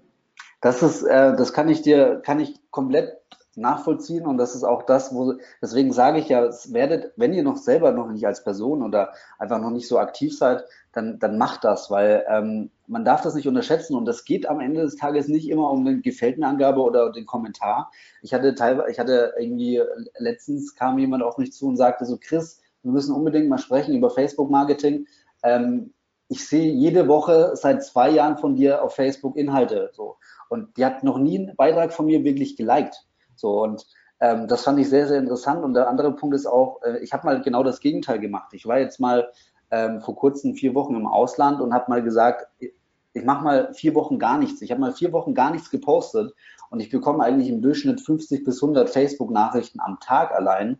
Das 0.61 0.81
ist, 0.81 1.03
äh, 1.03 1.35
das 1.35 1.51
kann 1.51 1.67
ich 1.67 1.81
dir, 1.81 2.21
kann 2.23 2.39
ich 2.39 2.55
komplett 2.71 3.17
nachvollziehen 3.55 4.25
und 4.25 4.37
das 4.37 4.55
ist 4.55 4.63
auch 4.63 4.83
das, 4.83 5.13
wo, 5.13 5.33
deswegen 5.61 5.93
sage 5.93 6.19
ich 6.19 6.29
ja, 6.29 6.43
es 6.45 6.73
werdet, 6.73 7.13
wenn 7.17 7.33
ihr 7.33 7.43
noch 7.43 7.57
selber 7.57 7.91
noch 7.91 8.09
nicht 8.09 8.25
als 8.25 8.43
Person 8.43 8.81
oder 8.81 9.13
einfach 9.37 9.59
noch 9.59 9.69
nicht 9.69 9.87
so 9.87 9.99
aktiv 9.99 10.37
seid, 10.37 10.63
dann, 10.91 11.19
dann 11.19 11.37
macht 11.37 11.63
das, 11.63 11.91
weil 11.91 12.23
ähm, 12.27 12.71
man 12.87 13.05
darf 13.05 13.21
das 13.21 13.35
nicht 13.35 13.47
unterschätzen 13.47 13.95
und 13.95 14.05
das 14.05 14.25
geht 14.25 14.47
am 14.47 14.59
Ende 14.59 14.81
des 14.81 14.95
Tages 14.95 15.27
nicht 15.27 15.49
immer 15.49 15.69
um 15.69 15.85
eine 15.85 16.01
Gefällt 16.01 16.37
mir 16.37 16.47
Angabe 16.47 16.81
oder 16.81 17.11
den 17.11 17.25
Kommentar. 17.25 17.91
Ich 18.21 18.33
hatte 18.33 18.55
teilweise, 18.55 18.91
ich 18.91 18.99
hatte 18.99 19.33
irgendwie, 19.37 19.81
letztens 20.17 20.75
kam 20.75 20.97
jemand 20.99 21.23
auf 21.23 21.37
mich 21.37 21.53
zu 21.53 21.67
und 21.67 21.77
sagte 21.77 22.05
so, 22.05 22.17
Chris, 22.17 22.61
wir 22.81 22.91
müssen 22.91 23.15
unbedingt 23.15 23.49
mal 23.49 23.57
sprechen 23.57 23.95
über 23.95 24.09
Facebook 24.09 24.49
Marketing. 24.49 25.07
Ähm, 25.43 25.93
ich 26.27 26.47
sehe 26.47 26.71
jede 26.71 27.07
Woche 27.07 27.51
seit 27.55 27.83
zwei 27.83 28.09
Jahren 28.09 28.37
von 28.37 28.55
dir 28.55 28.83
auf 28.83 28.95
Facebook 28.95 29.35
Inhalte 29.35 29.91
so. 29.93 30.17
Und 30.49 30.77
die 30.77 30.85
hat 30.85 31.03
noch 31.03 31.17
nie 31.17 31.39
einen 31.39 31.55
Beitrag 31.55 31.93
von 31.93 32.05
mir 32.05 32.23
wirklich 32.23 32.55
geliked. 32.55 33.05
So 33.35 33.63
und 33.63 33.85
ähm, 34.19 34.47
das 34.47 34.63
fand 34.63 34.79
ich 34.79 34.89
sehr, 34.89 35.07
sehr 35.07 35.19
interessant. 35.19 35.63
Und 35.63 35.73
der 35.73 35.89
andere 35.89 36.15
Punkt 36.15 36.35
ist 36.35 36.45
auch, 36.45 36.81
äh, 36.83 36.99
ich 36.99 37.11
habe 37.13 37.25
mal 37.25 37.41
genau 37.41 37.63
das 37.63 37.79
Gegenteil 37.79 38.19
gemacht. 38.19 38.53
Ich 38.53 38.65
war 38.65 38.79
jetzt 38.79 38.99
mal 38.99 39.29
ähm, 39.69 40.01
vor 40.01 40.15
kurzem 40.15 40.55
vier 40.55 40.75
Wochen 40.75 40.95
im 40.95 41.07
Ausland 41.07 41.59
und 41.59 41.73
habe 41.73 41.89
mal 41.89 42.01
gesagt, 42.03 42.47
ich 42.59 43.25
mache 43.25 43.43
mal 43.43 43.73
vier 43.73 43.95
Wochen 43.95 44.19
gar 44.19 44.37
nichts. 44.37 44.61
Ich 44.61 44.71
habe 44.71 44.81
mal 44.81 44.93
vier 44.93 45.11
Wochen 45.11 45.33
gar 45.33 45.51
nichts 45.51 45.69
gepostet 45.69 46.33
und 46.69 46.79
ich 46.79 46.89
bekomme 46.89 47.23
eigentlich 47.23 47.49
im 47.49 47.61
Durchschnitt 47.61 48.01
50 48.01 48.43
bis 48.43 48.63
100 48.63 48.89
Facebook-Nachrichten 48.89 49.79
am 49.79 49.99
Tag 49.99 50.31
allein. 50.31 50.79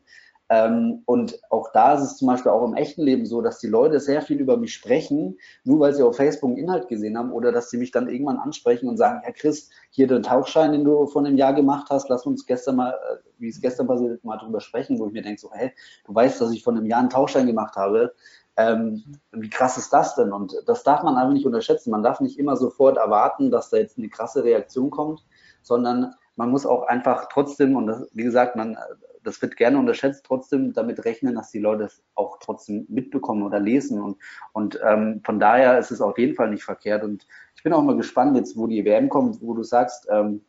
Ähm, 0.54 1.02
und 1.08 1.40
auch 1.50 1.72
da 1.72 1.96
ist 1.96 2.04
es 2.04 2.18
zum 2.18 2.28
Beispiel 2.28 2.52
auch 2.52 2.64
im 2.64 2.76
echten 2.76 3.02
Leben 3.02 3.26
so, 3.26 3.42
dass 3.42 3.58
die 3.58 3.68
Leute 3.68 4.00
sehr 4.00 4.22
viel 4.22 4.40
über 4.40 4.56
mich 4.56 4.72
sprechen, 4.72 5.40
nur 5.64 5.80
weil 5.80 5.96
sie 5.96 6.04
auf 6.04 6.18
Facebook 6.18 6.52
einen 6.52 6.60
Inhalt 6.60 6.88
gesehen 6.90 7.18
haben 7.18 7.32
oder 7.32 7.52
dass 7.52 7.72
sie 7.72 7.78
mich 7.78 7.90
dann 7.90 8.08
irgendwann 8.08 8.38
ansprechen 8.38 8.88
und 8.88 8.98
sagen, 8.98 9.22
Herr 9.24 9.34
Chris, 9.34 9.72
hier 9.90 10.06
den 10.06 10.22
Tauchschein, 10.22 10.72
den 10.72 10.84
du 10.84 11.08
vor 11.08 11.26
einem 11.26 11.38
Jahr 11.38 11.56
gemacht 11.56 11.88
hast, 11.90 12.08
lass 12.10 12.28
uns 12.28 12.46
gestern 12.46 12.76
mal, 12.76 12.92
äh, 12.92 13.18
wie 13.40 13.48
es 13.48 13.62
gestern 13.62 13.88
passiert, 13.88 14.24
mal 14.24 14.38
drüber 14.38 14.60
sprechen, 14.60 15.00
wo 15.00 15.08
ich 15.08 15.14
mir 15.14 15.24
denke, 15.24 15.42
so, 15.42 15.50
hey, 15.52 15.72
du 16.06 16.14
weißt, 16.14 16.40
dass 16.40 16.52
ich 16.52 16.64
vor 16.64 16.74
einem 16.74 16.86
Jahr 16.86 17.00
einen 17.00 17.10
Tauchschein 17.10 17.48
gemacht 17.48 17.76
habe. 17.76 18.14
Ähm, 18.56 19.04
wie 19.32 19.50
krass 19.50 19.80
ist 19.80 19.92
das 19.92 20.14
denn? 20.14 20.32
Und 20.32 20.54
das 20.68 20.84
darf 20.84 21.02
man 21.02 21.16
einfach 21.16 21.34
nicht 21.34 21.48
unterschätzen. 21.48 21.90
Man 21.90 22.04
darf 22.04 22.20
nicht 22.20 22.38
immer 22.38 22.58
sofort 22.58 22.98
erwarten, 22.98 23.50
dass 23.50 23.72
da 23.72 23.78
jetzt 23.78 23.98
eine 23.98 24.10
krasse 24.10 24.44
Reaktion 24.44 24.92
kommt, 24.92 25.26
sondern 25.64 26.14
man 26.36 26.52
muss 26.52 26.68
auch 26.68 26.84
einfach 26.84 27.28
trotzdem, 27.32 27.76
und 27.76 27.88
das, 27.88 28.08
wie 28.14 28.24
gesagt, 28.24 28.56
man, 28.56 28.78
das 29.24 29.42
wird 29.42 29.58
gerne 29.58 29.78
unterschätzt, 29.78 30.26
trotzdem 30.26 30.74
damit 30.74 31.06
rechnen, 31.06 31.36
dass 31.36 31.52
die 31.52 31.60
Leute 31.60 31.86
es 31.86 32.04
auch 32.16 32.38
trotzdem 32.40 32.86
mitbekommen 32.90 33.44
oder 33.44 33.60
lesen. 33.60 34.02
Und, 34.02 34.18
und 34.52 34.80
ähm, 34.86 35.22
von 35.24 35.40
daher 35.40 35.78
ist 35.80 35.92
es 35.92 36.02
auf 36.02 36.18
jeden 36.18 36.36
Fall 36.36 36.50
nicht 36.50 36.64
verkehrt. 36.64 37.04
Und 37.04 37.26
ich 37.56 37.64
bin 37.64 37.74
auch 37.74 37.82
mal 37.82 37.98
gespannt, 37.98 38.36
jetzt 38.38 38.58
wo 38.58 38.68
die 38.68 38.86
WM 38.86 39.10
kommt, 39.10 39.42
wo 39.42 39.54
du 39.54 39.64
sagst, 39.64 40.08
ähm, 40.12 40.42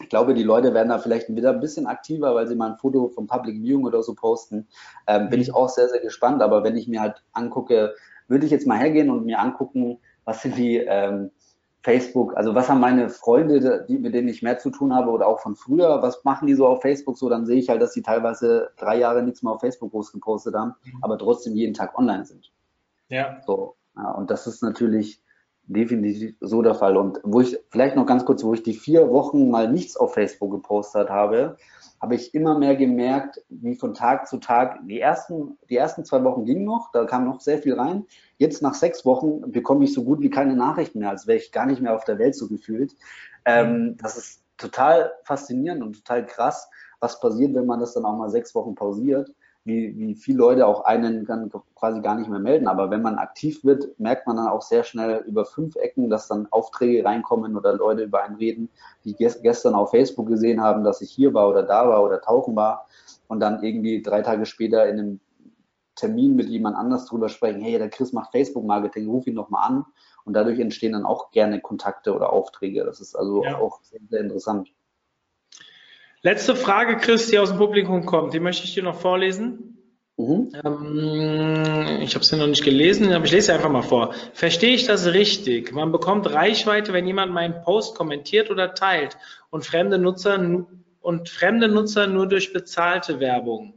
ich 0.00 0.08
glaube, 0.08 0.32
die 0.34 0.42
Leute 0.42 0.72
werden 0.72 0.88
da 0.88 0.98
vielleicht 0.98 1.28
wieder 1.34 1.50
ein 1.50 1.60
bisschen 1.60 1.86
aktiver, 1.86 2.34
weil 2.34 2.46
sie 2.46 2.54
mal 2.54 2.70
ein 2.70 2.78
Foto 2.78 3.08
vom 3.08 3.26
Public 3.26 3.56
Viewing 3.56 3.84
oder 3.84 4.02
so 4.02 4.14
posten. 4.14 4.66
Ähm, 5.06 5.28
bin 5.28 5.40
ich 5.40 5.54
auch 5.54 5.68
sehr, 5.68 5.88
sehr 5.88 6.00
gespannt. 6.00 6.42
Aber 6.42 6.64
wenn 6.64 6.76
ich 6.76 6.88
mir 6.88 7.00
halt 7.00 7.22
angucke, 7.32 7.94
würde 8.28 8.46
ich 8.46 8.52
jetzt 8.52 8.66
mal 8.66 8.78
hergehen 8.78 9.10
und 9.10 9.26
mir 9.26 9.40
angucken, 9.40 9.98
was 10.24 10.42
sind 10.42 10.56
die 10.56 10.76
ähm, 10.76 11.30
Facebook, 11.82 12.36
also 12.36 12.54
was 12.54 12.68
haben 12.68 12.80
meine 12.80 13.08
Freunde, 13.08 13.86
die, 13.88 13.98
mit 13.98 14.14
denen 14.14 14.28
ich 14.28 14.42
mehr 14.42 14.58
zu 14.58 14.70
tun 14.70 14.94
habe 14.94 15.10
oder 15.10 15.26
auch 15.26 15.40
von 15.40 15.56
früher, 15.56 16.02
was 16.02 16.24
machen 16.24 16.46
die 16.46 16.54
so 16.54 16.66
auf 16.66 16.82
Facebook 16.82 17.16
so, 17.16 17.28
dann 17.28 17.46
sehe 17.46 17.58
ich 17.58 17.70
halt, 17.70 17.80
dass 17.80 17.92
die 17.92 18.02
teilweise 18.02 18.70
drei 18.76 18.98
Jahre 18.98 19.22
nichts 19.22 19.42
mehr 19.42 19.52
auf 19.52 19.60
Facebook 19.60 19.90
groß 19.90 20.12
gepostet 20.12 20.54
haben, 20.54 20.74
mhm. 20.84 20.98
aber 21.00 21.16
trotzdem 21.16 21.54
jeden 21.54 21.72
Tag 21.72 21.98
online 21.98 22.26
sind. 22.26 22.52
Ja. 23.08 23.40
So, 23.46 23.76
ja, 23.96 24.10
und 24.10 24.30
das 24.30 24.46
ist 24.46 24.62
natürlich 24.62 25.22
definitiv 25.62 26.34
so 26.40 26.62
der 26.62 26.74
Fall. 26.74 26.96
Und 26.96 27.20
wo 27.22 27.40
ich, 27.40 27.56
vielleicht 27.70 27.96
noch 27.96 28.06
ganz 28.06 28.24
kurz, 28.24 28.44
wo 28.44 28.52
ich 28.52 28.62
die 28.62 28.74
vier 28.74 29.08
Wochen 29.08 29.50
mal 29.50 29.70
nichts 29.70 29.96
auf 29.96 30.14
Facebook 30.14 30.50
gepostet 30.50 31.08
habe, 31.08 31.56
habe 32.00 32.14
ich 32.14 32.34
immer 32.34 32.58
mehr 32.58 32.76
gemerkt, 32.76 33.42
wie 33.48 33.74
von 33.74 33.92
Tag 33.92 34.26
zu 34.26 34.38
Tag, 34.38 34.78
die 34.86 35.00
ersten, 35.00 35.58
die 35.68 35.76
ersten 35.76 36.04
zwei 36.04 36.24
Wochen 36.24 36.44
gingen 36.44 36.64
noch, 36.64 36.90
da 36.92 37.04
kam 37.04 37.26
noch 37.26 37.40
sehr 37.40 37.58
viel 37.58 37.74
rein. 37.74 38.06
Jetzt 38.38 38.62
nach 38.62 38.74
sechs 38.74 39.04
Wochen 39.04 39.52
bekomme 39.52 39.84
ich 39.84 39.92
so 39.92 40.02
gut 40.04 40.20
wie 40.20 40.30
keine 40.30 40.56
Nachrichten 40.56 41.00
mehr, 41.00 41.10
als 41.10 41.26
wäre 41.26 41.38
ich 41.38 41.52
gar 41.52 41.66
nicht 41.66 41.82
mehr 41.82 41.94
auf 41.94 42.04
der 42.04 42.18
Welt 42.18 42.34
so 42.34 42.48
gefühlt. 42.48 42.94
Ähm, 43.44 43.96
das 44.00 44.16
ist 44.16 44.42
total 44.56 45.12
faszinierend 45.24 45.82
und 45.82 46.04
total 46.04 46.24
krass, 46.24 46.70
was 47.00 47.20
passiert, 47.20 47.54
wenn 47.54 47.66
man 47.66 47.80
das 47.80 47.94
dann 47.94 48.04
auch 48.04 48.16
mal 48.16 48.30
sechs 48.30 48.54
Wochen 48.54 48.74
pausiert 48.74 49.30
wie, 49.64 49.96
wie 49.98 50.14
viele 50.14 50.38
Leute 50.38 50.66
auch 50.66 50.84
einen 50.84 51.26
dann 51.26 51.50
quasi 51.74 52.00
gar 52.00 52.14
nicht 52.14 52.30
mehr 52.30 52.38
melden. 52.38 52.66
Aber 52.66 52.90
wenn 52.90 53.02
man 53.02 53.18
aktiv 53.18 53.62
wird, 53.64 53.98
merkt 53.98 54.26
man 54.26 54.36
dann 54.36 54.48
auch 54.48 54.62
sehr 54.62 54.84
schnell 54.84 55.22
über 55.26 55.44
fünf 55.44 55.76
Ecken, 55.76 56.08
dass 56.08 56.28
dann 56.28 56.48
Aufträge 56.50 57.04
reinkommen 57.04 57.56
oder 57.56 57.74
Leute 57.74 58.04
über 58.04 58.22
einen 58.22 58.36
reden, 58.36 58.70
die 59.04 59.14
gestern 59.14 59.74
auf 59.74 59.90
Facebook 59.90 60.28
gesehen 60.28 60.62
haben, 60.62 60.82
dass 60.82 61.02
ich 61.02 61.10
hier 61.10 61.34
war 61.34 61.48
oder 61.48 61.62
da 61.62 61.88
war 61.88 62.02
oder 62.02 62.20
tauchen 62.20 62.56
war 62.56 62.86
und 63.28 63.40
dann 63.40 63.62
irgendwie 63.62 64.02
drei 64.02 64.22
Tage 64.22 64.46
später 64.46 64.88
in 64.88 64.98
einem 64.98 65.20
Termin 65.94 66.34
mit 66.34 66.48
jemand 66.48 66.76
anders 66.76 67.04
drüber 67.06 67.28
sprechen, 67.28 67.60
hey, 67.60 67.78
der 67.78 67.90
Chris 67.90 68.12
macht 68.12 68.32
Facebook-Marketing, 68.32 69.08
ruf 69.08 69.26
ihn 69.26 69.34
doch 69.34 69.50
mal 69.50 69.60
an. 69.60 69.84
Und 70.24 70.34
dadurch 70.34 70.58
entstehen 70.58 70.92
dann 70.92 71.04
auch 71.04 71.30
gerne 71.30 71.60
Kontakte 71.60 72.14
oder 72.14 72.32
Aufträge. 72.32 72.84
Das 72.84 73.00
ist 73.00 73.14
also 73.14 73.44
ja. 73.44 73.58
auch 73.58 73.82
sehr, 73.82 74.00
sehr 74.08 74.20
interessant. 74.20 74.70
Letzte 76.22 76.54
Frage, 76.54 76.98
Chris, 76.98 77.28
die 77.28 77.38
aus 77.38 77.48
dem 77.48 77.56
Publikum 77.56 78.04
kommt. 78.04 78.34
Die 78.34 78.40
möchte 78.40 78.64
ich 78.64 78.74
dir 78.74 78.82
noch 78.82 79.00
vorlesen. 79.00 79.78
Mhm. 80.18 80.52
Ähm, 80.64 82.00
ich 82.02 82.14
habe 82.14 82.24
sie 82.24 82.36
noch 82.36 82.46
nicht 82.46 82.62
gelesen, 82.62 83.10
aber 83.12 83.24
ich 83.24 83.32
lese 83.32 83.46
sie 83.46 83.52
einfach 83.52 83.70
mal 83.70 83.82
vor. 83.82 84.12
Verstehe 84.34 84.74
ich 84.74 84.86
das 84.86 85.06
richtig? 85.06 85.72
Man 85.72 85.92
bekommt 85.92 86.30
Reichweite, 86.30 86.92
wenn 86.92 87.06
jemand 87.06 87.32
meinen 87.32 87.62
Post 87.62 87.96
kommentiert 87.96 88.50
oder 88.50 88.74
teilt 88.74 89.16
und 89.48 89.64
fremde 89.64 89.98
Nutzer 89.98 90.38
und 91.00 91.28
fremde 91.30 91.68
Nutzer 91.68 92.06
nur 92.06 92.28
durch 92.28 92.52
bezahlte 92.52 93.18
Werbung. 93.18 93.72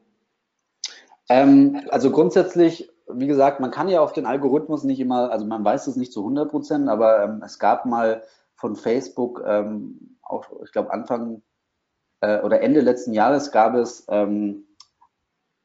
Ähm, 1.29 1.79
also 1.91 2.11
grundsätzlich, 2.11 2.89
wie 3.07 3.27
gesagt, 3.27 3.61
man 3.61 3.71
kann 3.71 3.87
ja 3.87 4.01
auf 4.01 4.11
den 4.11 4.25
Algorithmus 4.25 4.83
nicht 4.83 4.99
immer, 4.99 5.31
also 5.31 5.45
man 5.45 5.63
weiß 5.63 5.87
es 5.87 5.95
nicht 5.95 6.11
zu 6.11 6.19
100 6.19 6.51
Prozent, 6.51 6.89
aber 6.89 7.23
ähm, 7.23 7.41
es 7.45 7.57
gab 7.57 7.85
mal 7.85 8.23
von 8.55 8.75
Facebook 8.75 9.41
ähm, 9.47 10.17
auch, 10.21 10.45
ich 10.65 10.73
glaube 10.73 10.91
Anfang 10.91 11.41
äh, 12.23 12.39
oder 12.41 12.61
Ende 12.61 12.79
letzten 12.79 13.13
Jahres 13.13 13.51
gab 13.51 13.75
es 13.75 14.05
ähm, 14.07 14.65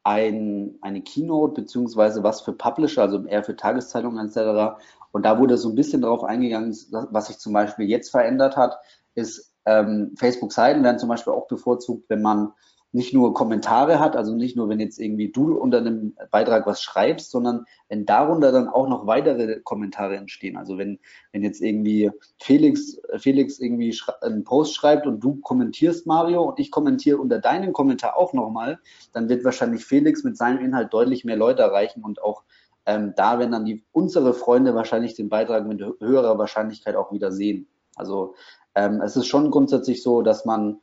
ein, 0.03 0.77
eine 0.81 1.03
Keynote, 1.03 1.63
beziehungsweise 1.63 2.25
was 2.25 2.41
für 2.41 2.53
Publisher, 2.53 3.03
also 3.03 3.25
eher 3.25 3.45
für 3.45 3.55
Tageszeitungen 3.55 4.27
etc. 4.27 4.81
Und 5.13 5.25
da 5.25 5.39
wurde 5.39 5.57
so 5.57 5.69
ein 5.69 5.77
bisschen 5.77 6.03
darauf 6.03 6.25
eingegangen, 6.25 6.77
was 6.91 7.29
sich 7.29 7.39
zum 7.39 7.53
Beispiel 7.53 7.89
jetzt 7.89 8.11
verändert 8.11 8.57
hat, 8.57 8.77
ist, 9.15 9.55
ähm, 9.67 10.15
Facebook-Seiten 10.17 10.83
werden 10.83 10.99
zum 10.99 11.09
Beispiel 11.09 11.33
auch 11.33 11.47
bevorzugt, 11.47 12.09
wenn 12.09 12.23
man 12.23 12.53
nicht 12.93 13.13
nur 13.13 13.35
Kommentare 13.35 14.01
hat, 14.01 14.17
also 14.17 14.35
nicht 14.35 14.57
nur, 14.57 14.69
wenn 14.69 14.81
jetzt 14.81 14.99
irgendwie 14.99 15.31
du 15.31 15.55
unter 15.55 15.79
einem 15.79 16.17
Beitrag 16.31 16.67
was 16.67 16.83
schreibst, 16.83 17.31
sondern 17.31 17.67
wenn 17.89 18.07
darunter 18.07 18.51
dann 18.51 18.69
auch 18.69 18.89
noch 18.89 19.07
weitere 19.07 19.61
Kommentare 19.61 20.17
entstehen. 20.17 20.57
Also 20.57 20.79
wenn, 20.79 20.99
wenn 21.33 21.43
jetzt 21.43 21.61
irgendwie 21.61 22.11
Felix, 22.41 22.99
Felix 23.19 23.59
irgendwie 23.59 23.95
einen 24.23 24.45
Post 24.45 24.75
schreibt 24.75 25.07
und 25.07 25.21
du 25.21 25.37
kommentierst 25.37 26.07
Mario 26.07 26.43
und 26.43 26.59
ich 26.59 26.71
kommentiere 26.71 27.19
unter 27.19 27.39
deinem 27.39 27.73
Kommentar 27.73 28.17
auch 28.17 28.33
nochmal, 28.33 28.79
dann 29.13 29.29
wird 29.29 29.45
wahrscheinlich 29.45 29.85
Felix 29.85 30.25
mit 30.25 30.39
seinem 30.39 30.65
Inhalt 30.65 30.93
deutlich 30.93 31.25
mehr 31.25 31.37
Leute 31.37 31.63
erreichen 31.63 32.03
und 32.03 32.23
auch 32.23 32.43
ähm, 32.87 33.13
da 33.17 33.39
werden 33.39 33.53
dann 33.53 33.67
die, 33.67 33.85
unsere 33.93 34.33
Freunde 34.33 34.75
wahrscheinlich 34.75 35.15
den 35.15 35.29
Beitrag 35.29 35.67
mit 35.67 35.83
höherer 36.01 36.39
Wahrscheinlichkeit 36.39 36.97
auch 36.97 37.13
wieder 37.13 37.31
sehen. 37.33 37.69
Also 37.97 38.35
ähm, 38.75 39.03
es 39.03 39.15
ist 39.15 39.27
schon 39.27 39.51
grundsätzlich 39.51 40.03
so, 40.03 40.23
dass 40.23 40.47
man 40.47 40.79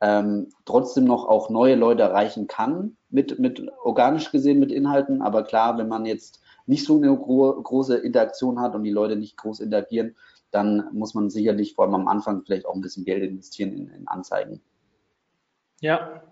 ähm, 0.00 0.48
trotzdem 0.64 1.04
noch 1.04 1.26
auch 1.26 1.50
neue 1.50 1.74
Leute 1.74 2.02
erreichen 2.02 2.46
kann, 2.46 2.96
mit, 3.10 3.38
mit 3.38 3.66
organisch 3.82 4.30
gesehen 4.30 4.58
mit 4.58 4.70
Inhalten. 4.70 5.22
Aber 5.22 5.42
klar, 5.42 5.78
wenn 5.78 5.88
man 5.88 6.06
jetzt 6.06 6.40
nicht 6.66 6.84
so 6.84 6.96
eine 6.96 7.16
gro 7.16 7.60
große 7.62 7.96
Interaktion 7.96 8.60
hat 8.60 8.74
und 8.74 8.84
die 8.84 8.90
Leute 8.90 9.16
nicht 9.16 9.36
groß 9.36 9.60
interagieren, 9.60 10.16
dann 10.50 10.88
muss 10.92 11.14
man 11.14 11.30
sicherlich 11.30 11.74
vor 11.74 11.84
allem 11.84 11.94
am 11.94 12.08
Anfang 12.08 12.42
vielleicht 12.44 12.66
auch 12.66 12.74
ein 12.74 12.80
bisschen 12.80 13.04
Geld 13.04 13.22
investieren 13.22 13.72
in, 13.72 13.88
in 13.88 14.08
Anzeigen. 14.08 14.60
Ja. 15.80 16.22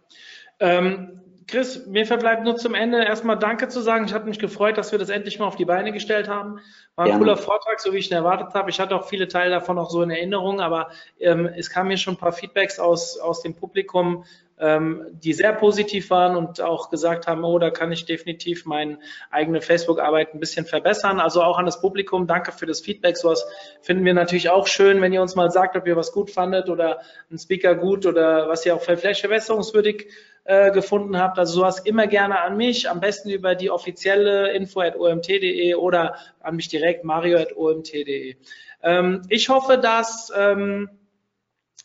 Ähm, 0.58 1.20
Chris, 1.48 1.86
mir 1.86 2.06
verbleibt 2.06 2.42
nur 2.42 2.56
zum 2.56 2.74
Ende 2.74 3.04
erstmal 3.04 3.38
Danke 3.38 3.68
zu 3.68 3.80
sagen. 3.80 4.04
Ich 4.06 4.12
habe 4.12 4.28
mich 4.28 4.40
gefreut, 4.40 4.76
dass 4.78 4.90
wir 4.90 4.98
das 4.98 5.10
endlich 5.10 5.38
mal 5.38 5.46
auf 5.46 5.54
die 5.54 5.64
Beine 5.64 5.92
gestellt 5.92 6.28
haben. 6.28 6.58
War 6.96 7.04
ein 7.04 7.10
Gerne. 7.10 7.20
cooler 7.20 7.36
Vortrag, 7.36 7.78
so 7.78 7.92
wie 7.92 7.98
ich 7.98 8.10
ihn 8.10 8.16
erwartet 8.16 8.52
habe. 8.54 8.70
Ich 8.70 8.80
hatte 8.80 8.96
auch 8.96 9.06
viele 9.06 9.28
Teile 9.28 9.50
davon 9.50 9.78
auch 9.78 9.88
so 9.88 10.02
in 10.02 10.10
Erinnerung, 10.10 10.60
aber 10.60 10.90
ähm, 11.20 11.46
es 11.46 11.70
kamen 11.70 11.88
mir 11.88 11.98
schon 11.98 12.14
ein 12.14 12.18
paar 12.18 12.32
Feedbacks 12.32 12.80
aus, 12.80 13.20
aus 13.20 13.42
dem 13.42 13.54
Publikum, 13.54 14.24
ähm, 14.58 15.06
die 15.12 15.34
sehr 15.34 15.52
positiv 15.52 16.10
waren 16.10 16.34
und 16.34 16.60
auch 16.60 16.90
gesagt 16.90 17.28
haben, 17.28 17.44
oh, 17.44 17.60
da 17.60 17.70
kann 17.70 17.92
ich 17.92 18.06
definitiv 18.06 18.66
meine 18.66 18.98
eigene 19.30 19.60
Facebook-Arbeit 19.60 20.34
ein 20.34 20.40
bisschen 20.40 20.66
verbessern. 20.66 21.20
Also 21.20 21.42
auch 21.42 21.58
an 21.58 21.66
das 21.66 21.80
Publikum, 21.80 22.26
danke 22.26 22.50
für 22.50 22.66
das 22.66 22.80
Feedback. 22.80 23.16
Sowas 23.16 23.46
finden 23.82 24.04
wir 24.04 24.14
natürlich 24.14 24.50
auch 24.50 24.66
schön, 24.66 25.00
wenn 25.00 25.12
ihr 25.12 25.22
uns 25.22 25.36
mal 25.36 25.52
sagt, 25.52 25.76
ob 25.76 25.86
ihr 25.86 25.96
was 25.96 26.10
gut 26.10 26.30
fandet 26.30 26.68
oder 26.68 27.02
einen 27.30 27.38
Speaker 27.38 27.76
gut 27.76 28.04
oder 28.04 28.48
was 28.48 28.66
ihr 28.66 28.74
auch 28.74 28.82
vielleicht 28.82 29.20
verbesserungswürdig 29.20 30.08
äh, 30.46 30.70
gefunden 30.70 31.18
habt. 31.18 31.38
Also 31.38 31.60
sowas 31.60 31.80
immer 31.80 32.06
gerne 32.06 32.40
an 32.40 32.56
mich, 32.56 32.88
am 32.88 33.00
besten 33.00 33.30
über 33.30 33.54
die 33.54 33.70
offizielle 33.70 34.52
info 34.52 34.80
at 34.80 34.96
omt.de 34.96 35.74
oder 35.74 36.16
an 36.40 36.56
mich 36.56 36.68
direkt 36.68 37.04
mario 37.04 37.38
at 37.38 37.56
omt.de. 37.56 38.36
Ähm, 38.82 39.22
ich 39.28 39.48
hoffe, 39.48 39.78
dass 39.78 40.32
ähm, 40.36 40.88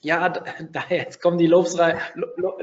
ja, 0.02 0.30
da 0.72 0.84
jetzt 0.90 1.22
kommen 1.22 1.38
die 1.38 1.48
Lobsreihe. 1.48 2.00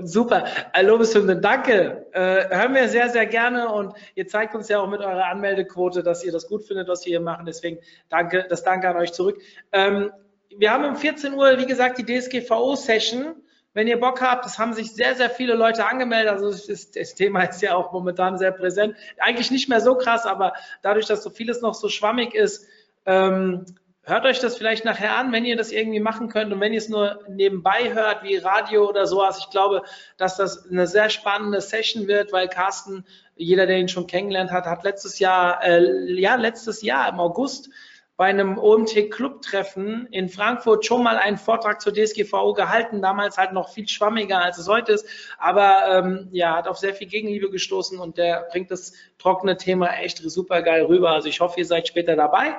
Super, 0.02 0.44
Lobeshymne, 0.80 1.40
danke. 1.40 2.06
Äh, 2.12 2.56
hören 2.56 2.74
wir 2.74 2.88
sehr, 2.88 3.08
sehr 3.08 3.26
gerne 3.26 3.72
und 3.72 3.94
ihr 4.14 4.26
zeigt 4.26 4.54
uns 4.54 4.68
ja 4.68 4.80
auch 4.80 4.88
mit 4.88 5.00
eurer 5.00 5.26
Anmeldequote, 5.26 6.02
dass 6.02 6.24
ihr 6.24 6.32
das 6.32 6.48
gut 6.48 6.64
findet, 6.64 6.88
was 6.88 7.04
wir 7.04 7.10
hier 7.10 7.20
machen. 7.20 7.46
Deswegen 7.46 7.78
danke, 8.08 8.46
das 8.48 8.62
Danke 8.62 8.88
an 8.88 8.96
euch 8.96 9.12
zurück. 9.12 9.40
Ähm, 9.72 10.10
wir 10.56 10.72
haben 10.72 10.84
um 10.84 10.96
14 10.96 11.34
Uhr, 11.34 11.58
wie 11.58 11.66
gesagt, 11.66 11.98
die 11.98 12.04
DSGVO-Session. 12.04 13.36
Wenn 13.78 13.86
ihr 13.86 14.00
Bock 14.00 14.20
habt, 14.20 14.44
es 14.44 14.58
haben 14.58 14.72
sich 14.72 14.92
sehr, 14.92 15.14
sehr 15.14 15.30
viele 15.30 15.54
Leute 15.54 15.86
angemeldet. 15.86 16.32
Also 16.32 16.50
das, 16.50 16.90
das 16.90 17.14
Thema 17.14 17.44
ist 17.44 17.62
ja 17.62 17.76
auch 17.76 17.92
momentan 17.92 18.36
sehr 18.36 18.50
präsent. 18.50 18.96
Eigentlich 19.18 19.52
nicht 19.52 19.68
mehr 19.68 19.80
so 19.80 19.94
krass, 19.94 20.26
aber 20.26 20.54
dadurch, 20.82 21.06
dass 21.06 21.22
so 21.22 21.30
vieles 21.30 21.60
noch 21.60 21.74
so 21.74 21.88
schwammig 21.88 22.34
ist, 22.34 22.66
ähm, 23.06 23.66
hört 24.02 24.24
euch 24.24 24.40
das 24.40 24.56
vielleicht 24.56 24.84
nachher 24.84 25.16
an, 25.16 25.30
wenn 25.30 25.44
ihr 25.44 25.54
das 25.54 25.70
irgendwie 25.70 26.00
machen 26.00 26.28
könnt 26.28 26.52
und 26.52 26.58
wenn 26.58 26.72
ihr 26.72 26.78
es 26.78 26.88
nur 26.88 27.20
nebenbei 27.28 27.94
hört, 27.94 28.24
wie 28.24 28.38
Radio 28.38 28.88
oder 28.88 29.06
sowas. 29.06 29.38
Ich 29.38 29.50
glaube, 29.50 29.84
dass 30.16 30.36
das 30.36 30.68
eine 30.68 30.88
sehr 30.88 31.08
spannende 31.08 31.60
Session 31.60 32.08
wird, 32.08 32.32
weil 32.32 32.48
Carsten, 32.48 33.06
jeder, 33.36 33.66
der 33.66 33.78
ihn 33.78 33.88
schon 33.88 34.08
kennengelernt 34.08 34.50
hat, 34.50 34.66
hat 34.66 34.82
letztes 34.82 35.20
Jahr, 35.20 35.62
äh, 35.62 36.12
ja, 36.20 36.34
letztes 36.34 36.82
Jahr 36.82 37.08
im 37.08 37.20
August 37.20 37.70
bei 38.18 38.26
einem 38.26 38.58
OMT-Club-Treffen 38.58 40.08
in 40.10 40.28
Frankfurt 40.28 40.84
schon 40.84 41.04
mal 41.04 41.18
einen 41.18 41.38
Vortrag 41.38 41.80
zur 41.80 41.94
DSGVO 41.94 42.52
gehalten, 42.52 43.00
damals 43.00 43.38
halt 43.38 43.52
noch 43.52 43.70
viel 43.70 43.88
schwammiger, 43.88 44.42
als 44.42 44.58
es 44.58 44.66
heute 44.66 44.90
ist, 44.90 45.06
aber 45.38 45.84
ähm, 45.88 46.28
ja, 46.32 46.56
hat 46.56 46.66
auf 46.66 46.78
sehr 46.78 46.94
viel 46.94 47.06
Gegenliebe 47.06 47.48
gestoßen 47.48 48.00
und 48.00 48.18
der 48.18 48.48
bringt 48.50 48.72
das 48.72 48.92
trockene 49.18 49.56
Thema 49.56 49.94
echt 49.98 50.18
super 50.18 50.62
geil 50.62 50.82
rüber. 50.82 51.10
Also 51.10 51.28
ich 51.28 51.38
hoffe, 51.38 51.60
ihr 51.60 51.64
seid 51.64 51.86
später 51.86 52.16
dabei. 52.16 52.56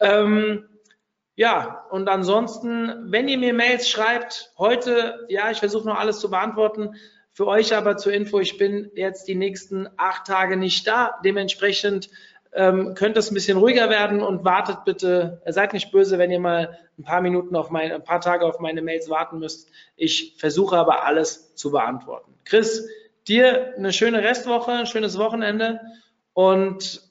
Ähm, 0.00 0.66
ja, 1.36 1.84
und 1.90 2.08
ansonsten, 2.08 3.12
wenn 3.12 3.28
ihr 3.28 3.36
mir 3.36 3.52
Mails 3.52 3.90
schreibt, 3.90 4.52
heute, 4.56 5.26
ja, 5.28 5.50
ich 5.50 5.58
versuche 5.58 5.86
noch 5.86 5.98
alles 5.98 6.18
zu 6.18 6.30
beantworten. 6.30 6.94
Für 7.30 7.46
euch 7.46 7.74
aber 7.74 7.98
zur 7.98 8.14
Info, 8.14 8.40
ich 8.40 8.56
bin 8.56 8.90
jetzt 8.94 9.28
die 9.28 9.34
nächsten 9.34 9.86
acht 9.98 10.26
Tage 10.26 10.56
nicht 10.56 10.86
da. 10.86 11.16
Dementsprechend 11.24 12.08
ähm, 12.54 12.94
könnte 12.94 13.18
es 13.18 13.30
ein 13.30 13.34
bisschen 13.34 13.58
ruhiger 13.58 13.90
werden 13.90 14.22
und 14.22 14.44
wartet 14.44 14.84
bitte, 14.84 15.42
seid 15.46 15.72
nicht 15.72 15.90
böse, 15.90 16.18
wenn 16.18 16.30
ihr 16.30 16.40
mal 16.40 16.78
ein 16.98 17.02
paar 17.02 17.20
Minuten 17.20 17.56
auf 17.56 17.70
meine, 17.70 17.94
ein 17.94 18.04
paar 18.04 18.20
Tage 18.20 18.46
auf 18.46 18.60
meine 18.60 18.80
Mails 18.80 19.10
warten 19.10 19.38
müsst. 19.38 19.68
Ich 19.96 20.36
versuche 20.38 20.76
aber 20.76 21.04
alles 21.04 21.54
zu 21.54 21.72
beantworten. 21.72 22.32
Chris, 22.44 22.88
dir 23.26 23.74
eine 23.76 23.92
schöne 23.92 24.22
Restwoche, 24.22 24.72
ein 24.72 24.86
schönes 24.86 25.18
Wochenende 25.18 25.80
und 26.32 27.02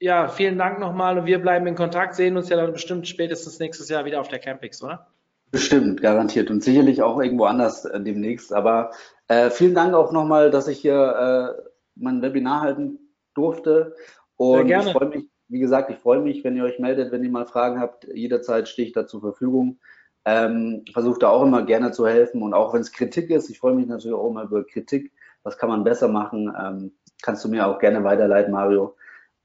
ja, 0.00 0.28
vielen 0.28 0.58
Dank 0.58 0.78
nochmal 0.78 1.18
und 1.18 1.26
wir 1.26 1.40
bleiben 1.40 1.66
in 1.66 1.74
Kontakt, 1.74 2.14
sehen 2.14 2.36
uns 2.36 2.48
ja 2.48 2.56
dann 2.56 2.72
bestimmt 2.72 3.08
spätestens 3.08 3.58
nächstes 3.58 3.88
Jahr 3.88 4.04
wieder 4.04 4.20
auf 4.20 4.28
der 4.28 4.38
Campix, 4.38 4.82
oder? 4.82 5.08
Bestimmt, 5.50 6.02
garantiert 6.02 6.50
und 6.50 6.62
sicherlich 6.62 7.02
auch 7.02 7.20
irgendwo 7.20 7.44
anders 7.46 7.84
äh, 7.84 8.00
demnächst. 8.00 8.52
Aber 8.52 8.90
äh, 9.28 9.50
vielen 9.50 9.74
Dank 9.74 9.94
auch 9.94 10.12
nochmal, 10.12 10.50
dass 10.50 10.68
ich 10.68 10.78
hier 10.78 11.56
äh, 11.58 11.62
mein 11.96 12.22
Webinar 12.22 12.60
halten 12.60 12.98
durfte. 13.34 13.94
Und 14.38 14.70
ich 14.70 14.92
freue 14.92 15.08
mich, 15.08 15.28
wie 15.48 15.58
gesagt, 15.58 15.90
ich 15.90 15.98
freue 15.98 16.20
mich, 16.20 16.44
wenn 16.44 16.56
ihr 16.56 16.64
euch 16.64 16.78
meldet, 16.78 17.12
wenn 17.12 17.24
ihr 17.24 17.30
mal 17.30 17.46
Fragen 17.46 17.80
habt. 17.80 18.04
Jederzeit 18.04 18.68
stehe 18.68 18.86
ich 18.86 18.94
da 18.94 19.06
zur 19.06 19.20
Verfügung. 19.20 19.78
Ähm, 20.24 20.84
Versuche 20.92 21.18
da 21.18 21.28
auch 21.28 21.42
immer 21.42 21.64
gerne 21.64 21.90
zu 21.92 22.06
helfen 22.06 22.42
und 22.42 22.52
auch 22.52 22.74
wenn 22.74 22.82
es 22.82 22.92
Kritik 22.92 23.30
ist, 23.30 23.48
ich 23.48 23.58
freue 23.58 23.74
mich 23.74 23.86
natürlich 23.86 24.16
auch 24.16 24.28
immer 24.28 24.42
über 24.42 24.64
Kritik. 24.64 25.12
Was 25.42 25.56
kann 25.56 25.70
man 25.70 25.84
besser 25.84 26.08
machen? 26.08 26.54
Ähm, 26.60 26.92
kannst 27.22 27.44
du 27.44 27.48
mir 27.48 27.66
auch 27.66 27.78
gerne 27.78 28.04
weiterleiten, 28.04 28.52
Mario. 28.52 28.96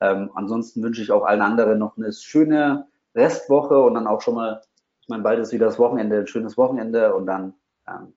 Ähm, 0.01 0.29
ansonsten 0.35 0.83
wünsche 0.83 1.01
ich 1.01 1.11
auch 1.11 1.23
allen 1.23 1.41
anderen 1.41 1.79
noch 1.79 1.95
eine 1.95 2.11
schöne 2.11 2.87
Restwoche 3.15 3.79
und 3.79 3.93
dann 3.93 4.07
auch 4.07 4.21
schon 4.21 4.35
mal, 4.35 4.61
ich 5.01 5.07
meine, 5.07 5.23
bald 5.23 5.39
ist 5.39 5.53
wieder 5.53 5.67
das 5.67 5.79
Wochenende, 5.79 6.19
ein 6.19 6.27
schönes 6.27 6.57
Wochenende 6.57 7.15
und 7.15 7.27
dann 7.27 7.53
ähm, 7.87 8.13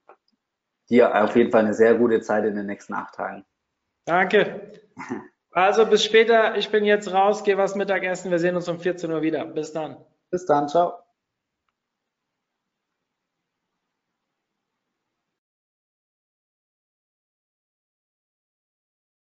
dir 0.90 1.22
auf 1.22 1.36
jeden 1.36 1.52
Fall 1.52 1.64
eine 1.64 1.74
sehr 1.74 1.94
gute 1.94 2.20
Zeit 2.20 2.44
in 2.44 2.56
den 2.56 2.66
nächsten 2.66 2.94
acht 2.94 3.14
Tagen. 3.14 3.44
Danke. 4.06 4.72
Also 5.56 5.86
bis 5.86 6.04
später. 6.04 6.58
Ich 6.58 6.68
bin 6.68 6.84
jetzt 6.84 7.10
raus, 7.10 7.42
gehe 7.42 7.56
was 7.56 7.76
Mittagessen. 7.76 8.30
Wir 8.30 8.38
sehen 8.38 8.56
uns 8.56 8.68
um 8.68 8.78
14 8.78 9.10
Uhr 9.10 9.22
wieder. 9.22 9.46
Bis 9.46 9.72
dann. 9.72 9.96
Bis 10.30 10.44
dann. 10.44 10.68
Ciao. 10.68 11.05